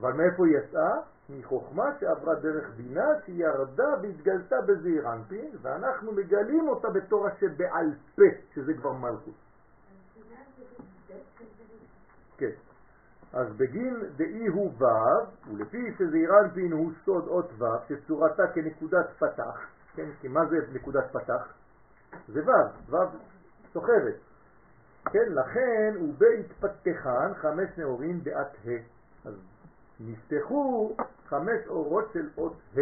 אבל 0.00 0.12
מאיפה 0.12 0.46
היא 0.46 0.56
יצאה? 0.58 0.94
מחוכמה 1.30 1.84
שעברה 2.00 2.34
דרך 2.34 2.70
בינה 2.76 3.08
שירדה 3.26 3.94
והתגלתה 4.02 4.56
בזעיר 4.66 5.12
אנפין, 5.12 5.50
ואנחנו 5.62 6.12
מגלים 6.12 6.68
אותה 6.68 6.90
בתורה 6.90 7.30
שבעל 7.40 7.94
פה, 8.16 8.22
שזה 8.54 8.74
כבר 8.74 8.92
מלכות. 8.92 9.34
כן. 12.38 12.50
אז 13.32 13.52
בגין 13.56 13.96
דאי 14.16 14.46
הוא 14.46 14.72
ו', 14.78 14.84
ולפי 15.50 15.94
שזעיר 15.98 16.30
אנפין 16.40 16.72
הוא 16.72 16.92
סוד 17.04 17.28
אות 17.28 17.50
ו', 17.58 17.64
שצורתה 17.88 18.42
כנקודת 18.54 19.06
פתח, 19.18 19.66
כן, 19.94 20.08
כי 20.20 20.28
מה 20.28 20.46
זה 20.46 20.56
נקודת 20.72 21.12
פתח? 21.12 21.54
זה 22.28 22.40
ו', 22.46 22.90
ו' 22.92 22.96
סוחבת. 23.72 24.14
כן, 25.04 25.32
לכן 25.32 25.94
הוא 25.96 26.14
בהתפתחן 26.18 27.34
חמש 27.34 27.68
נאורים 27.78 28.20
דעת 28.20 28.56
ה'. 28.66 29.28
אז 29.28 29.34
נפתחו 30.00 30.96
חמש 31.28 31.66
אורות 31.68 32.04
של 32.12 32.28
אות 32.38 32.56
ה'. 32.76 32.80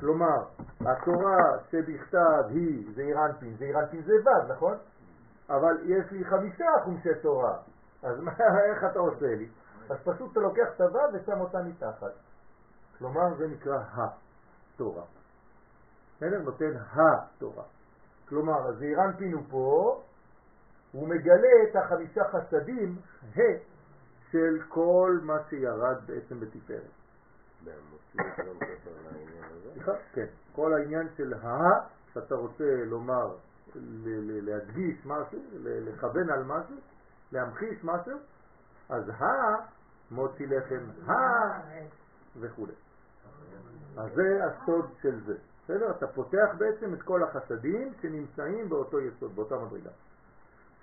כלומר, 0.00 0.44
התורה 0.80 1.38
שבכתב 1.70 2.42
היא 2.48 2.86
זעיר 2.94 3.24
אנפין, 3.24 3.56
זעיר 3.58 3.80
אנפין 3.80 4.02
זה 4.02 4.12
ו', 4.24 4.52
נכון? 4.52 4.76
אבל 5.56 5.76
יש 5.84 6.12
לי 6.12 6.24
חמישה 6.24 6.66
חומשי 6.84 7.14
תורה, 7.22 7.58
אז 8.02 8.20
מה, 8.20 8.32
איך 8.64 8.84
אתה 8.84 8.98
עושה 8.98 9.34
לי? 9.34 9.48
אז 9.90 9.96
פשוט 10.04 10.32
אתה 10.32 10.40
לוקח 10.40 10.68
הו' 10.78 10.98
ושם 11.12 11.40
אותה 11.40 11.62
מתחת. 11.62 12.12
כלומר, 12.98 13.34
זה 13.38 13.46
נקרא 13.46 13.78
התורה. 13.92 15.04
בסדר? 16.16 16.42
נותן 16.42 16.72
התורה. 16.92 17.64
כלומר, 18.28 18.68
הזעיר 18.68 19.04
אנפין 19.04 19.32
הוא 19.32 19.42
פה, 19.50 20.02
הוא 20.92 21.08
מגלה 21.08 21.62
את 21.70 21.76
החמישה 21.76 22.24
חסדים, 22.24 22.96
ה' 23.36 23.40
של 24.30 24.62
כל 24.68 25.18
מה 25.22 25.36
שירד 25.50 25.96
בעצם 26.06 26.40
בתפארת. 26.40 26.82
כן. 30.12 30.26
כל 30.54 30.74
העניין 30.74 31.08
של 31.16 31.34
ה, 31.34 31.58
שאתה 32.14 32.34
רוצה 32.34 32.84
לומר, 32.84 33.34
להדגיש 34.42 35.06
משהו, 35.06 35.38
לכוון 35.62 36.30
על 36.30 36.44
משהו, 36.44 36.76
להמחיש 37.32 37.84
משהו, 37.84 38.18
אז 38.88 39.08
ה 39.08 39.24
מוציא 40.10 40.46
לחם, 40.46 41.10
ה 41.10 41.12
וכו'. 42.40 42.66
אז 43.96 44.10
זה 44.14 44.40
הסוד 44.44 44.86
של 45.02 45.20
זה. 45.26 45.34
בסדר? 45.64 45.90
אתה 45.90 46.06
פותח 46.06 46.48
בעצם 46.58 46.94
את 46.94 47.02
כל 47.02 47.22
החסדים 47.22 47.92
שנמצאים 48.02 48.68
באותו 48.68 49.00
יסוד, 49.00 49.36
באותה 49.36 49.54
מדרגה. 49.58 49.90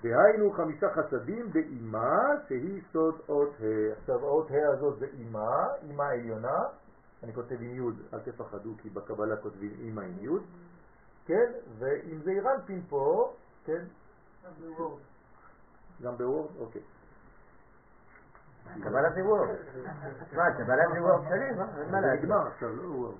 דהיינו 0.04 0.52
חמישה 0.52 0.88
חסדים 0.90 1.52
באימה 1.52 2.20
שהיא 2.48 2.82
סוד 2.92 3.16
אות 3.30 3.50
ה'. 3.60 3.94
עכשיו 4.00 4.20
האות 4.20 4.52
ה' 4.52 4.74
הזאת 4.74 5.00
זה 5.00 5.06
אימה, 5.20 5.68
אימה 5.82 6.10
עליונה, 6.10 6.58
אני 7.24 7.34
כותב 7.34 7.56
עם 7.62 7.76
י', 7.76 8.14
אל 8.14 8.20
תפחדו 8.20 8.74
כי 8.78 8.90
בקבלה 8.90 9.38
כותבים 9.38 9.72
אימה 9.80 10.02
עם 10.02 10.20
י', 10.20 10.28
כן, 11.30 11.52
ואם 11.78 12.22
זה 12.24 12.32
אירנפין 12.32 12.82
פה, 12.90 13.34
כן, 13.66 13.84
גם 16.02 16.18
ב 16.18 16.23
Word, 16.23 16.50
אוקיי. 16.60 16.82
קבלה 18.84 19.14
זה 19.16 19.26
Word. 19.26 19.50
מה, 20.36 20.54
קבלה 20.54 20.84
זה 20.94 21.02
Word 21.02 21.22
שלי, 21.30 21.52
מה 21.92 22.02
זה 22.02 22.14
נגמר 22.14 22.48
עכשיו, 22.48 22.76
לא 22.76 22.90
Word. 22.90 23.16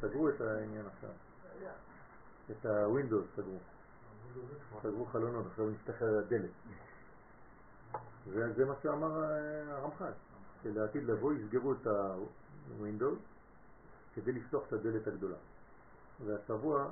סגרו 0.00 0.28
את 0.28 0.40
העניין 0.40 0.86
עכשיו. 0.86 1.10
את 2.50 2.66
ה 2.66 2.73
Windows 2.73 3.24
סגרו. 3.36 3.58
סגרו 4.82 5.04
חלונות, 5.04 5.46
עכשיו 5.46 5.70
נפתח 5.70 6.02
הדלת. 6.02 6.50
וזה 8.28 8.64
מה 8.64 8.74
שאמר 8.82 9.24
אה, 9.24 9.76
הרמח"ל, 9.76 10.12
שלעתיד 10.62 11.04
לבוא 11.04 11.32
יסגרו 11.32 11.72
את 11.72 11.86
ה 12.76 12.81
Windows 12.81 13.18
כדי 14.14 14.32
לפתוח 14.32 14.66
את 14.68 14.72
הדלת 14.72 15.06
הגדולה. 15.06 15.36
והשבוע, 16.26 16.88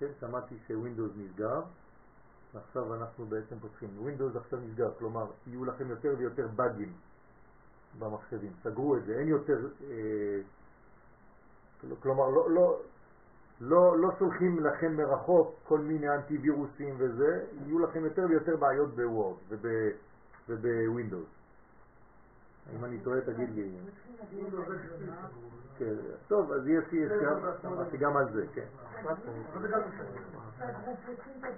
כן, 0.00 0.06
שמעתי 0.20 0.54
ש 0.66 0.76
Windows 0.76 1.12
נסגר, 1.16 1.60
ועכשיו 2.54 2.94
אנחנו 2.94 3.26
בעצם 3.26 3.58
פותחים. 3.58 3.88
Windows 3.98 4.36
עכשיו 4.36 4.58
נסגר, 4.60 4.94
כלומר, 4.98 5.26
יהיו 5.46 5.64
לכם 5.64 5.90
יותר 5.90 6.14
ויותר 6.18 6.48
באגים 6.56 6.92
במחשבים. 7.98 8.52
סגרו 8.62 8.96
את 8.96 9.04
זה, 9.04 9.18
אין 9.18 9.28
יותר... 9.28 9.68
אה, 9.90 10.40
כלומר, 12.02 12.28
לא, 12.28 12.50
לא, 12.50 12.80
לא, 13.60 13.98
לא 13.98 14.10
שולחים 14.18 14.64
לכם 14.64 14.96
מרחוק 14.96 15.54
כל 15.64 15.78
מיני 15.78 16.08
אנטיווירוסים 16.08 16.94
וזה, 16.98 17.44
יהיו 17.66 17.78
לכם 17.78 18.04
יותר 18.04 18.22
ויותר 18.28 18.56
בעיות 18.56 18.94
ב 18.96 19.04
Word 19.04 19.36
וב 20.48 20.66
Windows. 20.66 21.39
אם 22.76 22.84
אני 22.84 22.98
טועה 22.98 23.20
תגיד 23.20 23.50
לי. 23.54 23.78
כן, 25.78 25.94
טוב, 26.28 26.52
אז 26.52 26.68
יש 26.68 26.84
לי 26.92 27.98
גם 27.98 28.16
על 28.16 28.32
זה, 28.32 28.44
כן. 28.54 28.66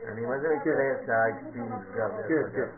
אני 0.08 0.26
מה 0.26 0.38
זה 0.38 0.56
מכיר 0.56 0.74
את 0.92 1.08
נסגר. 1.54 2.08
כן, 2.28 2.42
כן. 2.52 2.68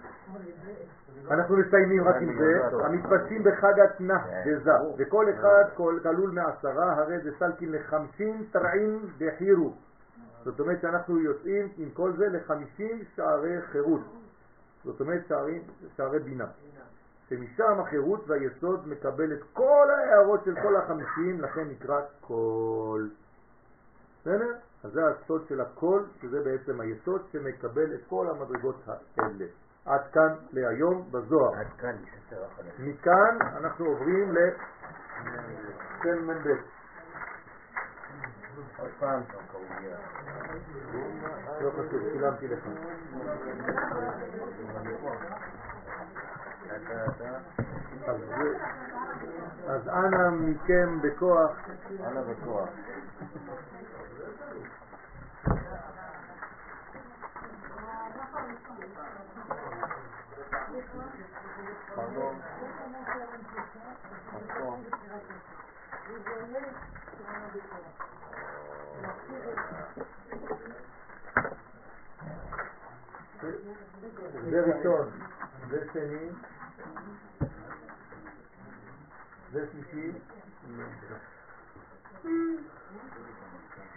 אנחנו 1.31 1.57
מסיימים 1.57 2.09
רק 2.09 2.17
עם 2.17 2.39
זה, 2.39 2.85
המתפצים 2.85 3.45
בחג 3.45 3.81
התנא 3.81 4.19
דזה, 4.47 4.73
וכל 4.99 5.27
אחד 5.31 5.65
כלול 5.77 6.31
מעשרה, 6.33 6.93
הרי 6.93 7.21
זה 7.21 7.31
סלקין 7.39 7.73
לחמשים 7.73 8.47
תרעים 8.51 9.07
דחירו. 9.19 9.75
זאת 10.45 10.61
אומרת 10.61 10.81
שאנחנו 10.81 11.19
יוצאים 11.19 11.69
עם 11.77 11.91
כל 11.91 12.13
זה 12.17 12.29
לחמישים 12.29 13.03
שערי 13.15 13.63
חירות. 13.63 14.01
זאת 14.85 15.01
אומרת 15.01 15.23
שערי 15.97 16.19
בינה. 16.19 16.47
שמשם 17.29 17.81
החירות 17.81 18.25
והיסוד 18.29 18.89
מקבל 18.89 19.33
את 19.33 19.43
כל 19.53 19.89
ההערות 19.91 20.45
של 20.45 20.55
כל 20.63 20.77
החמישים, 20.77 21.41
לכן 21.41 21.69
נקרא 21.69 22.01
כל. 22.21 23.09
בסדר? 24.21 24.55
אז 24.85 24.93
זה 24.93 25.01
הסוד 25.07 25.45
של 25.49 25.61
הכל, 25.61 26.03
שזה 26.23 26.41
בעצם 26.45 26.81
היסוד 26.81 27.23
שמקבל 27.33 27.95
את 27.95 28.01
כל 28.09 28.27
המדרגות 28.31 28.77
האלה. 28.89 29.47
עד 29.87 30.01
כאן 30.13 30.35
להיום 30.53 31.09
בזוהר. 31.11 31.55
עד 31.55 31.67
כאן, 31.79 31.97
שסר 32.05 32.45
החלק. 32.45 32.73
מכאן 32.79 33.39
אנחנו 33.57 33.87
עוברים. 33.87 34.35
עוד 38.79 38.91
פעם 38.99 39.23
שם 39.33 39.39
קראו 39.53 39.65
לא 41.61 41.71
חשוב, 41.71 42.03
שילמתי 42.13 42.49
לך. 42.49 42.65
אז 49.69 49.89
אנא 49.89 50.31
מכם 50.31 50.99
בכוח. 51.03 51.51
אנא 52.01 52.21
בכוח. 52.23 52.69
פרדון. 61.95 62.41
זה 74.51 74.61
ראשון, 74.61 75.09
זה 75.71 75.87
שני, 75.93 76.29
זה 79.53 79.67
שלישי, 79.73 80.13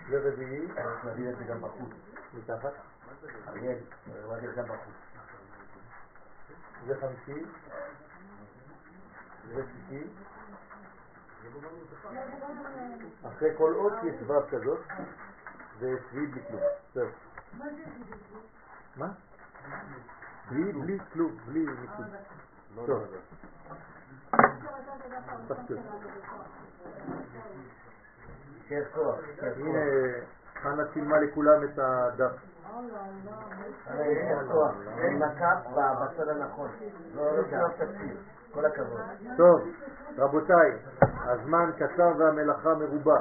זה 0.10 0.30
רביעי, 0.30 0.68
נביא 1.04 1.30
את 1.30 1.38
זה 1.38 1.44
גם 1.44 1.62
בחוץ. 1.62 1.90
מתחת, 2.34 2.74
אריאל, 3.48 3.78
נביא 4.08 4.50
את 4.50 4.56
זה 4.56 4.62
גם 4.62 4.64
בחוץ. 4.64 4.96
זה 6.88 6.96
חמישי, 7.02 7.46
זה 9.48 9.62
שישי, 9.66 10.08
אחרי 13.28 13.50
כל 13.58 13.74
אות 13.76 13.94
יש 14.04 14.22
ו' 14.28 14.50
כזאת, 14.50 14.80
ושביעי 15.80 16.28
בלי 16.28 16.42
כלום. 16.48 16.62
זהו. 16.94 17.08
מה? 18.96 19.08
בלי, 20.50 20.74
בלי 20.74 20.98
כלום, 21.14 21.38
בלי 21.46 21.66
ניקוד. 21.66 22.06
טוב. 22.86 23.04
פסוק. 25.48 25.80
שיש 28.68 28.88
כוח. 28.94 29.16
הנה, 29.42 29.80
חנה 30.62 30.84
צילמה 30.94 31.20
לכולם 31.20 31.64
את 31.64 31.80
הדף. 31.80 32.32
לא. 37.16 37.40
טוב, 39.38 39.62
רבותיי, 40.18 40.72
הזמן 41.02 41.72
קצר 41.78 42.12
והמלאכה 42.18 42.74
מרובה. 42.76 43.20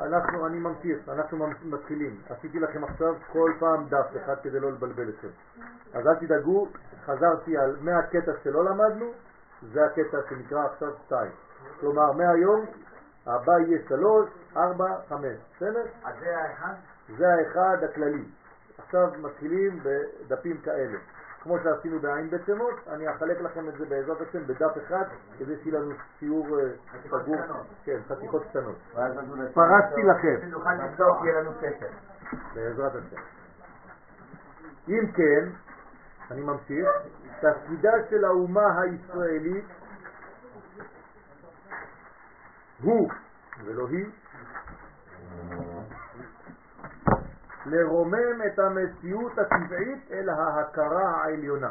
אנחנו, 0.00 0.46
אני 0.46 0.58
ממשיך, 0.58 1.08
אנחנו 1.08 1.46
מתחילים. 1.64 2.20
עשיתי 2.28 2.60
לכם 2.60 2.84
עכשיו 2.84 3.14
כל 3.32 3.52
פעם 3.58 3.88
דף 3.88 4.06
אחד 4.16 4.34
כדי 4.42 4.60
לא 4.60 4.72
לבלבל 4.72 5.08
אתכם. 5.08 5.28
אז 5.94 6.06
אל 6.06 6.14
תדאגו, 6.14 6.68
חזרתי 7.04 7.56
על 7.58 7.76
מהקטע 7.80 8.32
שלא 8.42 8.64
למדנו, 8.64 9.12
זה 9.72 9.84
הקטע 9.84 10.18
שנקרא 10.28 10.64
עכשיו 10.64 10.88
2. 11.06 11.30
כלומר, 11.80 12.12
מהיום 12.12 12.66
הבא 13.26 13.58
יהיה 13.58 13.78
3, 13.88 14.28
4, 14.56 14.86
5. 15.08 15.24
בסדר? 15.56 15.82
אז 16.04 16.14
זה 16.20 16.38
האחד? 16.38 16.74
זה 17.18 17.26
האחד 17.34 17.84
הכללי. 17.84 18.24
עכשיו 18.78 19.08
מתחילים 19.18 19.80
בדפים 19.82 20.60
כאלה. 20.60 20.98
כמו 21.42 21.56
שעשינו 21.62 22.00
בעין 22.00 22.30
בית 22.30 22.40
שמות, 22.46 22.74
אני 22.88 23.10
אחלק 23.10 23.40
לכם 23.40 23.68
את 23.68 23.74
זה 23.78 23.86
בעזרת 23.86 24.20
השם 24.20 24.46
בדף 24.46 24.76
אחד, 24.86 25.04
כדי 25.38 25.56
שיהיה 25.62 25.80
לנו 25.80 25.94
שיעור 26.18 26.46
אה, 26.60 26.64
סגור, 27.06 27.36
כן, 27.84 27.98
חתיכות 28.08 28.42
קטנות. 28.50 28.76
פרסתי 29.54 30.02
לכם. 30.02 30.46
בעזרת 32.54 32.92
השם. 32.94 33.22
אם 34.88 35.12
כן, 35.12 35.48
אני 36.30 36.42
ממשיך, 36.42 36.88
תפקידה 37.40 37.92
של 38.10 38.24
האומה 38.24 38.80
הישראלית 38.80 39.64
הוא, 42.82 43.08
ולא 43.64 43.88
היא, 43.88 44.06
לרומם 47.66 48.42
את 48.46 48.58
המציאות 48.58 49.32
הטבעית 49.38 50.10
אל 50.10 50.28
ההכרה 50.28 51.10
העליונה. 51.10 51.70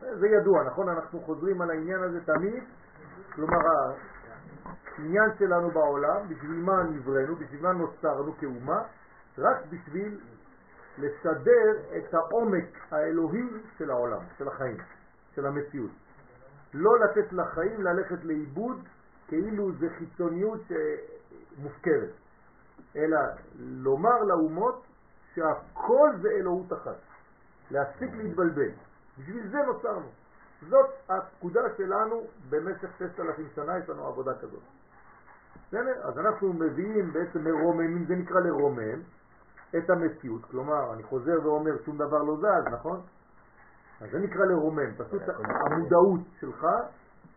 זה 0.00 0.28
ידוע, 0.28 0.64
נכון? 0.64 0.88
אנחנו 0.88 1.20
חוזרים 1.20 1.60
על 1.60 1.70
העניין 1.70 2.02
הזה 2.02 2.24
תמיד, 2.24 2.64
כלומר 3.34 3.58
העניין 4.98 5.30
שלנו 5.38 5.70
בעולם, 5.70 6.28
בשביל 6.28 6.62
מה 6.62 6.82
נבראנו, 6.82 7.36
בשביל 7.36 7.62
מה 7.62 7.72
נוצרנו 7.72 8.34
כאומה, 8.40 8.82
רק 9.38 9.56
בשביל 9.70 10.20
לשדר 10.98 11.96
את 11.96 12.14
העומק 12.14 12.78
האלוהי 12.90 13.48
של 13.78 13.90
העולם, 13.90 14.20
של 14.38 14.48
החיים, 14.48 14.76
של 15.34 15.46
המציאות. 15.46 15.90
לא 16.74 16.98
לתת 16.98 17.32
לחיים 17.32 17.82
ללכת 17.82 18.24
לאיבוד 18.24 18.88
כאילו 19.28 19.72
זה 19.72 19.86
חיצוניות 19.98 20.60
מופקרת, 21.58 22.10
אלא 22.96 23.18
לומר 23.58 24.22
לאומות 24.22 24.87
שהכל 25.34 26.10
זה 26.22 26.28
אלוהות 26.28 26.72
אחת. 26.72 26.96
להפסיק 27.70 28.10
להתבלבל. 28.14 28.70
בשביל 29.18 29.48
זה 29.50 29.58
נוצרנו. 29.66 30.06
זאת 30.68 30.90
הפקודה 31.08 31.60
שלנו 31.76 32.26
במשך 32.50 32.88
ששת 32.98 33.20
אלפים 33.20 33.48
שנה, 33.54 33.78
יש 33.78 33.88
לנו 33.88 34.06
עבודה 34.06 34.34
כזאת. 34.34 34.62
בסדר? 35.68 36.08
אז 36.08 36.18
אנחנו 36.18 36.52
מביאים, 36.52 37.12
בעצם 37.12 37.44
מרוממים, 37.44 38.04
זה 38.04 38.14
נקרא 38.14 38.40
לרומם, 38.40 39.00
את 39.78 39.90
המציאות. 39.90 40.44
כלומר, 40.44 40.92
אני 40.92 41.02
חוזר 41.02 41.38
ואומר, 41.42 41.72
שום 41.84 41.98
דבר 41.98 42.22
לא 42.22 42.36
זז, 42.36 42.72
נכון? 42.72 43.00
אז 44.00 44.10
זה 44.12 44.18
נקרא 44.18 44.44
לרומם. 44.44 44.94
פשוט 44.96 45.22
המודעות 45.66 46.20
שלך, 46.40 46.66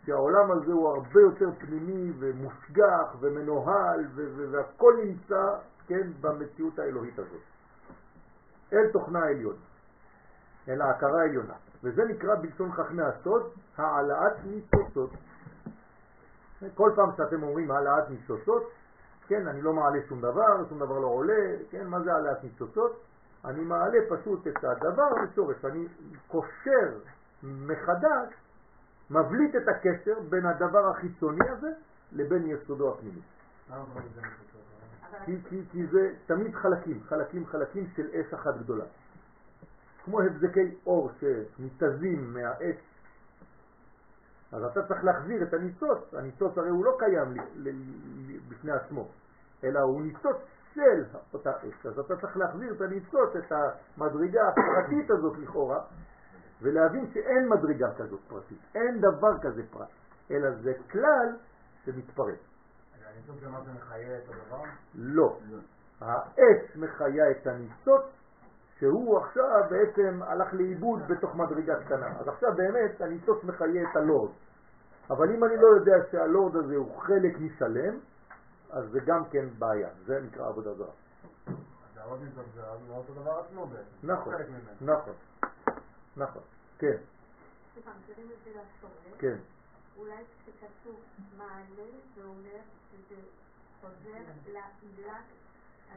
שהעולם 0.06 0.52
הזה 0.52 0.72
הוא 0.72 0.90
הרבה 0.90 1.22
יותר 1.22 1.50
פנימי 1.60 2.14
ומושגח 2.20 3.16
ומנוהל 3.20 4.06
והכל 4.52 4.94
נמצא, 5.04 5.56
כן, 5.88 6.08
במציאות 6.22 6.80
האלוהית 6.80 7.20
הזאת. 7.20 7.51
אל 8.74 8.92
תוכנה 8.92 9.20
העליון, 9.20 9.56
אל 10.68 10.82
ההכרה 10.82 11.22
העליונה. 11.22 11.54
וזה 11.84 12.06
נקרא 12.06 12.36
בלשון 12.36 12.72
חכמי 12.72 13.04
הסוד, 13.04 13.52
העלאת 13.78 14.34
ניצוצות. 14.46 15.10
כל 16.76 16.92
פעם 16.96 17.10
שאתם 17.18 17.44
אומרים 17.44 17.72
העלאת 17.72 18.10
ניצוצות, 18.10 18.72
כן, 19.28 19.48
אני 19.48 19.62
לא 19.62 19.74
מעלה 19.74 20.00
שום 20.10 20.22
דבר, 20.22 20.70
שום 20.70 20.80
דבר 20.80 21.00
לא 21.00 21.08
עולה, 21.08 21.56
כן, 21.70 21.88
מה 21.88 22.02
זה 22.02 22.14
העלאת 22.14 22.44
ניצוצות? 22.44 23.02
אני 23.46 23.62
מעלה 23.62 23.98
פשוט 24.10 24.48
את 24.48 24.64
הדבר 24.64 25.10
לשורש, 25.24 25.66
אני 25.66 25.88
קושר 26.28 26.98
מחדש, 27.44 28.34
מבליט 29.10 29.56
את 29.56 29.68
הקשר 29.68 30.20
בין 30.30 30.46
הדבר 30.46 30.90
החיצוני 30.90 31.50
הזה 31.50 31.70
לבין 32.12 32.48
יסודו 32.48 32.94
הפנימי. 32.94 33.22
כי, 35.26 35.38
כי, 35.50 35.62
כי 35.72 35.88
זה 35.88 36.14
תמיד 36.26 36.56
חלקים, 36.56 37.04
חלקים 37.04 37.46
חלקים 37.46 37.88
של 37.96 38.08
אש 38.14 38.34
אחת 38.34 38.58
גדולה. 38.58 38.86
כמו 40.06 40.22
הבזקי 40.22 40.76
אור 40.86 41.12
שמתזים 41.20 42.34
מהאש, 42.34 42.76
אז 44.52 44.64
אתה 44.64 44.88
צריך 44.88 45.04
להחזיר 45.04 45.44
את 45.44 45.54
הניצוץ, 45.54 46.14
הניצוץ 46.14 46.58
הרי 46.58 46.70
הוא 46.70 46.86
לא 46.86 46.98
קיים 47.00 47.34
בפני 48.50 48.72
עצמו, 48.72 49.08
אלא 49.64 49.80
הוא 49.80 50.02
ניצוץ 50.02 50.38
של 50.74 51.04
אותה 51.34 51.52
אש, 51.58 51.86
אז 51.86 52.00
אתה 52.00 52.16
צריך 52.16 52.38
להחזיר 52.38 52.74
את 52.74 52.82
הניצוץ, 52.82 53.36
את 53.36 53.52
המדרגה 53.52 54.42
הפרטית 54.48 55.12
הזאת 55.12 55.38
לכאורה, 55.38 55.80
ולהבין 56.62 57.12
שאין 57.14 57.50
מדרגה 57.50 57.94
כזאת 57.98 58.20
פרטית, 58.28 58.60
אין 58.76 59.02
דבר 59.02 59.40
כזה 59.42 59.64
פרט, 59.72 59.88
אלא 60.32 60.52
זה 60.52 60.74
כלל 60.92 61.36
שמתפרץ. 61.86 62.51
הניצוץ 63.30 63.44
מחיה 63.76 64.18
את 64.18 64.24
הדבר? 64.30 64.64
לא. 64.96 65.40
האש 66.02 66.76
מחיה 66.76 67.32
את 67.32 67.48
הניצוץ, 67.48 68.04
שהוא 68.80 69.18
עכשיו 69.20 69.64
בעצם 69.70 70.20
הלך 70.24 70.54
לאיבוד 70.54 71.02
בתוך 71.08 71.36
מדרגה 71.36 71.84
קטנה. 71.86 72.20
אז 72.20 72.28
עכשיו 72.28 72.50
באמת 72.56 73.02
הניצוץ 73.02 73.44
מחיה 73.44 73.90
את 73.92 73.96
הלורד. 73.96 74.32
אבל 75.10 75.36
אם 75.36 75.44
אני 75.44 75.58
לא 75.58 75.68
יודע 75.68 75.96
שהלורד 76.12 76.56
הזה 76.56 76.76
הוא 76.76 77.02
חלק 77.02 77.40
משלם, 77.40 78.00
אז 78.70 78.90
זה 78.92 79.00
גם 79.06 79.26
כן 79.26 79.46
בעיה. 79.60 79.90
זה 80.06 80.20
נקרא 80.20 80.48
עבודה 80.48 80.74
זרה. 80.74 80.92
אז 81.96 82.22
ניצוץ 82.22 82.46
זה 82.56 82.62
לא 82.90 82.96
אותו 82.96 83.14
דבר 83.14 83.32
עצמו 83.32 83.68
בעצם. 83.68 84.12
נכון, 84.12 84.34
נכון, 84.82 85.14
נכון, 86.18 86.42
כן. 86.80 86.98
כן. 89.18 89.36
אולי 89.98 90.24
כשכתוב 90.46 91.00
מעלה 91.38 91.90
זה 92.16 92.24
אומר 92.24 92.60
שזה 92.92 93.16
חוזר 93.82 94.20
לעילה 94.48 95.18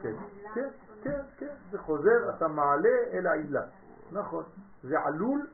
כן, 0.01 0.15
כן, 0.53 0.69
כן, 1.03 1.21
כן, 1.37 1.55
זה 1.71 1.79
חוזר, 1.79 2.35
אתה 2.37 2.47
מעלה 2.47 2.97
אל 3.13 3.27
העילה, 3.27 3.61
נכון, 4.11 4.43
זה 4.83 4.99
עלול 4.99 5.47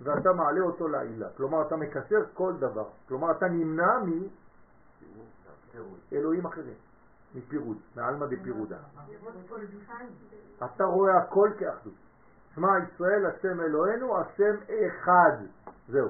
ואתה 0.00 0.32
מעלה 0.32 0.60
אותו 0.60 0.88
לעילה, 0.88 1.28
כלומר 1.36 1.66
אתה 1.66 1.76
מקשר 1.76 2.24
כל 2.34 2.52
דבר, 2.58 2.88
כלומר 3.08 3.30
אתה 3.30 3.48
נמנע 3.48 3.98
מאלוהים 6.12 6.46
אחרים, 6.46 6.74
מפירוד, 7.34 7.76
מעלמא 7.96 8.26
דפירודה. 8.26 8.78
אתה 10.64 10.84
רואה 10.84 11.18
הכל 11.18 11.50
כאחדות. 11.58 11.94
שמע 12.54 12.68
ישראל 12.78 13.26
השם 13.26 13.60
אלוהינו, 13.60 14.20
השם 14.20 14.54
אחד, 14.86 15.36
זהו. 15.88 16.08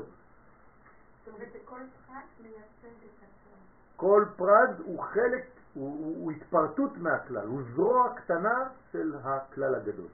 כל 3.97 4.25
פרט 4.37 4.71
הוא 4.85 5.03
חלק, 5.03 5.47
הוא, 5.75 5.99
הוא, 5.99 6.17
הוא 6.17 6.33
התפרטות 6.33 6.97
מהכלל, 6.97 7.47
הוא 7.47 7.63
זרוע 7.75 8.15
קטנה 8.17 8.69
של 8.93 9.15
הכלל 9.25 9.75
הגדול. 9.75 10.09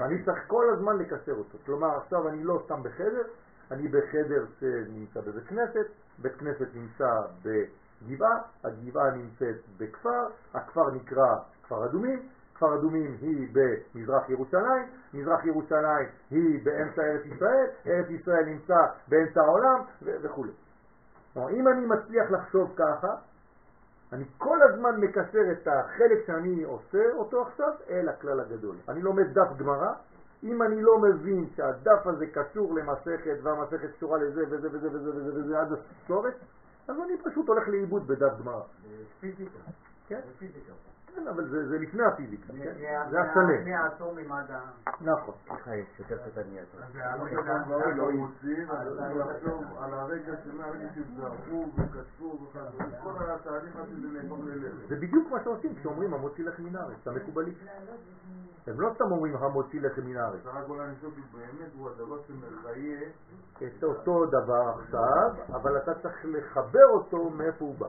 ואני 0.00 0.24
צריך 0.24 0.38
כל 0.46 0.64
הזמן 0.72 0.98
לקשר 0.98 1.32
אותו. 1.32 1.58
כלומר, 1.66 1.96
עכשיו 1.96 2.28
אני 2.28 2.44
לא 2.44 2.62
סתם 2.64 2.82
בחדר, 2.82 3.22
אני 3.70 3.88
בחדר 3.88 4.46
שנמצא 4.60 5.20
בבית 5.20 5.46
כנסת, 5.46 5.86
בית 6.18 6.36
כנסת 6.36 6.68
נמצא 6.74 7.22
בגבעה, 7.42 8.38
הגבעה 8.64 9.10
נמצאת 9.10 9.56
בכפר, 9.76 10.26
הכפר 10.54 10.90
נקרא 10.90 11.36
כפר 11.62 11.84
אדומים, 11.84 12.28
כפר 12.56 12.74
אדומים 12.74 13.16
היא 13.20 13.48
במזרח 13.52 14.28
ירושלים, 14.28 14.86
מזרח 15.14 15.44
ירושלים 15.44 16.08
היא 16.30 16.64
באמצע 16.64 17.02
ארץ 17.02 17.26
ישראל, 17.26 17.66
ארץ 17.86 18.10
ישראל 18.10 18.44
נמצא 18.44 18.78
באמצע 19.08 19.40
העולם 19.40 19.80
וכו'. 20.02 20.44
כלומר, 21.34 21.50
אם 21.50 21.68
אני 21.68 21.86
מצליח 21.86 22.30
לחשוב 22.30 22.74
ככה, 22.76 23.14
אני 24.12 24.24
כל 24.38 24.62
הזמן 24.62 25.00
מקשר 25.00 25.52
את 25.52 25.68
החלק 25.68 26.26
שאני 26.26 26.62
עושה 26.62 27.12
אותו 27.12 27.42
עכשיו 27.42 27.72
אל 27.90 28.08
הכלל 28.08 28.40
הגדול. 28.40 28.76
אני 28.88 29.02
לומד 29.02 29.32
דף 29.32 29.56
גמרא, 29.56 29.92
אם 30.42 30.62
אני 30.62 30.82
לא 30.82 30.98
מבין 30.98 31.46
שהדף 31.56 32.06
הזה 32.06 32.26
קשור 32.26 32.74
למסכת 32.74 33.36
והמסכת 33.42 33.90
קשורה 33.96 34.18
לזה 34.18 34.44
וזה 34.50 34.68
וזה 34.72 34.88
וזה 34.92 35.10
וזה 35.16 35.34
וזה 35.34 35.60
עד 35.60 35.72
הסורת, 35.72 36.34
אז 36.88 36.96
אני 37.00 37.12
פשוט 37.24 37.48
הולך 37.48 37.68
לאיבוד 37.68 38.06
בדף 38.06 38.32
גמרא. 38.40 38.62
פיזיקה. 39.20 39.58
כן? 40.08 40.20
פיזיקה. 40.38 40.72
כן, 41.16 41.28
אבל 41.28 41.48
זה 41.48 41.68
זה 41.68 41.78
לפני 41.78 42.02
הפיזיקה, 42.04 42.52
כן? 42.52 42.74
זה 43.10 43.20
השלם. 43.20 43.64
מהאטומים 43.64 44.32
עד 44.32 44.50
ה... 44.50 44.60
נכון. 45.00 45.34
יש 45.74 45.98
יותר 45.98 46.18
כמו 47.64 47.78
לא 47.78 47.92
לא 47.96 48.10
אז 48.70 48.88
צריך 48.98 49.16
לחשוב 49.16 49.64
על 49.78 49.94
הרגע 49.94 50.32
שמהרגע 50.44 50.88
שזרקו 50.94 51.66
וכתבו 51.76 52.38
וכדומה, 52.42 52.96
כל 53.02 53.30
התהליך 53.30 53.76
הזה 53.76 54.00
זה 54.00 54.08
נהפך 54.08 54.44
ללב. 54.46 54.88
זה 54.88 54.96
בדיוק 54.96 55.30
מה 55.30 55.44
שעושים 55.44 55.74
כשאומרים 55.74 56.14
המוציא 56.14 56.44
לחם 56.44 56.62
מן 56.62 56.76
הארץ, 56.76 57.06
המקובלים. 57.06 57.54
הם 58.66 58.80
לא 58.80 58.90
סתם 58.94 59.04
אומרים 59.04 59.36
המוציא 59.36 59.80
לחם 59.80 60.02
מן 60.02 60.16
הארץ. 60.16 60.40
בסך 60.40 60.56
הכל 60.56 60.78
חושב 60.94 61.08
באמת 61.32 61.70
הוא 61.78 61.90
הדבר 61.90 62.16
שמחיה 62.26 63.00
את 63.62 63.84
אותו 63.84 64.26
דבר 64.26 64.72
עכשיו, 64.80 65.34
אבל 65.48 65.76
אתה 65.76 65.94
צריך 65.94 66.24
לחבר 66.24 66.86
אותו 66.92 67.30
מאיפה 67.30 67.64
הוא 67.64 67.74
בא, 67.78 67.86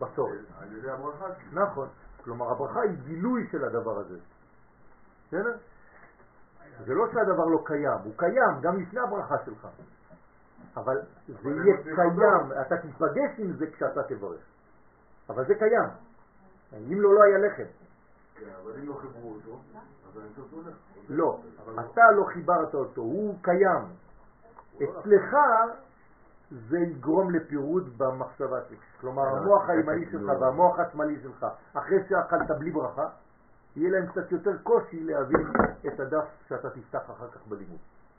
בסוף. 0.00 0.30
על 0.60 0.76
ידי 0.76 0.90
הברכה. 0.90 1.26
נכון. 1.52 1.88
כלומר, 2.24 2.50
הברכה 2.50 2.80
היא 2.80 2.98
גילוי 3.04 3.48
של 3.50 3.64
הדבר 3.64 3.98
הזה. 3.98 4.18
בסדר? 5.28 5.56
זה 6.84 6.94
לא 6.94 7.06
שהדבר 7.12 7.44
לא 7.44 7.62
קיים, 7.64 7.98
הוא 8.04 8.12
קיים 8.16 8.60
גם 8.60 8.80
לפני 8.80 9.00
הברכה 9.00 9.36
שלך. 9.44 9.68
אבל 10.76 11.00
זה 11.26 11.50
יהיה 11.50 11.76
רוצים 11.76 11.94
קיים, 11.94 12.52
אתה 12.60 12.76
תתפגש 12.76 13.30
עם 13.38 13.52
זה 13.52 13.66
כשאתה 13.70 14.02
תברך. 14.02 14.40
אבל 15.28 15.46
זה 15.46 15.54
קיים. 15.54 15.88
אם 16.92 17.00
לא, 17.00 17.14
לא 17.14 17.22
היה 17.22 17.38
לחם. 17.38 17.70
כן, 18.34 18.46
אבל 18.62 18.72
אם 18.78 18.88
לא 18.88 18.94
חיברו 18.94 19.32
אותו, 19.34 19.58
אז 20.08 20.18
אני 20.18 20.46
הולך. 20.50 20.74
לא, 21.08 21.40
אתה 21.80 22.10
לא 22.16 22.24
חיברת 22.24 22.74
אותו, 22.74 23.00
הוא 23.00 23.34
קיים. 23.42 23.84
לא 24.80 25.00
אצלך 25.00 25.36
זה 26.50 26.78
יגרום 26.78 27.30
לפירוד 27.30 27.98
במחשבה 27.98 28.60
שלך. 28.68 28.78
כלומר, 29.00 29.22
לא, 29.22 29.36
המוח 29.36 29.68
הימני 29.68 30.06
שלך 30.10 30.22
לא. 30.22 30.32
והמוח 30.32 30.78
השמאלי 30.78 31.20
שלך, 31.22 31.46
אחרי 31.74 31.98
שאכלת 32.08 32.50
בלי 32.58 32.70
ברכה, 32.70 33.08
יהיה 33.76 33.90
להם 33.90 34.06
קצת 34.06 34.32
יותר 34.32 34.58
קושי 34.62 35.04
להבין 35.04 35.46
את 35.86 36.00
הדף 36.00 36.24
שאתה 36.48 36.70
תפתח 36.70 37.10
אחר 37.10 37.28
כך 37.30 37.46
בלימוד. 37.46 37.78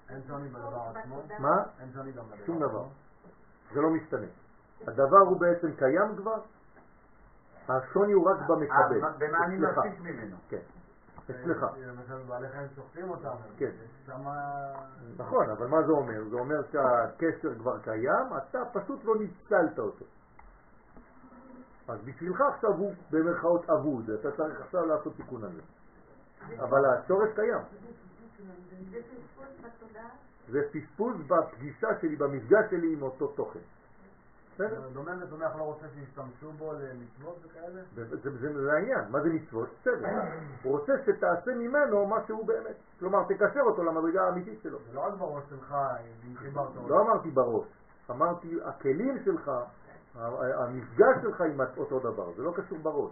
אין 0.10 0.22
שוני 0.28 0.50
בדבר 0.50 0.82
עצמו? 0.96 1.22
מה? 1.40 1.64
אין 1.80 1.92
שוני 1.94 2.12
גם 2.12 2.24
בדבר 2.26 2.46
שום 2.46 2.60
דבר. 2.60 2.84
זה 3.74 3.82
לא 3.82 3.90
משתנה. 3.90 4.28
הדבר 4.88 5.18
הוא 5.18 5.40
בעצם 5.40 5.72
קיים 5.76 6.16
כבר, 6.18 6.40
השוני 7.68 8.12
הוא 8.12 8.30
רק 8.30 8.38
במקבל. 8.48 9.04
אה, 9.04 9.12
במה 9.18 9.46
אני. 9.46 9.58
מפיק 9.58 10.00
ממנו? 10.00 10.36
כן, 10.50 10.58
אצלך. 11.32 11.66
למשל 11.88 12.24
בעלי 12.28 12.50
חיים 12.50 12.68
שוחטים 12.76 13.10
אותם. 13.10 13.36
כן. 13.58 13.72
שמה... 14.06 14.34
נכון, 15.18 15.50
אבל 15.50 15.68
מה 15.68 15.84
זה 15.84 15.92
אומר? 15.92 16.30
זה 16.30 16.36
אומר 16.36 16.62
שהקשר 16.72 17.56
כבר 17.60 17.80
קיים, 17.80 18.28
אתה 18.38 18.60
פשוט 18.74 19.06
לא 19.06 19.16
ניצלת 19.20 19.80
אותו. 19.80 20.06
אז 21.88 22.00
בשבילך 22.06 22.42
עכשיו 22.42 22.70
הוא 22.70 22.94
במרכאות 23.12 23.70
אבוד, 23.70 24.10
אתה 24.10 24.32
צריך 24.32 24.62
עכשיו 24.62 24.86
לעשות 24.86 25.16
תיקון 25.16 25.44
על 25.44 25.52
זה. 25.52 25.62
אבל 26.64 26.86
השורש 26.86 27.30
קיים. 27.36 27.62
זה 28.92 29.00
פספוס 29.02 29.48
בתודעה. 29.60 30.10
זה 30.50 30.60
פספוס 30.72 31.16
בפגישה 31.28 31.88
שלי, 32.02 32.16
במפגש 32.16 32.72
שלי 32.72 32.94
עם 32.94 33.02
אותו 33.02 33.28
תוכן. 33.28 33.60
דומה 34.94 35.12
ותומך 35.22 35.56
לא 35.58 35.64
רוצה 35.64 35.86
שישתמשו 35.94 36.52
בו 36.52 36.74
למצוות 36.74 37.46
וכאלה? 37.46 37.82
זה, 37.94 38.74
העניין, 38.74 39.06
מה 39.10 39.22
זה 39.22 39.30
מצוות? 39.30 39.70
בסדר. 39.82 40.08
הוא 40.64 40.80
רוצה 40.80 40.94
שתעשה 41.06 41.52
ממנו 41.56 42.08
מה 42.08 42.18
שהוא 42.28 42.48
באמת. 42.48 42.76
כלומר, 43.00 43.24
תקשר 43.24 43.62
אותו 43.62 43.84
למדרגה 43.84 44.24
האמיתית 44.24 44.60
שלו. 44.64 44.78
זה 44.88 44.94
לא 44.94 45.00
רק 45.00 45.14
בראש 45.14 45.44
שלך, 45.50 45.76
אם 46.28 46.36
חיברת. 46.36 46.70
לא 46.88 47.02
אמרתי 47.02 47.32
בראש, 47.32 47.68
אמרתי 48.10 48.58
הכלים 48.66 49.18
שלך, 49.26 49.52
המפגש 50.16 51.22
שלך 51.22 51.42
עם 51.42 51.62
אותו 51.78 52.00
דבר, 52.00 52.32
זה 52.38 52.44
לא 52.44 52.54
קשור 52.56 52.78
בראש, 52.78 53.12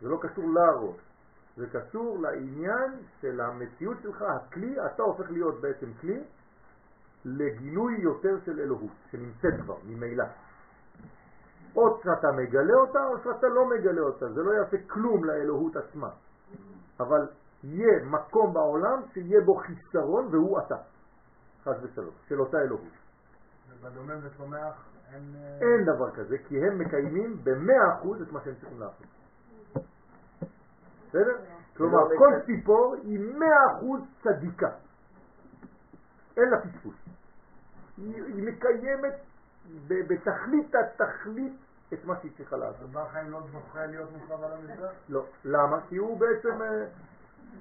זה 0.00 0.08
לא 0.08 0.18
קשור 0.20 0.44
לראש, 0.44 0.96
זה 1.56 1.66
קשור 1.66 2.18
לעניין 2.20 2.92
של 3.20 3.40
המציאות 3.40 3.96
שלך, 4.02 4.22
הכלי, 4.22 4.86
אתה 4.86 5.02
הופך 5.02 5.30
להיות 5.30 5.60
בעצם 5.60 5.92
כלי 6.00 6.24
לגילוי 7.24 8.00
יותר 8.00 8.36
של 8.44 8.60
אלוהות, 8.60 8.92
שנמצאת 9.10 9.60
כבר, 9.60 9.76
ממילא. 9.84 10.24
או 11.76 11.98
שאתה 12.02 12.32
מגלה 12.32 12.74
אותה 12.74 12.98
או 13.06 13.18
שאתה 13.18 13.46
לא 13.48 13.68
מגלה 13.68 14.00
אותה, 14.00 14.32
זה 14.32 14.42
לא 14.42 14.52
יעשה 14.52 14.76
כלום 14.86 15.24
לאלוהות 15.24 15.76
עצמה. 15.76 16.08
אבל 17.00 17.28
יהיה 17.64 18.04
מקום 18.04 18.54
בעולם 18.54 19.02
שיהיה 19.12 19.40
בו 19.40 19.54
חיסרון 19.54 20.26
והוא 20.30 20.58
אתה, 20.58 20.76
חס 21.64 21.76
ושלום, 21.82 22.14
של 22.28 22.40
אותה 22.40 22.58
אלוהות. 22.58 22.92
בדומם 23.82 24.18
וצומח 24.22 24.92
אין... 25.14 25.34
אה, 25.36 25.58
אין 25.60 25.84
דבר 25.84 26.10
כזה, 26.10 26.36
כי 26.48 26.56
הם 26.58 26.78
מקיימים 26.78 27.36
במאה 27.44 27.94
אחוז 27.94 28.22
את 28.22 28.32
מה 28.32 28.40
שהם 28.44 28.54
צריכים 28.54 28.80
לעשות. 28.80 29.06
בסדר? 31.08 31.36
כלומר, 31.76 31.98
לא 31.98 32.18
כל. 32.18 32.32
ציפור 32.46 32.94
היא 33.02 33.20
מאה 33.38 33.76
אחוז 33.78 34.00
צדיקה. 34.22 34.70
אין 36.36 36.48
לה 36.50 36.60
פספוס. 36.60 36.94
היא, 38.02 38.42
מקיימת 38.42 39.14
בתכלית 39.88 40.74
התכלית 40.74 41.52
את 41.92 42.04
מה 42.04 42.14
שהיא 42.20 42.32
צריכה 42.36 42.56
לעשות. 42.56 42.80
אז 42.82 42.90
בעל 42.90 43.08
חיים 43.08 43.30
לא 43.30 43.40
זוכה 43.52 43.86
להיות 43.86 44.10
מושלם 44.12 44.44
על 44.44 44.52
המזבח? 44.52 44.92
לא. 45.08 45.24
למה? 45.44 45.80
כי 45.88 45.96
הוא 45.96 46.20
בעצם... 46.20 46.62
אה, 46.62 46.86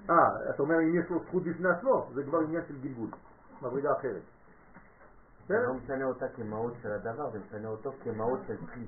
אה, 0.09 0.49
אתה 0.49 0.63
אומר 0.63 0.79
אם 0.79 0.99
יש 0.99 1.09
לו 1.09 1.23
זכות 1.23 1.43
בפני 1.43 1.69
עצמו, 1.69 2.09
זה 2.13 2.23
כבר 2.23 2.39
עניין 2.39 2.63
של 2.67 2.81
גלגול, 2.81 3.09
מדרגה 3.61 3.91
אחרת. 3.93 4.21
זה? 5.47 5.55
לא 5.67 5.73
משנה 5.73 6.05
אותה 6.05 6.25
כמהות 6.35 6.73
של 6.81 6.91
הדבר, 6.91 7.29
זה 7.31 7.39
משנה 7.39 7.67
אותו 7.67 7.93
כמהות 8.03 8.39
של 8.47 8.55
כלי. 8.73 8.87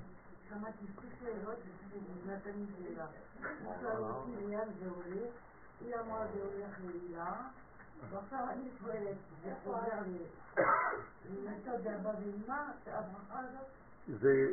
היא 5.81 5.95
אמרה 5.95 6.25
זה 6.34 6.39
הולך 6.43 6.77
להילה, 6.85 7.34
ועכשיו 8.11 8.39
אני 8.49 8.69
שואלת, 8.80 9.17
זה 9.43 9.51
חוזר 9.63 9.99
ליסוד 11.30 11.88
אבא 11.99 12.09
ואמא, 12.09 12.61
הברכה 12.88 13.39
הזאת, 13.39 13.67
זה, 14.19 14.47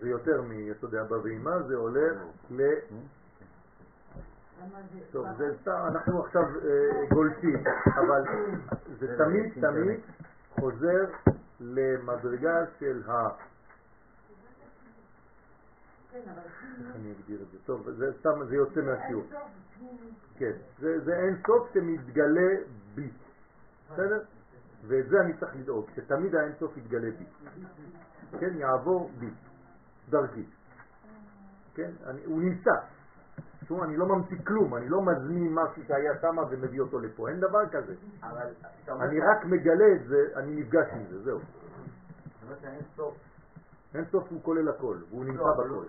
זה 0.00 0.08
יותר 0.08 0.42
מיסודי 0.42 1.00
אבא 1.00 1.14
ואמא, 1.14 1.62
זה 1.62 1.74
הולך 1.74 2.18
ל... 2.50 2.62
למה 4.62 4.78
זה... 4.92 5.00
טוב, 5.12 5.26
זה 5.36 5.54
סתם, 5.60 5.84
אנחנו 5.88 6.24
עכשיו 6.24 6.42
אה, 6.42 7.06
גולשים, 7.08 7.64
אבל 7.96 8.22
זה 8.98 9.16
תמיד. 9.18 9.52
תמיד 9.60 10.00
חוזר 10.54 11.04
למדרגה 11.60 12.64
של 12.78 13.02
ה... 13.06 13.28
כן, 16.12 16.20
אבל 16.24 16.42
איך 16.44 16.64
אני 16.96 17.12
אגדיר 17.12 17.42
את 17.42 17.50
זה? 17.52 17.58
טוב, 17.66 17.90
זה 17.90 18.12
סתם, 18.20 18.44
זה 18.48 18.54
יוצא 18.54 18.80
מהשיעור. 18.80 19.24
כן, 20.36 20.52
זה, 20.78 21.00
זה 21.04 21.12
אין 21.14 21.36
סוף 21.46 21.74
שמתגלה 21.74 22.50
בי, 22.94 23.10
בסדר? 23.90 24.20
ואת 24.86 25.08
זה 25.08 25.20
אני 25.20 25.32
צריך 25.40 25.56
לדאוג, 25.56 25.90
שתמיד 25.96 26.34
האין 26.34 26.52
סוף 26.58 26.76
יתגלה 26.76 27.10
בי. 27.10 27.24
כן, 28.40 28.56
יעבור 28.56 29.10
בי, 29.18 29.30
דרכי. 30.10 30.44
כן, 31.74 31.90
אני, 32.06 32.24
הוא 32.24 32.42
נמצא. 32.42 32.70
תשמעו, 33.60 33.84
אני 33.84 33.96
לא 33.96 34.06
ממציא 34.06 34.36
כלום, 34.46 34.74
אני 34.74 34.88
לא 34.88 35.02
מזמין 35.02 35.54
משהו 35.54 35.82
שהיה 35.88 36.12
שם 36.20 36.36
ומביא 36.50 36.80
אותו 36.80 36.98
לפה, 36.98 37.28
אין 37.28 37.40
דבר 37.40 37.68
כזה. 37.68 37.94
אני 38.88 39.20
רק 39.20 39.44
מגלה 39.44 39.92
את 39.94 40.04
זה, 40.04 40.28
אני 40.36 40.60
נפגש 40.60 40.86
עם 40.92 41.04
זה, 41.10 41.22
זהו. 41.22 41.40
אין 43.94 44.04
סוף 44.04 44.30
הוא 44.30 44.42
כולל 44.42 44.68
הכל, 44.68 44.96
והוא 45.10 45.24
נמצא 45.24 45.42
לא, 45.42 45.54
אבל 45.54 45.68
בכל. 45.68 45.84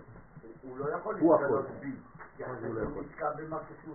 הוא 0.62 0.78
לא 0.78 0.90
יכול 0.90 1.14
להתגלות. 1.14 1.66
בי. 1.80 1.92
לא? 2.40 2.82
נתקע 3.00 3.30
במשהו. 3.30 3.94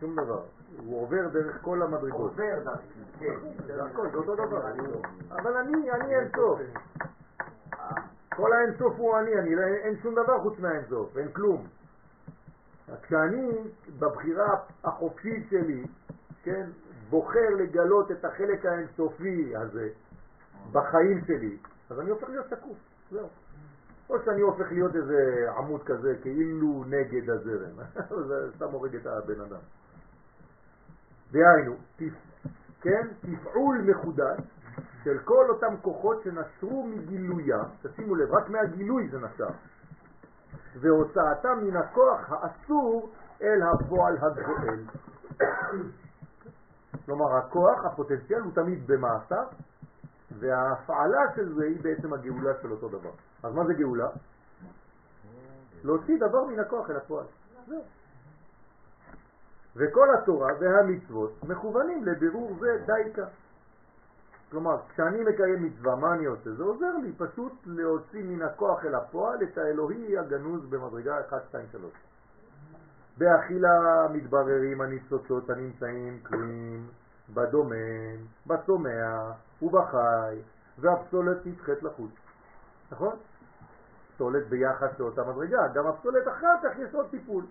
שום 0.00 0.16
דבר. 0.16 0.42
הוא 0.78 1.02
עובר 1.02 1.28
דרך 1.28 1.58
כל 1.62 1.82
המדרגות. 1.82 2.30
עובר 2.30 2.62
דרכי, 2.64 2.86
כן. 3.18 3.34
זה 3.66 3.84
הכל, 3.84 4.10
זה 4.10 4.16
אותו 4.16 4.34
דבר. 4.34 4.70
אני 4.70 4.78
לא. 4.78 5.00
אבל 5.30 5.56
אני, 5.56 5.90
אני 5.90 6.16
אין 6.16 6.28
סוף. 6.36 6.60
כל 8.36 8.52
האין 8.52 8.74
סוף 8.78 8.94
הוא 8.96 9.18
אני, 9.18 9.38
אני 9.38 9.54
לא, 9.54 9.62
אין 9.62 9.96
שום 10.02 10.14
דבר 10.14 10.40
חוץ 10.40 10.58
מהאין 10.58 10.82
סוף, 10.88 11.16
אין 11.16 11.32
כלום. 11.32 11.66
כשאני 13.02 13.50
בבחירה 13.98 14.48
החופשית 14.84 15.46
שלי, 15.50 15.84
כן, 16.42 16.66
בוחר 17.10 17.50
לגלות 17.58 18.10
את 18.10 18.24
החלק 18.24 18.66
האינסופי 18.66 19.56
הזה 19.56 19.88
בחיים 20.72 21.24
שלי, 21.26 21.56
אז 21.90 22.00
אני 22.00 22.10
הופך 22.10 22.28
להיות 22.28 22.46
שקוף, 22.50 22.76
זהו. 23.10 23.28
או 24.10 24.16
שאני 24.24 24.40
הופך 24.40 24.72
להיות 24.72 24.96
איזה 24.96 25.46
עמוד 25.58 25.82
כזה, 25.82 26.14
כאילו 26.22 26.84
נגד 26.86 27.30
הזרם, 27.30 27.76
זה 28.28 28.50
סתם 28.56 28.66
הורג 28.72 28.96
את 28.96 29.06
הבן 29.06 29.40
אדם. 29.40 29.60
דהיינו, 31.32 31.74
תפ- 31.96 32.48
כן, 32.80 33.08
תפעול 33.20 33.78
מחודש 33.90 34.40
של 35.04 35.18
כל 35.24 35.44
אותם 35.50 35.76
כוחות 35.82 36.22
שנשרו 36.22 36.86
מגילויה, 36.86 37.58
תשימו 37.82 38.14
לב, 38.14 38.34
רק 38.34 38.48
מהגילוי 38.50 39.08
זה 39.08 39.18
נשר, 39.18 39.48
והוצאתם 40.80 41.58
מן 41.62 41.76
הכוח 41.76 42.30
האסור 42.32 43.12
אל 43.42 43.60
הפועל 43.62 44.16
הגואל. 44.16 44.84
כלומר, 47.06 47.36
הכוח, 47.36 47.84
הפוטנציאל, 47.84 48.40
הוא 48.40 48.52
תמיד 48.54 48.86
במעשה, 48.86 49.36
וההפעלה 50.38 51.20
של 51.36 51.54
זה 51.54 51.64
היא 51.64 51.82
בעצם 51.82 52.12
הגאולה 52.12 52.52
של 52.62 52.70
אותו 52.70 52.88
דבר. 52.88 53.10
אז 53.42 53.54
מה 53.54 53.64
זה 53.64 53.74
גאולה? 53.74 54.08
להוציא 55.84 56.16
דבר 56.16 56.44
מן 56.44 56.60
הכוח 56.60 56.90
אל 56.90 56.96
הפועל. 56.96 57.26
וכל 59.76 60.14
התורה 60.14 60.52
והמצוות 60.60 61.32
מכוונים 61.48 62.04
לבירור 62.04 62.56
זה 62.60 62.82
דייקה. 62.86 63.26
כלומר, 64.50 64.76
כשאני 64.88 65.24
מקיים 65.24 65.62
מצווה, 65.62 65.96
מה 65.96 66.14
אני 66.14 66.24
עושה? 66.24 66.52
זה 66.52 66.62
עוזר 66.62 66.96
לי 67.02 67.12
פשוט 67.12 67.52
להוציא 67.66 68.24
מן 68.24 68.42
הכוח 68.42 68.84
אל 68.84 68.94
הפועל 68.94 69.42
את 69.42 69.58
האלוהי 69.58 70.18
הגנוז 70.18 70.66
במדרגה 70.66 71.20
1, 71.20 71.42
2, 71.48 71.66
3. 71.72 71.92
באכילה 73.18 74.06
מתבררים 74.12 74.80
הניצוצות 74.80 75.50
הנמצאים 75.50 76.20
כלואים 76.22 76.86
בדומן, 77.30 78.16
בצומח 78.46 79.34
ובחי, 79.62 80.38
והפסולת 80.78 81.46
נדחית 81.46 81.82
לחוץ. 81.82 82.10
נכון? 82.92 83.16
פסולת 84.14 84.48
ביחס 84.48 84.98
לאותה 84.98 85.22
מדרגה, 85.24 85.68
גם 85.74 85.86
הפסולת 85.86 86.28
אחר 86.28 86.56
כך 86.62 86.78
יש 86.78 86.94
עוד 86.94 87.06
טיפול. 87.10 87.44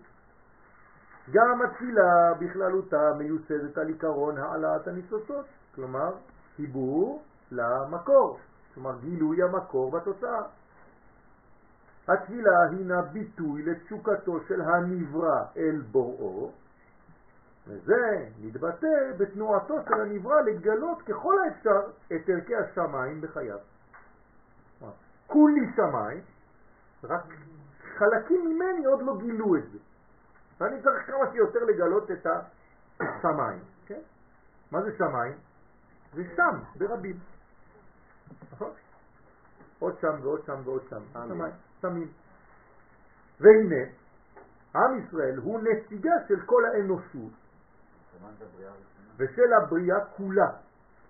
גם 1.32 1.62
התפילה 1.62 2.34
בכללותה 2.40 3.14
מיוסדת 3.18 3.78
על 3.78 3.88
עיקרון 3.88 4.38
העלאת 4.38 4.88
הניצוצות, 4.88 5.46
כלומר 5.76 6.12
חיבור 6.56 7.24
למקור, 7.52 8.40
כלומר 8.74 9.00
גילוי 9.00 9.44
המקור 9.44 9.92
בתוצאה. 9.92 10.42
התפילה 12.08 12.52
הינה 12.72 13.02
ביטוי 13.02 13.64
לתשוקתו 13.64 14.40
של 14.48 14.62
הנברא 14.62 15.44
אל 15.58 15.82
בוראו, 15.92 16.52
וזה 17.68 18.30
מתבטא 18.42 19.12
בתנועתו 19.18 19.76
של 19.88 20.02
הנברא 20.02 20.42
לגלות 20.42 21.02
ככל 21.02 21.36
האפשר 21.40 21.82
את 22.08 22.30
ערכי 22.30 22.56
השמיים 22.56 23.22
בחייו. 23.22 23.58
כולי 25.28 25.62
שמיים, 25.76 26.22
רק 27.04 27.24
חלקים 27.98 28.46
ממני 28.46 28.86
עוד 28.86 29.02
לא 29.02 29.18
גילו 29.18 29.56
את 29.56 29.72
זה. 29.72 29.78
ואני 30.60 30.82
צריך 30.82 31.08
כמה 31.08 31.32
שיותר 31.32 31.60
לגלות 31.64 32.12
את 32.12 32.28
השמיים. 33.00 33.60
כן? 33.86 34.00
מה 34.72 34.82
זה 34.82 34.98
שמיים? 34.98 35.34
זה 36.14 36.24
שם, 36.36 36.60
ברבים. 36.78 37.20
נכון? 38.52 38.72
עוד 39.80 40.00
שם 40.02 40.20
ועוד 40.22 40.46
שם 40.46 40.62
ועוד 40.64 40.82
שם. 40.90 41.02
שמיים, 41.14 41.54
שמים. 41.82 42.12
והנה, 43.40 43.84
עם 44.76 45.00
ישראל 45.00 45.38
הוא 45.38 45.60
נציגה 45.60 46.14
של 46.28 46.42
כל 46.46 46.66
האנושות 46.66 47.43
ושל 49.18 49.54
הבריאה 49.54 50.06
כולה. 50.06 50.50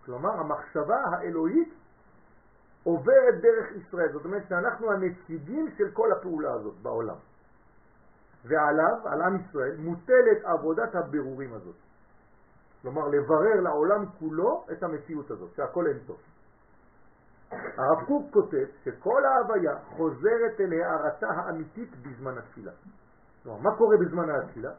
כלומר, 0.05 0.29
המחשבה 0.29 0.97
האלוהית 1.11 1.73
עוברת 2.83 3.41
דרך 3.41 3.71
ישראל. 3.71 4.11
זאת 4.11 4.25
אומרת 4.25 4.43
שאנחנו 4.49 4.91
הנציגים 4.91 5.71
של 5.77 5.91
כל 5.91 6.11
הפעולה 6.11 6.53
הזאת 6.53 6.75
בעולם. 6.81 7.15
ועליו, 8.45 8.97
על 9.05 9.21
עם 9.21 9.39
ישראל, 9.39 9.75
מוטלת 9.77 10.43
עבודת 10.43 10.95
הבירורים 10.95 11.53
הזאת. 11.53 11.75
כלומר, 12.81 13.07
לברר 13.07 13.61
לעולם 13.61 14.05
כולו 14.19 14.65
את 14.71 14.83
המציאות 14.83 15.31
הזאת, 15.31 15.55
שהכל 15.55 15.87
אין 15.87 15.99
טוב. 16.07 16.17
הרב 17.51 18.05
קוק 18.07 18.33
כותב 18.33 18.65
שכל 18.83 19.25
ההוויה 19.25 19.75
חוזרת 19.85 20.59
אל 20.59 20.73
הערתה 20.73 21.27
האמיתית 21.27 21.89
בזמן 22.01 22.37
התפילה. 22.37 22.71
כלומר, 23.43 23.59
מה 23.59 23.77
קורה 23.77 23.97
בזמן 23.97 24.29
התפילה? 24.29 24.71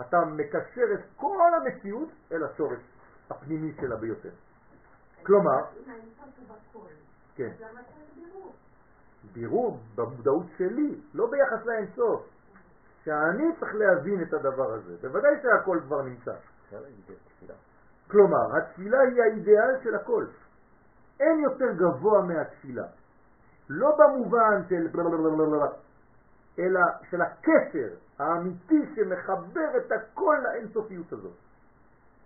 אתה 0.00 0.16
מקשר 0.24 0.94
את 0.94 1.00
כל 1.16 1.50
המציאות 1.56 2.08
אל 2.32 2.44
השורש 2.44 2.78
הפנימי 3.30 3.72
שלה 3.80 3.96
ביותר. 3.96 4.30
כלומר, 5.22 5.62
כן, 7.36 7.50
בירור 9.32 9.78
במודעות 9.94 10.46
שלי, 10.58 11.00
לא 11.14 11.30
ביחס 11.30 11.66
לאינסוף. 11.66 12.26
שאני 13.04 13.44
צריך 13.60 13.74
להבין 13.74 14.22
את 14.22 14.34
הדבר 14.34 14.72
הזה. 14.72 14.96
בוודאי 15.00 15.30
שהכל 15.42 15.78
כבר 15.86 16.02
נמצא. 16.02 16.32
כלומר, 18.10 18.56
התפילה 18.56 19.00
היא 19.00 19.22
האידאל 19.22 19.80
של 19.82 19.94
הכל. 19.94 20.26
אין 21.20 21.40
יותר 21.40 21.72
גבוה 21.72 22.22
מהתפילה. 22.22 22.84
לא 23.68 23.96
במובן 23.98 24.62
של 24.68 24.88
אלא 26.58 26.80
של 27.10 27.22
הקשר 27.22 27.88
האמיתי 28.18 28.82
שמחבר 28.94 29.76
את 29.76 29.92
הכל 29.92 30.36
לאינסופיות 30.42 31.12
הזאת. 31.12 31.36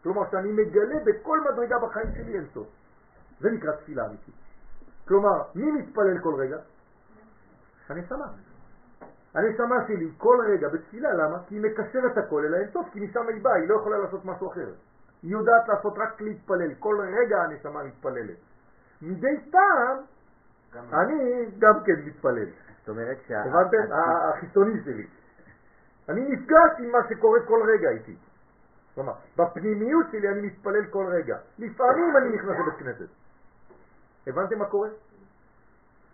כלומר, 0.03 0.31
שאני 0.31 0.53
מגלה 0.53 0.99
בכל 1.05 1.41
מדרגה 1.41 1.79
בחיים 1.79 2.07
שלי 2.15 2.39
אינסוף. 2.39 2.69
זה 3.41 3.51
נקרא 3.51 3.73
תפילה 3.73 4.07
אמיתית. 4.07 4.35
כלומר, 5.09 5.43
מי 5.55 5.71
מתפלל 5.71 6.19
כל 6.19 6.35
רגע? 6.35 6.59
אני 7.91 8.03
שמח. 8.09 8.31
הנשמה 9.35 9.87
שלי 9.87 10.11
כל 10.19 10.39
רגע 10.49 10.69
בתפילה, 10.69 11.15
למה? 11.15 11.39
כי 11.49 11.55
היא 11.55 11.63
מקשרת 11.63 12.19
הכל 12.19 12.45
אל 12.45 12.55
האינסוף, 12.55 12.87
כי 12.93 13.01
משם 13.01 13.29
היא 13.29 13.43
באה, 13.43 13.55
היא 13.55 13.69
לא 13.69 13.75
יכולה 13.75 13.99
לעשות 13.99 14.25
משהו 14.25 14.53
אחר. 14.53 14.73
היא 15.23 15.33
יודעת 15.33 15.69
לעשות 15.69 15.95
רק 15.99 16.21
להתפלל, 16.21 16.75
כל 16.75 17.01
רגע 17.01 17.43
הנשמה 17.43 17.83
מתפללת. 17.83 18.37
מדי 19.03 19.51
פעם 19.51 19.99
אני 20.93 21.47
גם 21.59 21.75
כן 21.85 22.03
מתפלל. 22.05 22.49
זאת 22.85 22.89
אומרת 22.89 23.19
שה... 23.29 23.41
הבנתם? 23.41 23.93
החיצוני 23.93 24.85
שלי. 24.85 25.07
אני 26.09 26.21
נפגש 26.21 26.71
עם 26.79 26.93
מה 26.93 26.99
שקורה 27.09 27.39
כל 27.47 27.61
רגע 27.73 27.91
איתי. 27.91 28.17
כלומר, 28.95 29.13
בפנימיות 29.37 30.07
שלי 30.13 30.29
אני 30.29 30.41
מתפלל 30.47 30.85
כל 30.91 31.07
רגע. 31.07 31.37
לפעמים 31.59 32.17
אני 32.17 32.37
נכנס 32.37 32.57
לבית 32.61 32.79
כנסת. 32.79 33.09
הבנתם 34.27 34.59
מה 34.59 34.65
קורה? 34.65 34.89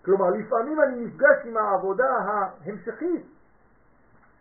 כלומר, 0.05 0.31
לפעמים 0.31 0.81
אני 0.81 1.05
נפגש 1.05 1.37
עם 1.45 1.57
העבודה 1.57 2.11
ההמשכית 2.11 3.27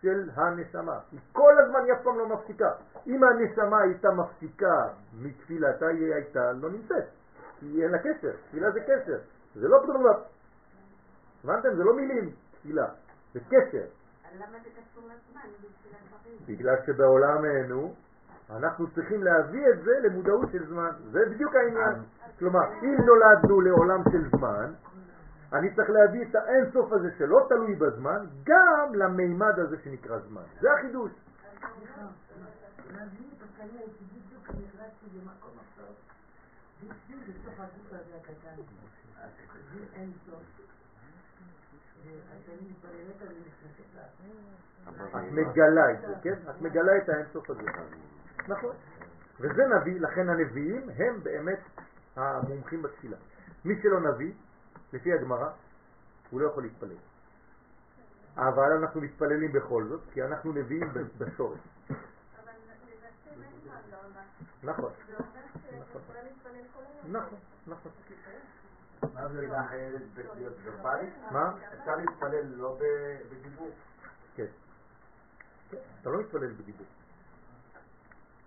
של 0.01 0.29
הנשמה. 0.35 0.99
היא 1.11 1.19
כל 1.31 1.53
הזמן 1.63 1.79
היא 1.85 1.93
אף 1.93 2.03
פעם 2.03 2.17
לא 2.19 2.27
מפסיקה. 2.27 2.71
אם 3.07 3.23
הנשמה 3.23 3.81
הייתה 3.81 4.11
מפסיקה 4.11 4.87
מתפילתה, 5.13 5.87
היא 5.87 6.13
הייתה 6.13 6.51
לא 6.51 6.69
נמצאת. 6.69 7.05
כי 7.59 7.83
אין 7.83 7.91
לה 7.91 7.97
קשר. 7.99 8.31
תפילה 8.47 8.71
זה 8.71 8.79
קשר. 8.79 9.19
זה 9.55 9.67
לא 9.67 9.83
בדולב. 9.83 10.15
הבנתם? 11.43 11.75
זה 11.75 11.83
לא 11.83 11.95
מילים, 11.95 12.31
תפילה. 12.51 12.87
זה 13.33 13.39
קשר. 13.39 13.85
למה 14.35 14.57
זה 14.63 14.69
קשור 14.69 15.03
לזמן 15.03 15.49
בתפילת 15.61 16.01
דברים? 16.07 16.37
בגלל 16.47 16.75
שבעולמנו 16.85 17.93
אנחנו 18.49 18.91
צריכים 18.91 19.23
להביא 19.23 19.69
את 19.69 19.83
זה 19.83 19.91
למודעות 20.03 20.51
של 20.51 20.67
זמן. 20.67 20.91
זה 21.11 21.19
בדיוק 21.31 21.55
העניין. 21.55 21.95
כלומר, 22.39 22.73
אם 22.83 22.95
נולדנו 23.05 23.61
לעולם 23.61 24.03
של 24.11 24.37
זמן, 24.37 24.73
אני 25.53 25.75
צריך 25.75 25.89
להביא 25.89 26.25
את 26.29 26.35
האינסוף 26.35 26.91
הזה 26.91 27.09
שלא 27.17 27.45
תלוי 27.49 27.75
בזמן, 27.75 28.25
גם 28.43 28.93
למימד 28.93 29.59
הזה 29.59 29.77
שנקרא 29.83 30.19
זמן. 30.19 30.43
זה 30.61 30.73
החידוש. 30.73 31.11
את 44.87 45.31
מגלה 45.31 45.91
את 45.91 46.01
זה, 46.01 46.13
כן? 46.23 46.33
את 46.49 46.61
מגלה 46.61 46.97
את 46.97 47.09
האינסוף 47.09 47.49
הזה. 47.49 47.61
נכון. 48.47 48.75
וזה 49.39 49.63
נביא, 49.67 50.01
לכן 50.01 50.29
הנביאים 50.29 50.89
הם 50.97 51.23
באמת 51.23 51.59
המומחים 52.15 52.81
בתפילה. 52.81 53.17
מי 53.65 53.81
שלא 53.81 53.99
נביא, 53.99 54.33
לפי 54.93 55.13
הגמרא, 55.13 55.49
הוא 56.29 56.41
לא 56.41 56.47
יכול 56.47 56.63
להתפלל. 56.63 56.97
אבל 58.37 58.71
אנחנו 58.71 59.01
מתפללים 59.01 59.51
בכל 59.51 59.83
זאת, 59.89 60.01
כי 60.13 60.23
אנחנו 60.23 60.53
נביאים 60.53 60.93
בשורש. 61.17 61.59
נכון. 64.63 64.91
נכון, 67.11 67.39
נכון. 67.67 67.91
מה 71.31 71.53
זה? 71.55 71.77
אפשר 71.79 71.95
להתפלל 71.95 72.45
לא 72.45 72.77
בדיבור? 73.31 73.69
כן. 74.35 74.45
אתה 76.01 76.09
לא 76.09 76.19
מתפלל 76.19 76.53
בדיבור. 76.53 76.87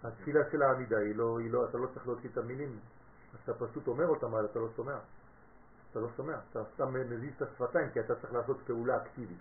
התפילה 0.04 0.40
של 0.50 0.62
העמידה 0.62 0.98
היא 0.98 1.16
לא, 1.16 1.38
היא 1.38 1.50
לא, 1.50 1.64
אתה 1.68 1.78
לא 1.78 1.86
צריך 1.94 2.06
להוציא 2.06 2.30
את 2.32 2.38
המילים, 2.38 2.78
אתה 3.44 3.54
פשוט 3.54 3.86
אומר 3.86 4.06
אותם, 4.06 4.26
אבל 4.26 4.44
אתה 4.44 4.58
לא 4.58 4.68
שומע. 4.76 4.98
אתה 5.90 6.00
לא 6.00 6.08
שומע, 6.16 6.34
אתה 6.50 6.62
סתם 6.74 6.94
מזיז 6.94 7.32
את 7.36 7.42
השפתיים 7.42 7.90
כי 7.90 8.00
אתה 8.00 8.14
צריך 8.14 8.32
לעשות 8.32 8.56
פעולה 8.66 8.96
אקטיבית. 8.96 9.38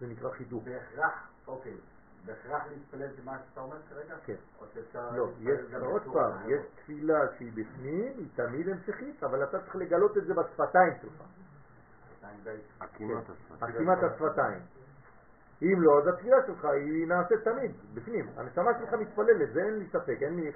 זה 0.00 0.06
נקרא 0.06 0.30
חיתוך. 0.30 0.64
בהכרח, 0.64 1.28
אוקיי. 1.46 1.76
בהכרח 2.26 2.62
להתפלל 2.70 3.08
זה 3.16 3.22
מה 3.24 3.38
שאתה 3.38 3.60
אומר 3.60 3.76
כרגע? 3.90 4.14
כן. 4.24 4.34
או 4.60 4.66
שאפשר 4.74 5.10
לא, 5.10 5.28
יש, 5.40 5.74
עוד 5.74 6.02
פעם? 6.12 6.50
יש 6.50 6.60
תפילה 6.74 7.18
שהיא 7.38 7.52
בפנים, 7.52 8.12
היא 8.18 8.28
תמיד 8.34 8.68
המשכית, 8.68 9.24
אבל 9.24 9.44
אתה 9.44 9.58
צריך 9.60 9.76
לגלות 9.76 10.16
את 10.18 10.24
זה 10.26 10.34
בשפתיים 10.34 10.92
שלך. 11.02 11.22
עקימת 13.60 13.98
השפתיים. 14.02 14.62
אם 15.62 15.82
לא, 15.82 15.98
אז 15.98 16.08
התפילה 16.08 16.36
שלך 16.46 16.64
היא 16.64 17.06
נעשית 17.08 17.38
תמיד, 17.44 17.72
בפנים. 17.94 18.28
הנשמה 18.36 18.70
שלך 18.78 18.92
מתפללת, 18.92 19.52
זה 19.52 19.60
אין 19.60 19.78
לי 19.78 19.86
ספק, 19.88 20.18
אין 20.22 20.36
לי, 20.36 20.52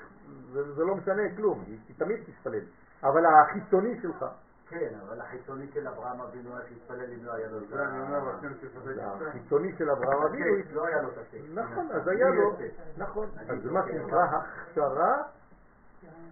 זה, 0.53 0.73
זה 0.73 0.85
לא 0.85 0.95
משנה 0.95 1.23
כלום, 1.37 1.65
היא, 1.67 1.79
היא 1.89 1.97
תמיד 1.99 2.21
תתפלל. 2.27 2.65
אבל 3.03 3.23
החיצוני 3.27 4.01
שלך, 4.03 4.25
כן, 4.73 4.95
אבל 5.07 5.21
החיצוני 5.21 5.67
של 5.75 5.89
אברהם 5.89 6.21
אבינו 6.21 6.57
היה 6.57 6.69
שהתפלל 6.69 7.13
אם 7.13 7.25
לא 7.25 7.33
היה 7.33 7.49
לו 7.49 7.59
את 7.59 7.73
אומר, 7.73 8.37
השם 8.39 8.53
שפחד 8.61 8.99
החיצוני 8.99 9.73
של 9.79 9.91
אברהם 9.91 10.23
אבינו, 10.23 10.57
לא 10.73 10.87
היה 10.87 11.03
לו 11.03 11.09
את 11.09 11.19
הקץ. 11.19 11.41
נכון, 11.55 11.89
אז 11.93 12.09
היה 12.09 12.29
לו, 12.29 12.57
נכון, 12.97 13.29
אז 13.49 13.63
זה 13.63 13.71
מה 13.71 13.81
שנקרא 13.87 14.25
הכשרה 14.25 15.23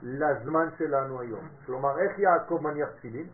לזמן 0.03 0.69
שלנו 0.79 1.21
היום. 1.21 1.49
כלומר, 1.67 1.99
איך 1.99 2.19
יעקב 2.19 2.59
מניח 2.63 2.89
תפילין? 2.91 3.29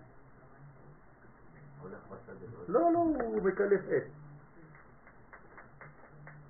לא, 2.69 2.93
לא, 2.93 2.99
הוא 2.99 3.43
מקלף 3.43 3.81
עץ. 3.91 4.05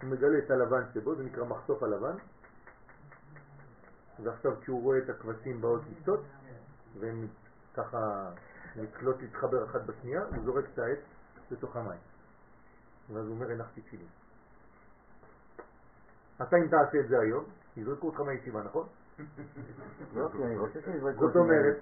הוא 0.03 0.11
מגלה 0.11 0.39
את 0.39 0.51
הלבן 0.51 0.83
שבו, 0.95 1.15
זה 1.15 1.23
נקרא 1.23 1.45
מחשוף 1.45 1.83
הלבן. 1.83 2.17
ועכשיו 4.23 4.53
כשהוא 4.61 4.83
רואה 4.83 4.99
את 4.99 5.11
הכבשים 5.11 5.61
באות 5.61 5.83
לשתות, 5.91 6.25
והן 7.01 7.27
ככה 7.77 8.31
מתחילות 8.77 9.17
להתחבר 9.23 9.65
אחת 9.65 9.81
בשנייה, 9.81 10.23
הוא 10.23 10.45
זורק 10.45 10.65
את 10.75 10.79
העץ 10.79 10.99
לתוך 11.51 11.77
המים. 11.77 12.01
ואז 13.13 13.27
הוא 13.27 13.35
אומר, 13.35 13.51
הנחתי 13.51 13.81
תפילין. 13.81 14.07
אתה 16.43 16.57
אם 16.57 16.69
תעשה 16.69 16.99
את 17.01 17.09
זה 17.09 17.21
היום, 17.21 17.45
יזרקו 17.77 18.07
אותך 18.07 18.21
מהישיבה, 18.21 18.63
נכון? 18.63 18.87
לא, 20.15 20.29
זאת 21.21 21.37
אומרת. 21.37 21.77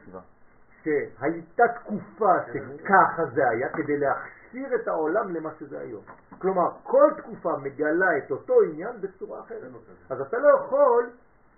שהייתה 0.85 1.63
תקופה 1.81 2.33
שככה 2.47 3.23
זה 3.35 3.49
היה 3.49 3.69
כדי 3.69 3.99
להכשיר 3.99 4.75
את 4.75 4.89
העולם 4.89 5.35
למה 5.35 5.51
שזה 5.59 5.81
היום. 5.81 6.05
כלומר, 6.39 6.71
כל 6.83 7.11
תקופה 7.17 7.57
מגלה 7.57 8.19
את 8.19 8.31
אותו 8.31 8.55
עניין 8.63 9.01
בצורה 9.01 9.41
אחרת. 9.41 9.73
אז 10.11 10.21
אתה 10.21 10.39
לא 10.39 10.49
יכול 10.59 11.11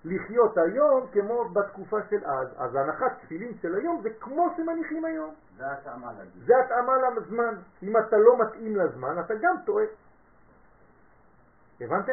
לחיות 0.06 0.58
היום 0.58 1.06
כמו 1.12 1.44
בתקופה 1.44 1.96
של 2.10 2.24
אז. 2.24 2.48
אז 2.56 2.74
הנחת 2.74 3.18
תפילין 3.22 3.54
של 3.62 3.74
היום 3.74 4.00
זה 4.02 4.10
כמו 4.20 4.54
שמניחים 4.56 5.04
היום. 5.04 5.34
זה 5.56 5.72
התאמה 5.72 6.12
להגיד. 6.18 6.42
זה 6.46 6.52
התאמה 6.64 6.92
לזמן. 7.16 7.54
אם 7.82 7.96
אתה 7.96 8.16
לא 8.16 8.38
מתאים 8.38 8.76
לזמן, 8.76 9.20
אתה 9.20 9.34
גם 9.34 9.56
טועה. 9.64 9.84
הבנתם? 11.80 12.12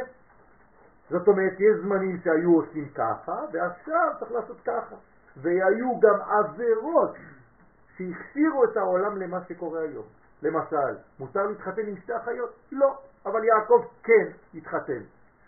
זאת 1.09 1.27
אומרת, 1.27 1.53
יש 1.59 1.83
זמנים 1.83 2.17
שהיו 2.23 2.55
עושים 2.55 2.89
ככה, 2.89 3.41
ועכשיו 3.51 4.11
צריך 4.19 4.31
לעשות 4.31 4.57
ככה. 4.65 4.95
והיו 5.37 5.99
גם 5.99 6.21
עבירות 6.21 7.15
שהכשירו 7.97 8.63
את 8.63 8.77
העולם 8.77 9.17
למה 9.17 9.43
שקורה 9.47 9.81
היום. 9.81 10.05
למשל, 10.41 10.97
מותר 11.19 11.47
להתחתן 11.47 11.87
עם 11.87 11.97
שתי 11.97 12.17
אחיות? 12.17 12.53
לא, 12.71 12.97
אבל 13.25 13.43
יעקב 13.43 13.85
כן 14.03 14.27
התחתן. 14.53 15.01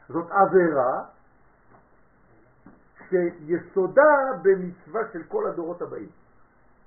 זאת 0.10 0.32
עבירה 0.32 1.04
שיסודה 3.10 4.14
במצווה 4.42 5.02
של 5.14 5.24
כל 5.24 5.48
הדורות 5.48 5.82
הבאים. 5.82 6.10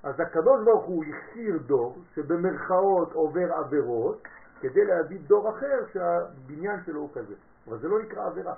אז 0.02 0.20
הקדוש 0.20 0.64
ברוך 0.64 0.84
הוא 0.84 1.04
הכשיר 1.04 1.58
דור 1.66 1.98
שבמרכאות 2.14 3.12
עובר 3.12 3.52
עבירות 3.52 4.22
כדי 4.60 4.84
להביא 4.84 5.18
דור 5.26 5.50
אחר 5.50 5.86
שהבניין 5.92 6.84
שלו 6.86 7.00
הוא 7.00 7.10
כזה. 7.14 7.34
אבל 7.68 7.78
זה 7.78 7.88
לא 7.88 8.02
נקרא 8.02 8.26
עבירה. 8.26 8.54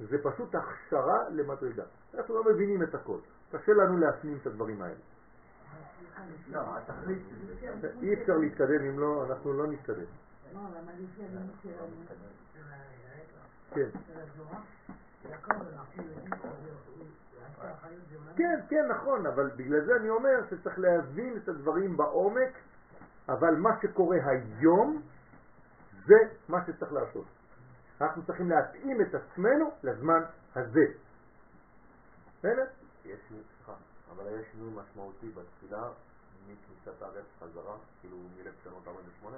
זה 0.00 0.18
פשוט 0.22 0.54
הכשרה 0.54 1.28
למדרגה. 1.30 1.84
אנחנו 2.14 2.34
לא 2.34 2.44
מבינים 2.44 2.82
את 2.82 2.94
הכל. 2.94 3.18
קשה 3.52 3.72
לנו 3.72 3.98
להפנים 3.98 4.38
את 4.42 4.46
הדברים 4.46 4.82
האלה. 4.82 4.94
לא, 6.52 6.60
זה. 7.80 7.90
אי 8.02 8.14
אפשר 8.14 8.32
להתקדם 8.36 8.84
אם 8.90 8.98
לא, 8.98 9.26
אנחנו 9.28 9.52
לא 9.52 9.66
נתקדם. 9.66 10.04
לא, 10.54 10.60
כן. 13.74 13.88
כן, 18.36 18.60
כן, 18.68 18.88
נכון, 18.90 19.26
אבל 19.26 19.50
בגלל 19.56 19.84
זה 19.84 19.96
אני 19.96 20.08
אומר 20.08 20.40
שצריך 20.50 20.78
להבין 20.78 21.36
את 21.36 21.48
הדברים 21.48 21.96
בעומק, 21.96 22.52
אבל 23.28 23.56
מה 23.56 23.70
שקורה 23.82 24.16
היום 24.26 25.02
זה 26.06 26.16
מה 26.48 26.66
שצריך 26.66 26.92
לעשות. 26.92 27.26
אנחנו 28.00 28.26
צריכים 28.26 28.50
להתאים 28.50 29.00
את 29.00 29.14
עצמנו 29.14 29.70
לזמן 29.82 30.22
הזה. 30.54 30.86
בסדר? 32.38 32.64
יש 33.04 33.20
אבל 34.12 34.40
יש 34.40 34.46
שינוי 34.52 34.70
משמעותי 34.74 35.28
בתפילה 35.28 35.88
מכניסת 36.46 37.02
הארץ 37.02 37.24
חזרה, 37.40 37.76
כאילו 38.00 38.16
מ-1948? 38.16 39.28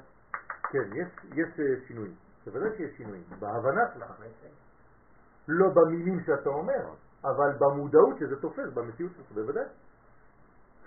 כן, 0.70 0.96
יש, 0.96 1.08
יש 1.32 1.60
אה, 1.60 1.86
שינויים. 1.86 2.14
בוודאי 2.44 2.76
שיש 2.76 2.96
שינויים. 2.96 3.24
בהבנה 3.38 3.82
שלך. 3.94 4.12
לא 5.48 5.68
במילים 5.74 6.20
שאתה 6.20 6.48
אומר, 6.48 6.84
אבל 7.24 7.52
במודעות 7.58 8.18
שזה 8.18 8.40
תופס, 8.40 8.72
במציאות 8.74 9.12
שלך, 9.16 9.32
בוודאי. 9.34 9.64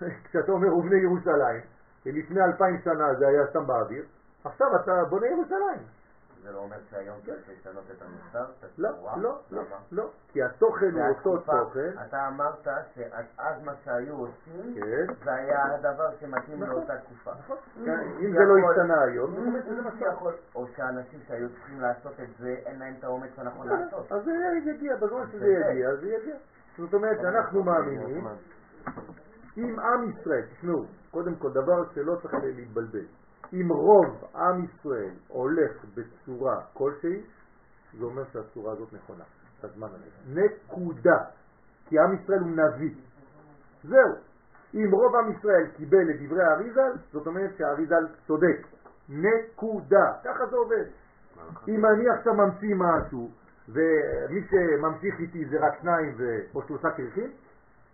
כשאתה 0.30 0.52
אומר 0.52 0.76
ובני 0.78 0.98
ירושלים, 1.04 1.62
לפני 2.06 2.42
אלפיים 2.42 2.78
שנה 2.84 3.14
זה 3.20 3.28
היה 3.28 3.48
סתם 3.50 3.68
באוויר, 3.68 4.06
עכשיו 4.44 4.68
אתה 4.84 4.92
בונה 5.10 5.28
ירושלים. 5.28 5.99
זה 6.44 6.52
לא 6.52 6.58
אומר 6.58 6.78
שהיום 6.90 7.18
צריך 7.26 7.50
לשנות 7.50 7.84
את 7.92 8.02
המוסר, 8.02 8.52
את 8.66 8.80
לא? 8.80 8.90
לא, 8.90 9.22
לא, 9.22 9.42
למה? 9.52 9.76
לא, 9.92 10.10
כי 10.28 10.44
התוכן 10.44 10.92
הוא 10.94 11.04
אותו 11.08 11.38
תוכן. 11.38 11.92
אתה 12.08 12.28
אמרת 12.28 12.68
שאז 12.96 13.64
מה 13.64 13.72
שהיו 13.84 14.16
עושים, 14.16 14.76
כן. 14.76 15.14
זה 15.24 15.34
היה 15.34 15.76
הדבר 15.76 16.10
שמתאים 16.20 16.64
נכון. 16.64 16.76
לאותה 16.76 16.98
תקופה. 16.98 17.32
כן, 17.86 18.00
אם 18.20 18.32
זה 18.32 18.40
לא 18.40 18.56
השתנה 18.70 19.02
היום, 19.02 19.36
זה 19.36 19.82
מה 19.82 19.92
זה 20.00 20.06
יכול, 20.06 20.34
או 20.56 20.68
שאנשים 20.76 21.20
שהיו 21.28 21.50
צריכים 21.50 21.82
לעשות 21.82 22.14
את 22.24 22.38
זה, 22.40 22.56
אין 22.66 22.80
להם 22.80 22.94
את 23.00 23.04
האומץ 23.04 23.32
הנכון 23.38 23.68
לעשות. 23.68 24.12
אז 24.12 24.24
זה 24.26 24.32
יגיע, 24.72 24.96
בזמן 24.96 25.26
שזה 25.32 25.40
זה. 25.40 25.72
יגיע, 25.72 25.96
זה 25.96 26.08
יגיע. 26.08 26.36
זאת 26.78 26.94
אומרת 26.94 27.18
שאנחנו 27.22 27.64
מאמינים, 27.64 28.28
אם 29.58 29.80
עם 29.80 30.10
ישראל, 30.10 30.42
תשמעו, 30.42 30.86
קודם 31.12 31.36
כל 31.36 31.52
דבר 31.52 31.84
שלא 31.94 32.16
צריך 32.22 32.34
להתבלבל, 32.34 33.06
אם 33.54 33.72
רוב 33.72 34.24
עם 34.36 34.66
ישראל 34.66 35.12
הולך 35.28 35.72
בצורה 35.96 36.62
כלשהי, 36.74 37.22
זה 38.00 38.06
אומר 38.06 38.24
שהצורה 38.34 38.74
הזאת 38.74 38.94
נכונה, 38.94 39.24
בזמן 39.64 39.88
הזה. 39.88 40.42
נקודה. 40.42 41.18
כי 41.86 42.00
עם 42.00 42.16
ישראל 42.16 42.40
הוא 42.40 42.50
נביא. 42.50 42.96
זהו. 43.84 44.16
אם 44.74 44.92
רוב 44.92 45.16
עם 45.16 45.32
ישראל 45.32 45.68
קיבל 45.78 46.10
את 46.10 46.22
דברי 46.22 46.44
האריזל, 46.44 46.92
זאת 47.12 47.28
אומרת 47.28 47.58
שהאריזל 47.58 48.08
צודק. 48.28 48.68
נקודה. 49.10 50.14
ככה 50.24 50.46
זה 50.46 50.56
עובד. 50.56 50.86
אם 51.68 51.86
אני 51.86 52.10
עכשיו 52.10 52.34
ממציא 52.34 52.76
משהו, 52.76 53.30
ומי 53.70 54.48
שממשיך 54.50 55.20
איתי 55.20 55.46
זה 55.46 55.58
רק 55.60 55.80
שניים 55.82 56.16
ו... 56.18 56.40
או 56.56 56.62
שלושה 56.68 56.90
קרחים, 56.90 57.32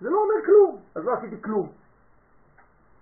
זה 0.01 0.09
לא 0.09 0.17
אומר 0.17 0.45
כלום, 0.45 0.81
אז 0.95 1.05
לא 1.05 1.13
עשיתי 1.13 1.41
כלום. 1.41 1.71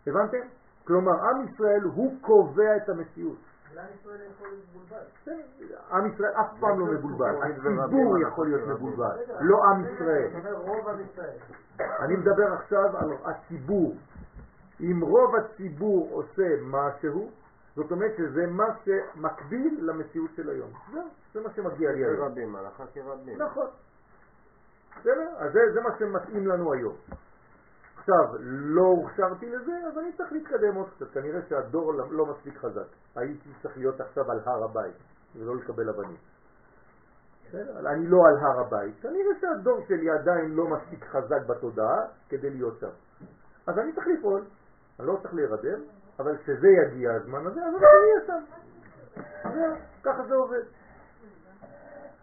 הבנתם? 0.08 0.48
כלומר, 0.88 1.12
עם 1.12 1.48
ישראל 1.48 1.82
הוא 1.84 2.14
קובע 2.22 2.78
את 2.78 2.90
המציאות. 2.90 3.38
לעם 3.76 3.88
ישראל 4.00 4.20
יכול 4.32 4.48
להיות 4.48 4.64
מבולבל. 4.70 5.06
בסדר, 5.22 5.78
עם 5.92 6.14
ישראל 6.14 6.32
אף 6.32 6.60
פעם 6.60 6.80
לא 6.80 6.86
מבולבל, 6.86 7.36
הציבור 7.44 8.20
יכול 8.20 8.48
להיות 8.48 8.68
מבולבל, 8.68 9.18
לא 9.40 9.58
עם 9.64 9.86
ישראל. 9.86 10.30
אני 12.00 12.16
מדבר 12.16 12.54
עכשיו 12.54 12.98
על 12.98 13.14
הציבור. 13.26 13.96
אם 14.82 15.02
רוב 15.02 15.36
הציבור 15.36 16.10
עושה 16.12 16.48
משהו, 16.62 17.30
זאת 17.76 17.92
אומרת 17.92 18.12
שזה 18.18 18.48
מה 18.48 18.66
שמקביל 18.84 19.80
למציאות 19.82 20.32
של 20.36 20.50
היום. 20.50 20.70
זה 21.34 21.42
מה 21.42 21.50
שמגיע 21.56 21.92
לי 21.92 22.06
היום. 22.06 22.16
כרבים, 22.16 22.56
הלכה 22.56 22.84
כרבים. 22.94 23.42
נכון. 23.42 23.68
בסדר? 25.00 25.30
אז 25.38 25.54
זה, 25.54 25.60
זה 25.74 25.82
מה 25.82 25.90
שמתאים 26.00 26.48
לנו 26.48 26.74
היום. 26.74 26.96
עכשיו, 28.04 28.36
לא 28.50 28.82
הוכשרתי 28.82 29.50
לזה, 29.50 29.72
אז 29.88 29.98
אני 29.98 30.14
צריך 30.18 30.32
להתקדם 30.32 30.76
עוד 30.76 30.90
קצת. 30.96 31.12
כנראה 31.14 31.40
שהדור 31.50 31.94
לא- 31.94 32.26
מספיק 32.26 32.58
חזק. 32.58 32.88
הייתי 33.16 33.50
צריך 33.62 33.78
להיות 33.78 34.02
עכשיו 34.02 34.32
על 34.32 34.40
הר 34.46 34.64
הבית, 34.64 34.96
ולא 35.36 35.56
לקבל 35.56 35.90
אבנים. 35.90 36.18
בסדר? 37.48 37.80
אני 37.90 38.08
לא 38.08 38.18
על 38.28 38.38
הר 38.38 38.60
הבית. 38.60 38.96
כנראה 39.02 39.40
שהדור 39.42 39.86
שלי 39.88 40.12
עדיין 40.12 40.52
לא 40.52 40.68
מספיק 40.68 41.06
חזק 41.06 41.46
בתודעה 41.48 41.98
כדי 42.30 42.50
להיות 42.50 42.80
שם. 42.80 42.90
אז 43.68 43.80
אני 43.80 43.94
צריך 43.94 44.08
לפעול. 44.08 44.42
אני 45.00 45.08
לא 45.08 45.18
צריך 45.22 45.34
להירדם, 45.34 45.80
אבל 46.20 46.38
כשזה 46.38 46.68
יגיע 46.68 47.14
הזמן 47.14 47.48
הזה, 47.48 47.62
אז 47.66 47.74
אני 47.76 47.86
אהיה 47.86 48.28
שם. 48.28 48.44
ככה 50.04 50.24
זה 50.28 50.36
עובד. 50.36 50.64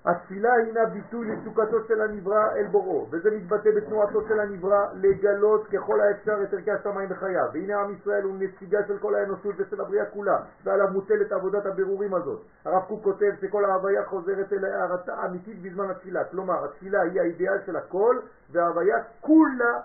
התפילה 0.05 0.53
הינה 0.53 0.87
ביטוי 0.87 1.29
לסוכתו 1.29 1.85
של 1.89 2.01
הנברא 2.01 2.53
אל 2.57 2.67
בוראו, 2.67 3.07
וזה 3.11 3.31
מתבטא 3.31 3.71
בתנועתו 3.77 4.29
של 4.29 4.41
הנברא 4.41 4.87
לגלות 4.95 5.67
ככל 5.67 6.01
האפשר 6.01 6.43
את 6.43 6.55
ערכי 6.55 6.71
השמיים 6.71 7.09
בחייו. 7.09 7.47
והנה 7.53 7.81
עם 7.81 7.95
ישראל 7.95 8.23
הוא 8.23 8.35
נציגה 8.39 8.79
של 8.87 8.99
כל 8.99 9.15
האנושות 9.15 9.55
ושל 9.59 9.81
הבריאה 9.81 10.05
כולה, 10.05 10.39
ועליו 10.65 10.89
מוטלת 10.93 11.33
עבודת 11.33 11.67
הבירורים 11.67 12.15
הזאת. 12.15 12.41
הרב 12.65 12.83
קוק 12.83 13.05
כותב 13.05 13.31
שכל 13.41 13.65
ההוויה 13.65 14.05
חוזרת 14.05 14.53
אל 14.53 14.65
הערתה 14.65 15.25
אמיתית 15.27 15.63
בזמן 15.63 15.91
התפילה. 15.91 16.25
כלומר, 16.25 16.65
התפילה 16.65 17.03
היא 17.03 17.21
האידיאל 17.21 17.59
של 17.67 17.77
הכל, 17.77 18.17
וההוויה 18.53 18.97
כולה, 19.21 19.81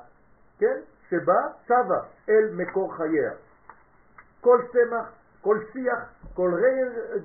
כן, 0.59 0.79
שבה 1.09 1.47
שבה 1.67 1.99
אל 2.29 2.49
מקור 2.53 2.95
חייה. 2.95 3.31
כל 4.41 4.59
צמח, 4.71 5.11
כל 5.41 5.59
שיח, 5.73 5.99
כל 6.33 6.53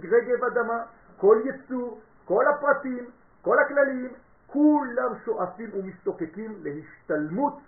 רגב 0.02 0.44
אדמה, 0.44 0.82
כל 1.16 1.38
יצור, 1.44 2.00
כל 2.30 2.44
הפרטים, 2.48 3.10
כל 3.42 3.58
הכללים, 3.58 4.12
כולם 4.46 5.12
שואפים 5.24 5.70
ומסתוקקים 5.74 6.54
להשתלמות, 6.62 7.58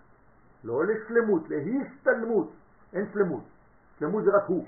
לא 0.65 0.85
לשלמות, 0.85 1.43
להשתלמות 1.49 2.53
אין 2.93 3.07
שלמות. 3.13 3.45
שלמות 3.99 4.25
זה 4.25 4.31
רק 4.31 4.43
הוא. 4.47 4.67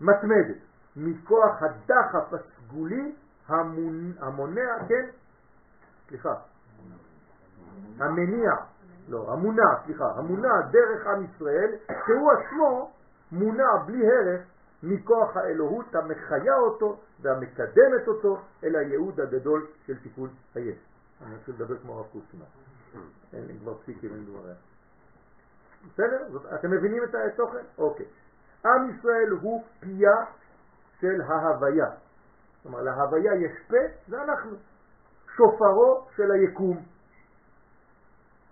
מתמדת, 0.00 0.56
מכוח 0.96 1.62
הדחף 1.62 2.32
הסגולי 2.32 3.14
המונע, 4.20 4.78
כן? 4.88 5.06
סליחה. 6.08 6.34
המניע, 7.98 8.50
לא, 9.08 9.32
המונע, 9.32 9.68
סליחה, 9.84 10.04
המונע 10.16 10.60
דרך 10.70 11.06
עם 11.06 11.24
ישראל, 11.24 11.74
שהוא 12.06 12.30
עצמו 12.32 12.90
מונע 13.32 13.76
בלי 13.86 14.06
הרף 14.06 14.40
מכוח 14.82 15.36
האלוהות 15.36 15.94
המחיה 15.94 16.56
אותו 16.56 17.00
והמקדמת 17.22 18.08
אותו 18.08 18.40
אל 18.64 18.76
הייעוד 18.76 19.20
הגדול 19.20 19.66
של 19.86 19.98
תיקון 20.02 20.30
היש. 20.54 20.76
אני 21.26 21.34
רוצה 21.36 21.52
לדבר 21.52 21.78
כמו 21.78 21.92
הרב 21.92 22.06
קוק 22.12 22.24
אין 23.32 23.46
לי 23.46 23.58
כבר 23.58 23.78
פסיקים, 23.78 24.10
אין 24.12 24.24
דברים. 24.24 24.54
בסדר? 25.92 26.26
אתם 26.54 26.70
מבינים 26.70 27.04
את 27.04 27.14
התוכן? 27.14 27.64
אוקיי. 27.78 28.06
עם 28.64 28.90
ישראל 28.90 29.30
הוא 29.30 29.64
פיה 29.80 30.24
של 31.00 31.20
ההוויה. 31.20 31.90
כלומר, 32.62 32.82
להוויה 32.82 33.34
יש 33.34 33.52
פה, 33.68 33.76
זה 34.08 34.22
אנחנו. 34.22 34.56
שופרו 35.36 36.06
של 36.16 36.30
היקום. 36.30 36.82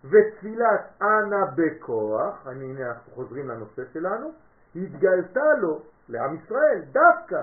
ותפילת 0.05 0.93
אנא 1.02 1.44
בכוח, 1.55 2.47
הנה 2.47 2.86
אנחנו 2.86 3.12
חוזרים 3.12 3.48
לנושא 3.48 3.82
שלנו, 3.93 4.32
התגלתה 4.76 5.55
לו, 5.60 5.80
לעם 6.09 6.34
ישראל, 6.34 6.82
דווקא, 6.93 7.43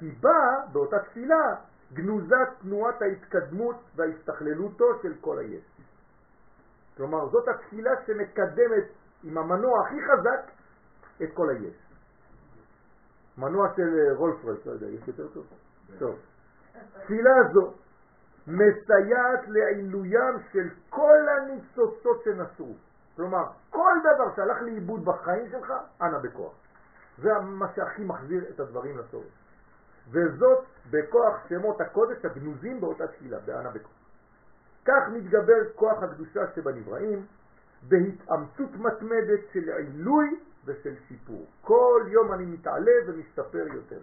כי 0.00 0.10
באה 0.10 0.66
באותה 0.72 0.98
תפילה 0.98 1.54
גנוזת 1.92 2.48
תנועת 2.62 3.02
ההתקדמות 3.02 3.76
וההסתכללותו 3.96 4.84
של 5.02 5.14
כל 5.20 5.38
היש. 5.38 5.64
כלומר, 6.96 7.28
זאת 7.28 7.48
התפילה 7.48 7.90
שמקדמת 8.06 8.84
עם 9.24 9.38
המנוע 9.38 9.86
הכי 9.86 9.96
חזק 10.02 10.50
את 11.22 11.28
כל 11.34 11.50
היש. 11.50 11.74
מנוע 13.38 13.68
של 13.76 14.12
רולף 14.16 14.44
רויס, 14.44 14.66
לא 14.66 14.72
יודע, 14.72 14.86
יש 14.86 15.08
יותר 15.08 15.28
טוב? 15.28 15.46
טוב. 15.98 16.18
תפילה 17.02 17.34
זו 17.52 17.72
מסייעת 18.46 19.48
לעילוים 19.48 20.38
של 20.52 20.68
כל 20.90 21.18
הניצוצות 21.28 22.22
שנסרו. 22.24 22.74
כלומר, 23.16 23.44
כל 23.70 23.92
דבר 24.00 24.36
שהלך 24.36 24.62
לאיבוד 24.62 25.04
בחיים 25.04 25.50
שלך, 25.50 25.72
אנא 26.02 26.18
בכוח. 26.18 26.52
זה 27.18 27.28
מה 27.42 27.66
שהכי 27.74 28.04
מחזיר 28.04 28.44
את 28.50 28.60
הדברים 28.60 28.98
לסורס. 28.98 29.39
וזאת 30.10 30.64
בכוח 30.90 31.48
שמות 31.48 31.80
הקודש 31.80 32.24
הגנוזים 32.24 32.80
באותה 32.80 33.06
תפילה, 33.06 33.38
באנא 33.38 33.70
בכוח. 33.70 34.00
כך 34.84 35.08
מתגבר 35.12 35.72
כוח 35.74 36.02
הקדושה 36.02 36.40
שבנבראים 36.54 37.26
בהתאמצות 37.88 38.70
מתמדת 38.74 39.40
של 39.52 39.70
עילוי 39.70 40.40
ושל 40.64 40.94
שיפור. 41.08 41.46
כל 41.60 42.02
יום 42.08 42.32
אני 42.32 42.46
מתעלה 42.46 42.92
ומשתפר 43.06 43.66
יותר. 43.74 44.00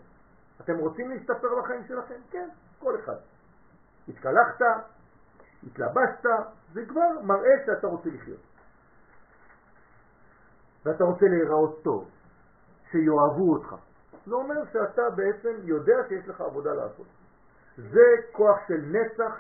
אתם 0.62 0.78
רוצים 0.78 1.10
להשתפר 1.10 1.62
בחיים 1.62 1.84
שלכם? 1.88 2.20
כן, 2.32 2.50
כל 2.80 2.96
אחד. 3.00 3.18
התקלחת, 4.08 4.62
התלבשת, 5.64 6.30
זה 6.74 6.86
כבר 6.86 7.22
מראה 7.24 7.66
שאתה 7.66 7.88
רוצה 7.88 8.10
לחיות. 8.10 8.40
ואתה 10.86 11.04
רוצה 11.04 11.26
להיראות 11.26 11.84
טוב, 11.84 12.10
שיאהבו 12.92 13.54
אותך. 13.54 13.76
זה 14.28 14.36
אומר 14.36 14.66
שאתה 14.74 15.10
בעצם 15.10 15.54
יודע 15.64 15.96
שיש 16.08 16.28
לך 16.28 16.42
עבודה 16.42 16.74
לעשות. 16.74 17.08
זה 17.78 18.06
כוח 18.32 18.58
של 18.68 18.82
נצח 18.92 19.34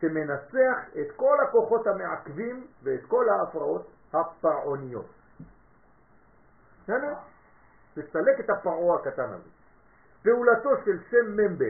שמנצח 0.00 0.78
את 1.00 1.12
כל 1.16 1.36
הכוחות 1.40 1.86
המעכבים 1.86 2.66
ואת 2.82 3.00
כל 3.08 3.28
ההפרעות 3.28 3.90
הפרעוניות. 4.12 5.06
בסדר? 6.82 7.14
תסלק 7.94 8.40
את 8.40 8.50
הפרעה 8.50 9.00
הקטן 9.00 9.30
הזה. 9.30 9.48
פעולתו 10.22 10.70
של 10.84 10.98
שם 11.10 11.36
מ"ב 11.36 11.62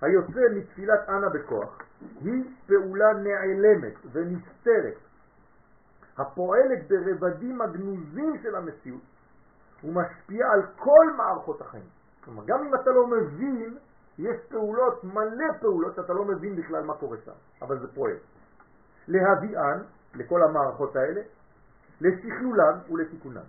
היוצא 0.00 0.40
מתפילת 0.54 1.08
אנה 1.08 1.28
בכוח 1.28 1.82
היא 2.20 2.44
פעולה 2.66 3.12
נעלמת 3.12 3.94
ונסתרת 4.12 4.94
הפועלת 6.18 6.88
ברבדים 6.88 7.60
הגנוזים 7.60 8.38
של 8.42 8.54
המציאות 8.54 9.11
ומשפיעה 9.84 10.52
על 10.52 10.62
כל 10.76 11.12
מערכות 11.16 11.60
החיים. 11.60 11.88
כלומר, 12.24 12.42
גם 12.46 12.66
אם 12.66 12.74
אתה 12.74 12.90
לא 12.90 13.06
מבין, 13.06 13.76
יש 14.18 14.36
פעולות, 14.48 15.04
מלא 15.04 15.52
פעולות 15.60 15.94
שאתה 15.94 16.12
לא 16.12 16.24
מבין 16.24 16.56
בכלל 16.56 16.84
מה 16.84 16.94
קורה 16.94 17.16
שם, 17.24 17.32
אבל 17.62 17.78
זה 17.78 17.94
פועל. 17.94 18.16
להביאן, 19.08 19.82
לכל 20.14 20.42
המערכות 20.42 20.96
האלה, 20.96 21.20
לשכלולן 22.00 22.78
ולתיקונן. 22.90 23.44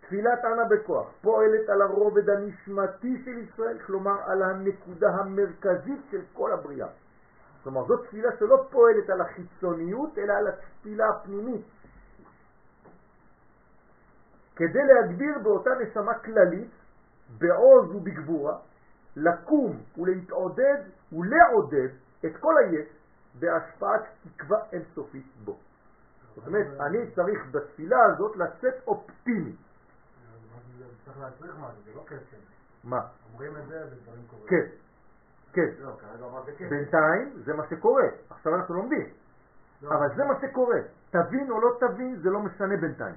תפילת 0.00 0.44
ענה 0.44 0.64
בכוח 0.64 1.06
פועלת 1.22 1.68
על 1.68 1.82
הרובד 1.82 2.30
הנשמתי 2.30 3.22
של 3.24 3.38
ישראל, 3.38 3.78
כלומר 3.78 4.16
על 4.26 4.42
הנקודה 4.42 5.08
המרכזית 5.08 6.00
של 6.10 6.20
כל 6.32 6.52
הבריאה. 6.52 6.88
כלומר 7.62 7.84
זאת 7.86 8.06
תפילה 8.06 8.28
שלא 8.38 8.66
פועלת 8.70 9.10
על 9.10 9.20
החיצוניות 9.20 10.18
אלא 10.18 10.32
על 10.32 10.48
התפילה 10.48 11.08
הפנימית. 11.08 11.64
כדי 14.56 14.84
להגביר 14.84 15.38
באותה 15.42 15.70
נשמה 15.82 16.14
כללית, 16.14 16.70
בעוז 17.38 17.94
ובגבורה, 17.94 18.58
לקום 19.16 19.80
ולהתעודד 19.98 20.78
ולעודד 21.12 21.88
את 22.24 22.36
כל 22.40 22.54
היש 22.58 22.88
בהשפעת 23.38 24.02
תקווה 24.24 24.58
אינסופית 24.72 25.26
בו. 25.44 25.58
זאת 26.34 26.46
אומרת, 26.46 26.66
אני 26.80 27.10
צריך 27.14 27.46
בתפילה 27.50 27.96
הזאת 28.04 28.36
לצאת 28.36 28.74
אופטימי. 28.86 29.56
צריך 31.04 31.18
להצריך 31.18 31.56
משהו, 31.56 31.82
זה 31.84 31.90
לא 31.94 32.02
קסם. 32.06 32.36
מה? 32.84 33.00
אומרים 33.32 33.56
את 33.56 33.68
זה 33.68 33.84
ודברים 33.86 34.22
קורים. 34.30 34.46
כן, 34.46 34.66
כן. 35.52 35.68
לא, 35.78 35.92
כרגע 36.00 36.26
אמרת 36.26 36.50
קסם. 36.50 36.68
בינתיים 36.68 37.32
זה 37.44 37.54
מה 37.54 37.66
שקורה, 37.70 38.04
עכשיו 38.30 38.54
אנחנו 38.54 38.74
לומדים. 38.74 39.06
לא. 39.82 39.88
אבל 39.88 40.16
זה 40.16 40.24
מה 40.24 40.34
שקורה. 40.40 40.78
תבין 41.10 41.50
או 41.50 41.60
לא 41.60 41.76
תבין, 41.80 42.16
זה 42.16 42.30
לא 42.30 42.40
משנה 42.40 42.76
בינתיים. 42.76 43.14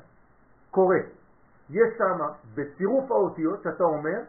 קורה. 0.72 0.98
יש 1.70 1.98
שם 1.98 2.20
בצירוף 2.56 3.12
האותיות 3.12 3.64
שאתה 3.64 3.84
אומר, 3.84 4.20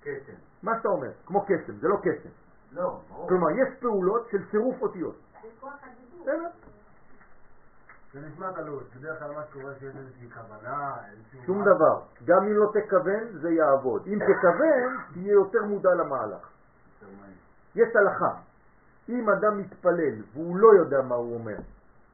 קסם. 0.00 0.32
מה 0.62 0.72
שאתה 0.76 0.88
אומר, 0.88 1.10
כמו 1.26 1.44
קסם, 1.44 1.76
זה 1.80 1.88
לא 1.88 1.96
קסם. 1.96 2.28
לא, 2.72 3.00
ברור. 3.08 3.28
כלומר, 3.28 3.50
יש 3.50 3.68
פעולות 3.80 4.28
של 4.30 4.50
צירוף 4.50 4.82
אותיות. 4.82 5.16
זה 8.12 8.20
נשמע 8.20 8.52
תלוי. 8.52 8.84
בדרך 8.96 9.18
כלל 9.18 9.32
מה 9.32 9.44
שקורה 9.50 9.74
שיש 9.78 9.96
איזושהי 9.96 10.30
כוונה, 10.30 10.94
איזשהו... 11.10 11.42
שום. 11.46 11.64
דבר. 11.64 12.00
גם 12.24 12.42
אם 12.42 12.52
לא 12.52 12.72
תכוון, 12.74 13.38
זה 13.40 13.50
יעבוד. 13.50 14.06
אם 14.06 14.18
תכוון, 14.18 14.96
תהיה 15.12 15.32
יותר 15.32 15.64
מודע 15.64 15.90
למהלך. 15.94 16.50
יש 17.74 17.88
הלכה. 17.96 18.40
אם 19.08 19.30
אדם 19.30 19.58
מתפלל 19.58 20.22
והוא 20.32 20.56
לא 20.56 20.68
יודע 20.74 21.02
מה 21.02 21.14
הוא 21.14 21.34
אומר, 21.34 21.56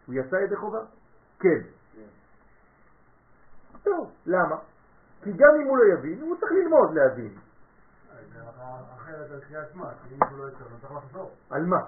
הוא 0.07 0.15
יצא 0.15 0.37
ידי 0.37 0.57
חובה? 0.57 0.81
כן. 1.41 1.61
טוב, 3.83 4.13
למה? 4.27 4.57
כי 5.23 5.33
גם 5.33 5.49
אם 5.63 5.69
הוא 5.69 5.79
לא 5.79 5.85
יבין, 5.95 6.21
הוא 6.21 6.37
צריך 6.41 6.53
ללמוד 6.53 6.95
להבין. 6.95 7.39
על 11.51 11.67
מה? 11.67 11.81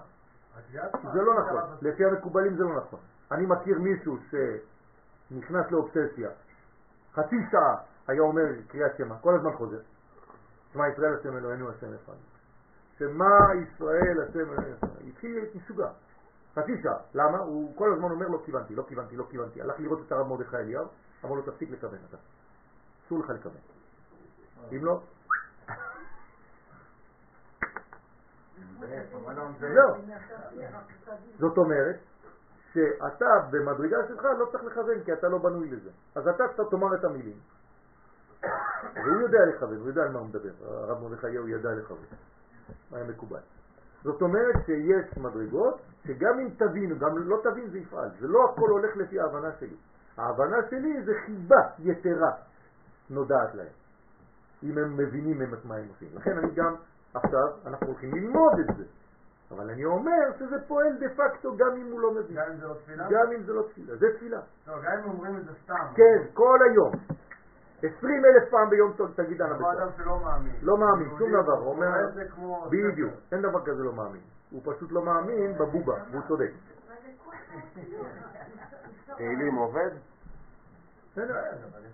זה 1.13 1.23
לא 1.23 1.35
נכון. 1.41 1.77
לפי 1.83 2.05
המקובלים 2.05 2.57
זה 2.57 2.65
לא 2.65 2.77
נכון. 2.77 3.01
אני 3.33 3.47
מכיר 3.47 3.79
מישהו 3.79 4.19
שנכנס 4.31 5.71
לאובססיה, 5.71 6.31
חצי 7.15 7.37
שעה 7.51 7.77
היה 8.09 8.21
אומר 8.21 8.45
קריאת 8.69 8.97
שמע, 8.97 9.19
כל 9.21 9.35
הזמן 9.35 9.53
חוזר. 9.53 9.81
שמע 10.73 10.89
ישראל 10.89 11.15
השם 11.15 11.37
אלוהינו 11.37 11.71
השם 11.71 11.95
אחד. 11.95 12.13
שמע 12.99 13.39
ישראל 13.63 14.23
השם 14.23 14.39
אלוהינו 14.39 14.77
השם. 14.77 15.09
התחיל 15.09 15.35
להיות 15.35 15.55
משוגע. 15.55 15.89
חצי 16.55 16.83
שעה. 16.83 16.99
למה? 17.15 17.39
הוא 17.39 17.77
כל 17.77 17.93
הזמן 17.93 18.11
אומר 18.11 18.29
לא 18.29 18.43
כיוונתי, 18.45 18.75
לא 18.75 18.85
כיוונתי, 18.89 19.17
לא 19.17 19.25
כיוונתי. 19.31 19.63
הלך 19.63 19.81
לראות 19.81 19.99
את 20.07 20.13
הרב 20.13 20.27
מרדכי 20.27 20.57
אליהו, 20.57 20.87
אמר 21.25 21.35
לו 21.35 21.43
תפסיק 21.43 21.71
לכוון 21.71 21.99
אתה. 22.09 22.17
אסור 23.07 23.19
לך 23.19 23.31
לכוון. 23.31 23.61
אם 24.73 24.85
לא, 24.85 25.01
זהו. 29.61 29.95
זאת 31.39 31.59
אומרת 31.59 31.97
שאתה 32.73 33.27
במדרגה 33.51 33.97
שלך 34.09 34.25
לא 34.39 34.47
צריך 34.53 34.65
לכוון 34.65 35.05
כי 35.05 35.13
אתה 35.13 35.29
לא 35.29 35.39
בנוי 35.39 35.71
לזה. 35.71 35.91
אז 36.15 36.29
אתה 36.29 36.65
תאמר 36.71 36.95
את 36.95 37.05
המילים. 37.05 37.37
והוא 38.95 39.21
יודע 39.23 39.39
לכוון, 39.47 39.77
הוא 39.77 39.89
יודע 39.89 40.03
על 40.03 40.09
מה 40.09 40.19
הוא 40.19 40.27
מדבר. 40.27 40.51
הרב 40.61 41.03
מרדכי 41.03 41.37
הוא 41.37 41.49
ידע 41.49 41.75
לכוון. 41.75 42.05
היה 42.93 43.05
מקובל. 43.05 43.41
זאת 44.03 44.23
אומרת 44.23 44.55
שיש 44.67 45.19
מדרגות 45.19 45.81
שגם 46.07 46.39
אם 46.39 46.49
תבינו, 46.57 46.99
גם 46.99 47.19
לא 47.19 47.41
תבין 47.43 47.71
זה 47.71 47.79
יפעל. 47.79 48.09
זה 48.21 48.29
לא 48.29 48.45
הכל 48.45 48.71
הולך 48.71 48.97
לפי 48.97 49.21
ההבנה 49.21 49.53
שלי. 49.61 49.77
ההבנה 50.19 50.57
שלי 50.71 51.03
זה 51.03 51.13
חיבה 51.27 51.61
יתרה 51.79 52.33
נודעת 53.11 53.55
להם. 53.55 53.73
אם 54.63 54.79
הם 54.79 54.97
מבינים 54.97 55.41
הם 55.41 55.51
מה 55.65 55.75
הם 55.77 55.89
עושים. 55.89 56.09
לכן 56.15 56.39
אני 56.39 56.55
גם 56.55 56.75
עכשיו, 57.15 57.49
אנחנו 57.67 57.87
הולכים 57.87 58.15
ללמוד 58.15 58.53
את 58.61 58.77
זה. 58.77 58.85
אבל 59.51 59.71
אני 59.71 59.85
אומר 59.85 60.33
שזה 60.39 60.57
פועל 60.69 60.97
דה 61.01 61.07
פקטו 61.09 61.57
גם 61.57 61.77
אם 61.77 61.93
הוא 61.93 62.01
לא 62.01 62.11
מבין. 62.15 62.37
גם 62.37 62.53
אם 62.53 62.57
זה 62.57 62.67
לא 62.67 62.75
תפילה? 62.75 63.05
גם 63.11 63.33
אם 63.33 63.43
זה 63.43 63.53
לא 63.53 63.63
תפילה, 63.63 63.97
זה 63.97 64.07
תפילה. 64.17 64.41
לא, 64.67 64.75
גם 64.83 64.99
אם 64.99 65.11
אומרים 65.11 65.37
את 65.37 65.45
זה 65.45 65.51
סתם. 65.65 65.87
כן, 65.95 66.19
כל 66.35 66.59
היום. 66.71 66.93
עשרים 67.83 68.25
אלף 68.25 68.51
פעם 68.51 68.71
ביום 68.71 68.93
טוב 68.93 69.11
תגיד 69.17 69.43
אנא 69.43 69.57
כמו 69.59 69.73
אדם. 69.73 69.89
שלא 69.97 70.21
מאמין. 70.25 70.57
לא 70.63 70.79
מאמין, 70.79 71.09
שום 71.19 71.31
דבר. 71.31 71.53
הוא 71.53 71.73
אומר, 71.73 71.87
את. 72.05 72.29
בדיוק, 72.71 73.13
אין 73.33 73.43
דבר 73.43 73.65
כזה 73.65 73.83
לא 73.83 73.93
מאמין. 73.93 74.21
הוא 74.51 74.63
פשוט 74.65 74.93
לא 74.93 75.05
מאמין 75.05 75.55
בבובה, 75.59 75.95
והוא 76.11 76.23
צודק. 76.29 76.51
מה 76.89 76.95
זה 77.03 77.09
כוח 77.24 77.24
האצילות? 77.24 77.24
תהילים 79.17 79.55
עובד? 79.55 79.91
בסדר? 81.13 81.37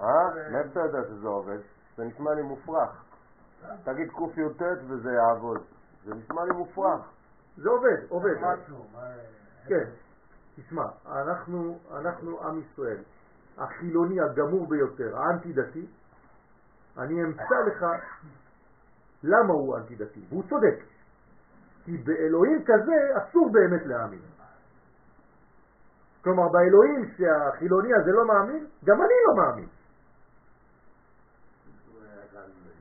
אה? 0.01 0.51
מאיפה 0.53 0.71
אתה 0.71 0.81
יודע 0.81 0.99
שזה 1.09 1.29
עובד? 1.29 1.59
זה 1.97 2.05
נשמע 2.05 2.35
לי 2.35 2.43
מופרך. 2.43 3.05
תגיד 3.85 4.11
קי"ט 4.11 4.62
וזה 4.89 5.11
יעבוד. 5.12 5.62
זה 6.05 6.15
נשמע 6.15 6.45
לי 6.45 6.51
מופרך. 6.51 7.01
זה 7.57 7.69
עובד, 7.69 7.97
עובד. 8.09 8.35
כן, 9.67 9.85
תשמע, 10.57 10.85
אנחנו, 11.07 11.79
אנחנו 11.99 12.41
עם 12.41 12.61
ישראל, 12.61 13.03
החילוני 13.59 14.21
הגמור 14.21 14.69
ביותר, 14.69 15.19
האנטי 15.19 15.53
דתי, 15.53 15.87
אני 16.99 17.25
אמצא 17.25 17.55
לך 17.67 17.87
למה 19.23 19.53
הוא 19.53 19.77
אנטי 19.77 19.95
דתי, 19.97 20.21
והוא 20.29 20.43
צודק, 20.49 20.85
כי 21.85 21.97
באלוהים 21.97 22.65
כזה 22.65 22.93
אסור 23.19 23.51
באמת 23.53 23.87
להאמין. 23.87 24.21
כלומר, 26.25 26.49
באלוהים 26.49 27.05
שהחילוני 27.17 27.95
הזה 27.95 28.11
לא 28.13 28.27
מאמין, 28.27 28.67
גם 28.85 28.97
אני 29.03 29.15
לא 29.27 29.35
מאמין. 29.37 29.69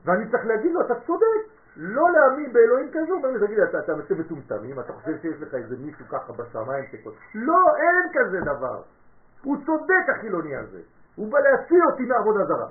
ואני 0.04 0.30
צריך 0.30 0.46
להגיד 0.46 0.72
לו, 0.72 0.80
אתה 0.80 0.94
צודק, 1.06 1.42
לא 1.76 2.02
להאמין 2.10 2.52
באלוהים 2.52 2.88
כזה, 2.90 3.12
אומר 3.12 3.28
לי, 3.28 3.46
תגיד, 3.46 3.58
אתה, 3.58 3.78
אתה 3.78 3.92
אתה 4.06 4.14
מטומטמים, 4.14 4.80
אתה 4.80 4.92
חושב 4.92 5.18
שיש 5.22 5.42
לך 5.42 5.54
איזה 5.54 5.76
מישהו 5.76 6.04
ככה 6.08 6.32
בשמיים 6.32 6.84
שכל... 6.92 7.10
לא, 7.34 7.64
אין 7.76 8.12
כזה 8.14 8.40
דבר. 8.40 8.82
הוא 9.42 9.56
צודק 9.66 10.04
החילוני 10.16 10.56
הזה. 10.56 10.80
הוא 11.16 11.32
בא 11.32 11.38
להציל 11.38 11.82
אותי 11.90 12.02
מעבודה 12.02 12.44
זרה. 12.44 12.68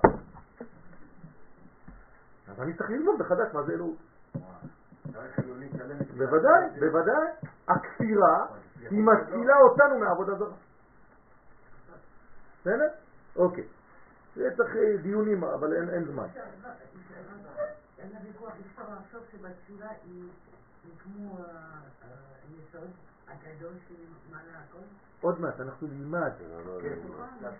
אז 2.48 2.62
אני 2.62 2.74
צריך 2.74 2.90
ללמוד 2.90 3.20
מחדש 3.20 3.54
מה 3.54 3.64
זה 3.64 3.74
אלוהות. 3.74 3.98
בוודאי, 6.18 6.80
בוודאי. 6.80 7.28
הכפירה 7.68 8.46
היא 8.89 9.03
מצילה 9.03 9.57
אותנו 9.57 9.99
מעבודה 9.99 10.35
זרה. 10.35 10.56
בסדר? 12.61 12.88
אוקיי. 13.35 13.64
זה 14.35 14.49
צריך 14.57 14.76
אה, 14.76 14.97
דיונים, 15.01 15.43
אבל 15.43 15.73
אין, 15.73 16.06
זמן. 16.06 16.27
אין 17.99 18.10
הוויכוח, 18.15 18.53
אי 18.56 18.61
אפשר 18.72 18.84
לחשוב 18.93 19.22
שבתפילה 19.31 19.89
היא 20.06 20.30
כמו 21.03 21.38
עוד 25.22 25.41
מעט 25.41 25.60
אנחנו 25.60 25.88
נלמד. 25.88 26.31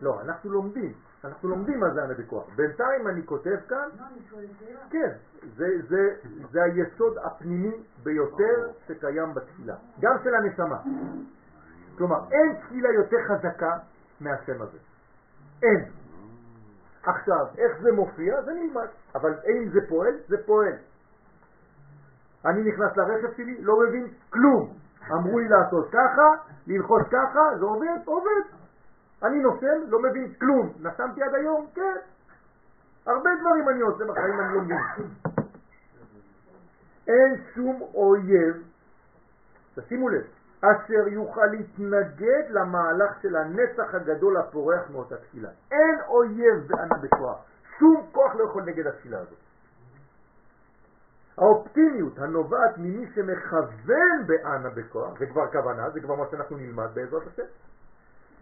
לא, 0.02 0.22
אנחנו 0.22 0.50
לומדים. 0.52 0.94
אנחנו 1.24 1.50
לומדים 1.50 1.80
מה 1.80 1.94
זה 1.94 2.04
ענה 2.04 2.14
בכוח. 2.14 2.50
בינתיים 2.56 3.08
אני 3.08 3.26
כותב 3.26 3.56
כאן, 3.70 3.90
לא, 4.00 4.04
אני 4.06 4.20
שואלת 4.30 4.50
שאלה. 4.60 4.80
כן, 4.90 5.12
זה, 5.56 5.68
זה, 5.90 6.16
זה 6.52 6.64
היסוד 6.64 7.18
הפנימי 7.18 7.84
ביותר 8.04 8.72
שקיים 8.88 9.34
בתפילה, 9.34 9.76
גם 10.00 10.16
של 10.24 10.36
הנשמה. 10.36 10.82
כלומר, 11.98 12.20
אין 12.32 12.56
תפילה 12.62 12.90
יותר 12.90 13.18
חזקה 13.28 13.78
מהשם 14.20 14.62
הזה. 14.62 14.78
אין. 15.64 15.92
עכשיו, 17.04 17.46
איך 17.58 17.82
זה 17.82 17.92
מופיע? 17.92 18.42
זה 18.42 18.52
נלמד. 18.54 18.88
אבל 19.16 19.34
אם 19.48 19.70
זה 19.70 19.80
פועל, 19.90 20.14
זה 20.28 20.38
פועל. 20.46 20.74
אני 22.46 22.62
נכנס 22.64 22.98
לרכב 22.98 23.38
שלי, 23.38 23.62
לא 23.62 23.80
מבין 23.88 24.08
כלום. 24.30 24.78
אמרו 25.12 25.40
לי 25.40 25.48
לעשות 25.48 25.90
ככה, 25.92 26.28
ללחוץ 26.68 27.08
ככה, 27.12 27.58
זה 27.60 27.66
עובד? 27.66 27.98
עובד. 28.06 28.42
אני 29.24 29.40
נושם, 29.40 29.80
לא 29.88 30.00
מבין 30.02 30.34
כלום. 30.34 30.74
נשמתי 30.80 31.24
עד 31.24 31.36
היום? 31.36 31.68
כן. 31.76 31.96
הרבה 33.06 33.30
דברים 33.42 33.70
אני 33.70 33.82
עושה 33.82 34.06
בחיים, 34.06 34.40
אני 34.40 34.56
לא 34.56 34.62
מבין. 34.62 34.78
אין 37.08 37.42
שום 37.54 37.82
אויב, 37.94 38.64
תשימו 39.76 40.10
לב, 40.10 40.24
אשר 40.62 41.08
יוכל 41.08 41.46
להתנגד 41.46 42.44
למהלך 42.50 43.22
של 43.22 43.36
הנסח 43.36 43.96
הגדול 43.96 44.38
הפורח 44.38 44.90
מאותה 44.92 45.18
תפילה. 45.18 45.50
אין 45.72 46.00
אויב 46.08 46.68
בענה 46.68 46.96
בכוח. 47.02 47.38
שום 47.80 48.08
כוח 48.12 48.36
לא 48.36 48.44
יכול 48.44 48.64
נגד 48.64 48.88
התפילה 48.88 49.20
הזאת. 49.20 49.49
האופטימיות 51.40 52.20
הנובעת 52.20 52.78
ממי 52.78 53.06
שמכוון 53.16 54.28
בענה 54.28 54.70
בכוח, 54.70 55.20
זה 55.20 55.26
כבר 55.26 55.52
כוונה, 55.52 55.90
זה 55.90 56.00
כבר 56.02 56.16
מה 56.16 56.24
שאנחנו 56.32 56.58
נלמד 56.58 56.88
בעזרת 56.94 57.28
השם, 57.28 57.44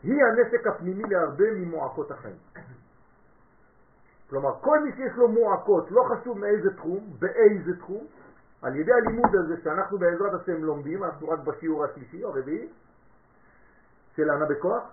היא 0.03 0.24
הנשק 0.24 0.67
הפנימי 0.67 1.03
להרבה 1.09 1.45
ממועקות 1.56 2.11
החיים. 2.11 2.38
כלומר, 4.30 4.59
כל 4.61 4.80
מי 4.84 4.92
שיש 4.92 5.16
לו 5.16 5.27
מועקות, 5.27 5.92
לא 5.92 6.03
חשוב 6.03 6.40
מאיזה 6.40 6.76
תחום, 6.76 7.09
באיזה 7.19 7.77
תחום, 7.77 8.06
על 8.61 8.76
ידי 8.76 8.93
הלימוד 8.93 9.35
הזה 9.35 9.61
שאנחנו 9.64 9.98
בעזרת 9.98 10.42
השם 10.42 10.64
לומדים, 10.64 11.03
אנחנו 11.03 11.30
רק 11.30 11.40
בשיעור 11.40 11.85
השלישי 11.85 12.24
או 12.24 12.30
הרביעי, 12.30 12.69
של 14.16 14.30
ענה 14.30 14.45
בכוח, 14.45 14.84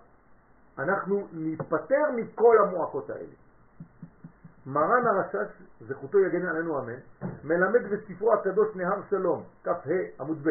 אנחנו 0.78 1.28
ניפטר 1.32 2.04
מכל 2.16 2.56
המועקות 2.60 3.10
האלה. 3.10 3.43
מרן 4.66 5.06
הרש"ש, 5.06 5.62
זכותו 5.80 6.18
יגן 6.18 6.46
עלינו 6.46 6.78
אמן, 6.78 6.98
מלמד 7.44 7.82
בספרו 7.90 8.32
הקדוש 8.32 8.76
נהר 8.76 9.00
שלום, 9.10 9.42
כ"ה 9.64 9.70
עמוד 10.20 10.38
ב', 10.42 10.50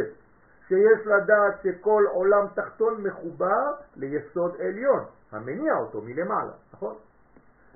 שיש 0.67 1.08
לדעת 1.08 1.53
שכל 1.64 2.03
עולם 2.11 2.48
תחתון 2.56 3.03
מחובר 3.03 3.72
ליסוד 3.95 4.56
עליון, 4.59 5.03
המניע 5.32 5.74
אותו 5.74 6.01
מלמעלה, 6.01 6.53
נכון? 6.74 6.95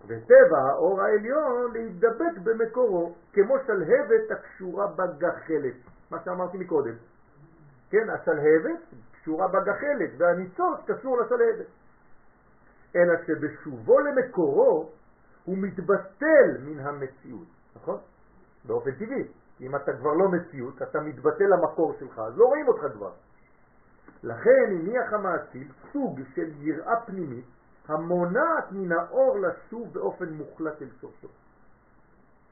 וטבע 0.08 0.60
האור 0.70 1.02
העליון 1.02 1.74
להידבק 1.74 2.38
במקורו, 2.44 3.16
כמו 3.34 3.56
שלהבת 3.68 4.32
הקשורה 4.32 4.88
בגחלת, 4.88 5.76
מה 6.12 6.18
שאמרתי 6.26 6.58
מקודם. 6.58 6.96
כן, 7.90 8.10
השלהבת 8.10 8.80
קשורה 9.14 9.48
בגחלת, 9.48 10.10
והניצוץ 10.18 10.80
קשור 10.88 11.18
לשלהבת. 11.22 11.66
אלא 12.96 13.14
שבשובו 13.28 14.00
למקורו 14.00 14.90
הוא 15.48 15.58
מתבטל 15.58 16.58
מן 16.60 16.80
המציאות, 16.80 17.48
נכון? 17.76 17.98
באופן 18.66 18.92
טבעי. 18.92 19.28
אם 19.62 19.76
אתה 19.76 19.92
כבר 20.00 20.14
לא 20.14 20.30
מציאות, 20.30 20.82
אתה 20.82 21.00
מתבטל 21.00 21.44
למקור 21.44 21.94
שלך, 22.00 22.20
אז 22.20 22.38
לא 22.38 22.46
רואים 22.46 22.68
אותך 22.68 22.94
כבר. 22.94 23.12
לכן 24.24 24.66
הניח 24.70 25.14
המעציל 25.14 25.72
סוג 25.94 26.20
של 26.36 26.52
יראה 26.58 27.02
פנימית 27.06 27.46
המונעת 27.88 28.72
מן 28.72 28.92
האור 28.92 29.38
לשוב 29.40 29.94
באופן 29.94 30.34
מוחלט 30.34 30.82
אל 30.82 30.90
סוף. 31.02 31.26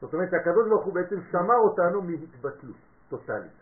זאת 0.00 0.14
אומרת 0.14 0.30
שהקדוש 0.30 0.68
ברוך 0.68 0.84
הוא 0.84 0.94
בעצם 0.94 1.16
שמר 1.30 1.58
אותנו 1.58 2.02
מהתבטלות 2.02 2.76
טוטלית. 3.08 3.52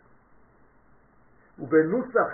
ובנוסח, 1.59 2.31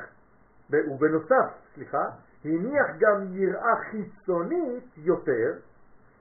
ובנוסף, 0.70 1.50
סליחה, 1.74 2.04
הניח 2.44 2.86
גם 2.98 3.24
יראה 3.30 3.76
חיצונית 3.90 4.84
יותר, 4.96 5.58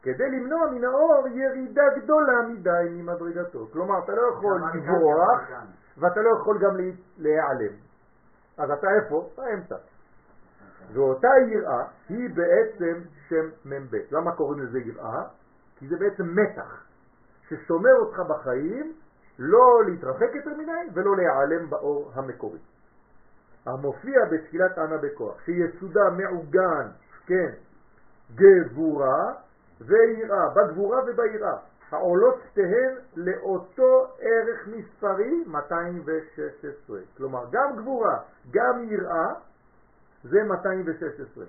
כדי 0.01 0.29
למנוע 0.29 0.71
מן 0.71 0.83
האור 0.83 1.27
ירידה 1.27 1.83
גדולה 1.97 2.41
מדי 2.49 2.89
ממדרגתו. 2.89 3.67
כלומר, 3.73 3.99
אתה 4.03 4.11
לא 4.11 4.21
יכול 4.33 4.61
לברוח, 4.73 5.41
ואתה 5.97 6.21
לא 6.21 6.29
יכול 6.39 6.57
גם 6.61 6.77
להיעלם. 7.17 7.73
אז 8.57 8.71
אתה 8.71 8.87
איפה? 8.95 9.29
באמצע. 9.37 9.75
ואותה 10.93 11.27
יראה 11.47 11.83
היא 12.09 12.29
בעצם 12.35 13.01
שם 13.29 13.49
מ"ב. 13.65 13.95
למה 14.11 14.31
קוראים 14.35 14.59
לזה 14.59 14.79
יראה? 14.79 15.23
כי 15.75 15.87
זה 15.87 15.95
בעצם 15.99 16.23
מתח 16.35 16.83
ששומר 17.47 17.93
אותך 17.99 18.19
בחיים 18.19 18.93
לא 19.39 19.81
להתרחק 19.85 20.35
יותר 20.35 20.57
מדי 20.57 20.89
ולא 20.93 21.15
להיעלם 21.17 21.69
באור 21.69 22.11
המקורי. 22.15 22.59
המופיע 23.65 24.25
בתפילת 24.31 24.77
ענה 24.77 24.97
בכוח, 24.97 25.41
שיסודה 25.45 26.09
מעוגן, 26.17 26.87
כן, 27.25 27.51
גבורה 28.35 29.33
ויראה, 29.81 30.49
בגבורה 30.55 30.99
וביראה, 31.07 31.57
העולות 31.91 32.35
שתיהן 32.51 32.95
לאותו 33.15 34.07
ערך 34.19 34.67
מספרי 34.67 35.43
216. 35.47 36.99
כלומר, 37.17 37.45
גם 37.51 37.75
גבורה, 37.77 38.19
גם 38.51 38.83
יראה, 38.83 39.33
זה 40.23 40.43
216. 40.43 41.45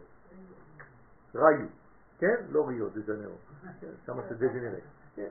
ראיו, 1.35 1.67
כן? 2.19 2.37
לא 2.51 2.69
ריו, 2.69 2.91
זה 2.91 3.01
ג'נרו. 3.07 3.35
שם 4.07 4.17
זה. 4.39 4.81
כן. 5.17 5.29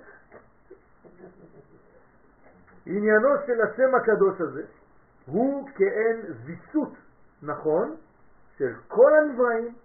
עניינו 2.85 3.29
של 3.45 3.61
השם 3.61 3.95
הקדוש 3.95 4.41
הזה 4.41 4.63
הוא 5.25 5.69
כאין 5.75 6.21
ויסות 6.45 6.93
נכון 7.41 7.95
של 8.57 8.73
כל 8.87 9.11
הנבראים 9.13 9.75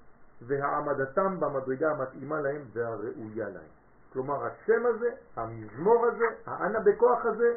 והעמדתם 0.47 1.41
במדרגה 1.41 1.91
המתאימה 1.91 2.41
להם 2.41 2.63
והראויה 2.73 3.49
להם. 3.49 3.71
כלומר 4.13 4.47
השם 4.47 4.87
הזה, 4.87 5.11
המזמור 5.37 6.07
הזה, 6.07 6.25
האנה 6.47 6.81
בכוח 6.81 7.27
הזה, 7.27 7.55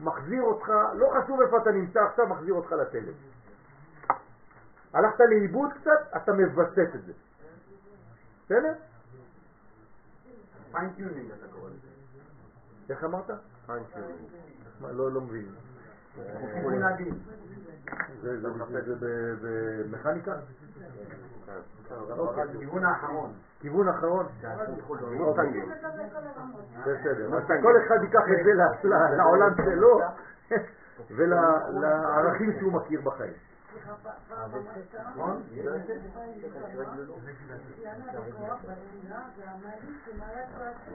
מחזיר 0.00 0.42
אותך, 0.42 0.68
לא 0.94 1.12
חשוב 1.14 1.40
איפה 1.40 1.56
אתה 1.62 1.70
נמצא 1.70 2.00
עכשיו, 2.00 2.26
מחזיר 2.26 2.54
אותך 2.54 2.72
לתלם. 2.72 3.12
הלכת 4.92 5.20
לאיבוד 5.20 5.70
קצת, 5.72 6.16
אתה 6.16 6.32
מבסס 6.32 6.94
את 6.94 7.04
זה. 7.06 7.12
בסדר? 8.44 8.72
fine-tuning 10.72 11.30
אתה 11.30 11.46
קורא 11.52 11.68
לזה. 11.68 11.88
איך 12.90 13.04
אמרת? 13.04 13.30
מה, 14.80 14.92
לא, 14.92 15.12
לא 15.12 15.20
מבין. 15.20 15.48
זה 18.22 18.40
זה- 18.40 18.50
זה- 18.70 18.82
זה 18.82 18.94
ב- 19.00 19.86
במכניקה? 19.90 20.32
אוקיי. 22.18 22.42
הכיוון 22.42 22.84
האחרון. 22.84 23.32
כיוון 23.60 23.88
אחרון? 23.88 24.26
מוסטנגים. 25.18 25.68
בסדר. 26.80 27.36
אז 27.36 27.42
כל 27.62 27.74
אחד 27.86 28.02
ייקח 28.02 28.20
את 28.40 28.44
זה 28.44 28.52
ל- 28.52 28.88
ל- 28.88 29.16
לעולם 29.16 29.54
שלו 29.64 30.00
ולערכים 31.16 32.52
שהוא 32.58 32.72
מכיר 32.72 33.00
בחיים. 33.00 33.32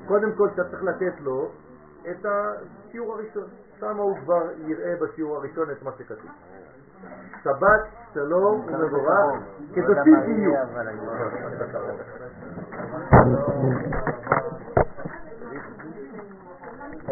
קודם 0.08 0.36
כל 0.36 0.50
אתה 0.54 0.64
צריך 0.70 0.84
לתת 0.84 1.20
לו 1.20 1.52
את 2.12 2.26
השיעור 2.26 3.14
הראשון. 3.14 3.48
שם 3.82 3.98
הוא 3.98 4.18
כבר 4.18 4.42
יראה 4.58 4.94
בשיעור 5.02 5.38
הראשון 5.38 5.72
את 5.72 5.84
מה 5.84 5.92
שכתוב. 5.98 6.32
שבת, 7.44 7.82
שלום 8.14 8.66
ומבורך. 8.68 9.42
אבל 10.74 10.88
אני- 10.88 11.02